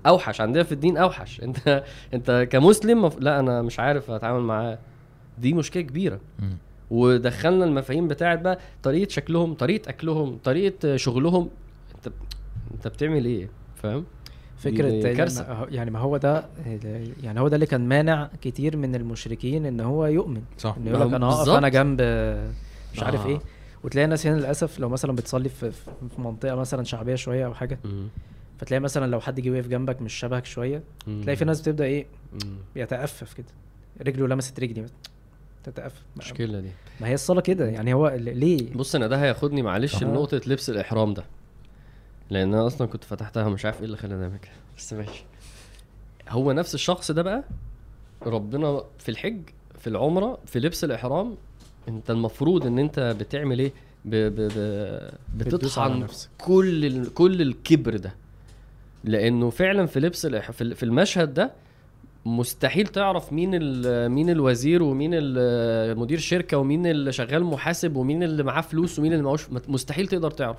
أوحش 0.06 0.41
عندنا 0.41 0.64
في 0.64 0.72
الدين 0.72 0.98
أوحش 0.98 1.41
أنت 1.44 1.84
أنت 2.14 2.48
كمسلم 2.52 3.02
مف... 3.06 3.18
لا 3.19 3.40
أنا 3.40 3.61
مش 3.61 3.80
عارف 3.80 4.11
أتعامل 4.11 4.41
معاه 4.41 4.80
دي 5.38 5.53
مشكلة 5.53 5.84
كبيرة 5.84 6.19
مم. 6.40 6.57
ودخلنا 6.91 7.65
المفاهيم 7.65 8.07
بتاعت 8.07 8.40
بقى 8.41 8.60
طريقة 8.84 9.10
شكلهم 9.10 9.53
طريقة 9.53 9.90
أكلهم 9.90 10.38
طريقة 10.44 10.95
شغلهم 10.98 11.49
أنت 11.95 12.14
أنت 12.74 12.88
بتعمل 12.88 13.26
إيه 13.26 13.49
فاهم 13.76 14.06
فكرة. 14.57 14.88
يعني 14.88 15.30
ما- 15.36 15.68
يعني 15.69 15.91
ما 15.91 15.99
هو 15.99 16.18
ده 16.18 16.45
يعني 17.24 17.40
هو 17.40 17.48
ده 17.48 17.56
اللي 17.56 17.65
كان 17.65 17.88
مانع 17.90 18.30
كتير 18.41 18.78
من 18.78 18.95
المشركين 18.95 19.65
إن 19.65 19.80
هو 19.80 20.06
يؤمن 20.06 20.41
صح 20.57 20.76
انه 20.78 20.90
يقول 20.91 21.07
لك 21.07 21.14
أنا 21.14 21.26
هقف. 21.26 21.49
أنا 21.49 21.69
جنب 21.69 22.02
مش 22.94 23.03
عارف 23.03 23.26
آه. 23.26 23.30
إيه 23.30 23.40
وتلاقي 23.84 24.06
الناس 24.06 24.28
هنا 24.28 24.36
للأسف 24.36 24.80
لو 24.80 24.90
مثلا 24.90 25.11
بتصلي 25.15 25.49
في 25.49 25.72
في 25.72 26.22
منطقة 26.22 26.56
مثلا 26.56 26.84
شعبية 26.84 27.15
شوية 27.15 27.45
أو 27.45 27.53
حاجة 27.53 27.80
مم. 27.86 28.07
فتلاقي 28.59 28.81
مثلا 28.81 29.11
لو 29.11 29.19
حد 29.19 29.39
جه 29.39 29.51
وقف 29.51 29.67
جنبك 29.67 30.01
مش 30.01 30.13
شبهك 30.13 30.45
شوية 30.45 30.84
مم. 31.07 31.21
تلاقي 31.21 31.35
في 31.35 31.45
ناس 31.45 31.61
بتبدأ 31.61 31.85
إيه. 31.85 32.05
يتأفف 32.75 33.34
كده. 33.34 33.45
رجله 34.01 34.27
لمست 34.27 34.59
رجلي 34.59 34.81
ما- 34.81 34.88
المشكلة 36.15 36.59
دي. 36.59 36.69
ما 37.01 37.07
هي 37.07 37.13
الصلاة 37.13 37.41
كده 37.41 37.65
يعني 37.65 37.93
هو 37.93 38.07
ليه؟ 38.17 38.73
بص 38.73 38.95
أنا 38.95 39.07
ده 39.07 39.21
هياخدني 39.23 39.61
معلش. 39.61 40.03
لنقطة 40.03 40.41
لبس 40.47 40.69
الإحرام 40.69 41.13
ده. 41.13 41.23
لأن 42.29 42.53
أنا 42.53 42.67
أصلا 42.67 42.88
كنت 42.88 43.03
فتحتها 43.03 43.45
ومش 43.45 43.65
عارف 43.65 43.79
إيه 43.79 43.85
اللي 43.85 43.97
خلاني 43.97 44.23
أعمل 44.23 44.38
كده. 44.38 44.51
بس 44.77 44.93
ماشي. 44.93 45.23
هو 46.29 46.51
نفس 46.51 46.75
الشخص 46.75 47.11
ده 47.11 47.21
بقى 47.21 47.43
ربنا 48.25 48.84
في 48.99 49.09
الحج 49.09 49.41
في 49.79 49.88
العمرة 49.88 50.38
في 50.45 50.59
لبس 50.59 50.84
الإحرام 50.84 51.35
أنت 51.88 52.11
المفروض 52.11 52.65
إن 52.65 52.79
أنت 52.79 53.15
بتعمل 53.19 53.59
إيه؟ 53.59 53.71
ب 54.05 54.15
ب 54.15 54.35
ب 54.53 55.38
بتطحن. 55.38 56.07
كل 56.38 56.85
ال... 56.85 57.13
كل 57.13 57.41
الكبر 57.41 57.97
ده. 57.97 58.15
لأنه 59.07 59.49
فعلا 59.49 59.85
في 59.85 59.99
لبس. 59.99 60.25
في 60.27 60.61
ال- 60.61 60.75
في 60.75 60.84
المشهد 60.84 61.34
ده 61.34 61.51
مستحيل 62.25 62.88
تعرف 62.88 63.34
مين. 63.34 63.49
مين 64.11 64.29
الوزير 64.29 64.84
ومين 64.84 65.11
مدير 65.97 66.17
شركة 66.19 66.57
ومين 66.57 66.85
اللي 66.88 67.11
شغال 67.11 67.43
محاسب 67.43 67.95
ومين 67.95 68.23
اللي 68.23 68.43
معاه 68.43 68.61
فلوس 68.61 68.99
ومين 68.99 69.11
اللي 69.13 69.23
معهوش 69.23 69.45
مستحيل 69.67 70.07
تقدر 70.07 70.31
تعرف 70.31 70.57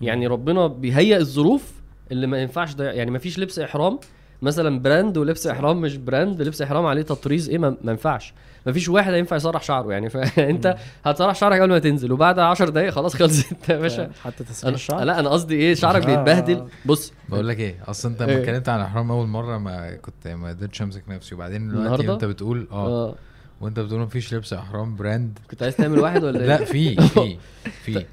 يعني 0.00 0.26
ربنا 0.26 0.66
بيهيئ 0.66 1.16
الظروف 1.16 1.72
اللي 2.12 2.26
ما 2.26 2.42
ينفعش 2.42 2.74
ده 2.74 2.92
يعني 2.92 3.10
ما 3.10 3.18
فيش 3.18 3.38
لبس 3.38 3.58
إحرام 3.58 3.98
مثلا 4.42 4.78
brand 4.80 5.16
ولبس 5.18 5.46
إحرام 5.46 5.80
مش 5.80 5.96
brand 5.96 6.42
لبس 6.42 6.62
إحرام 6.62 6.86
عليه 6.86 7.02
تطريز 7.02 7.48
إيه 7.50 7.58
ما 7.58 7.76
ينفعش 7.84 8.34
ما 8.66 8.72
فيش 8.72 8.88
واحد 8.88 9.12
هينفع 9.12 9.36
يسرح 9.36 9.62
شعره 9.62 9.92
يعني. 9.92 10.10
فأنت 10.14 10.76
هتسرح 11.04 11.34
شعرك 11.34 11.60
قبل 11.60 11.70
ما 11.70 11.78
تنزل 11.78 12.12
وبعد 12.12 12.38
10 12.38 12.68
دقايق 12.70 12.90
خلاص 12.90 13.16
خلصت. 13.16 13.46
يا 13.68 13.76
باشا. 13.78 14.10
حتى 14.24 14.44
تسريح 14.44 14.74
الشعر 14.74 15.04
لا 15.04 15.20
أنا 15.20 15.28
قصدي 15.28 15.54
إيه؟ 15.54 15.74
شعرك 15.74 16.02
آه. 16.02 16.06
بيتبهدل. 16.06 16.66
بص. 16.86 17.12
بقول 17.28 17.48
لك 17.48 17.60
إيه؟ 17.60 17.74
أصل 17.88 18.08
أنت 18.08 18.22
لما 18.22 18.32
إيه؟ 18.32 18.40
اتكلمت 18.40 18.68
عن 18.68 18.80
الأحرام 18.80 19.10
أول 19.10 19.26
مرة 19.26 19.58
ما 19.58 19.96
كنت 19.96 20.28
ما 20.28 20.48
قدرتش 20.48 20.82
أمسك 20.82 21.02
نفسي. 21.08 21.34
وبعدين 21.34 21.68
دلوقتي 21.68 21.86
النهاردة؟ 21.86 22.14
انت 22.14 22.24
بتقول 22.24 22.68
آه. 22.72 22.86
آه. 23.08 23.14
وأنت 23.60 23.80
بتقول 23.80 24.00
مفيش 24.00 24.34
لبس 24.34 24.52
أحرام 24.52 24.96
براند. 24.96 25.38
كنت 25.50 25.62
عايز 25.62 25.76
تعمل 25.76 25.98
واحد 25.98 26.24
ولا 26.24 26.38
لا 26.46 26.58
إيه؟ 26.58 26.64
في 26.64 26.96
في 27.08 27.36
في. 27.84 28.04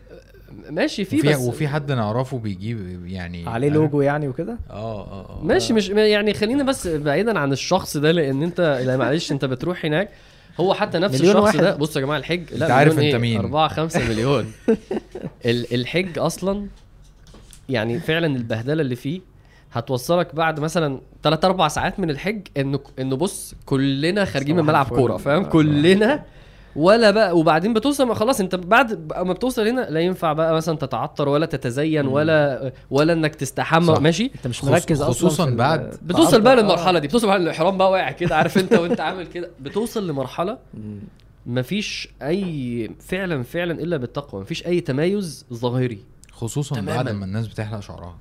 ماشي 0.69 1.05
في 1.05 1.17
وفي 1.17 1.27
بس 1.27 1.39
وفي 1.39 1.67
حد 1.67 1.91
نعرفه 1.91 2.39
بيجيب 2.39 3.05
يعني 3.07 3.49
عليه 3.49 3.69
لوجو 3.69 4.01
يعني 4.01 4.27
وكده؟ 4.27 4.57
آه 4.69 5.01
آه 5.01 5.29
آه. 5.29 5.43
ماشي 5.43 5.73
مش 5.73 5.89
يعني 5.89 6.33
خلينا 6.33 6.63
بس 6.63 6.87
بعيدا 6.87 7.39
عن 7.39 7.51
الشخص 7.51 7.97
ده 7.97 8.11
لأن 8.11 8.43
انت 8.43 8.81
لا 8.85 8.97
معلش 8.97 9.31
أنت 9.31 9.45
بتروح 9.45 9.85
هناك. 9.85 10.09
هو 10.59 10.73
حتى 10.73 10.99
نفس 10.99 11.15
مليون 11.21 11.31
الشخص 11.37 11.43
واحد. 11.55 11.59
ده 11.59 11.75
بصوا 11.75 12.01
يا 12.01 12.05
جماعة 12.05 12.17
الحج 12.17 12.53
لا 12.53 12.65
أنت 12.65 12.71
عارف 12.71 12.97
مليون 12.97 13.05
أنت 13.15 13.23
إيه؟ 13.23 13.31
مين. 13.31 13.39
4 13.39 13.67
5 13.67 14.09
مليون 14.09 14.51
ال- 15.45 15.73
الحج 15.73 16.19
أصلا 16.19 16.67
يعني 17.69 17.99
فعلا 17.99 18.27
البهدلة 18.27 18.81
اللي 18.81 18.95
فيه 18.95 19.21
هتوصلك 19.73 20.35
بعد 20.35 20.59
مثلا 20.59 21.01
3 21.23 21.45
4 21.45 21.67
ساعات 21.67 21.99
من 21.99 22.09
الحج 22.09 22.41
انه 22.57 22.79
إنه 22.99 23.15
بص 23.15 23.55
كلنا 23.65 24.25
خارجين 24.25 24.55
من 24.55 24.63
ملعب. 24.65 24.85
كورة 24.85 25.17
فاهم 25.17 25.43
آه، 25.43 25.49
كلنا 25.49 26.23
ولا 26.77 27.11
بقى 27.11 27.37
وبعدين 27.37 27.73
بتوصل 27.73 28.15
خلاص 28.15 28.39
انت 28.39 28.55
بعد 28.55 29.13
ما 29.17 29.33
بتوصل 29.33 29.67
هنا 29.67 29.81
لا 29.89 29.99
ينفع 29.99 30.33
بقى 30.33 30.53
مثلا 30.55 30.77
تتعطر 30.77 31.29
ولا 31.29 31.45
تتزين 31.45 32.05
مم. 32.05 32.11
ولا 32.11 32.71
ولا 32.91 33.13
انك 33.13 33.35
تستحمى 33.35 33.85
صح. 33.95 33.99
ماشي 34.01 34.31
انت 34.35 34.47
مش 34.47 34.63
مركز 34.63 35.01
أصلا 35.01 35.13
خصوصاً 35.13 35.45
في 35.45 35.51
ال- 35.51 35.55
بعد- 35.55 35.97
بتوصل 36.01 36.41
بقى 36.41 36.55
للمرحلة 36.55 36.97
آه. 36.97 37.01
دي 37.01 37.07
بتوصل 37.07 37.27
بقى 37.27 37.37
الاحرام 37.37 37.77
بقى 37.77 37.91
واقع 37.91 38.11
كده 38.11 38.35
عارف 38.35 38.57
انت 38.57 38.73
وانت 38.73 38.99
عامل 38.99 39.27
كده 39.27 39.49
بتوصل 39.59 40.07
لمرحلة. 40.07 40.57
مفيش 41.45 42.09
أي 42.21 42.89
فعلا 42.99 43.43
فعلا 43.43 43.71
إلا 43.81 43.97
بالتقوى 43.97 44.41
مفيش 44.41 44.65
أي 44.67 44.81
تميز 44.81 45.45
ظاهري 45.53 45.99
خصوصا 46.31 46.75
تماماً. 46.75 46.95
بعد 47.03 47.09
ما 47.15 47.25
الناس 47.25 47.47
بتحلق 47.47 47.79
شعرها 47.79 48.15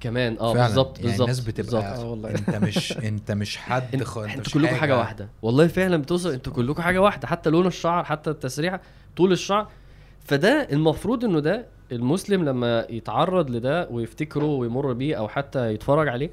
كمان. 0.00 0.36
آه. 0.40 0.52
بالظبط 0.52 0.96
يعني 0.98 1.08
بالظبط 1.08 1.20
الناس 1.28 1.40
بتبقى 1.40 1.62
بالظبط. 1.62 1.84
آه 1.84 2.10
والله. 2.10 2.30
انت 2.30 2.50
مش 2.56 2.92
انت 2.92 3.32
مش 3.32 3.56
حد 3.56 3.94
انت 3.94 4.02
خ... 4.04 4.18
انت 4.18 4.28
أنتوا 4.28 4.42
مش 4.46 4.52
كلكم 4.52 4.74
حاجة. 4.76 4.98
واحدة. 4.98 5.28
والله 5.42 5.66
فعلا 5.66 5.96
بتوصل 5.96 6.30
أنتوا 6.32 6.52
كلكم 6.52 6.82
حاجة 6.82 6.98
واحدة 7.02 7.26
حتى 7.28 7.50
لون 7.50 7.66
الشعر 7.66 8.04
حتى 8.04 8.30
التسريحة 8.30 8.80
طول 9.16 9.32
الشعر. 9.32 9.68
فده 10.20 10.68
المفروض 10.72 11.24
إنه 11.24 11.40
ده 11.40 11.66
المسلم 11.92 12.44
لما 12.44 12.86
يتعرض 12.90 13.50
لده 13.50 13.88
ويفتكره 13.90 14.44
ويمر 14.44 14.92
بيه 14.92 15.14
أو 15.18 15.28
حتى 15.28 15.74
يتفرج 15.74 16.08
عليه 16.08 16.30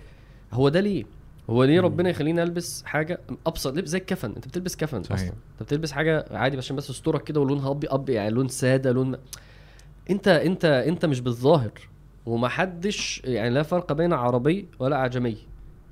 هو 0.54 0.70
ده 0.70 0.80
ليه؟ 0.80 1.04
هو 1.50 1.64
ليه 1.64 1.82
ربنا 1.82 2.10
يخليني 2.10 2.44
ألبس 2.44 2.84
حاجة 2.86 3.20
أبسط؟ 3.48 3.74
لبس 3.74 3.90
زي 3.90 3.98
الكفن. 3.98 4.34
أنت 4.36 4.48
بتلبس 4.48 4.76
كفن 4.76 5.04
صحيح. 5.04 5.20
أصلا 5.20 5.34
أنت 5.54 5.64
بتلبس 5.64 5.92
حاجة 5.92 6.26
عادي 6.32 6.58
عشان 6.58 6.76
بس 6.76 6.90
استورك 6.90 7.24
كده 7.24 7.42
ولونها 7.42 7.72
ابيض 7.72 7.94
ابيض 7.94 8.10
يعني 8.10 8.30
لون 8.30 8.48
سادة 8.48 8.92
لون 8.92 9.16
أنت 10.10 10.28
أنت 10.28 10.66
أنت 10.66 11.06
مش 11.06 11.22
بالظاهر. 11.22 11.72
ومحدش 12.26 13.22
يعني 13.26 13.50
لا 13.50 13.64
فرق 13.64 13.94
بين 13.94 14.14
عربي 14.14 14.68
ولا 14.80 14.96
أعجمي 14.96 15.38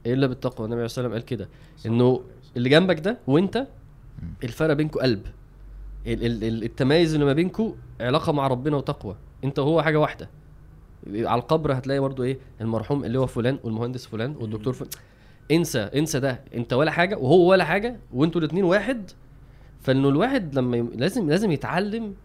إلا 0.06 0.28
بالتقوى. 0.28 0.66
النبي 0.66 0.80
عليه 0.80 0.86
الصلاة 0.86 1.06
والسلام 1.08 1.12
قال 1.22 1.26
كده 1.26 1.50
إنه 1.86 2.22
اللي 2.58 2.70
جنبك 2.70 3.00
ده 3.00 3.18
وإنت 3.28 3.68
الفرق 4.44 4.74
بينكم 4.74 5.00
قلب. 5.00 5.22
ال- 6.08 6.26
ال- 6.26 6.44
ال- 6.44 6.64
التميز 6.64 7.14
اللي 7.14 7.26
ما 7.26 7.34
بينكم 7.34 7.76
علاقة 8.02 8.32
مع 8.34 8.48
ربنا 8.48 8.78
وتقوى. 8.78 9.16
إنت 9.44 9.60
وهو 9.60 9.82
حاجة 9.82 10.00
واحدة. 10.00 10.30
على 11.14 11.42
القبر 11.42 11.74
هتلاقي 11.74 12.00
برضو 12.00 12.24
إيه؟ 12.24 12.38
المرحوم 12.62 13.06
اللي 13.06 13.20
هو 13.20 13.28
فلان 13.28 13.60
والمهندس 13.64 14.06
فلان 14.06 14.36
والدكتور 14.40 14.74
فلان. 14.74 14.90
إنسى 15.52 15.80
إنسى 15.80 16.20
ده. 16.20 16.42
إنت 16.56 16.74
ولا 16.74 16.92
حاجة 16.92 17.18
وهو 17.18 17.50
ولا 17.50 17.64
حاجة 17.66 18.00
وإنتوا 18.14 18.42
الاثنين 18.42 18.64
واحد. 18.64 19.12
فإنه 19.82 20.10
الواحد 20.10 20.56
لما 20.56 20.78
ي... 20.78 20.82
لازم 20.96 21.30
لازم 21.30 21.52
يتعلم 21.52 22.16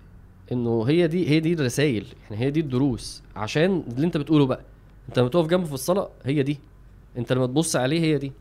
إنه 0.53 0.85
هي 0.89 1.07
دي 1.07 1.29
هي 1.31 1.41
دي 1.41 1.53
الرسائل 1.53 2.07
يعني 2.31 2.45
هي 2.45 2.51
دي 2.51 2.61
الدروس. 2.61 3.23
عشان 3.37 3.83
اللي 3.89 4.07
أنت 4.07 4.17
بتقوله 4.17 4.47
بقى 4.47 4.61
أنت 5.09 5.19
لما 5.19 5.29
تقف 5.29 5.47
جنبه 5.47 5.65
في 5.65 5.73
الصلاة 5.73 6.09
هي 6.25 6.43
دي. 6.43 6.59
أنت 7.19 7.33
لما 7.33 7.47
تبص 7.47 7.77
عليه 7.77 8.01
هي 8.01 8.19
دي. 8.19 8.33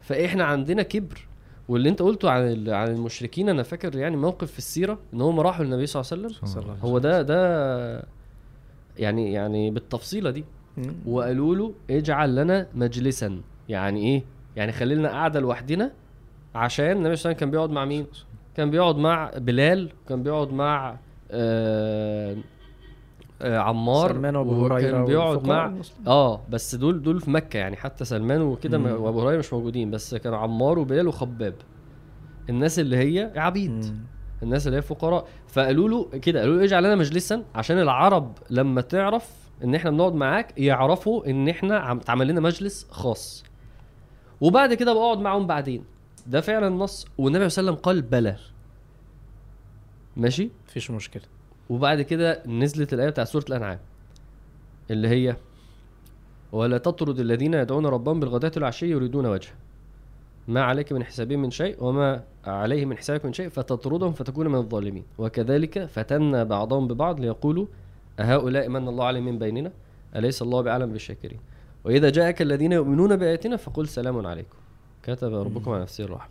فإحنا 0.00 0.44
عندنا 0.44 0.82
كبر 0.82 1.26
واللي 1.68 1.88
أنت 1.88 2.02
قلته 2.02 2.30
عن 2.30 2.68
عن 2.68 2.88
المشركين 2.88 3.48
أنا 3.48 3.62
فاكر 3.62 3.96
يعني 3.96 4.16
موقف 4.16 4.52
في 4.52 4.58
السيرة 4.58 4.98
إن 5.14 5.20
هم 5.20 5.40
راحوا 5.40 5.64
للنبي 5.64 5.86
صلى 5.86 6.02
الله 6.12 6.26
عليه 6.26 6.36
وسلم. 6.42 6.76
هو 6.82 6.98
ده 6.98 7.22
ده 7.22 8.06
يعني 8.98 9.32
يعني 9.32 9.70
بالتفصيلة 9.70 10.30
دي. 10.30 10.44
وقالوا 11.06 11.54
له 11.54 11.72
اجعل 11.90 12.36
لنا 12.36 12.66
مجلسا. 12.74 13.40
يعني 13.68 14.00
إيه؟ 14.00 14.22
يعني 14.56 14.72
خلي 14.72 14.94
لنا 14.94 15.08
قاعدة 15.08 15.40
لوحدنا 15.40 15.92
عشان 16.54 16.84
النبي 16.96 16.96
صلى 16.96 17.02
الله 17.02 17.12
عليه 17.12 17.12
وسلم 17.12 17.32
كان 17.32 17.50
بيقعد 17.50 17.70
مع 17.70 17.84
مين؟ 17.84 18.06
كان 18.56 18.70
بيقعد 18.70 18.96
مع 18.96 19.30
بلال 19.36 19.90
كان 20.08 20.22
بيقعد 20.22 20.52
مع 20.52 20.96
آه 21.34 22.36
آه 23.42 23.58
عمار 23.58 24.12
سلمان 24.12 24.36
وأبو 24.36 24.66
هريرة 24.66 25.04
بيقعد 25.04 25.46
مع 25.48 25.66
المسلمين. 25.66 26.08
آه 26.08 26.40
بس 26.50 26.74
دول 26.74 27.02
دول 27.02 27.20
في 27.20 27.30
مكة 27.30 27.56
يعني 27.58 27.76
حتى 27.76 28.04
سلمان 28.04 28.42
وكده. 28.42 28.78
وأبو 28.78 29.20
هريرة 29.20 29.38
مش 29.38 29.52
موجودين 29.52 29.90
بس 29.90 30.14
كانوا 30.14 30.38
عمار 30.38 30.78
وبلال 30.78 31.08
وخباب. 31.08 31.54
الناس 32.48 32.78
اللي 32.78 32.96
هي 32.96 33.32
عبيد. 33.36 33.70
مم. 33.70 34.04
الناس 34.42 34.66
اللي 34.66 34.78
هي 34.78 34.82
فقراء. 34.82 35.26
فقالوا 35.48 35.88
له 35.88 36.18
كده 36.18 36.40
قالوا 36.40 36.56
له 36.56 36.64
اجعل 36.64 36.82
لنا 36.84 36.94
مجلسا 36.94 37.44
عشان 37.54 37.78
العرب 37.78 38.38
لما 38.50 38.80
تعرف 38.80 39.30
إن 39.64 39.74
إحنا 39.74 39.90
بنقعد 39.90 40.14
معاك 40.14 40.58
يعرفوا 40.58 41.26
إن 41.30 41.48
إحنا 41.48 41.78
عم 41.78 41.96
اتعمل 41.96 42.28
لنا 42.28 42.40
مجلس 42.40 42.86
خاص. 42.90 43.44
وبعد 44.40 44.74
كده 44.74 44.94
بقعد 44.94 45.18
معاهم 45.18 45.46
بعدين. 45.46 45.84
ده 46.26 46.40
فعلا 46.40 46.68
النص 46.68 47.06
والنبي 47.18 47.48
صلى 47.48 47.62
الله 47.62 47.70
عليه 47.72 47.80
وسلم 47.80 47.84
قال 47.84 48.02
بلى. 48.02 48.36
ماشي؟ 50.16 50.50
مفيش 50.74 50.90
مشكلة. 50.90 51.22
وبعد 51.70 52.02
كده 52.02 52.42
نزلت 52.46 52.92
الآية 52.94 53.10
بتاع 53.10 53.24
سورة 53.24 53.44
الأنعام 53.48 53.78
اللي 54.90 55.08
هي 55.08 55.36
ولا 56.52 56.78
تطرد 56.78 57.20
الذين 57.20 57.54
يدعون 57.54 57.86
ربهم 57.86 58.20
بالغداة 58.20 58.52
والعشي 58.56 58.90
يريدون 58.90 59.26
وجهه. 59.26 59.52
ما 60.48 60.62
عليك 60.62 60.92
من 60.92 61.04
حسابهم 61.04 61.42
من 61.42 61.50
شيء 61.50 61.84
وما 61.84 62.22
عليه 62.46 62.84
من 62.84 62.96
حسابك 62.96 63.24
من 63.24 63.32
شيء 63.32 63.48
فتطردهم 63.48 64.12
فتكون 64.12 64.48
من 64.48 64.54
الظالمين. 64.54 65.04
وكذلك 65.18 65.84
فتنا 65.84 66.44
بعضهم 66.44 66.88
ببعض 66.88 67.20
ليقولوا 67.20 67.66
أهؤلاء 68.20 68.68
من 68.68 68.88
الله 68.88 69.04
عليهم 69.04 69.24
من 69.24 69.38
بيننا؟ 69.38 69.72
أليس 70.16 70.42
الله 70.42 70.60
بعلم 70.60 70.92
بالشاكرين? 70.92 71.38
وإذا 71.84 72.10
جاءك 72.10 72.42
الذين 72.42 72.72
يؤمنون 72.72 73.16
بآياتنا 73.16 73.56
فقل 73.56 73.88
سلام 73.88 74.26
عليكم. 74.26 74.56
كتب 75.02 75.34
ربكم 75.34 75.70
على 75.70 75.82
نفسه 75.82 76.04
الرحمة. 76.04 76.30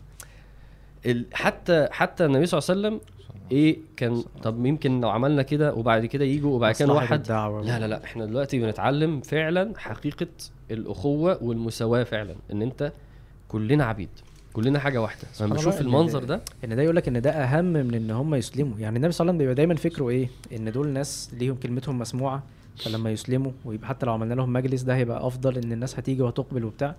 ال- 1.05 1.25
حتى 1.33 1.87
حتى 1.91 2.25
النبي 2.25 2.45
صلى 2.45 2.59
الله 2.59 2.87
عليه 2.87 2.97
وسلم 2.97 3.13
إيه 3.51 3.77
كان 3.97 4.23
طب 4.43 4.65
يمكن 4.65 5.01
لو 5.01 5.09
عملنا 5.09 5.41
كده 5.41 5.73
وبعد 5.73 6.05
كده 6.05 6.25
يجوا 6.25 6.55
وبعد 6.55 6.73
كده 6.85 6.93
واحد. 6.95 7.09
لا 7.65 7.79
لا 7.79 7.87
لا 7.87 8.03
إحنا 8.03 8.25
دلوقتي 8.25 8.59
بنتعلم 8.59 9.21
فعلا 9.21 9.73
حقيقة 9.77 10.27
الأخوة 10.71 11.43
والمساواة 11.43 12.03
فعلا 12.03 12.35
إن 12.51 12.61
أنت 12.61 12.91
كلنا 13.47 13.83
عبيد 13.85 14.09
كلنا 14.53 14.79
حاجة 14.79 15.01
واحدة. 15.01 15.27
سبحان 15.33 15.49
لما 15.49 15.59
الله. 15.59 15.69
بشوف 15.69 15.81
المنظر 15.81 16.23
ده- 16.23 16.41
ان 16.65 16.75
ده 16.75 16.81
يقول 16.81 16.95
لك 16.95 17.07
إن 17.07 17.21
ده 17.21 17.31
أهم 17.31 17.65
من 17.65 17.93
إن 17.93 18.11
هم 18.11 18.35
يسلموا. 18.35 18.77
يعني 18.79 18.97
النبي 18.97 19.11
صلى 19.11 19.23
الله 19.25 19.29
عليه 19.33 19.37
وسلم 19.37 19.37
بيبقى 19.37 19.55
دايما 19.55 19.75
فكره 19.75 20.09
إيه؟ 20.09 20.29
إن 20.55 20.71
دول 20.71 20.87
ناس 20.87 21.31
ليهم 21.39 21.55
كلمتهم 21.55 21.99
مسموعة 21.99 22.43
فلما 22.77 23.11
يسلموا 23.11 23.51
ويبقى 23.65 23.87
حتى 23.87 24.05
لو 24.05 24.13
عملنا 24.13 24.33
لهم 24.33 24.53
مجلس 24.53 24.81
ده 24.81 24.95
هيبقى 24.95 25.27
أفضل 25.27 25.57
إن 25.57 25.71
الناس 25.71 25.99
هتيجي 25.99 26.21
وتقبل 26.21 26.65
وبتاع. 26.65 26.95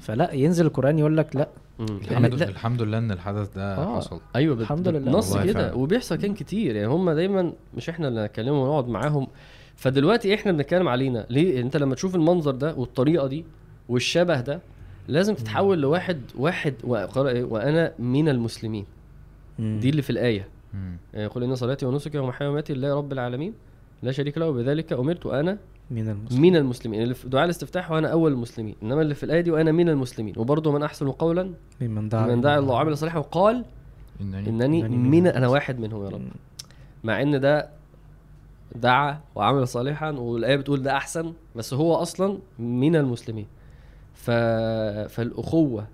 فلا 0.00 0.32
ينزل 0.34 0.66
القرآن 0.66 0.98
يقول 0.98 1.16
لك 1.16 1.36
لا 1.36 1.48
مم. 1.78 1.86
الحمد, 1.86 2.34
لا 2.34 2.48
الحمد 2.48 2.82
لله 2.82 2.98
إن 2.98 3.10
الحدث 3.12 3.54
ده 3.56 3.76
آه. 3.76 3.96
حصل 3.96 4.20
أيوه 4.36 4.54
بت- 4.54 4.60
الحمد 4.62 4.88
لله. 4.88 5.12
نص 5.12 5.36
كده. 5.36 5.74
وبيحصل 5.74 6.16
كان 6.16 6.34
كتير 6.34 6.76
يعني 6.76 6.88
هم 6.88 7.10
دايما 7.10 7.52
مش 7.76 7.88
إحنا 7.88 8.08
اللي 8.08 8.24
نكلمهم 8.24 8.58
ونقعد 8.58 8.88
معاهم 8.88 9.26
فدلوقتي 9.76 10.34
إحنا 10.34 10.52
بنتكلم 10.52 10.88
علينا 10.88 11.26
ليه 11.30 11.60
أنت 11.60 11.76
لما 11.76 11.94
تشوف 11.94 12.14
المنظر 12.14 12.50
ده 12.50 12.74
والطريقة 12.74 13.26
دي 13.26 13.44
والشبه 13.88 14.40
ده 14.40 14.60
لازم 15.08 15.34
تتحول 15.34 15.80
لواحد 15.80 16.20
واحد 16.36 16.74
وقرأ 16.84 17.28
إيه؟ 17.30 17.44
وأنا 17.44 17.92
من 17.98 18.28
المسلمين 18.28 18.84
دي 19.58 19.88
اللي 19.90 20.02
في 20.02 20.10
الآية 20.10 20.48
مم. 20.74 20.96
يعني 21.14 21.26
قل 21.26 21.42
إن 21.42 21.54
صلاتي 21.54 21.86
ونسكي 21.86 22.18
ومحياي 22.18 22.48
ومماتي 22.48 22.74
لله 22.74 22.94
رب 22.94 23.12
العالمين 23.12 23.52
لا 24.02 24.12
شريك 24.12 24.38
له 24.38 24.48
وبذلك 24.48 24.92
أمرت 24.92 25.26
وأنا 25.26 25.58
من 25.90 26.08
المسلمين. 26.08 26.52
من 26.52 26.56
المسلمين 26.56 27.02
اللي 27.02 27.14
في 27.14 27.28
دعاء 27.28 27.44
الاستفتاح 27.44 27.90
وأنا 27.90 28.08
أول 28.08 28.32
المسلمين 28.32 28.74
إنما 28.82 29.02
اللي 29.02 29.14
في 29.14 29.22
الآية 29.24 29.40
دي 29.40 29.50
وأنا 29.50 29.72
من 29.72 29.88
المسلمين. 29.88 30.34
وبرضه 30.36 30.72
من 30.72 30.82
أحسن 30.82 31.10
قولا 31.10 31.52
ممن 31.80 32.08
دعا 32.08 32.26
من 32.26 32.40
دعا 32.40 32.58
الله 32.58 32.74
وعمل 32.74 32.96
صالحا 32.98 33.18
وقال 33.18 33.64
إنني 34.20 34.48
إنني 34.48 34.86
إنني 34.86 34.96
من 34.96 35.10
من 35.10 35.26
أنا 35.26 35.48
واحد 35.48 35.78
منهم 35.80 36.04
يا 36.04 36.08
رب. 36.08 36.22
مع 37.04 37.22
إن 37.22 37.40
ده 37.40 37.68
دعا 38.74 39.20
وعمل 39.34 39.68
صالحا 39.68 40.10
والآية 40.10 40.56
بتقول 40.56 40.82
ده 40.82 40.96
أحسن 40.96 41.32
بس 41.56 41.74
هو 41.74 41.94
أصلا 41.94 42.38
من 42.58 42.96
المسلمين. 42.96 43.46
ف... 44.14 44.30
فالأخوة 45.10 45.86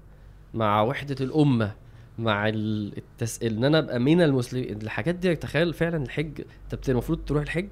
مع 0.54 0.82
وحدة 0.82 1.16
الأمة 1.24 1.72
مع 2.18 2.48
ال- 2.48 2.96
التس... 2.98 3.42
إن 3.42 3.64
أنا 3.64 3.78
أبقى 3.78 3.98
من 3.98 4.22
المسلمين 4.22 4.82
الحاجات 4.82 5.14
دي 5.14 5.36
تخيل 5.36 5.72
فعلا 5.74 5.96
الحج 6.02 6.40
أنت 6.72 6.88
المفروض 6.88 7.18
تروح 7.26 7.42
الحج 7.42 7.66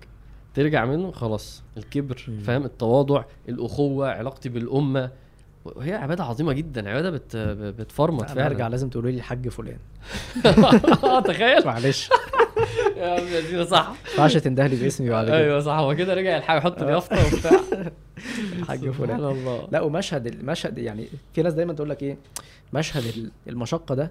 ترجع 0.54 0.84
منه 0.84 1.10
خلاص. 1.12 1.62
الكبر. 1.76 2.26
فاهم؟ 2.46 2.64
التواضع 2.64 3.24
الأخوة 3.48 4.08
علاقتي 4.10 4.48
بالأمة. 4.48 5.10
وهي 5.64 5.94
عبادة 5.94 6.24
عظيمة 6.24 6.52
جدا 6.52 6.90
عبادة 6.90 7.10
بت... 7.10 7.36
بتفرمط 7.80 8.24
فعلا. 8.24 8.46
ارجع 8.46 8.68
لازم 8.68 8.88
تقولوا 8.88 9.10
لي 9.10 9.16
الحاج 9.16 9.48
فلان. 9.48 9.78
تخيل. 11.26 11.66
معلش. 11.66 12.10
يا 12.96 13.40
زينة 13.40 13.64
صح 13.64 13.88
ما 13.88 13.94
ينفعش 14.10 14.36
تنده 14.36 14.66
لي 14.66 14.76
باسمي 14.76 15.10
بعد 15.10 15.26
كده. 15.26 15.36
أيوه 15.38 15.60
صح 15.60 15.72
هو 15.72 15.96
كده 15.96 16.14
رجع 16.14 16.36
يلحق 16.36 16.56
يحط 16.56 16.82
اليافطه 16.82 17.34
وبتاع. 17.34 17.60
الحاج 18.58 18.90
فلان. 18.90 19.16
الله. 19.24 19.68
لا 19.72 19.80
ومشهد 19.80 20.26
المشهد 20.26 20.78
يعني 20.78 21.08
في 21.34 21.42
ناس 21.42 21.54
دايما 21.54 21.72
تقول 21.72 21.90
لك 21.90 22.02
إيه؟ 22.02 22.16
مشهد 22.72 23.04
ال- 23.16 23.30
المشقة 23.48 23.94
ده 23.94 24.10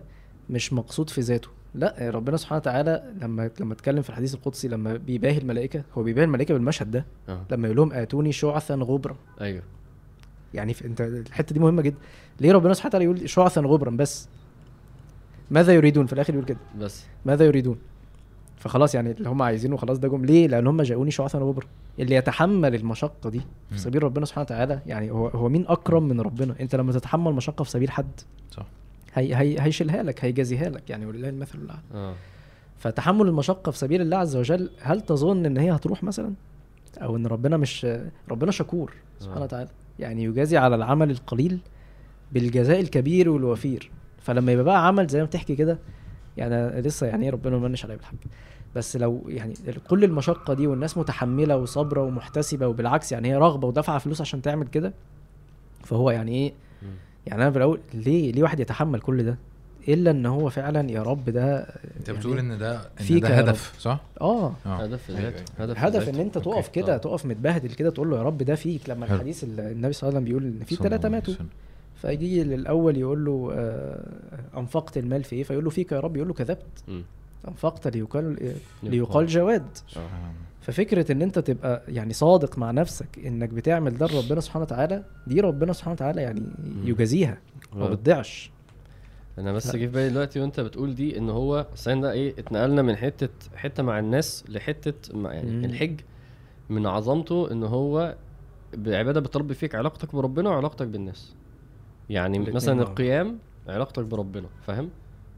مش 0.50 0.74
مقصود 0.74 1.10
في 1.10 1.22
ذاته. 1.22 1.50
لا 1.76 2.10
ربنا 2.10 2.38
سبحانه 2.38 2.58
وتعالى 2.58 3.14
لما 3.22 3.50
لما 3.60 3.74
اتكلم 3.74 4.02
في 4.02 4.10
الحديث 4.10 4.34
القدسي 4.36 4.68
لما 4.68 4.98
بيباهي 4.98 5.38
الملائكة 5.38 5.84
هو 5.98 6.04
بيباهي 6.04 6.26
الملائكة 6.26 6.54
بالمشهد 6.54 6.92
ده 6.92 7.06
آه. 7.30 7.42
لما 7.52 7.68
يقول 7.68 7.78
لهم 7.78 7.94
آتوني 7.94 8.32
شعثا 8.32 8.76
غبرا. 8.76 9.16
أيوه. 9.42 9.64
يعني 10.54 10.76
انت 10.86 11.02
الحتة 11.02 11.54
دي 11.54 11.60
مهمة 11.60 11.82
جدا. 11.82 11.98
ليه 12.40 12.52
ربنا 12.52 12.74
سبحانه 12.74 12.90
وتعالى 12.90 13.06
يقول 13.06 13.30
شعثا 13.30 13.62
غبرا 13.62 13.92
بس؟ 13.92 14.30
ماذا 15.52 15.74
يريدون؟ 15.74 16.06
في 16.06 16.14
الآخر 16.14 16.34
يقول 16.34 16.46
كده. 16.46 16.58
بس. 16.80 17.06
ماذا 17.26 17.46
يريدون؟ 17.46 17.78
فخلاص 18.58 18.96
يعني 18.96 19.12
اللي 19.12 19.30
هم 19.30 19.42
عايزينه 19.42 19.78
خلاص 19.78 20.00
ده 20.00 20.08
جم. 20.08 20.26
ليه؟ 20.26 20.48
لأن 20.48 20.68
هم 20.68 20.82
جاءوني 20.82 21.12
شعثا 21.12 21.40
غبرا. 21.40 21.66
اللي 22.00 22.16
يتحمل 22.16 22.76
المشقة 22.76 23.30
دي. 23.30 23.42
في 23.70 23.78
سبيل 23.78 24.04
ربنا 24.04 24.26
سبحانه 24.26 24.46
وتعالى 24.46 24.80
يعني 24.86 25.12
هو 25.12 25.28
هو 25.28 25.50
مين 25.50 25.66
أكرم 25.68 26.04
من 26.04 26.22
ربنا؟ 26.22 26.56
أنت 26.60 26.76
لما 26.76 26.92
تتحمل 26.92 27.34
مشقة 27.34 27.64
في 27.64 27.70
سبيل 27.70 27.92
حد. 27.92 28.12
صح. 28.52 28.66
هي 29.14 29.36
هي 29.36 29.62
هيشيلها 29.62 30.04
لك 30.04 30.26
هيجازيها 30.26 30.70
لك 30.70 30.90
يعني 30.90 31.06
ولله 31.06 31.30
المثل 31.30 31.58
الاعلى 31.58 31.82
آه. 31.94 32.14
فتحمل 32.78 33.28
المشقة 33.28 33.72
في 33.72 33.78
سبيل 33.78 34.02
الله 34.02 34.18
عز 34.18 34.36
وجل 34.36 34.70
هل 34.82 35.02
تظن 35.02 35.46
إن 35.46 35.58
هي 35.58 35.72
هتروح 35.72 36.04
مثلا؟ 36.04 36.34
أو 37.02 37.16
إن 37.16 37.28
ربنا 37.28 37.58
مش 37.58 37.88
ربنا 38.30 38.52
شكور 38.52 38.94
سبحانه 39.20 39.42
آه. 39.42 39.44
وتعالى. 39.44 39.70
يعني 40.00 40.24
يجازي 40.24 40.58
على 40.58 40.76
العمل 40.76 41.12
القليل 41.12 41.60
بالجزاء 42.32 42.80
الكبير 42.80 43.30
والوفير. 43.30 43.92
فلما 44.22 44.52
يبقى 44.52 44.66
بقى 44.66 44.88
عمل 44.88 45.08
زي 45.08 45.20
ما 45.20 45.26
بتحكي 45.26 45.56
كده 45.56 45.80
يعني 46.38 46.82
لسه 46.82 47.08
يعني 47.08 47.26
إيه 47.26 47.32
ربنا 47.32 47.58
ما 47.58 47.68
منش 47.68 47.86
عليا 47.86 47.96
بالحاج 47.96 48.18
بس 48.76 48.98
لو 48.98 49.22
يعني 49.28 49.54
كل 49.90 50.04
المشقة 50.04 50.54
دي 50.54 50.68
والناس 50.68 50.98
متحملة 50.98 51.58
وصابرة 51.58 52.04
ومحتسبة 52.04 52.68
وبالعكس 52.68 53.12
يعني 53.12 53.28
هي 53.30 53.38
رغبه 53.38 53.68
ودافعة 53.68 53.98
فلوس 53.98 54.22
عشان 54.22 54.42
تعمل 54.42 54.68
كده 54.68 54.94
فهو 55.84 56.12
يعني 56.12 56.32
إيه. 56.32 56.54
يعني 57.28 57.42
أنا 57.42 57.52
في 57.52 57.58
الأول 57.58 57.80
ليه 57.94 58.32
ليه 58.32 58.44
واحد 58.44 58.60
يتحمل 58.60 59.00
كل 59.02 59.24
ده 59.24 59.38
إلا 59.88 60.12
إن 60.12 60.26
هو 60.26 60.50
فعلا 60.50 60.92
يا 60.92 61.04
رب 61.04 61.30
ده 61.30 61.60
أنت 62.00 62.08
يعني 62.08 62.20
بتقول 62.20 62.40
إن 62.40 62.58
ده 62.58 62.76
إن 63.00 63.06
فيك 63.06 63.24
ده. 63.24 63.30
هدف 63.38 63.76
صح؟ 63.80 64.00
آه 64.22 64.54
آه 64.66 64.76
هدف 64.84 65.04
في 65.04 65.10
أيوة، 65.18 65.22
ذاته 65.30 65.44
أيوة. 65.60 65.72
هدف 65.72 65.80
في 65.80 65.88
هدف 65.88 66.04
ذاته. 66.06 66.10
إن 66.16 66.20
أنت. 66.26 66.38
تقف 66.38 66.68
كده 66.68 66.94
آه. 66.96 66.98
تقف 66.98 67.26
متبهدل 67.26 67.70
كده 67.74 67.90
تقول 67.90 68.10
له 68.10 68.18
يا 68.18 68.24
رب 68.24 68.38
ده 68.38 68.56
فيك 68.56 68.90
لما 68.90 69.06
حلو. 69.06 69.16
الحديث 69.16 69.44
ال- 69.44 69.60
النبي 69.60 69.94
صلى 69.94 70.10
الله 70.10 70.20
عليه 70.20 70.30
وسلم 70.30 70.40
بيقول 70.40 70.44
إن 70.60 70.66
في 70.66 70.76
ثلاثة 70.76 71.10
ماتوا. 71.10 71.34
فيجي 72.02 72.44
للأول 72.44 72.98
يقول 72.98 73.26
له 73.26 73.52
آه، 73.54 74.60
أنفقت 74.60 74.98
المال 74.98 75.24
في 75.24 75.36
إيه 75.36 75.44
فيقول 75.44 75.64
له 75.64 75.70
فيك 75.70 75.92
يا 75.92 76.00
رب 76.00 76.16
يقول 76.16 76.28
له 76.28 76.34
كذبت 76.34 76.84
مم. 76.88 77.04
أنفقت 77.48 77.88
ليقال 77.88 78.38
يقال. 78.42 78.56
ليقال 78.84 79.28
جواد 79.28 79.68
آه. 79.98 80.00
ففكرة 80.62 81.12
إن 81.12 81.22
أنت 81.22 81.40
تبقى 81.40 81.82
يعني 81.88 82.14
صادق 82.14 82.58
مع 82.58 82.72
نفسك 82.72 83.20
إنك 83.26 83.50
بتعمل 83.50 83.98
ده 83.98 84.06
لربنا 84.08 84.42
سبحانه 84.42 84.64
وتعالى 84.66 85.04
دي 85.28 85.40
ربنا 85.42 85.74
سبحانه 85.74 85.94
وتعالى 85.94 86.22
يعني 86.22 86.42
يجازيها 86.84 87.38
ما 87.76 87.84
آه. 87.86 87.90
بتضيعش 87.90 88.52
أنا 89.38 89.52
بس. 89.54 89.76
جه 89.76 89.80
في 89.80 89.88
بالي 89.88 90.10
دلوقتي 90.10 90.40
وأنت 90.40 90.60
بتقول 90.60 90.96
دي 90.96 91.18
إن 91.18 91.30
هو 91.30 91.66
ده 91.88 92.12
إيه 92.12 92.32
اتنقلنا 92.40 92.82
من 92.82 92.96
حتة 92.96 93.30
حتة 93.56 93.84
مع 93.84 94.00
الناس 94.00 94.44
لحتة 94.50 95.18
مع 95.18 95.34
يعني 95.34 95.52
مم. 95.52 95.66
الحج 95.66 96.00
من 96.70 96.86
عظمته 96.88 97.52
إن 97.52 97.64
هو 97.64 98.16
بعبادة 98.74 99.20
بتربي 99.20 99.54
فيك 99.54 99.76
علاقتك 99.76 100.16
بربنا 100.16 100.50
وعلاقتك 100.50 100.88
بالناس 100.88 101.34
يعني 102.10 102.40
مثلا. 102.40 102.82
القيام 102.82 103.38
علاقتك 103.68 104.04
بربنا 104.04 104.48
فاهم 104.68 104.90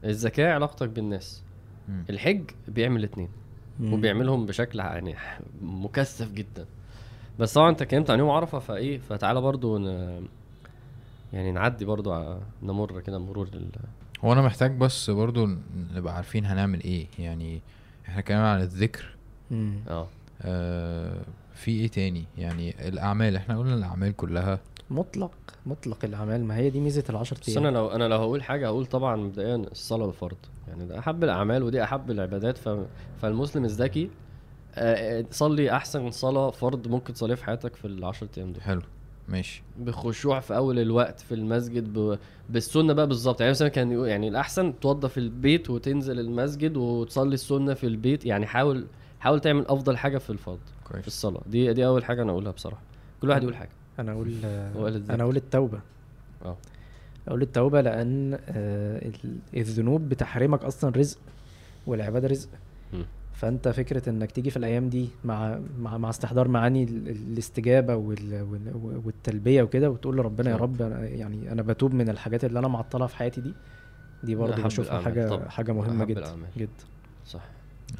الزكاة 0.04 0.52
علاقتك 0.54 0.88
بالناس 0.88 1.42
مم. 1.88 2.04
الحج 2.10 2.42
بيعمل 2.68 2.96
الاثنين 3.00 3.28
وبيعملهم 3.82 4.46
بشكل 4.46 4.78
يعني 4.78 5.14
مكثف 5.62 6.32
جدا. 6.32 6.66
بس 7.38 7.52
طبعا 7.54 7.70
أنت 7.70 7.82
اتكلمت 7.82 8.10
عن 8.10 8.18
يوم 8.18 8.30
عرفة 8.30 8.58
فإيه 8.58 8.98
فتعالى 8.98 9.40
برضو 9.40 9.78
ن... 9.78 9.86
يعني 11.32 11.52
نعدي 11.52 11.84
برضو 11.84 12.36
نمر 12.62 13.00
كده 13.00 13.18
مرور 13.18 13.48
لل... 13.54 13.70
هو 14.24 14.32
أنا 14.32 14.42
محتاج 14.42 14.76
بس 14.78 15.10
برضو 15.10 15.48
نبقى 15.94 16.16
عارفين 16.16 16.46
هنعمل 16.46 16.82
إيه. 16.82 17.06
يعني 17.18 17.60
إحنا 18.08 18.18
اتكلمنا 18.18 18.52
عن 18.52 18.60
الذكر. 18.60 19.16
مم. 19.50 19.74
آه 19.88 20.06
آه. 20.42 21.20
في 21.54 21.70
إيه 21.70 21.88
تاني؟ 21.88 22.24
يعني 22.38 22.88
الأعمال 22.88 23.36
إحنا 23.36 23.58
قلنا 23.58 23.74
الأعمال 23.74 24.16
كلها. 24.16 24.58
مطلق 24.90 25.32
مطلق 25.66 26.04
الأعمال. 26.04 26.44
ما 26.44 26.56
هي 26.56 26.70
دي 26.70 26.80
ميزة 26.80 27.04
العشر 27.10 27.36
بس 27.42 27.56
أنا 27.56 27.68
أيام 27.68 27.74
لو 27.74 27.88
أنا 27.88 28.08
لو 28.08 28.16
هقول 28.16 28.42
حاجة 28.42 28.66
هقول 28.66 28.86
طبعا 28.86 29.16
مبدئيا 29.16 29.56
الصلاة 29.56 30.08
الفرض 30.08 30.36
يعني 30.68 30.86
ده 30.86 30.98
أحب 30.98 31.24
الأعمال 31.24 31.62
ودي 31.62 31.82
أحب 31.82 32.10
العبادات. 32.10 32.58
ف... 32.58 32.68
فالمسلم 33.22 33.64
الذكي 33.64 34.10
آه، 34.74 35.18
آه، 35.20 35.24
صلي 35.30 35.70
أحسن 35.70 36.10
صلاة 36.10 36.50
فرض 36.50 36.88
ممكن 36.88 37.12
تصليها 37.12 37.36
في 37.36 37.44
حياتك 37.44 37.76
في 37.76 37.84
العشر 37.84 38.26
أيام 38.38 38.52
دول. 38.52 38.62
حلو 38.62 38.82
ماشي. 39.28 39.62
بخشوع 39.78 40.40
في 40.40 40.56
أول 40.56 40.78
الوقت 40.78 41.20
في 41.20 41.34
المسجد 41.34 41.98
ب... 41.98 42.18
بالسنة 42.50 42.92
بقى 42.92 43.06
بالظبط. 43.06 43.40
يعني 43.40 43.50
مثلا 43.50 43.68
كان 43.68 43.92
يقول 43.92 44.08
يعني 44.08 44.28
الأحسن 44.28 44.80
توضى 44.80 45.08
في 45.08 45.18
البيت 45.20 45.70
وتنزل 45.70 46.20
المسجد 46.20 46.76
وتصلي 46.76 47.34
السنة 47.34 47.74
في 47.74 47.86
البيت. 47.86 48.26
يعني 48.26 48.46
حاول 48.46 48.86
حاول 49.20 49.40
تعمل 49.40 49.66
أفضل 49.66 49.96
حاجة 49.96 50.18
في 50.18 50.30
الفرض 50.30 50.58
في 51.00 51.06
الصلاة. 51.06 51.42
دي 51.46 51.72
دي 51.72 51.86
أول 51.86 52.04
حاجة 52.04 52.22
أنا 52.22 52.32
أقولها 52.32 52.52
بصراحة. 52.52 52.82
كل 53.22 53.28
واحد 53.30 53.42
يقول 53.42 53.56
حاجة. 53.56 53.70
أنا 53.98 54.12
أقول. 54.12 54.34
أنا 55.10 55.22
أقول 55.22 55.36
التوبة 55.36 55.80
آه 56.44 56.56
أقول 57.28 57.42
التوبة 57.42 57.80
لأن 57.80 58.34
آه، 58.34 59.08
ال- 59.08 59.38
الذنوب 59.56 60.08
بتحرمك 60.08 60.64
أصلا 60.64 60.90
رزق 60.96 61.18
والعبادة 61.86 62.28
رزق. 62.28 62.48
فأنت 63.34 63.68
فكرة 63.68 64.08
إنك 64.10 64.30
تيجي 64.30 64.50
في 64.50 64.56
الأيام 64.56 64.88
دي 64.88 65.08
مع 65.24 65.58
مع, 65.80 65.98
مع 65.98 66.10
استحضار 66.10 66.48
معاني 66.48 66.84
ال- 66.84 67.08
الاستجابة 67.08 67.96
وال 67.96 68.42
وال 68.42 69.00
والتلبية 69.04 69.62
وكده 69.62 69.90
وتقول 69.90 70.16
لربنا 70.16 70.50
يا. 70.50 70.56
رب 70.56 70.82
أنا 70.82 71.00
يعني 71.04 71.52
أنا 71.52 71.62
بتوب 71.62 71.94
من 71.94 72.08
الحاجات 72.08 72.44
اللي 72.44 72.58
أنا 72.58 72.68
معطلها 72.68 73.06
في 73.06 73.16
حياتي 73.16 73.40
دي 73.40 73.54
دي 74.24 74.34
برضه 74.34 74.62
بشوفها 74.62 75.00
حاجة 75.00 75.28
طبعاً. 75.28 75.48
حاجة 75.48 75.72
مهمة 75.72 76.04
جدا 76.04 76.20
الأعمال. 76.20 76.46
جدا 76.56 76.84
صح 77.26 77.42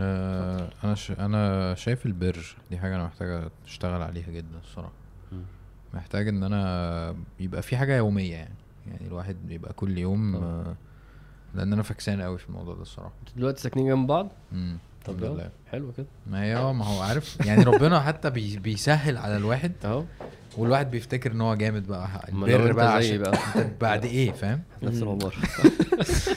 آه 0.01 0.69
أنا 0.85 0.95
ش... 0.95 1.11
أنا 1.11 1.75
شايف 1.75 2.07
البر 2.07 2.57
دي 2.71 2.79
حاجة 2.79 2.95
أنا 2.97 3.05
محتاج 3.05 3.49
أشتغل 3.67 4.03
عليها 4.03 4.31
جدا 4.31 4.59
الصراحة. 4.65 4.93
محتاج 5.95 6.29
إن 6.29 6.43
أنا 6.43 7.15
يبقى 7.41 7.63
في 7.63 7.77
حاجة 7.77 7.97
يومية 7.97 8.33
يعني. 8.35 8.55
يعني 8.87 9.07
الواحد 9.07 9.37
يبقى 9.51 9.73
كل 9.73 9.99
يوم. 9.99 10.37
آه 10.37 10.75
لأن 11.55 11.73
أنا 11.73 11.83
فكسان 11.83 12.23
قوي 12.23 12.39
في 12.39 12.49
الموضوع 12.49 12.75
ده 12.75 12.83
الصراحة. 12.83 13.13
أنتوا 13.21 13.35
دلوقتي 13.37 13.63
ساكنين 13.63 13.87
جنب 13.89 14.07
بعض؟ 14.07 14.29
امم 14.53 14.79
طب. 15.05 15.21
لله. 15.25 15.51
حلو 15.71 15.93
كده. 15.97 16.07
ما 16.31 16.43
هي 16.43 16.57
آه 16.57 16.73
ما 16.73 16.85
هو 16.85 17.01
عارف. 17.03 17.47
يعني 17.47 17.63
ربنا 17.65 18.01
حتى 18.01 18.31
بي 18.31 18.57
بيسهل 18.57 19.17
على 19.17 19.37
الواحد. 19.37 19.73
أهو. 19.85 20.05
والواحد 20.59 20.91
بيفتكر 20.91 21.33
إن 21.33 21.41
هو 21.41 21.55
جامد 21.55 21.87
بقى. 21.87 22.09
البر 22.29 22.73
بقى 22.73 22.95
عشان 22.95 23.19
بقى. 23.19 23.39
بعد 23.81 24.05
إيه 24.05 24.33
فاهم؟ 24.33 24.63
نفس 24.83 24.97
مم. 24.97 25.03
العمارة 25.03 25.35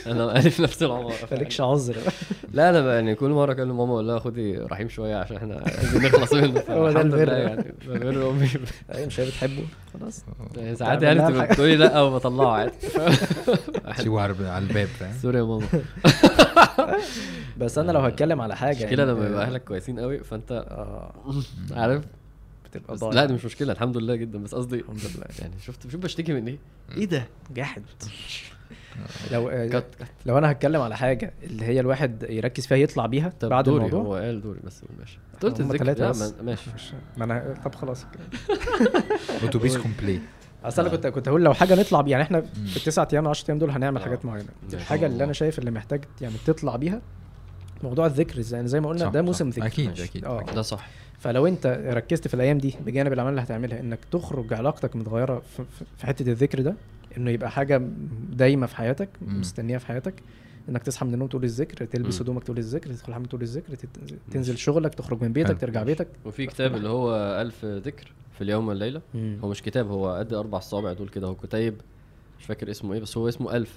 أنا 0.31 0.49
في 0.49 0.61
نفس 0.63 0.83
العمارة 0.83 1.15
مالكش 1.31 1.61
عذر. 1.61 1.97
لا 2.53 2.71
لا 2.71 2.95
يعني 2.95 3.15
كل 3.15 3.29
مرة 3.29 3.51
أكلم 3.51 3.77
ماما 3.77 3.93
أقول 3.93 4.07
لها 4.07 4.19
خدي 4.19 4.57
رحيم 4.57 4.89
شوية 4.89 5.15
عشان 5.15 5.35
إحنا 5.37 5.63
عايزين 5.77 6.01
نخلص 6.03 6.33
منه. 6.33 6.63
هو 6.69 6.91
ده 6.91 7.01
البر. 7.01 7.33
يعني 7.33 7.73
بر 7.87 8.29
امي 8.29 8.49
أيوه 8.93 9.07
مش 9.07 9.19
هي 9.19 9.25
بتحبه 9.25 9.63
خلاص. 9.93 10.23
يعني 10.57 10.75
ساعات 10.75 11.01
يعني 11.01 11.19
تبقى. 11.33 11.47
بتقولي 11.47 11.75
لأ 11.75 12.01
وبطلعه 12.01 12.51
عادي. 12.51 12.73
سيبه 14.03 14.21
على 14.21 14.47
على 14.49 14.65
الباب 14.65 14.87
فاهم؟ 14.87 15.13
سوري 15.21 15.37
يا 15.37 15.43
ماما. 15.43 15.67
بس 17.57 17.77
أنا 17.77 17.91
لو 17.91 17.99
هتكلم 17.99 18.41
على 18.41 18.55
حاجة 18.55 18.75
مشكلة 18.85 19.03
يعني- 19.03 19.11
لما 19.19 19.27
يبقى 19.27 19.43
أهلك 19.45 19.63
كويسين 19.63 19.99
قوي 19.99 20.19
فأنت 20.23 20.51
آه. 20.51 21.13
عارف؟ 21.71 22.03
بتبقى 22.65 22.95
ضايع. 22.95 23.13
لا 23.13 23.25
دي 23.25 23.33
مش 23.33 23.45
مشكلة 23.45 23.71
الحمد 23.73 23.97
لله 23.97 24.15
جدا. 24.15 24.43
بس 24.43 24.55
قصدي 24.55 24.75
الحمد 24.79 24.99
لله. 25.15 25.25
يعني 25.39 25.53
شفت 25.65 25.87
شوف 25.91 26.01
بشتكي 26.01 26.33
من 26.33 26.47
إيه؟ 26.47 26.57
إيه 26.97 27.05
ده؟ 27.05 27.27
جاحد. 27.55 27.83
لو 29.31 29.49
آه، 29.49 29.67
كت 29.67 29.85
كت 29.99 30.07
لو 30.25 30.37
أنا 30.37 30.51
هتكلم 30.51 30.81
على 30.81 30.97
حاجة 30.97 31.33
اللي 31.43 31.65
هي 31.65 31.79
الواحد 31.79 32.25
يركز 32.29 32.67
فيها 32.67 32.77
يطلع 32.77 33.05
بيها 33.05 33.33
طب 33.39 33.49
بعد 33.49 33.63
دوري 33.63 33.85
الموضوع. 33.85 34.01
هو 34.01 34.15
قال 34.15 34.41
دوري 34.41 34.59
بس 34.63 34.83
ماشي. 34.99 35.19
قلت 35.41 35.59
الذكر. 35.59 36.13
ماشي. 36.43 36.69
ما 37.17 37.25
أنا 37.25 37.55
طب 37.65 37.75
خلاص. 37.75 38.05
اتوبيس 39.43 39.77
complete 39.77 40.21
أصل 40.63 40.81
أنا. 40.81 40.91
كنت 40.91 41.07
كنت 41.07 41.27
هقول 41.27 41.43
لو 41.43 41.53
حاجة 41.53 41.75
نطلع 41.75 42.01
بيها 42.01 42.11
يعني 42.11 42.23
إحنا 42.23 42.41
في 42.41 42.77
التسعة 42.77 43.07
أيام 43.13 43.27
10 43.27 43.47
أيام 43.49 43.59
دول 43.59 43.69
هنعمل 43.71 44.01
آه. 44.01 44.03
حاجات 44.05 44.25
معينة. 44.25 44.49
الحاجة 44.73 45.05
اللي 45.05 45.23
أنا 45.23 45.33
شايف 45.33 45.59
اللي 45.59 45.71
محتاج 45.71 46.03
يعني 46.21 46.35
تطلع 46.45 46.75
بيها. 46.75 47.01
موضوع 47.83 48.05
الذكر 48.05 48.41
زي 48.41 48.55
يعني 48.55 48.67
زي 48.67 48.79
ما 48.79 48.89
قلنا 48.89 49.09
ده. 49.09 49.21
موسم 49.21 49.49
ذكر. 49.49 49.65
أكيد 49.65 49.89
ماشي. 49.89 50.03
أكيد 50.03 50.25
آه. 50.25 50.45
ده 50.55 50.61
صح. 50.61 50.87
فلو 51.19 51.47
أنت 51.47 51.81
ركزت 51.87 52.27
في 52.27 52.33
الأيام 52.33 52.57
دي 52.57 52.75
بجانب 52.85 53.13
الأعمال 53.13 53.31
اللي 53.31 53.41
هتعملها 53.41 53.79
إنك 53.79 53.99
تخرج 54.11 54.53
علاقتك 54.53 54.95
متغيرة 54.95 55.41
في 55.97 56.05
حتة 56.05 56.31
الذكر 56.31 56.61
ده 56.61 56.75
إنه 57.17 57.31
يبقى 57.31 57.51
حاجة 57.51 57.81
دايمة 58.31 58.67
في 58.67 58.75
حياتك 58.75 59.09
مم. 59.21 59.39
مستنيها 59.39 59.77
في 59.77 59.85
حياتك 59.87 60.13
إنك 60.69 60.83
تصحى 60.83 61.05
من 61.05 61.13
النوم 61.13 61.27
تقول 61.27 61.43
الذكر 61.43 61.85
تلبس. 61.85 62.21
هدومك 62.21 62.43
تقول 62.43 62.57
الذكر 62.57 62.89
تدخل 62.89 63.07
الحمام 63.09 63.25
تقول 63.25 63.41
الذكر 63.41 63.75
تنزل 64.31 64.57
شغلك 64.57 64.93
تخرج 64.95 65.21
من 65.21 65.33
بيتك. 65.33 65.61
ترجع 65.61 65.83
بيتك 65.83 66.07
وفي 66.25 66.45
كتاب 66.45 66.75
اللي 66.75 66.89
هو 66.89 67.15
ألف 67.41 67.65
ذكر 67.65 68.11
في 68.37 68.43
اليوم 68.43 68.67
والليلة 68.67 69.01
مم. 69.13 69.37
هو 69.43 69.49
مش 69.49 69.61
كتاب 69.61 69.87
هو 69.91 70.15
قد 70.15 70.33
أربع 70.33 70.59
صوابع 70.59 70.93
دول 70.93 71.09
كده 71.09 71.27
هو 71.27 71.35
كتيب 71.35 71.75
مش 72.39 72.45
فاكر 72.45 72.71
اسمه 72.71 72.93
إيه 72.93 72.99
بس 72.99 73.17
هو 73.17 73.27
اسمه 73.29 73.55
ألف 73.57 73.75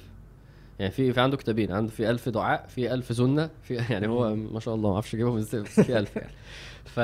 يعني 0.78 0.93
في 0.93 1.12
في 1.12 1.20
عنده 1.20 1.36
كتابين 1.36 1.73
عنده 1.73 1.93
في 1.93 2.11
ألف 2.11 2.28
دعاء 2.28 2.66
في 2.66 2.94
ألف 2.94 3.16
سنة 3.16 3.51
في 3.62 3.74
يعني 3.93 4.09
هو 4.09 4.35
ما 4.35 4.61
شاء 4.61 4.74
الله 4.74 4.89
ما 4.89 4.94
أعرفش 4.94 5.15
أجيبهم 5.15 5.36
إزاي 5.36 5.62
بس 5.62 5.81
في 5.81 5.98
ألف 5.98 6.16
يعني 6.16 6.32
ف 6.94 7.01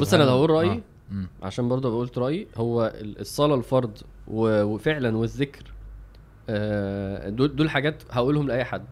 بص 0.00 0.14
أنا 0.14 0.22
لو 0.22 0.28
أقول 0.36 0.50
آه. 0.50 0.54
رأيي 0.54 0.82
مم. 1.10 1.26
عشان 1.42 1.68
برضه 1.68 1.98
قلت 1.98 2.18
رأيي 2.18 2.46
هو 2.56 2.92
ال- 3.00 3.20
الصلاة 3.20 3.54
الفرض 3.54 3.98
وفعلا 4.28 5.16
والذكر. 5.16 5.62
آه، 6.48 7.28
دول 7.28 7.56
دول 7.56 7.70
حاجات 7.70 8.02
هقولهم 8.10 8.48
لأي 8.48 8.64
حد. 8.64 8.84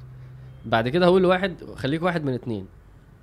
بعد 0.67 0.89
كده 0.89 1.07
هقول 1.07 1.23
لواحد 1.23 1.65
خليك 1.75 2.03
واحد 2.03 2.25
من 2.25 2.33
اتنين. 2.35 2.67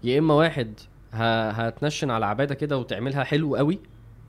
يا 0.03 0.19
إما 0.19 0.33
واحد 0.33 0.79
هتنشن 1.13 2.11
على 2.11 2.25
عبادة 2.25 2.55
كده 2.55 2.77
وتعملها 2.77 3.23
حلو 3.23 3.55
قوي. 3.55 3.79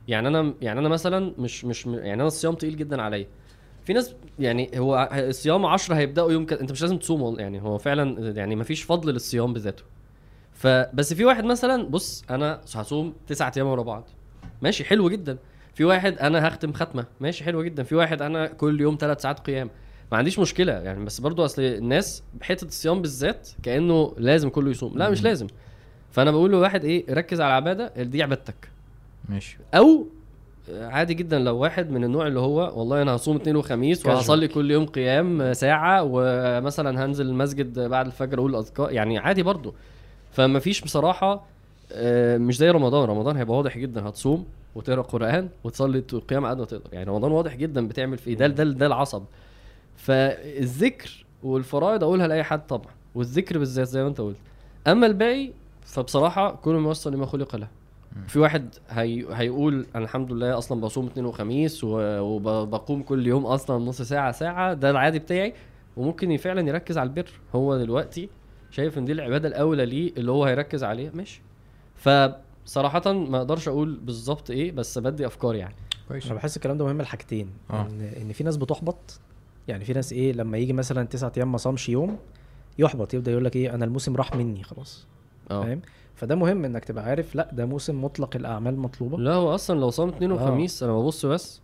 يعني 0.08 0.28
أنا 0.28 0.54
يعني 0.62 0.80
أنا 0.80 0.88
مثلا 0.88 1.34
مش 1.38 1.64
مش 1.64 1.86
يعني 1.86 2.14
أنا 2.14 2.26
الصيام 2.26 2.54
تقيل 2.54 2.76
جدا 2.76 3.02
عليا. 3.02 3.26
في 3.84 3.92
ناس 3.92 4.14
يعني 4.38 4.70
هو 4.76 5.08
الصيام 5.12 5.66
10 5.66 5.94
هيبدأوا 5.94 6.32
يوم 6.32 6.46
كده 6.46 6.60
أنت 6.60 6.72
مش 6.72 6.82
لازم 6.82 6.98
تصوم 6.98 7.38
يعني 7.38 7.62
هو 7.62 7.78
فعلا 7.78 8.30
يعني 8.36 8.56
مفيش 8.56 8.82
فضل 8.82 9.12
للصيام 9.12 9.52
بذاته. 9.52 9.82
فبس 10.52 11.14
في 11.14 11.24
واحد 11.24 11.44
مثلا 11.44 11.82
بص 11.82 12.24
أنا 12.30 12.60
هصوم 12.74 13.14
تسعة 13.26 13.52
أيام 13.56 13.66
ورا 13.66 13.82
بعض. 13.82 14.08
ماشي 14.62 14.84
حلو 14.84 15.08
جدا. 15.08 15.38
في 15.74 15.84
واحد 15.84 16.18
أنا 16.18 16.48
هختم 16.48 16.72
ختمة. 16.72 17.06
ماشي 17.20 17.44
حلو 17.44 17.62
جدا. 17.62 17.82
في 17.82 17.94
واحد 17.94 18.22
أنا 18.22 18.46
كل 18.46 18.80
يوم 18.80 18.96
ثلاث 19.00 19.22
ساعات 19.22 19.40
قيام. 19.40 19.70
ما 20.12 20.18
عنديش 20.18 20.38
مشكلة 20.38 20.72
يعني 20.72 21.04
بس 21.04 21.20
برضو 21.20 21.44
أصل 21.44 21.62
الناس 21.62 22.22
بحته 22.40 22.64
الصيام 22.64 23.00
بالذات 23.02 23.48
كأنه 23.62 24.14
لازم 24.18 24.48
كله 24.48 24.70
يصوم. 24.70 24.98
لا 24.98 25.10
مش. 25.10 25.22
لازم. 25.24 25.46
فأنا 26.10 26.30
بقول 26.30 26.50
لواحد 26.50 26.84
إيه 26.84 27.14
ركز 27.14 27.40
على 27.40 27.48
العبادة 27.48 28.02
دي 28.02 28.22
عبادتك. 28.22 28.68
ماشي. 29.28 29.58
أو 29.74 30.06
عادي 30.80 31.14
جدا 31.14 31.38
لو 31.38 31.56
واحد 31.56 31.90
من 31.90 32.04
النوع 32.04 32.26
اللي 32.26 32.40
هو 32.40 32.72
والله 32.78 33.02
أنا 33.02 33.16
هصوم 33.16 33.36
اثنين 33.36 33.56
وخميس. 33.56 34.06
وهصلي 34.06 34.48
كل 34.48 34.70
يوم 34.70 34.86
قيام 34.86 35.52
ساعة 35.52 36.02
ومثلا 36.10 37.04
هنزل 37.04 37.26
المسجد 37.26 37.78
بعد 37.78 38.06
الفجر 38.06 38.38
أقول 38.38 38.56
اذكار 38.56 38.90
يعني 38.92 39.18
عادي 39.18 39.42
برضو. 39.42 39.74
فما 40.32 40.58
فيش 40.58 40.80
بصراحة 40.80 41.46
آه، 41.92 42.38
مش 42.38 42.56
زي 42.56 42.70
رمضان. 42.70 43.08
رمضان 43.08 43.36
هيبقى 43.36 43.56
واضح 43.56 43.78
جدا 43.78 44.08
هتصوم. 44.08 44.46
وتقرأ 44.74 45.02
قرآن 45.02 45.48
وتصلي 45.64 46.00
قيام 46.00 46.46
قد 46.46 46.58
ما 46.58 46.64
تقدر. 46.64 46.90
يعني 46.92 47.10
رمضان 47.10 47.32
واضح 47.32 47.54
جدا 47.56 47.88
بتعمل 47.88 48.18
فيه. 48.18 48.34
ده 48.36 48.46
ده 48.46 48.64
ده 48.64 48.86
العصب. 48.86 49.22
فالذكر 49.96 51.24
والفرائض 51.42 52.04
أقولها 52.04 52.28
لأي 52.28 52.42
حد 52.42 52.66
طبعا. 52.66 52.90
والذكر 53.14 53.58
بالذات 53.58 53.86
زي 53.86 54.02
ما 54.02 54.08
أنت 54.08 54.20
قلت. 54.20 54.36
أما 54.86 55.06
الباقي 55.06 55.50
فبصراحة 55.82 56.54
كل 56.54 56.74
ما 56.74 56.90
وصل 56.90 57.12
لما 57.12 57.26
خلق 57.26 57.56
له. 57.56 57.68
في 58.28 58.38
واحد 58.38 58.74
هي... 58.88 59.26
هيقول 59.32 59.86
أنا 59.94 60.04
الحمد 60.04 60.32
لله 60.32 60.58
أصلا 60.58 60.80
بصوم 60.80 61.06
اثنين 61.06 61.26
وخميس 61.26 61.84
وبقوم 61.84 63.02
كل 63.02 63.26
يوم 63.26 63.46
أصلا 63.46 63.84
نص 63.84 64.02
ساعة 64.02 64.32
ساعة. 64.32 64.72
ده 64.74 64.90
العادي 64.90 65.18
بتاعي. 65.18 65.54
وممكن 65.96 66.36
فعلا 66.36 66.68
يركز 66.68 66.98
على 66.98 67.08
البر. 67.08 67.30
هو 67.54 67.78
دلوقتي 67.78 68.28
شايف 68.70 68.98
إن 68.98 69.04
دي 69.04 69.12
العبادة 69.12 69.48
الأولى 69.48 69.86
ليه 69.86 70.12
اللي 70.16 70.30
هو 70.30 70.44
هيركز 70.44 70.84
عليها. 70.84 71.10
ماشي. 71.14 71.42
فصراحه 72.64 73.12
ما 73.12 73.38
أقدرش 73.38 73.68
أقول 73.68 73.96
بالظبط 74.02 74.50
إيه 74.50 74.72
بس 74.72 74.98
بدي 74.98 75.26
أفكار 75.26 75.54
يعني. 75.54 75.74
كويس. 76.08 76.26
أنا 76.26 76.34
بحس 76.34 76.56
الكلام 76.56 76.78
ده 76.78 76.84
مهم 76.84 77.02
لحاجتين 77.02 77.50
آه. 77.70 77.80
ان 77.86 78.00
إن 78.00 78.32
في 78.32 78.44
ناس 78.44 78.56
بتحبط. 78.56 79.20
يعني 79.68 79.84
في 79.84 79.92
ناس 79.92 80.12
إيه 80.12 80.32
لما 80.32 80.58
يجي 80.58 80.72
مثلا 80.72 81.06
تسعة 81.06 81.32
أيام 81.36 81.52
ما 81.52 81.58
صامش 81.58 81.88
يوم 81.88 82.18
يحبط 82.78 83.14
يبدأ 83.14 83.30
يقول 83.30 83.44
لك 83.44 83.56
إيه 83.56 83.74
أنا 83.74 83.84
الموسم 83.84 84.16
راح 84.16 84.34
مني 84.36 84.62
خلاص. 84.62 85.06
آه. 85.50 85.62
فاهم؟ 85.62 85.80
فده 86.14 86.34
مهم 86.34 86.64
إنك 86.64 86.84
تبقى 86.84 87.04
عارف 87.04 87.34
لأ 87.34 87.50
ده 87.52 87.66
موسم 87.66 88.04
مطلق 88.04 88.36
الأعمال 88.36 88.78
مطلوبة. 88.78 89.18
لا 89.18 89.34
هو 89.34 89.54
أصلا 89.54 89.80
لو 89.80 89.90
صام 89.90 90.08
اثنين 90.08 90.30
آه. 90.30 90.34
وخميس 90.34 90.82
أنا 90.82 90.92
ببص 90.92 91.26
بس 91.26 91.60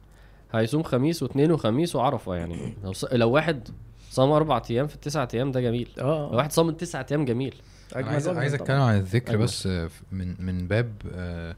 هيصوم 0.52 0.82
خميس 0.82 1.22
واثنين 1.22 1.52
وخميس 1.52 1.96
وعرفة 1.96 2.34
يعني. 2.34 2.74
لو, 2.84 2.92
ص... 2.92 3.04
لو 3.04 3.30
واحد 3.30 3.68
صام 4.10 4.30
أربع 4.30 4.62
أيام 4.70 4.86
في 4.86 4.94
التسعة 4.94 5.28
أيام 5.34 5.52
ده 5.52 5.60
جميل. 5.60 5.88
لو 5.96 6.04
آه 6.06 6.34
واحد 6.34 6.52
صام 6.52 6.68
التسعة 6.68 7.06
أيام 7.10 7.24
جميل. 7.24 7.54
عايز 7.94 8.28
عايز. 8.28 8.54
أتكلم 8.54 8.80
عن 8.80 8.96
الذكر 8.96 9.30
أيوة. 9.32 9.42
بس 9.42 9.66
آه، 9.66 9.90
من 10.12 10.34
من 10.38 10.68
باب 10.68 10.92
آه، 11.12 11.56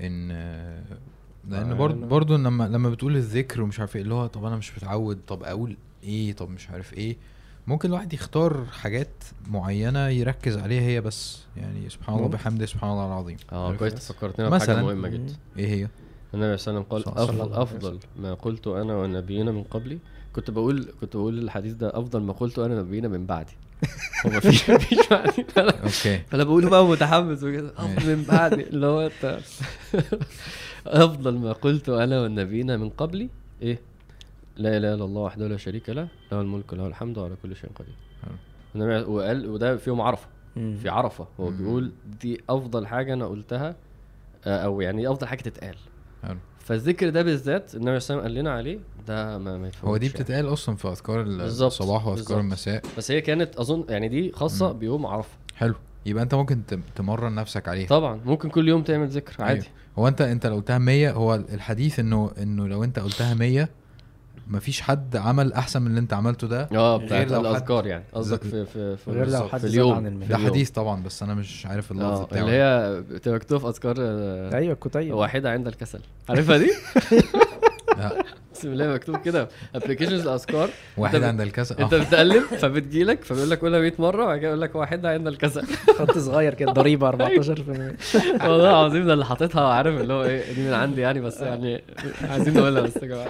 إن 0.00 0.28
آه، 0.32 0.82
لأن 1.48 1.74
برضه. 1.76 2.06
برضه 2.06 2.36
لما 2.36 2.64
لما 2.68 2.90
بتقول 2.90 3.16
الذكر 3.16 3.62
ومش 3.62 3.80
عارف 3.80 3.96
إيه 3.96 4.02
اللي 4.02 4.14
هو 4.14 4.26
طب 4.26 4.44
أنا 4.44 4.56
مش 4.56 4.76
متعود 4.76 5.18
طب 5.28 5.42
أقول 5.42 5.76
إيه 6.04 6.32
طب 6.32 6.50
مش 6.50 6.70
عارف 6.70 6.94
إيه 6.94 7.16
ممكن 7.66 7.88
الواحد 7.88 8.12
يختار 8.12 8.64
حاجات 8.66 9.24
معينة 9.48 10.08
يركز 10.08 10.56
عليها 10.56 10.82
هي 10.82 11.00
بس 11.00 11.42
يعني 11.56 11.88
سبحان 11.88 12.16
الله. 12.16 12.28
بحمده 12.28 12.66
سبحان 12.66 12.90
الله 12.90 13.06
العظيم 13.06 13.36
آه 13.52 13.74
كويس؟ 13.76 14.12
فكرتنا 14.12 14.48
بحاجه. 14.48 14.82
مهمة. 14.82 15.08
جدا 15.08 15.34
إيه 15.58 15.66
هي 15.68 15.88
النبي 16.34 16.56
صلى 16.56 16.74
الله 16.74 16.86
عليه 16.92 17.02
وسلم 17.04 17.22
قال 17.22 17.52
أفضل 17.52 17.52
افضل 17.62 17.98
ما 18.16 18.34
قلت 18.34 18.66
أنا 18.66 18.94
والنبيين 18.94 19.46
من 19.54 19.62
قبلي 19.62 19.98
كنت 20.32 20.50
بقول 20.50 20.92
كنت 21.00 21.16
بقول 21.16 21.38
الحديث 21.38 21.72
ده 21.72 21.88
أفضل 21.98 22.22
ما 22.22 22.32
قلت 22.32 22.58
أنا 22.58 22.74
والنبيين 22.74 23.10
من 23.10 23.26
بعدي 23.26 23.52
هو 24.26 24.30
مفيش 24.30 24.70
مفيش 24.70 25.12
أوكي. 25.58 26.22
أنا 26.34 26.44
بقوله 26.44 26.68
بقى 26.70 26.86
متحمس 26.86 27.42
وكده. 27.42 27.72
من 28.06 28.24
بعدي 28.28 28.62
اللي 28.62 28.86
هو 28.86 29.00
أنت. 29.06 29.38
أفضل 30.86 31.38
ما 31.38 31.52
قلت 31.52 31.88
أنا 31.88 32.20
والنبيين 32.22 32.80
من 32.80 32.88
قبلي. 32.90 33.28
إيه؟ 33.62 33.78
لا 34.56 34.76
إله 34.76 34.94
إلا 34.94 35.04
الله 35.04 35.20
وحده 35.22 35.48
لا 35.48 35.56
شريك 35.56 35.88
له 35.90 36.08
له 36.32 36.40
الملك 36.40 36.72
وله 36.72 36.86
الحمد 36.86 37.18
وعلى 37.18 37.34
كل 37.42 37.56
شيء 37.56 37.70
قدير. 37.74 39.08
وقال 39.08 39.46
وده 39.50 39.76
في 39.76 39.90
يوم 39.90 40.00
عرفه. 40.00 40.26
في 40.54 40.88
عرفة. 40.88 41.26
هو. 41.40 41.50
بيقول 41.50 41.92
دي 42.20 42.40
أفضل 42.48 42.86
حاجة 42.86 43.14
أنا 43.14 43.26
قلتها 43.26 43.76
آه، 44.44 44.58
أو 44.64 44.80
يعني 44.80 45.08
أفضل 45.10 45.26
حاجة 45.26 45.40
تتقال. 45.40 45.74
فالذكر 46.70 47.08
ده 47.08 47.22
بالذات 47.22 47.74
النبي 47.74 48.00
صلى 48.00 48.14
الله 48.14 48.24
عليه 48.24 48.30
وسلم 48.34 48.34
قال 48.34 48.34
لنا 48.34 48.52
عليه 48.52 48.78
ده 49.08 49.38
ما, 49.38 49.58
ما 49.58 49.70
هو 49.84 49.96
دي 49.96 50.06
يعني. 50.06 50.18
بتتقال 50.18 50.52
أصلا 50.52 50.76
في 50.76 50.88
أذكار 50.88 51.20
الصباح 51.22 52.06
وأذكار. 52.06 52.40
المساء 52.40 52.82
بس 52.98 53.10
هي 53.10 53.20
كانت 53.20 53.56
أظن 53.56 53.84
يعني 53.88 54.08
دي 54.08 54.32
خاصة 54.32 54.72
مم. 54.72 54.78
بيوم 54.78 55.06
عرفة 55.06 55.28
حلو 55.56 55.74
يبقى 56.06 56.22
أنت 56.22 56.34
ممكن 56.34 56.66
تم- 56.66 56.82
تمرن 56.96 57.34
نفسك 57.34 57.68
عليها 57.68 57.88
طبعا 57.88 58.20
ممكن 58.24 58.48
كل 58.50 58.68
يوم 58.68 58.82
تعمل 58.82 59.08
ذكر 59.08 59.44
عادي 59.44 59.60
أيوة. 59.60 59.66
هو 59.98 60.08
انت 60.08 60.20
أنت 60.20 60.46
لو 60.46 60.54
قلتها 60.56 60.78
100 60.78 61.10
هو 61.10 61.34
الحديث 61.34 61.98
انه 61.98 62.30
إنه 62.42 62.68
لو 62.68 62.84
أنت 62.84 62.98
قلتها 62.98 63.34
100 63.34 63.68
مفيش 64.48 64.80
حد 64.80 65.16
عمل 65.16 65.52
أحسن 65.52 65.82
من 65.82 65.88
اللي 65.88 66.00
أنت 66.00 66.12
عملته 66.12 66.46
ده. 66.46 66.68
آه 66.74 66.96
غير 66.96 67.06
بتاعت 67.06 67.30
لو 67.30 67.38
حد- 67.38 67.44
الأذكار 67.46 67.86
يعني. 67.86 68.04
قصدك 68.12 68.42
في 68.42 68.66
في 68.66 68.96
في, 68.96 69.10
غير 69.10 69.28
لو 69.28 69.48
حد 69.48 69.60
في 69.60 69.66
اليوم 69.66 69.94
عن 69.94 70.06
ده. 70.28 70.36
حديث 70.38 70.70
طبعا 70.70 71.02
بس 71.02 71.22
أنا 71.22 71.34
مش 71.34 71.66
عارف 71.66 71.90
اللفظ 71.92 72.04
آه 72.20 72.24
بتاعه 72.24 72.40
اللي 72.40 72.52
هي 72.52 73.00
بتبقى 73.10 73.36
مكتوبه 73.36 73.60
في 73.62 73.68
أذكار 73.76 73.94
آه، 73.98 74.54
أيوه 74.56 74.72
الكتيب 74.72 75.14
واحدة 75.14 75.50
عند 75.50 75.66
الكسل. 75.66 76.00
عارفها 76.28 76.56
دي؟ 76.58 76.70
بسم 78.54 78.72
الله 78.72 78.94
مكتوب 78.94 79.16
كده. 79.16 79.48
applications 79.74 80.26
الاذكار 80.26 80.70
واحد 80.96 81.22
عند 81.22 81.40
الكسل 81.40 81.72
انت 81.72 81.94
بتقلب 81.94 82.42
فبتجيلك 82.42 83.24
فبيقول 83.24 83.50
لك 83.50 83.60
قولها 83.60 83.80
100 83.80 83.92
مرة 83.98 84.24
وبعد 84.24 84.38
كده 84.38 84.48
يقول 84.48 84.60
لك 84.60 84.74
واحدة 84.74 85.10
عند 85.10 85.26
الكسل 85.26 85.66
خط 85.98 86.18
صغير 86.18 86.54
كده 86.54 86.72
ضريبة 86.72 87.10
14% 87.10 87.14
والله 88.44 88.70
العظيم 88.70 89.06
ده 89.06 89.12
اللي 89.12 89.24
حاططها 89.24 89.68
عارف 89.72 90.00
اللي 90.00 90.12
هو 90.12 90.24
إيه 90.24 90.52
دي 90.54 90.62
من 90.68 90.72
عندي 90.74 91.00
يعني 91.00 91.20
بس 91.20 91.40
يعني 91.40 91.82
عايزين 92.30 92.54
نقولها 92.54 92.82
بس 92.82 92.96
يا 92.96 93.06
جماعة 93.08 93.28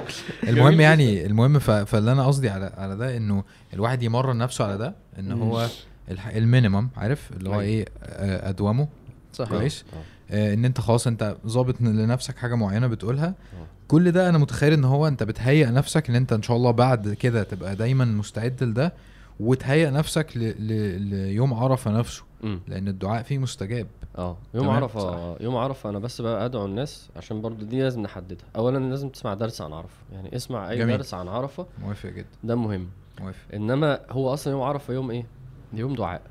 المهم 0.49 0.81
يعني 0.81 1.27
المهم. 1.27 1.59
فاللي 1.59 2.13
أنا 2.13 2.27
قصدي 2.27 2.49
على 2.49 2.73
على 2.77 2.97
ده 2.97 3.17
إنه 3.17 3.45
الواحد 3.75 4.03
يمرن 4.03 4.39
نفسه 4.39 4.65
على 4.65 4.79
ده 4.79 4.95
إن. 5.19 5.33
هو 5.33 5.67
الح... 6.11 6.27
المينيمم 6.27 6.89
عارف؟ 6.97 7.31
اللي 7.37 7.49
هو 7.49 7.53
أيوة. 7.53 7.63
إيه 7.65 7.85
آه، 8.03 8.49
أدومه. 8.49 8.89
صحيح. 9.33 9.51
كويس؟ 9.59 9.85
آه. 9.93 9.97
آه، 9.97 10.03
إن 10.31 10.65
أنت 10.65 10.81
خلاص 10.81 11.07
أنت 11.07 11.36
ظابط 11.47 11.81
لنفسك 11.81 12.36
حاجة 12.36 12.55
معينة 12.55 12.86
بتقولها. 12.86 13.27
آه. 13.27 13.66
كل 13.89 14.12
ده 14.12 14.28
أنا 14.28 14.39
متخيل 14.39 14.73
إن 14.73 14.85
هو 14.85 15.09
أنت 15.09 15.23
بتهيئ 15.23 15.66
نفسك 15.66 16.11
إن 16.11 16.16
أنت 16.16 16.32
إن 16.32 16.43
شاء 16.43 16.57
الله 16.57 16.70
بعد 16.70 17.09
كده 17.15 17.43
تبقى 17.43 17.77
دايما 17.77 18.05
مستعد 18.05 18.65
لده 18.65 18.93
وتهيئ 19.40 19.90
نفسك 19.90 20.36
ل... 20.36 20.40
ل... 20.40 21.02
ليوم 21.02 21.55
عرفة 21.55 21.90
نفسه. 21.90 22.23
مم. 22.43 22.61
لأن 22.69 22.89
الدعاء 22.89 23.23
فيه 23.23 23.39
مستجاب. 23.39 23.86
آه. 24.19 24.36
يوم 24.55 24.69
عرفة 24.70 25.36
يوم 25.40 25.57
عرفة 25.57 25.90
أنا 25.90 25.98
بس 25.98 26.20
بقى 26.20 26.44
أدعو 26.44 26.65
الناس 26.65 27.09
عشان 27.16 27.40
برضو 27.40 27.65
دي 27.65 27.82
لازم 27.82 28.02
نحددها. 28.02 28.47
اولا 28.57 28.78
لازم 28.78 29.09
تسمع 29.09 29.35
درس 29.35 29.61
عن 29.61 29.73
عرفة. 29.73 29.97
يعني 30.12 30.36
اسمع 30.36 30.70
أي 30.70 30.78
جميل. 30.78 30.97
درس 30.97 31.15
عن 31.15 31.28
عرفة. 31.28 31.66
موافق 31.82 32.09
جدا. 32.09 32.27
ده 32.44 32.55
مهم. 32.55 32.86
موافق. 33.20 33.55
إنما 33.55 34.01
هو 34.11 34.35
أصلا 34.35 34.52
يوم 34.52 34.62
عرفة 34.62 34.94
يوم 34.94 35.11
إيه؟ 35.11 35.27
يوم 35.73 35.94
دعاء. 35.94 36.23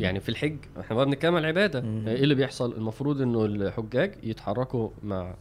يعني 0.00 0.20
في 0.20 0.28
الحج 0.28 0.56
إحنا 0.80 0.96
بقى 0.96 1.06
بنتكلم 1.06 1.34
عن 1.34 1.40
العبادة. 1.42 1.80
مم. 1.80 2.08
إيه 2.08 2.22
اللي 2.22 2.34
بيحصل؟ 2.34 2.72
المفروض 2.72 3.20
إنه 3.22 3.44
الحجاج 3.44 4.14
يتحركوا 4.22 4.88
مع 5.02 5.34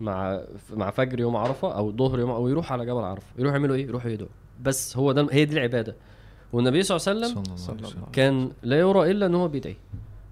مع 0.00 0.40
مع 0.76 0.90
فجر 0.90 1.20
يوم 1.20 1.36
عرفة 1.36 1.72
أو 1.78 1.92
ظهر 1.92 2.18
يوم 2.20 2.30
أو 2.30 2.48
يروحوا 2.48 2.72
على 2.72 2.86
جبل 2.86 3.00
عرفة. 3.00 3.26
يروحوا 3.38 3.56
يعملوا 3.58 3.76
إيه؟ 3.76 3.86
يروحوا 3.86 4.10
يدعوا. 4.10 4.30
بس 4.62 4.96
هو 4.96 5.12
ده 5.12 5.26
هي 5.30 5.44
دي 5.44 5.54
العبادة. 5.56 5.94
والنبي 6.52 6.82
صلى 6.82 6.96
الله 6.96 7.08
عليه 7.08 7.18
وسلم 7.20 7.34
صلى 7.44 7.44
الله 7.46 7.56
صلى 7.56 7.70
عليه 7.70 7.78
الله 7.78 7.88
وسلم. 7.88 8.02
عليه 8.02 8.12
كان 8.12 8.50
لا 8.62 8.78
يرى 8.78 9.10
إلا 9.10 9.26
إن 9.26 9.34
هو 9.34 9.48
بيدعي 9.48 9.76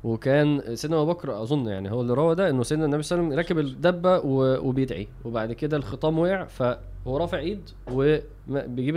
وكان 0.04 0.76
سيدنا 0.76 1.02
أبو 1.02 1.12
بكر 1.12 1.42
أظن 1.42 1.66
يعني 1.66 1.90
هو 1.90 2.00
اللي 2.00 2.14
روى 2.14 2.34
ده 2.34 2.50
إنه 2.50 2.62
سيدنا 2.62 2.84
النبي 2.84 3.02
صلى 3.02 3.18
الله 3.18 3.32
عليه 3.32 3.40
وسلم 3.42 3.58
راكب 3.58 3.68
الدبة 3.72 4.20
وبيدعي. 4.66 5.08
وبعد 5.24 5.52
كده 5.52 5.76
الخطام 5.76 6.18
وقع 6.18 6.44
فهو 6.44 7.16
رافع 7.16 7.38
إيد 7.38 7.60
وبيجيب 7.92 8.96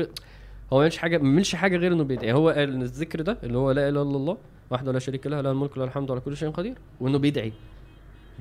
هو 0.74 0.78
ما 0.78 0.80
بيعملش 0.80 0.98
حاجة 0.98 1.18
ما 1.18 1.24
بيعملش 1.24 1.56
حاجة 1.56 1.78
غير 1.78 1.94
إنه 1.94 2.04
بيدعي. 2.04 2.34
هو 2.34 2.50
قال 2.50 2.74
إن 2.74 2.82
الذكر 2.82 3.22
ده 3.22 3.38
اللي 3.44 3.58
هو 3.58 3.72
لا 3.72 3.90
إله 3.90 4.02
إلا 4.02 4.18
الله 4.18 4.38
وحده 4.72 4.92
لا 4.92 5.00
شريك 5.00 5.28
له 5.28 5.42
له 5.42 5.52
الملك 5.52 5.78
وله 5.78 5.86
الحمد 5.86 6.12
على 6.12 6.20
كل 6.20 6.38
شيء 6.38 6.50
قدير 6.50 6.78
وإنه 7.02 7.18
بيدعي. 7.18 7.54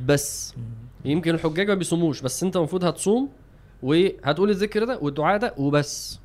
بس 0.06 0.54
يمكن 1.04 1.34
الحجاج 1.34 1.68
ما 1.68 1.74
بيصوموش 1.74 2.20
بس 2.20 2.42
أنت 2.42 2.56
المفروض 2.56 2.84
هتصوم 2.84 3.28
وهتقول 3.82 4.50
الذكر 4.50 4.84
ده 4.84 4.98
والدعاء 5.02 5.38
ده 5.38 5.54
وبس. 5.58 6.20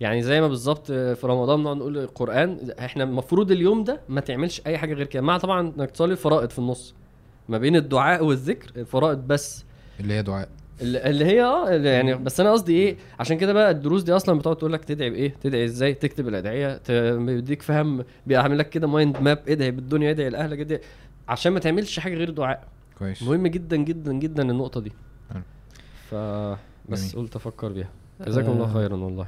يعني 0.00 0.22
زي 0.22 0.40
ما 0.40 0.48
بالظبط 0.48 0.86
في 0.92 1.20
رمضان 1.24 1.60
بنقعد 1.60 1.76
نقول 1.76 1.98
القرآن 1.98 2.70
إحنا 2.78 3.04
المفروض 3.04 3.50
اليوم 3.50 3.84
ده 3.84 4.00
ما 4.08 4.20
تعملش 4.20 4.62
أي 4.66 4.78
حاجة 4.78 4.94
غير 4.94 5.06
كده 5.06 5.22
مع 5.22 5.38
طبعا 5.38 5.72
إنك 5.78 5.90
تصلي 5.90 6.12
الفرائض 6.12 6.50
في 6.50 6.58
النص. 6.58 6.94
ما 7.48 7.58
بين 7.58 7.76
الدعاء 7.76 8.24
والذكر 8.24 8.80
الفرائض 8.80 9.18
بس. 9.18 9.64
اللي 10.00 10.14
هي 10.14 10.22
دعاء. 10.22 10.48
اللي 10.80 11.10
اللي 11.10 11.24
هي 11.24 11.44
آه 11.44 11.70
يعني 11.70 12.14
بس 12.14 12.40
أنا 12.40 12.52
قصدي 12.52 12.72
إيه 12.72 12.96
عشان 13.20 13.38
كده 13.38 13.52
بقى 13.52 13.70
الدروس 13.70 14.02
دي 14.02 14.12
أصلا 14.16 14.38
بتقعد 14.38 14.56
تقول 14.56 14.72
لك 14.72 14.84
تدعي 14.84 15.10
بإيه؟ 15.10 15.34
تدعي 15.40 15.64
إزاي؟ 15.64 15.94
تكتب 15.94 16.28
الأدعية 16.28 16.80
بيديك 17.16 17.62
فهم 17.62 18.04
بيعمل 18.26 18.58
لك 18.58 18.68
كده 18.68 18.86
mind 18.86 19.16
map 19.20 19.38
ادعي 19.48 19.70
بالدنيا 19.70 20.10
ادعي 20.10 20.30
لأهلك 20.30 20.58
ادعي 20.58 20.80
عشان 21.28 21.52
ما 21.52 21.60
تعملش 21.60 21.98
حاجة 21.98 22.14
غير 22.14 22.30
دعاء. 22.30 22.68
كويس. 22.98 23.22
مهم 23.22 23.46
جدا 23.46 23.76
جدا 23.76 24.12
جدا 24.12 24.42
النقطة 24.42 24.80
دي. 24.80 24.92
حلو. 25.32 25.42
ف 26.10 26.14
بس 26.88 27.12
جميل. 27.12 27.24
قلت 27.24 27.36
أفكر 27.36 27.72
بيها. 27.72 27.88
جزاكم 28.26 28.52
الله 28.52 28.64
آه. 28.70 28.74
خيرا 28.74 28.96
والله. 28.96 29.26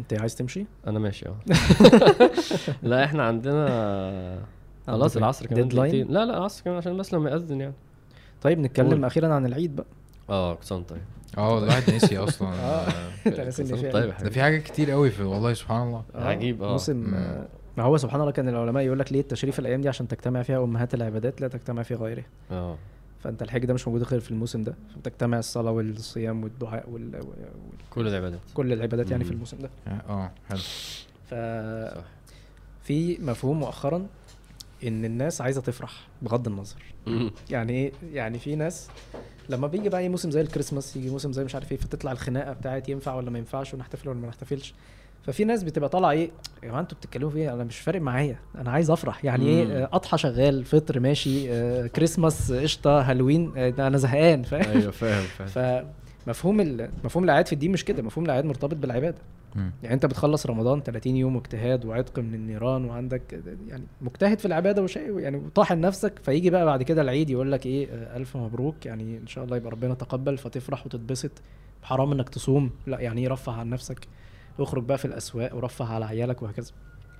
أنت 0.00 0.20
عايز 0.20 0.34
تمشي؟ 0.36 0.66
أنا 0.86 0.98
ماشي 0.98 1.26
آه. 1.28 1.36
لا 2.82 3.04
إحنا 3.04 3.22
عندنا 3.22 4.38
خلاص 4.86 5.16
العصر 5.16 5.46
كمان 5.46 5.68
لا 5.68 6.24
لا 6.24 6.36
العصر 6.38 6.64
كمان 6.64 6.76
عشان 6.76 6.96
بس 6.96 7.14
لما 7.14 7.30
يأذن 7.30 7.60
يعني. 7.60 7.74
طيب 8.42 8.58
نتكلم. 8.58 9.04
أخيرا 9.04 9.34
عن 9.34 9.46
العيد 9.46 9.76
بقى. 9.76 9.86
آه 10.32 10.54
كسان 10.54 10.82
طيب. 10.82 11.00
آه 11.38 11.58
الواحد 11.58 11.94
نسي 11.94 12.18
أصلا. 12.18 12.48
آه. 12.70 12.88
كل 13.24 13.52
سنة 13.52 13.76
في 13.76 13.90
طيب 13.90 14.14
ده. 14.22 14.30
في 14.30 14.42
حاجات 14.42 14.62
كتير 14.62 14.90
قوي 14.90 15.10
في 15.10 15.22
والله 15.22 15.54
سبحان 15.54 15.86
الله. 15.86 16.04
آه، 16.14 16.24
عجيب، 16.24 16.62
آه. 16.62 16.70
موسم. 16.70 17.14
آه، 17.14 17.46
ما 17.76 17.82
هو 17.84 17.96
سبحان 17.96 18.20
الله 18.20 18.32
كان 18.32 18.48
العلماء 18.48 18.82
يقول 18.82 18.98
لك 18.98 19.12
ليه 19.12 19.20
التشريف 19.20 19.58
الأيام 19.58 19.80
دي 19.80 19.88
عشان 19.88 20.08
تجتمع 20.08 20.42
فيها 20.42 20.64
أمهات 20.64 20.94
العبادات 20.94 21.40
لا 21.40 21.48
تجتمع 21.48 21.82
في 21.82 21.94
غيرها. 21.94 22.24
آه. 22.50 22.76
فأنت 23.24 23.42
الحج 23.42 23.64
ده 23.64 23.74
مش 23.74 23.88
موجود 23.88 24.02
غير 24.02 24.20
في 24.20 24.30
الموسم 24.30 24.62
ده. 24.62 24.74
تجتمع 25.04 25.38
الصلاة 25.38 25.70
والصيام 25.70 26.44
والدعاء 26.44 26.90
وال... 26.90 27.20
كل 27.90 28.08
العبادات. 28.08 28.40
وكل 28.52 28.72
العبادات 28.72 29.10
يعني 29.10 29.24
في. 29.24 29.30
الموسم 29.30 29.58
ده. 29.58 29.70
آه 30.08 30.30
حلو. 30.48 30.58
ف 31.30 31.34
صح. 31.96 32.04
في 32.82 33.18
مفهوم 33.20 33.60
مؤخرا 33.60 34.06
إن 34.84 35.04
الناس 35.04 35.40
عايزة 35.40 35.60
تفرح 35.60 36.08
بغض 36.22 36.48
النظر. 36.48 36.76
يعني 37.50 37.72
إيه؟ 37.72 37.92
يعني 38.12 38.38
في 38.38 38.56
ناس 38.56 38.88
لما 39.48 39.66
بيجي 39.66 39.88
بقى 39.88 40.00
اي 40.00 40.08
موسم 40.08 40.30
زي 40.30 40.40
الكريسماس 40.40 40.96
يجي 40.96 41.10
موسم 41.10 41.32
زي 41.32 41.44
مش 41.44 41.54
عارف 41.54 41.72
إيه 41.72 41.78
فتطلع 41.78 42.12
الخناقة 42.12 42.52
بتاعت 42.52 42.88
ينفع 42.88 43.14
ولا 43.14 43.30
ما 43.30 43.38
ينفعش 43.38 43.74
ونحتفل 43.74 44.08
ولا 44.08 44.18
ما 44.18 44.28
نحتفلش. 44.28 44.74
ففي 45.26 45.44
ناس 45.44 45.62
بتبقى 45.62 45.88
طالعة 45.88 46.10
إيه 46.10 46.30
يا 46.62 46.68
جماعة 46.68 46.80
أنتوا 46.80 46.98
بتتكلموا 46.98 47.30
في 47.30 47.36
إيه؟ 47.38 47.54
أنا 47.54 47.64
مش 47.64 47.78
فارق 47.78 48.00
معايا 48.00 48.36
أنا 48.58 48.70
عايز 48.70 48.90
افرح. 48.90 49.24
يعني 49.24 49.44
مم. 49.44 49.70
إيه 49.70 49.82
آه، 49.84 49.88
اضحى 49.92 50.18
شغال 50.18 50.64
فطر 50.64 51.00
ماشي 51.00 51.52
آه، 51.52 51.86
كريسماس 51.86 52.52
قشطة 52.52 53.00
هالوين 53.00 53.52
آه، 53.56 53.74
أنا 53.78 53.96
زهقان 53.98 54.42
فاهم؟ 54.42 54.70
أيوه 54.78 54.90
فاهم 54.90 55.22
فاهم. 55.22 55.84
فمفهوم 56.26 56.86
مفهوم 57.04 57.24
الأعياد 57.24 57.46
في 57.46 57.52
الدين 57.52 57.72
مش 57.72 57.84
كده 57.84 58.02
مفهوم 58.02 58.24
الأعياد 58.24 58.44
مرتبط 58.44 58.74
بالعبادة. 58.74 59.18
يعني 59.56 59.94
انت 59.94 60.06
بتخلص 60.06 60.46
رمضان 60.46 60.80
30 60.82 61.16
يوم 61.16 61.36
اجتهاد 61.36 61.84
وعتق 61.84 62.18
من 62.18 62.34
النيران 62.34 62.84
وعندك 62.84 63.40
يعني 63.68 63.84
مجتهد 64.00 64.38
في 64.38 64.44
العبادة 64.46 64.82
وشيء 64.82 65.18
يعني 65.18 65.42
طاحن 65.54 65.80
نفسك 65.80 66.12
فيجي 66.24 66.50
بقى 66.50 66.64
بعد 66.66 66.82
كده 66.82 67.02
العيد 67.02 67.30
يقول 67.30 67.52
لك 67.52 67.66
إيه 67.66 67.88
آه، 67.92 68.16
ألف 68.16 68.36
مبروك 68.36 68.86
يعني 68.86 69.18
إن 69.18 69.26
شاء 69.26 69.44
الله 69.44 69.56
يبقى 69.56 69.70
ربنا 69.70 69.94
تقبل 69.94 70.38
فتفرح 70.38 70.86
وتتبسط 70.86 71.30
حرام 71.82 72.12
إنك 72.12 72.28
تصوم 72.28 72.70
لا 72.86 73.00
يعني 73.00 73.20
إيه 73.20 73.28
رفه 73.28 73.52
عن 73.52 73.70
نفسك 73.70 74.06
اخرج 74.60 74.84
بقى 74.84 74.98
في 74.98 75.04
الأسواق 75.04 75.54
ورفه 75.56 75.94
على 75.94 76.04
عيالك 76.04 76.42
وهكذا 76.42 76.72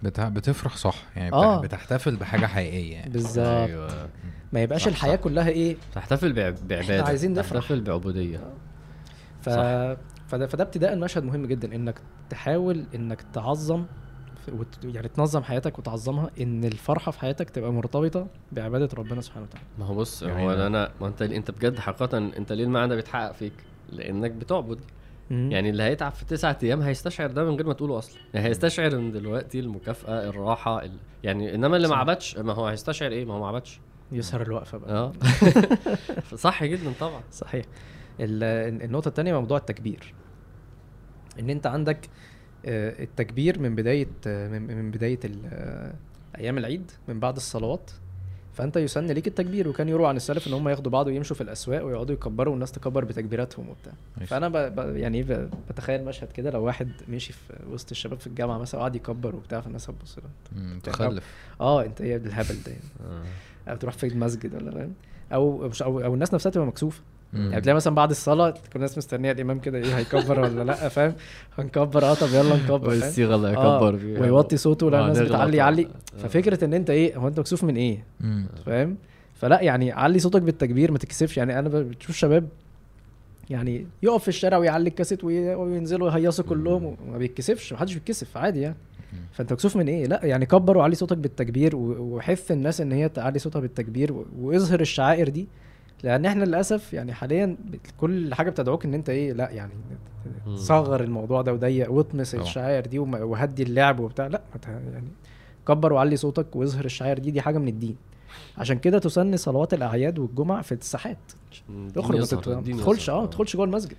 بت... 0.03 0.21
بتفرح 0.21 0.77
صح 0.77 0.97
يعني. 1.17 1.33
آه. 1.33 1.61
بتحتفل 1.61 2.17
بحاجة 2.17 2.47
حقيقية 2.47 2.93
يعني 2.93 3.11
بالظبط 3.13 3.47
أيوه 3.47 4.09
ما 4.53 4.63
يبقاش 4.63 4.83
صح، 4.83 4.89
الحياة 4.89 5.17
صح. 5.17 5.23
كلها 5.23 5.49
إيه 5.49 5.77
تحتفل 5.95 6.33
بع- 6.33 6.61
بعبادة 6.65 7.05
عايزين 7.05 7.33
نفرح. 7.33 7.61
تحتفل 7.61 7.81
بعبودية 7.81 8.41
ف... 9.43 9.49
صح. 9.51 9.97
فده 10.33 10.47
فده 10.47 10.65
ابتداء 10.65 10.97
مشهد 10.99 11.25
مهم 11.25 11.47
جدا 11.47 11.75
إنك 11.75 12.01
تحاول 12.31 12.85
إنك 12.95 13.23
تعظم. 13.33 13.85
يعني 14.85 15.09
تنظم 15.09 15.43
حياتك 15.43 15.79
وتعظمها 15.79 16.31
إن 16.41 16.65
الفرحة 16.65 17.11
في 17.13 17.21
حياتك 17.21 17.51
تبقى 17.51 17.73
مرتبطة 17.73 18.27
بعبادة 18.53 18.89
ربنا 18.99 19.21
سبحانه 19.21 19.47
وتعالى. 19.47 19.67
ما 19.79 19.85
هو 19.87 19.95
بص 19.95 20.25
جميل. 20.25 20.37
هو 20.39 20.51
أنا 20.67 20.91
ما 21.01 21.07
أنت 21.09 21.23
أنت 21.23 21.51
بجد 21.51 21.79
حقيقة 21.79 22.19
أنت 22.19 22.53
ليه 22.53 22.65
المعنى 22.65 22.89
ده 22.89 22.95
بيتحقق 22.97 23.33
فيك؟ 23.33 23.53
لأنك 23.93 24.31
بتعبد. 24.31 24.79
يعني 25.31 25.71
اللي 25.71 25.83
هيتعب 25.83 26.13
في 26.13 26.25
تسعة 26.25 26.59
أيام 26.63 26.83
هيستشعر 26.83 27.31
ده 27.31 27.45
من 27.45 27.55
غير 27.57 27.67
ما 27.67 27.73
تقوله 27.73 27.99
أصلا. 27.99 28.21
يعني 28.35 28.49
هيستشعر 28.49 28.93
إن 28.93 29.13
دلوقتي 29.13 29.61
المكافأة 29.61 30.29
الراحة 30.29 30.85
ال... 30.85 30.93
يعني 31.23 31.55
إنما 31.55 31.77
اللي 31.77 31.89
ما. 31.89 31.97
عبدش 31.97 32.39
ما 32.39 32.53
هو 32.53 32.67
هيستشعر 32.67 33.11
إيه؟ 33.11 33.25
ما 33.25 33.35
هو 33.35 33.41
ما 33.41 33.47
عبدش. 33.49 33.81
يسهر 34.13 34.43
الوقفة 34.43 34.79
بقى. 34.79 34.93
آه. 34.93 35.13
صح 36.37 36.65
جدا 36.65 36.93
طبعا. 37.01 37.21
صحيح. 37.31 37.65
ال- 38.21 38.83
النقطة 38.85 39.09
الثانية 39.09 39.33
موضوع 39.41 39.59
التكبير. 39.59 40.15
إن 41.41 41.51
أنت 41.51 41.67
عندك 41.67 42.09
آه، 42.67 43.03
التكبير 43.03 43.59
من 43.59 43.75
بداية 43.75 44.09
آه، 44.27 44.49
من 44.49 44.63
من 44.77 44.91
بداية 44.91 45.21
آه، 45.53 45.95
أيام 46.39 46.59
العيد 46.59 46.91
من 47.09 47.21
بعد 47.21 47.37
الصلوات 47.37 47.91
فأنت 48.53 48.77
يسن 48.77 49.07
ليك 49.07 49.27
التكبير 49.27 49.69
وكان 49.69 49.89
يروى 49.89 50.09
عن 50.09 50.17
السلف 50.17 50.49
إن 50.49 50.53
هم 50.53 50.69
ياخدوا 50.69 50.93
بعض 50.93 51.07
ويمشوا 51.07 51.37
في 51.37 51.43
الأسواق 51.43 51.85
ويقعدوا 51.85 52.15
يكبروا 52.15 52.53
والناس 52.53 52.73
تكبر 52.73 53.05
بتكبيراتهم 53.05 53.69
وبتاع. 53.69 53.93
فأنا 54.27 54.49
ب... 54.49 54.57
ب... 54.57 54.97
يعني 54.97 55.23
ب... 55.23 55.51
بتخيل 55.71 56.05
مشهد 56.05 56.33
كده 56.33 56.51
لو 56.51 56.65
واحد 56.65 56.89
مشي 57.09 57.33
في 57.33 57.53
وسط 57.71 57.91
الشباب 57.91 58.21
في 58.21 58.27
الجامعة 58.27 58.59
مثلا 58.59 58.81
وقعد 58.81 58.97
يكبر 58.97 59.37
وبتاع 59.37 59.61
فالناس 59.61 59.91
هتبص 59.91 60.19
له 60.19 60.25
مم، 60.53 60.77
متخلف 60.77 61.25
آه 61.61 61.85
أنت 61.85 62.01
إيه 62.01 62.17
الهبل 62.17 62.55
ده 62.67 62.73
يعني 62.73 62.85
آه. 63.67 63.71
أو 63.71 63.77
تروح 63.77 63.95
في 63.95 64.07
المسجد 64.07 64.55
ولا 64.55 64.71
فاهم 64.71 64.93
أو 65.33 65.69
مش 65.69 65.83
أو, 65.83 66.01
أو 66.01 66.15
الناس 66.15 66.35
نفسها 66.35 66.51
تبقى 66.51 66.67
مكسوفة. 66.67 67.03
يعني 67.35 67.61
تلاقي 67.61 67.77
مثلا 67.77 67.95
بعد 67.95 68.11
الصلاة 68.11 68.51
تكون 68.51 68.67
الناس 68.77 68.99
مستنية 68.99 69.33
الإمام 69.33 69.59
كده 69.59 69.79
إيه 69.79 69.97
هيكبر 69.99 70.41
ولا 70.41 70.65
لأ 70.65 70.89
فاهم؟ 70.89 71.15
هنكبر 71.59 72.05
آه 72.05 72.15
طب 72.15 72.29
يلا 72.29 72.57
نكبر 72.57 72.89
والصيغه 72.89 73.35
اللي 73.35 73.49
آه، 73.49 73.51
هيكبر 73.77 73.99
فيها 73.99 74.21
ويوطي 74.21 74.57
صوته 74.57 74.91
لأن 74.91 75.01
آه، 75.01 75.05
الناس 75.05 75.19
بتعلي 75.21 75.57
يعلي. 75.57 75.83
آه. 76.15 76.19
ففكرة 76.19 76.65
إن 76.65 76.75
أنت 76.75 76.91
إيه 76.91 77.17
هو 77.17 77.29
أنت 77.29 77.41
مكسوف 77.41 77.65
من 77.65 77.77
إيه. 77.77 78.05
فاهم؟ 78.67 78.97
فلأ 79.35 79.61
يعني 79.63 79.93
علي 79.93 80.19
صوتك 80.19 80.43
بالتكبير 80.43 80.93
ما 80.93 80.99
تتكسفش 80.99 81.37
يعني 81.37 81.59
أنا 81.59 81.69
ب- 81.69 81.77
بتشوف 81.77 82.17
شباب 82.17 82.49
يعني 83.51 83.87
يقف 84.03 84.23
في 84.23 84.29
الشارع 84.29 84.59
ويعلي 84.59 84.89
الكاسيت 84.89 85.25
وي- 85.25 85.55
وينزلوا 85.55 86.11
يهيصوا 86.11 86.45
كلهم 86.45 86.85
وما 87.09 87.19
بيتكسفش 87.19 87.73
محدش 87.73 87.95
بيتكسف 87.95 88.37
عادي 88.37 88.61
يعني. 88.61 88.77
فأنت 89.33 89.53
مكسوف 89.53 89.77
من 89.77 89.89
إيه؟ 89.89 90.07
لأ 90.07 90.21
يعني 90.25 90.47
كبر 90.47 90.79
وعلي 90.79 90.95
صوتك 90.95 91.17
بالتكبير 91.17 91.77
وحث 91.77 92.53
الناس 92.53 92.81
إن 92.81 92.93
هي 92.93 93.09
تعلي 93.09 93.39
صوتها 93.39 93.61
بالتكبير 93.61 94.25
وإظهر 94.39 94.81
الشعائر 94.81 95.29
دي. 95.29 95.49
لأن 96.03 96.27
إحنا 96.27 96.45
للاسف 96.45 96.93
يعني 96.93 97.13
حاليا 97.13 97.57
كل 98.01 98.35
حاجة 98.35 98.51
بتدعوك 98.51 98.85
ان 98.85 98.95
انت 98.95 99.11
إيه 99.11 99.33
لا 99.33 99.51
يعني. 99.51 99.73
صغر 100.55 101.03
الموضوع 101.05 101.43
ده 101.43 101.53
وضيق 101.53 101.93
واطمس. 101.93 102.35
الشعائر 102.35 102.87
دي 102.87 102.99
وهدي 102.99 103.63
اللعب 103.63 104.01
وبتاع 104.01 104.27
لا 104.27 104.41
يعني 104.69 105.09
كبر 105.69 105.93
وعلي 105.93 106.17
صوتك 106.17 106.57
واظهر 106.57 106.85
الشعائر 106.85 107.19
دي 107.19 107.31
دي 107.31 107.41
حاجة 107.41 107.59
من 107.59 107.69
الدين 107.69 107.97
عشان 108.59 108.79
كده 108.79 108.99
تسن 108.99 109.37
صلوات 109.37 109.75
الأعياد 109.75 110.19
والجمع 110.19 110.63
في 110.63 110.73
الساحات 110.73 111.19
تخرج 111.95 112.19
ما 112.21 112.61
تدخلش. 112.63 113.11
آه 113.11 113.21
ما 113.21 113.27
تدخلش 113.27 113.57
جوه 113.57 113.65
المسجد 113.65 113.97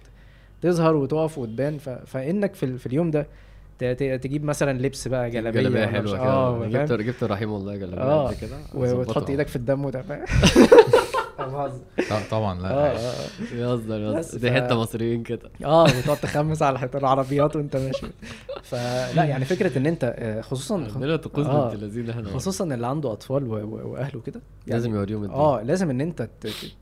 تظهر 0.61 0.95
وتقف 0.95 1.37
وتبان 1.37 1.77
ف... 1.77 1.89
فإنك 1.89 2.53
في, 2.55 2.65
ال... 2.65 2.79
في 2.79 2.85
اليوم 2.85 3.11
ده 3.11 3.27
ت- 3.79 3.83
ت- 3.83 4.19
تجيب 4.23 4.43
مثلا 4.43 4.77
لبس 4.79 5.07
بقى 5.07 5.29
جلابية 5.29 5.61
جلابية 5.61 5.85
حلوة 5.85 6.13
كده 6.13 6.23
فاهم؟ 6.23 6.63
جبت 6.69 6.91
جبت 6.91 7.23
رحيم 7.23 7.51
والله 7.51 7.75
جلابية 7.75 8.27
قد 8.27 8.33
كده 8.33 8.57
وتحط. 8.73 9.29
إيدك 9.29 9.47
في 9.47 9.55
الدم 9.55 9.85
أنا 9.87 10.25
بهزر. 11.39 11.81
طبعا 12.31 12.61
لا. 12.61 12.69
آه 12.71 12.97
آه 12.97 13.13
بيهزر 13.51 14.13
بس 14.17 14.35
بيهزر 14.35 14.37
دي 14.37 14.51
حتة 14.51 14.75
مصريين 14.81 15.23
كده. 15.23 15.51
آه 15.65 15.83
وتقعد 15.83 16.17
تخمس 16.17 16.61
على 16.61 16.79
حيطان 16.79 17.01
العربيات 17.01 17.55
وأنت 17.55 17.75
ماشي. 17.75 18.07
فلا 18.63 19.23
يعني 19.23 19.45
فكرة 19.45 19.77
إن 19.77 19.85
أنت 19.85 20.15
آه، 20.17 20.41
خصوصا 20.41 20.87
عندنا 20.95 21.15
طقوس 21.15 21.45
آه. 21.47 21.69
بنت 21.71 21.83
لذيذ 21.83 22.09
إحنا 22.09 22.29
خصوصا 22.29 22.63
اللي 22.63 22.87
عنده 22.87 23.11
أطفال 23.11 23.47
وأهله 23.47 24.21
كده. 24.21 24.41
يعني 24.67 24.73
لازم 24.79 24.95
يوريهم 24.95 25.31
آه 25.31 25.61
لازم 25.61 25.89
إن 25.89 26.01
أنت 26.01 26.29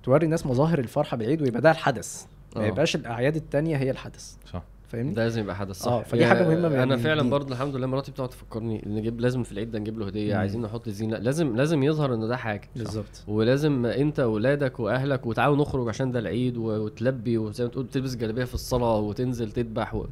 توري 0.04 0.26
الناس 0.26 0.46
مظاهر 0.46 0.80
الفرحة 0.80 1.18
بالعيد 1.18 1.42
ويبقى 1.42 1.62
ده 1.62 1.72
الحدث. 1.72 2.24
ما 2.56 2.62
آه. 2.64 2.66
يبقاش 2.66 2.96
الأعياد 2.96 3.36
التانية 3.36 3.78
هي 3.78 3.92
الحدث. 3.92 4.34
صح. 4.54 4.64
فاهمني؟ 4.92 5.14
ده 5.14 5.24
لازم 5.24 5.42
يبقى 5.42 5.56
حدث 5.56 5.76
صح. 5.76 5.92
آه، 5.92 6.04
فدي 6.04 6.26
حاجة 6.26 6.48
مهمة 6.48 6.70
من- 6.70 6.76
أنا 6.76 6.98
فعلا. 6.98 7.30
برضه 7.30 7.54
الحمد 7.54 7.76
لله 7.76 7.88
مراتي 7.88 8.12
بتقعد 8.12 8.30
تفكرني 8.30 8.84
نجيب 8.88 9.20
لازم 9.22 9.44
في 9.44 9.52
العيد 9.52 9.72
ده 9.72 9.80
نجيب 9.80 10.00
له 10.00 10.08
هدية 10.08 10.34
مم. 10.34 10.40
عايزين 10.40 10.62
نحط 10.62 10.90
زينه 10.90 11.18
لازم 11.18 11.56
لازم 11.56 11.84
يظهر 11.84 12.14
إن 12.14 12.28
ده 12.28 12.38
حاجة. 12.38 12.70
بالظبط. 12.76 13.24
ولازم 13.28 13.86
أنت 13.86 14.20
واولادك 14.20 14.80
وأهلك 14.80 15.26
وتعالوا 15.26 15.58
نخرج 15.58 15.88
عشان 15.90 16.12
ده 16.12 16.20
العيد 16.20 16.58
وتلبي 16.58 17.38
وزي 17.38 17.64
ما 17.64 17.70
تقول 17.70 17.88
تلبس 17.88 18.16
جلابية 18.16 18.44
في 18.44 18.54
الصلاة 18.54 18.98
وتنزل 19.00 19.52
تذبح 19.52 19.96
و... 19.96 20.06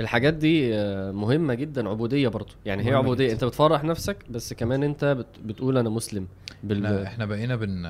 الحاجات 0.00 0.34
دي 0.34 0.74
آه، 0.74 1.10
مهمة 1.12 1.54
جدا 1.54 1.88
عبودية 1.88 2.28
برضه. 2.28 2.54
يعني 2.66 2.84
هي 2.86 2.94
عبودية. 2.94 3.24
جدا. 3.24 3.32
أنت 3.34 3.44
بتفرح 3.44 3.84
نفسك 3.84 4.16
بس 4.30 4.52
كمان 4.52 4.82
أنت 4.82 5.04
بت... 5.04 5.26
بتقول 5.44 5.78
أنا 5.78 5.88
مسلم 5.90 6.26
إحنا 6.52 6.68
بال... 6.68 7.02
إحنا 7.02 7.26
بقينا 7.26 7.56
بن 7.56 7.86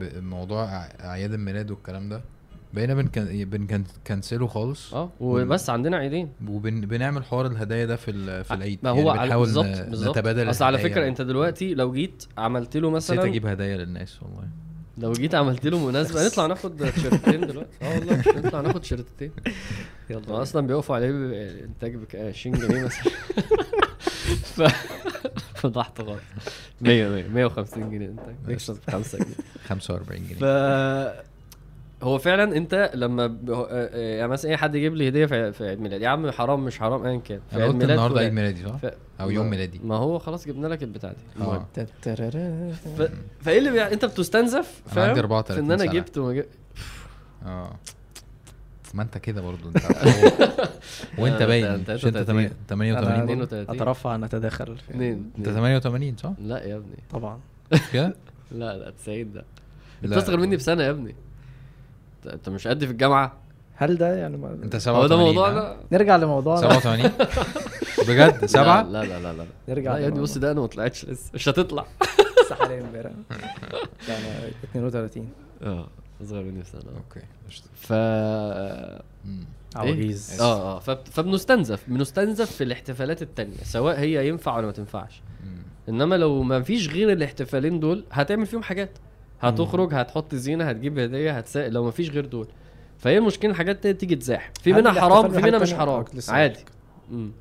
بموضوع 0.00 0.66
أع- 0.66 1.00
أعياد 1.04 1.32
الميلاد 1.32 1.70
والكلام 1.70 2.08
ده 2.08 2.20
بقينا 2.74 2.94
بنكن... 2.94 3.44
بنكنسله 3.44 4.46
خالص. 4.46 4.94
آه 4.94 5.10
وبس 5.20 5.70
عندنا 5.70 5.96
عيدين. 5.96 6.28
وبنعمل 6.48 7.24
حوار 7.24 7.46
الهدايا 7.46 7.84
ده 7.86 7.96
في 7.96 8.10
ال- 8.10 8.44
في 8.44 8.54
العيد. 8.54 8.78
ما 8.82 8.90
هو 8.90 9.10
على 9.10 9.22
بنحاول 9.22 9.44
بالظبط 9.46 9.66
بالظبط. 9.88 10.18
نتبادل 10.18 10.50
أصل 10.50 10.64
على. 10.64 10.78
فكرة 10.78 11.08
أنت 11.08 11.22
دلوقتي 11.22 11.74
لو 11.74 11.92
جيت 11.92 12.24
عملت 12.38 12.76
له 12.76 12.90
نسيت 12.90 13.16
مثلا 13.18 13.30
أجيب 13.30 13.46
هدايا 13.46 13.76
للناس 13.76 14.22
والله. 14.22 14.48
لو 14.98 15.12
جيت 15.12 15.34
عملت 15.34 15.66
له 15.66 15.86
مناسبة 15.86 16.26
نطلع 16.26 16.46
ناخد 16.46 16.76
تيشيرتين 16.76 17.40
دلوقتي. 17.46 17.70
آه 17.82 17.98
والله 17.98 18.22
نطلع 18.36 18.60
ناخد 18.60 18.80
تيشيرتين 18.80 19.30
يلا. 20.10 20.42
أصلا 20.42 20.66
بيقفوا 20.66 20.96
عليه 20.96 21.08
إنتاج 21.64 21.94
ب 21.96 22.04
20 22.14 22.56
جنيه 22.58 22.84
مثلا. 22.84 23.12
ف 24.56 24.62
فضحت 25.54 26.02
خالص. 26.02 26.20
100 26.80 27.08
100 27.08 27.28
150 27.28 27.90
جنيه 27.90 28.06
إنتاج. 28.08 28.34
بيكسب 28.46 28.78
5 28.90 29.18
جنيه. 29.18 29.34
45 29.66 30.20
جنيه. 30.26 30.38
ف 30.38 30.44
هو 32.02 32.18
فعلا 32.18 32.56
أنت 32.56 32.90
لما 32.94 33.26
ب... 33.26 33.50
هو- 33.50 33.62
آه، 33.64 33.68
آه، 33.70 34.16
يعني 34.16 34.28
مثلا 34.28 34.50
أي 34.50 34.56
حد 34.56 34.74
يجيب 34.74 34.94
لي 34.94 35.08
هدية 35.08 35.26
في 35.26 35.52
في 35.52 35.68
عيد 35.68 35.80
ميلاد 35.80 36.00
يا 36.02 36.08
عم 36.08 36.30
حرام 36.30 36.64
مش 36.64 36.78
حرام 36.78 37.06
ايا 37.06 37.16
كان 37.20 37.40
في 37.50 37.56
عيد 37.56 37.64
قلت 37.64 37.74
ميلاد 37.74 37.90
النهارده. 37.90 38.20
عيد 38.20 38.32
ميلادي 38.32 38.64
صح؟ 38.68 38.76
ف... 38.76 38.86
أو 39.20 39.30
يوم 39.30 39.50
ميلادي 39.50 39.80
ما 39.84 39.96
هو 39.96 40.18
خلاص 40.18 40.46
جبنا 40.46 40.66
لك 40.66 40.82
البتاع 40.82 41.12
دي 41.12 41.44
آه 41.44 41.66
تتررر. 41.74 42.72
ف... 42.98 43.02
فإيه 43.40 43.58
اللي 43.58 43.70
بيع... 43.70 43.92
أنت 43.92 44.04
بتستنزف 44.04 44.82
فاهم 44.86 45.04
عندي 45.08 45.14
في 45.14 45.20
34 45.20 45.64
إن 45.64 45.72
أنا. 45.72 45.92
جبت 45.92 46.18
وما 46.18 46.32
جبت 46.32 46.48
آه 47.46 47.70
ما 48.94 49.02
أنت 49.02 49.18
كده 49.18 49.42
برضو 49.42 49.68
أنت. 49.68 49.76
وأنت 51.18 51.42
آه، 51.42 51.46
باين 51.46 51.66
انت- 51.66 51.90
مش 51.90 52.06
أنت 52.06 52.14
33. 52.18 52.50
88 52.68 53.14
أنا 53.14 53.24
32. 53.24 53.76
أترفع 53.76 54.14
ان 54.14 54.24
اتداخل 54.24 54.76
أنت 54.94 55.48
88 55.48 56.16
صح؟ 56.16 56.32
لا 56.38 56.64
يا 56.64 56.76
ابني 56.76 56.96
طبعا 57.10 57.38
كده؟ 57.92 58.16
لا 58.52 58.76
لا 58.78 58.90
90 58.90 59.32
ده 59.32 59.44
انت. 60.04 60.12
اصغر 60.12 60.36
مني 60.36 60.56
بسنة 60.56 60.82
يا 60.82 60.90
ابني 60.90 61.14
انت- 62.26 62.48
مش 62.48 62.68
قد 62.68 62.84
في 62.84 62.90
الجامعة؟ 62.90 63.32
هل 63.74 63.96
ده 63.98 64.16
يعني 64.16 64.36
ما... 64.36 64.50
انت 64.62 64.74
هو 64.74 64.78
87 64.80 65.08
ده 65.08 65.14
ها؟ 65.16 65.24
موضوعنا 65.26 65.76
نرجع 65.92 66.16
لموضوعنا. 66.16 66.60
87 66.80 67.10
بجد؟ 68.08 68.46
سبعة؟ 68.46 68.82
لا 68.82 69.04
لا 69.04 69.18
لا 69.20 69.32
لا. 69.32 69.44
نرجع 69.68 69.92
لا 69.92 69.98
يا 69.98 70.08
ابني. 70.08 70.20
بص 70.20 70.38
ده 70.38 70.50
أنا 70.50 70.60
ما 70.60 70.66
طلعتش 70.66 71.04
لسه. 71.04 71.30
مش 71.34 71.48
هتطلع. 71.48 71.86
لسه 72.44 72.54
حاليا 72.54 72.80
امبارح 72.80 73.10
كان 74.06 74.86
32 74.86 75.28
آه 75.62 75.88
أصغر 76.22 76.42
مني 76.42 76.60
بسنة. 76.60 76.80
أوكي. 76.96 77.26
ف 77.74 77.92
مم. 79.24 79.44
عواجيز. 79.76 80.40
آه 80.40 80.76
آه. 80.76 80.78
فب- 80.78 81.06
فبنستنزف 81.12 81.84
بنستنزف 81.88 82.50
في 82.52 82.64
الاحتفالات 82.64 83.22
التانية 83.22 83.56
سواء 83.62 83.98
هي 84.00 84.28
ينفع 84.28 84.56
ولا 84.56 84.66
ما 84.66 84.72
تنفعش. 84.72 85.22
إنما 85.88 86.14
لو 86.14 86.42
ما 86.42 86.62
فيش 86.62 86.88
غير 86.88 87.12
الاحتفالين 87.12 87.80
دول 87.80 88.04
هتعمل 88.12 88.46
فيهم 88.46 88.62
حاجات. 88.62 88.90
هتخرج 89.42 89.94
هتحط 89.94 90.34
زينة 90.34 90.64
هتجيب 90.64 90.98
هدية 90.98 91.30
هتسائل 91.32 91.72
لو 91.72 91.84
ما 91.84 91.90
فيش 91.90 92.10
غير 92.10 92.26
دول. 92.26 92.46
فهي 92.98 93.18
المشكلة 93.18 93.50
الحاجات 93.50 93.86
تيجي 93.86 94.16
تزاح. 94.16 94.50
في 94.62 94.72
منها 94.72 94.92
حرام 94.92 95.28
في 95.30 95.42
منها 95.42 95.58
مش؟ 95.58 95.74
حرام. 95.74 96.04
آه، 96.28 96.32
عادي. 96.32 96.60
امم 97.10 97.32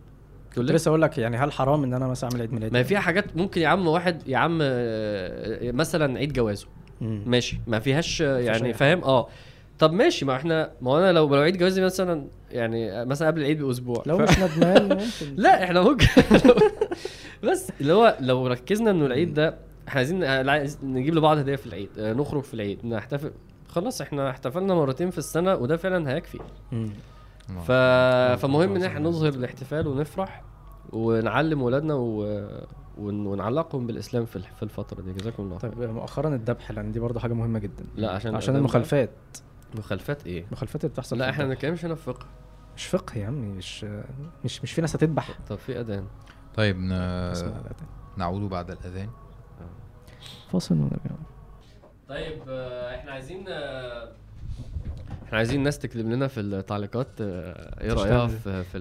كنت 0.56 0.72
لسه 0.72 0.90
أقول 0.90 1.02
لك 1.02 1.18
يعني 1.18 1.38
هل 1.38 1.52
حرام 1.52 1.84
إن 1.84 1.94
أنا 1.94 2.07
مثلا 2.07 2.30
أعمل 2.30 2.41
عيد 2.41 2.53
ميلاد 2.53 2.73
ما 2.73 2.84
في 2.84 2.98
حاجات 2.98 3.38
ممكن 3.38 3.61
يا 3.61 3.68
عم 3.68 3.88
واحد 3.88 4.28
يا 4.28 4.38
عم 4.38 4.60
آه، 4.61 5.72
مثلا 5.72 6.19
عيد 6.19 6.34
جوازه. 6.34 6.68
مم. 7.02 7.23
ماشي. 7.26 7.60
ما 7.68 7.80
فيهاش 7.80 8.22
آه، 8.22 8.38
يعني. 8.40 8.73
فاهم؟ 8.73 9.03
آه. 9.03 9.28
طب 9.80 9.94
ماشي. 9.94 10.26
ما 10.26 10.36
إحنا 10.36 10.72
ما 10.82 10.99
أنا 10.99 11.11
لو 11.11 11.36
لو 11.36 11.41
عيد 11.41 11.57
جوازي 11.57 11.82
مثلا 11.82 12.28
يعني 12.52 13.06
مثلا 13.06 13.28
قبل 13.28 13.41
العيد 13.41 13.64
بأسبوع. 13.64 14.03
لو 14.06 14.18
ف- 14.18 14.22
مش 14.22 14.40
ندمان 14.40 14.84
ممكن. 14.90 15.36
لا 15.36 15.64
إحنا 15.64 15.82
ممكن. 15.82 16.07
بس 17.44 17.72
اللي 17.82 17.94
هو 17.94 18.18
لو 18.19 18.48
ركزنا 18.48 18.91
إنه 18.91 19.06
العيد 19.06 19.34
ده 19.34 19.56
إحنا 19.92 20.00
عايزين 20.00 20.24
عايز 20.50 20.80
نجيب 20.84 21.16
لبعض 21.16 21.38
هدية 21.38 21.56
في 21.56 21.66
العيد 21.66 21.90
آه، 22.00 22.14
نخرج 22.14 22.44
في 22.44 22.54
العيد 22.54 22.86
نحتفل. 22.86 23.32
خلاص 23.68 24.02
إحنا 24.02 24.30
احتفلنا 24.30 24.74
مرتين 24.74 25.10
في 25.10 25.18
السنة 25.18 25.56
وده 25.56 25.78
فعلا 25.78 26.12
هيكفي. 26.12 26.40
ف... 27.68 27.72
فمهم 28.42 28.76
إن 28.76 28.84
إحنا 28.84 29.00
نظهر 29.00 29.34
الاحتفال 29.34 29.88
ونفرح 29.88 30.44
ونعلم 30.94 31.62
ولادنا 31.62 31.94
و... 31.94 32.22
ون... 32.98 33.26
ونعلقهم 33.26 33.88
بالإسلام 33.88 34.26
في 34.26 34.40
في 34.40 34.64
الفترة 34.64 35.02
دي. 35.02 35.14
جزاكم 35.14 35.44
الله 35.44 35.58
خير. 35.58 35.74
طيب 35.74 35.90
مؤخرا 35.90 36.36
الذبح 36.36 36.72
لأن 36.72 36.92
دي 36.92 37.00
برضه 37.00 37.20
حاجة 37.20 37.34
مهمة 37.34 37.60
جدا. 37.60 37.86
لا 37.96 38.12
عشان 38.12 38.36
عشان 38.36 38.56
المخالفات. 38.56 39.10
مخالفات 39.78 40.26
إيه؟ 40.28 40.46
المخالفات 40.48 40.84
اللي 40.84 40.94
بتحصل 40.94 41.18
لا 41.18 41.30
إحنا 41.30 41.44
ما. 41.44 41.50
بنتكلمش 41.50 41.86
هنا 41.86 41.96
في 41.96 42.04
فقه 42.04 42.26
مش 42.76 42.86
فقه 42.86 43.18
يا 43.18 43.28
عمي 43.28 43.48
مش 43.48 43.86
مش 44.46 44.64
مش 44.64 44.72
في 44.74 44.82
ناس 44.82 44.96
هتذبح. 44.96 45.40
طب 45.50 45.56
في 45.58 45.80
أذان. 45.80 46.06
طيب 46.56 46.78
ن... 46.80 46.90
نعود 48.18 48.50
بعد 48.50 48.72
الأذان. 48.72 49.10
فاصل 50.52 50.76
ونرجع 50.76 51.15
طيب 52.10 52.41
آه، 52.49 52.95
إحنا 52.95 53.11
عايزين 53.11 53.45
آه، 53.48 54.11
إحنا 55.26 55.38
عايزين 55.38 55.60
الناس 55.60 55.80
تكتب 55.80 56.10
لنا 56.10 56.27
في 56.27 56.39
التعليقات 56.39 57.07
آه، 57.22 57.81
إيه 57.81 57.93
رأيها 57.93 58.27
في 58.27 58.64
في, 58.64 58.64
في 58.64 58.77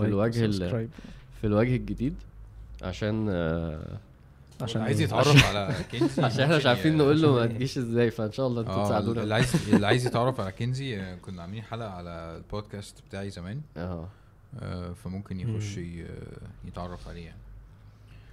الوجه. 0.00 0.88
في 1.40 1.46
الوجه 1.46 1.76
الجديد 1.76 2.14
عشان 2.82 3.28
عشان 4.60 4.82
عايز؟ 4.82 5.00
يتعرف 5.00 5.44
على 5.46 5.74
كنزي 5.92 6.22
عشان 6.22 6.40
إحنا 6.40 6.56
مش 6.56 6.66
عارفين 6.66 6.96
نقول 6.96 7.22
له 7.22 7.32
ما؟ 7.32 7.46
تجيش 7.46 7.78
إزاي 7.78 8.10
فان 8.10 8.32
شاء 8.32 8.46
الله 8.46 8.60
أنتوا 8.60 8.84
تساعدونا 8.84 9.22
اللي 9.22 9.34
عايز 9.34 9.54
اللي 9.74 9.86
عايز 9.86 10.06
يتعرف 10.06 10.40
على 10.40 10.52
كنزي 10.52 11.16
كنا 11.16 11.42
عاملين 11.42 11.62
حلقة 11.62 11.90
على 11.90 12.36
البودكاست 12.36 12.96
بتاعي 13.08 13.30
زمان 13.30 13.60
آه 13.76 14.08
فممكن 15.04 15.40
يخش 15.40 15.78
يتعرف 16.64 17.08
عليه 17.08 17.24
يعني 17.26 17.43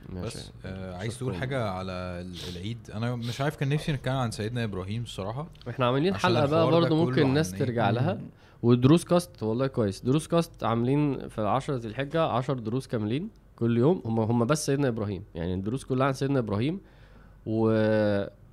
ماشي. 0.09 0.37
بس 0.37 0.51
آه، 0.65 0.97
عايز 0.97 1.17
تقول. 1.19 1.35
حاجة 1.35 1.69
على 1.69 1.91
ال- 1.91 2.35
العيد؟ 2.55 2.77
أنا 2.93 3.15
مش 3.15 3.41
عارف 3.41 3.55
كان 3.55 3.69
نفسي 3.69 3.91
نتكلم 3.91 4.13
عن 4.13 4.31
سيدنا 4.31 4.63
إبراهيم 4.63 5.03
الصراحة. 5.03 5.47
إحنا 5.69 5.85
عاملين 5.85 6.13
حلقة 6.15 6.45
بقى 6.45 6.71
برضه 6.71 7.05
ممكن 7.05 7.21
الناس؟ 7.21 7.51
ترجع 7.51 7.89
لها. 7.89 8.19
ودروس 8.63 9.03
كاست 9.05 9.43
والله 9.43 9.67
كويس. 9.67 10.01
دروس 10.01 10.27
كاست 10.27 10.63
عاملين 10.63 11.27
في 11.27 11.41
10 11.41 11.75
ذي 11.75 11.87
الحجة 11.87 12.21
10 12.21 12.53
دروس 12.53 12.87
كاملين 12.87 13.29
كل 13.55 13.77
يوم. 13.77 14.01
هم 14.05 14.19
هم 14.19 14.45
بس 14.45 14.65
سيدنا 14.65 14.87
إبراهيم. 14.87 15.23
يعني 15.35 15.53
الدروس 15.53 15.83
كلها 15.85 16.07
عن 16.07 16.13
سيدنا 16.13 16.39
إبراهيم. 16.39 16.79
و... 17.45 17.71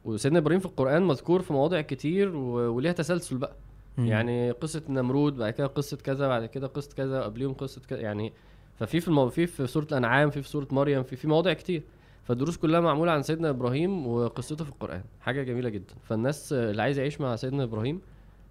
وسيدنا 0.05 0.39
إبراهيم 0.39 0.61
في 0.61 0.67
القرآن 0.67 1.03
مذكور 1.03 1.43
في 1.43 1.53
مواضع 1.53 1.81
كتير 1.81 2.37
و... 2.37 2.75
وليها 2.77 2.93
تسلسل 2.93 3.37
بقى. 3.39 3.53
مم. 3.99 4.07
يعني 4.07 4.51
قصة 4.51 4.83
نمرود 4.89 5.37
بعد 5.37 5.53
كده 5.53 5.67
قصة 5.67 5.97
كذا 5.97 6.29
بعد 6.29 6.47
كده 6.47 6.67
قصة 6.67 6.91
كذا 6.97 7.23
قبليهم 7.23 7.53
قصة 7.53 7.81
كذا. 7.89 8.01
يعني 8.01 8.33
ففي 8.79 9.01
في 9.01 9.09
المو... 9.09 9.29
في 9.29 9.47
في 9.47 9.67
سورة 9.67 9.85
الأنعام 9.85 10.31
في 10.31 10.43
في 10.43 10.49
سورة 10.49 10.69
مريم 10.71 11.03
في 11.03 11.17
في 11.17 11.29
مواضع 11.29 11.53
كتير. 11.53 11.83
فالدروس 12.25 12.57
كلها 12.57 12.81
معمولة 12.81 13.13
عن 13.13 13.23
سيدنا 13.23 13.51
إبراهيم 13.51 14.07
وقصته 14.07 14.65
في 14.65 14.71
القرآن. 14.71 15.03
حاجة 15.21 15.43
جميلة 15.43 15.69
جدا. 15.69 15.95
فالناس 16.03 16.53
اللي 16.53 16.83
عايز 16.83 16.99
يعيش 16.99 17.21
مع 17.21 17.37
سيدنا 17.37 17.63
إبراهيم 17.63 18.01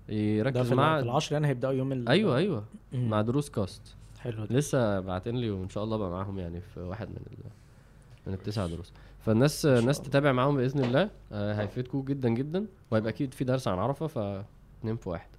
يركز 0.09 0.73
مع. 0.73 0.99
العشر 0.99 1.33
يعني 1.33 1.47
هيبدأوا 1.47 1.73
يوم 1.73 1.91
ال... 1.91 2.09
أيوه 2.09 2.37
أيوه. 2.37 2.63
مم. 2.93 3.09
مع 3.09 3.21
دروس 3.21 3.49
كاست. 3.49 3.81
حلو 4.19 4.45
ده. 4.45 4.55
لسه 4.55 4.99
باعتين 4.99 5.35
لي 5.35 5.49
وإن 5.49 5.69
شاء 5.69 5.83
الله 5.83 5.97
بقى 5.97 6.09
معاهم 6.09 6.39
يعني 6.39 6.61
في 6.61 6.79
واحد 6.79 7.09
من 7.09 7.15
ال... 7.31 7.37
من 8.27 8.33
التسع 8.33 8.67
دروس. 8.67 8.93
فالناس 9.19 9.65
الناس. 9.65 10.01
تتابع 10.01 10.31
معاهم 10.31 10.57
بإذن 10.57 10.83
الله. 10.83 11.09
آه، 11.31 11.53
هيفيدكم 11.53 12.01
جدا 12.01 12.29
جدا. 12.29 12.65
وهيبقى 12.91 13.09
أكيد 13.09 13.33
في 13.33 13.43
درس 13.43 13.67
عن 13.67 13.77
عرفة 13.79 14.07
فاتنين 14.07 14.95
في 14.95 15.09
واحد. 15.09 15.29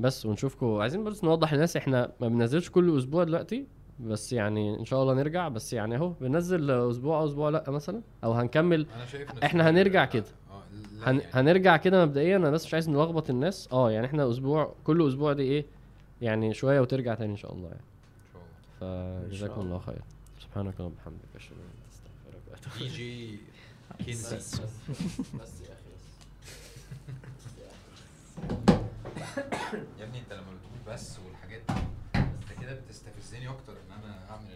بس 0.00 0.26
ونشوفكم 0.26 0.74
عايزين 0.74 1.04
بس 1.04 1.24
نوضح 1.24 1.54
للناس 1.54 1.76
إحنا 1.76 2.12
ما 2.20 2.28
بننزلش 2.28 2.70
كل 2.70 2.98
أسبوع 2.98 3.24
دلوقتي. 3.24 3.66
بس 4.06 4.32
يعني 4.32 4.80
إن 4.80 4.84
شاء 4.84 5.02
الله 5.02 5.14
نرجع 5.14 5.48
بس 5.48 5.72
يعني 5.72 5.96
أهو 5.96 6.08
بننزل 6.08 6.70
أسبوع 6.70 7.20
أو 7.20 7.26
أسبوع 7.26 7.48
لأ 7.48 7.70
مثلا 7.70 8.02
أو 8.24 8.32
هنكمل. 8.32 8.86
أنا 8.94 9.06
شايف 9.06 9.30
إحنا 9.44 9.70
هنرجع 9.70 10.04
كده. 10.04 10.24
آه 10.50 10.62
هن... 11.10 11.20
هنرجع 11.32 11.76
كده 11.76 12.06
مبدئيا. 12.06 12.36
أنا 12.36 12.50
بس 12.50 12.66
مش 12.66 12.74
عايز 12.74 12.88
نلخبط 12.88 13.30
الناس. 13.30 13.68
آه 13.72 13.90
يعني 13.90 14.06
إحنا 14.06 14.30
أسبوع 14.30 14.74
كل 14.84 15.08
أسبوع 15.08 15.32
دي 15.32 15.42
إيه؟ 15.42 15.66
يعني 16.22 16.54
شوية 16.54 16.80
وترجع 16.80 17.14
تاني 17.14 17.32
إن 17.32 17.36
شاء 17.36 17.52
الله 17.52 17.68
يعني. 17.68 17.84
فجزاكم 18.80 19.60
الله 19.60 19.78
خير. 19.78 20.02
سبحانك 20.40 20.74
اللهم 20.80 20.92
وبحمدك 20.92 21.36
أشهد 21.36 21.52
أن 21.52 21.58
لا 21.58 21.64
إله 21.64 21.72
إلا 21.72 21.74
أنت 21.76 21.92
أستغفرك 21.92 22.42
وأتوب 22.50 22.72
دي 22.78 22.88
جي 22.88 23.38
كنزي 24.06 24.36
بس 24.36 24.60
يا 25.60 25.74
أخي 25.74 25.90
يا 30.00 30.04
ابني 30.04 30.18
أنت 30.18 30.32
لما 30.32 30.42
بتقول 30.42 30.94
بس 30.94 31.18
والحاجات 31.26 31.60
دي 31.68 31.74
كده 32.70 32.80
بتستفزني 32.80 33.48
أكتر 33.48 33.72
إن 33.72 33.92
أنا 33.92 34.30
اعمل 34.30 34.48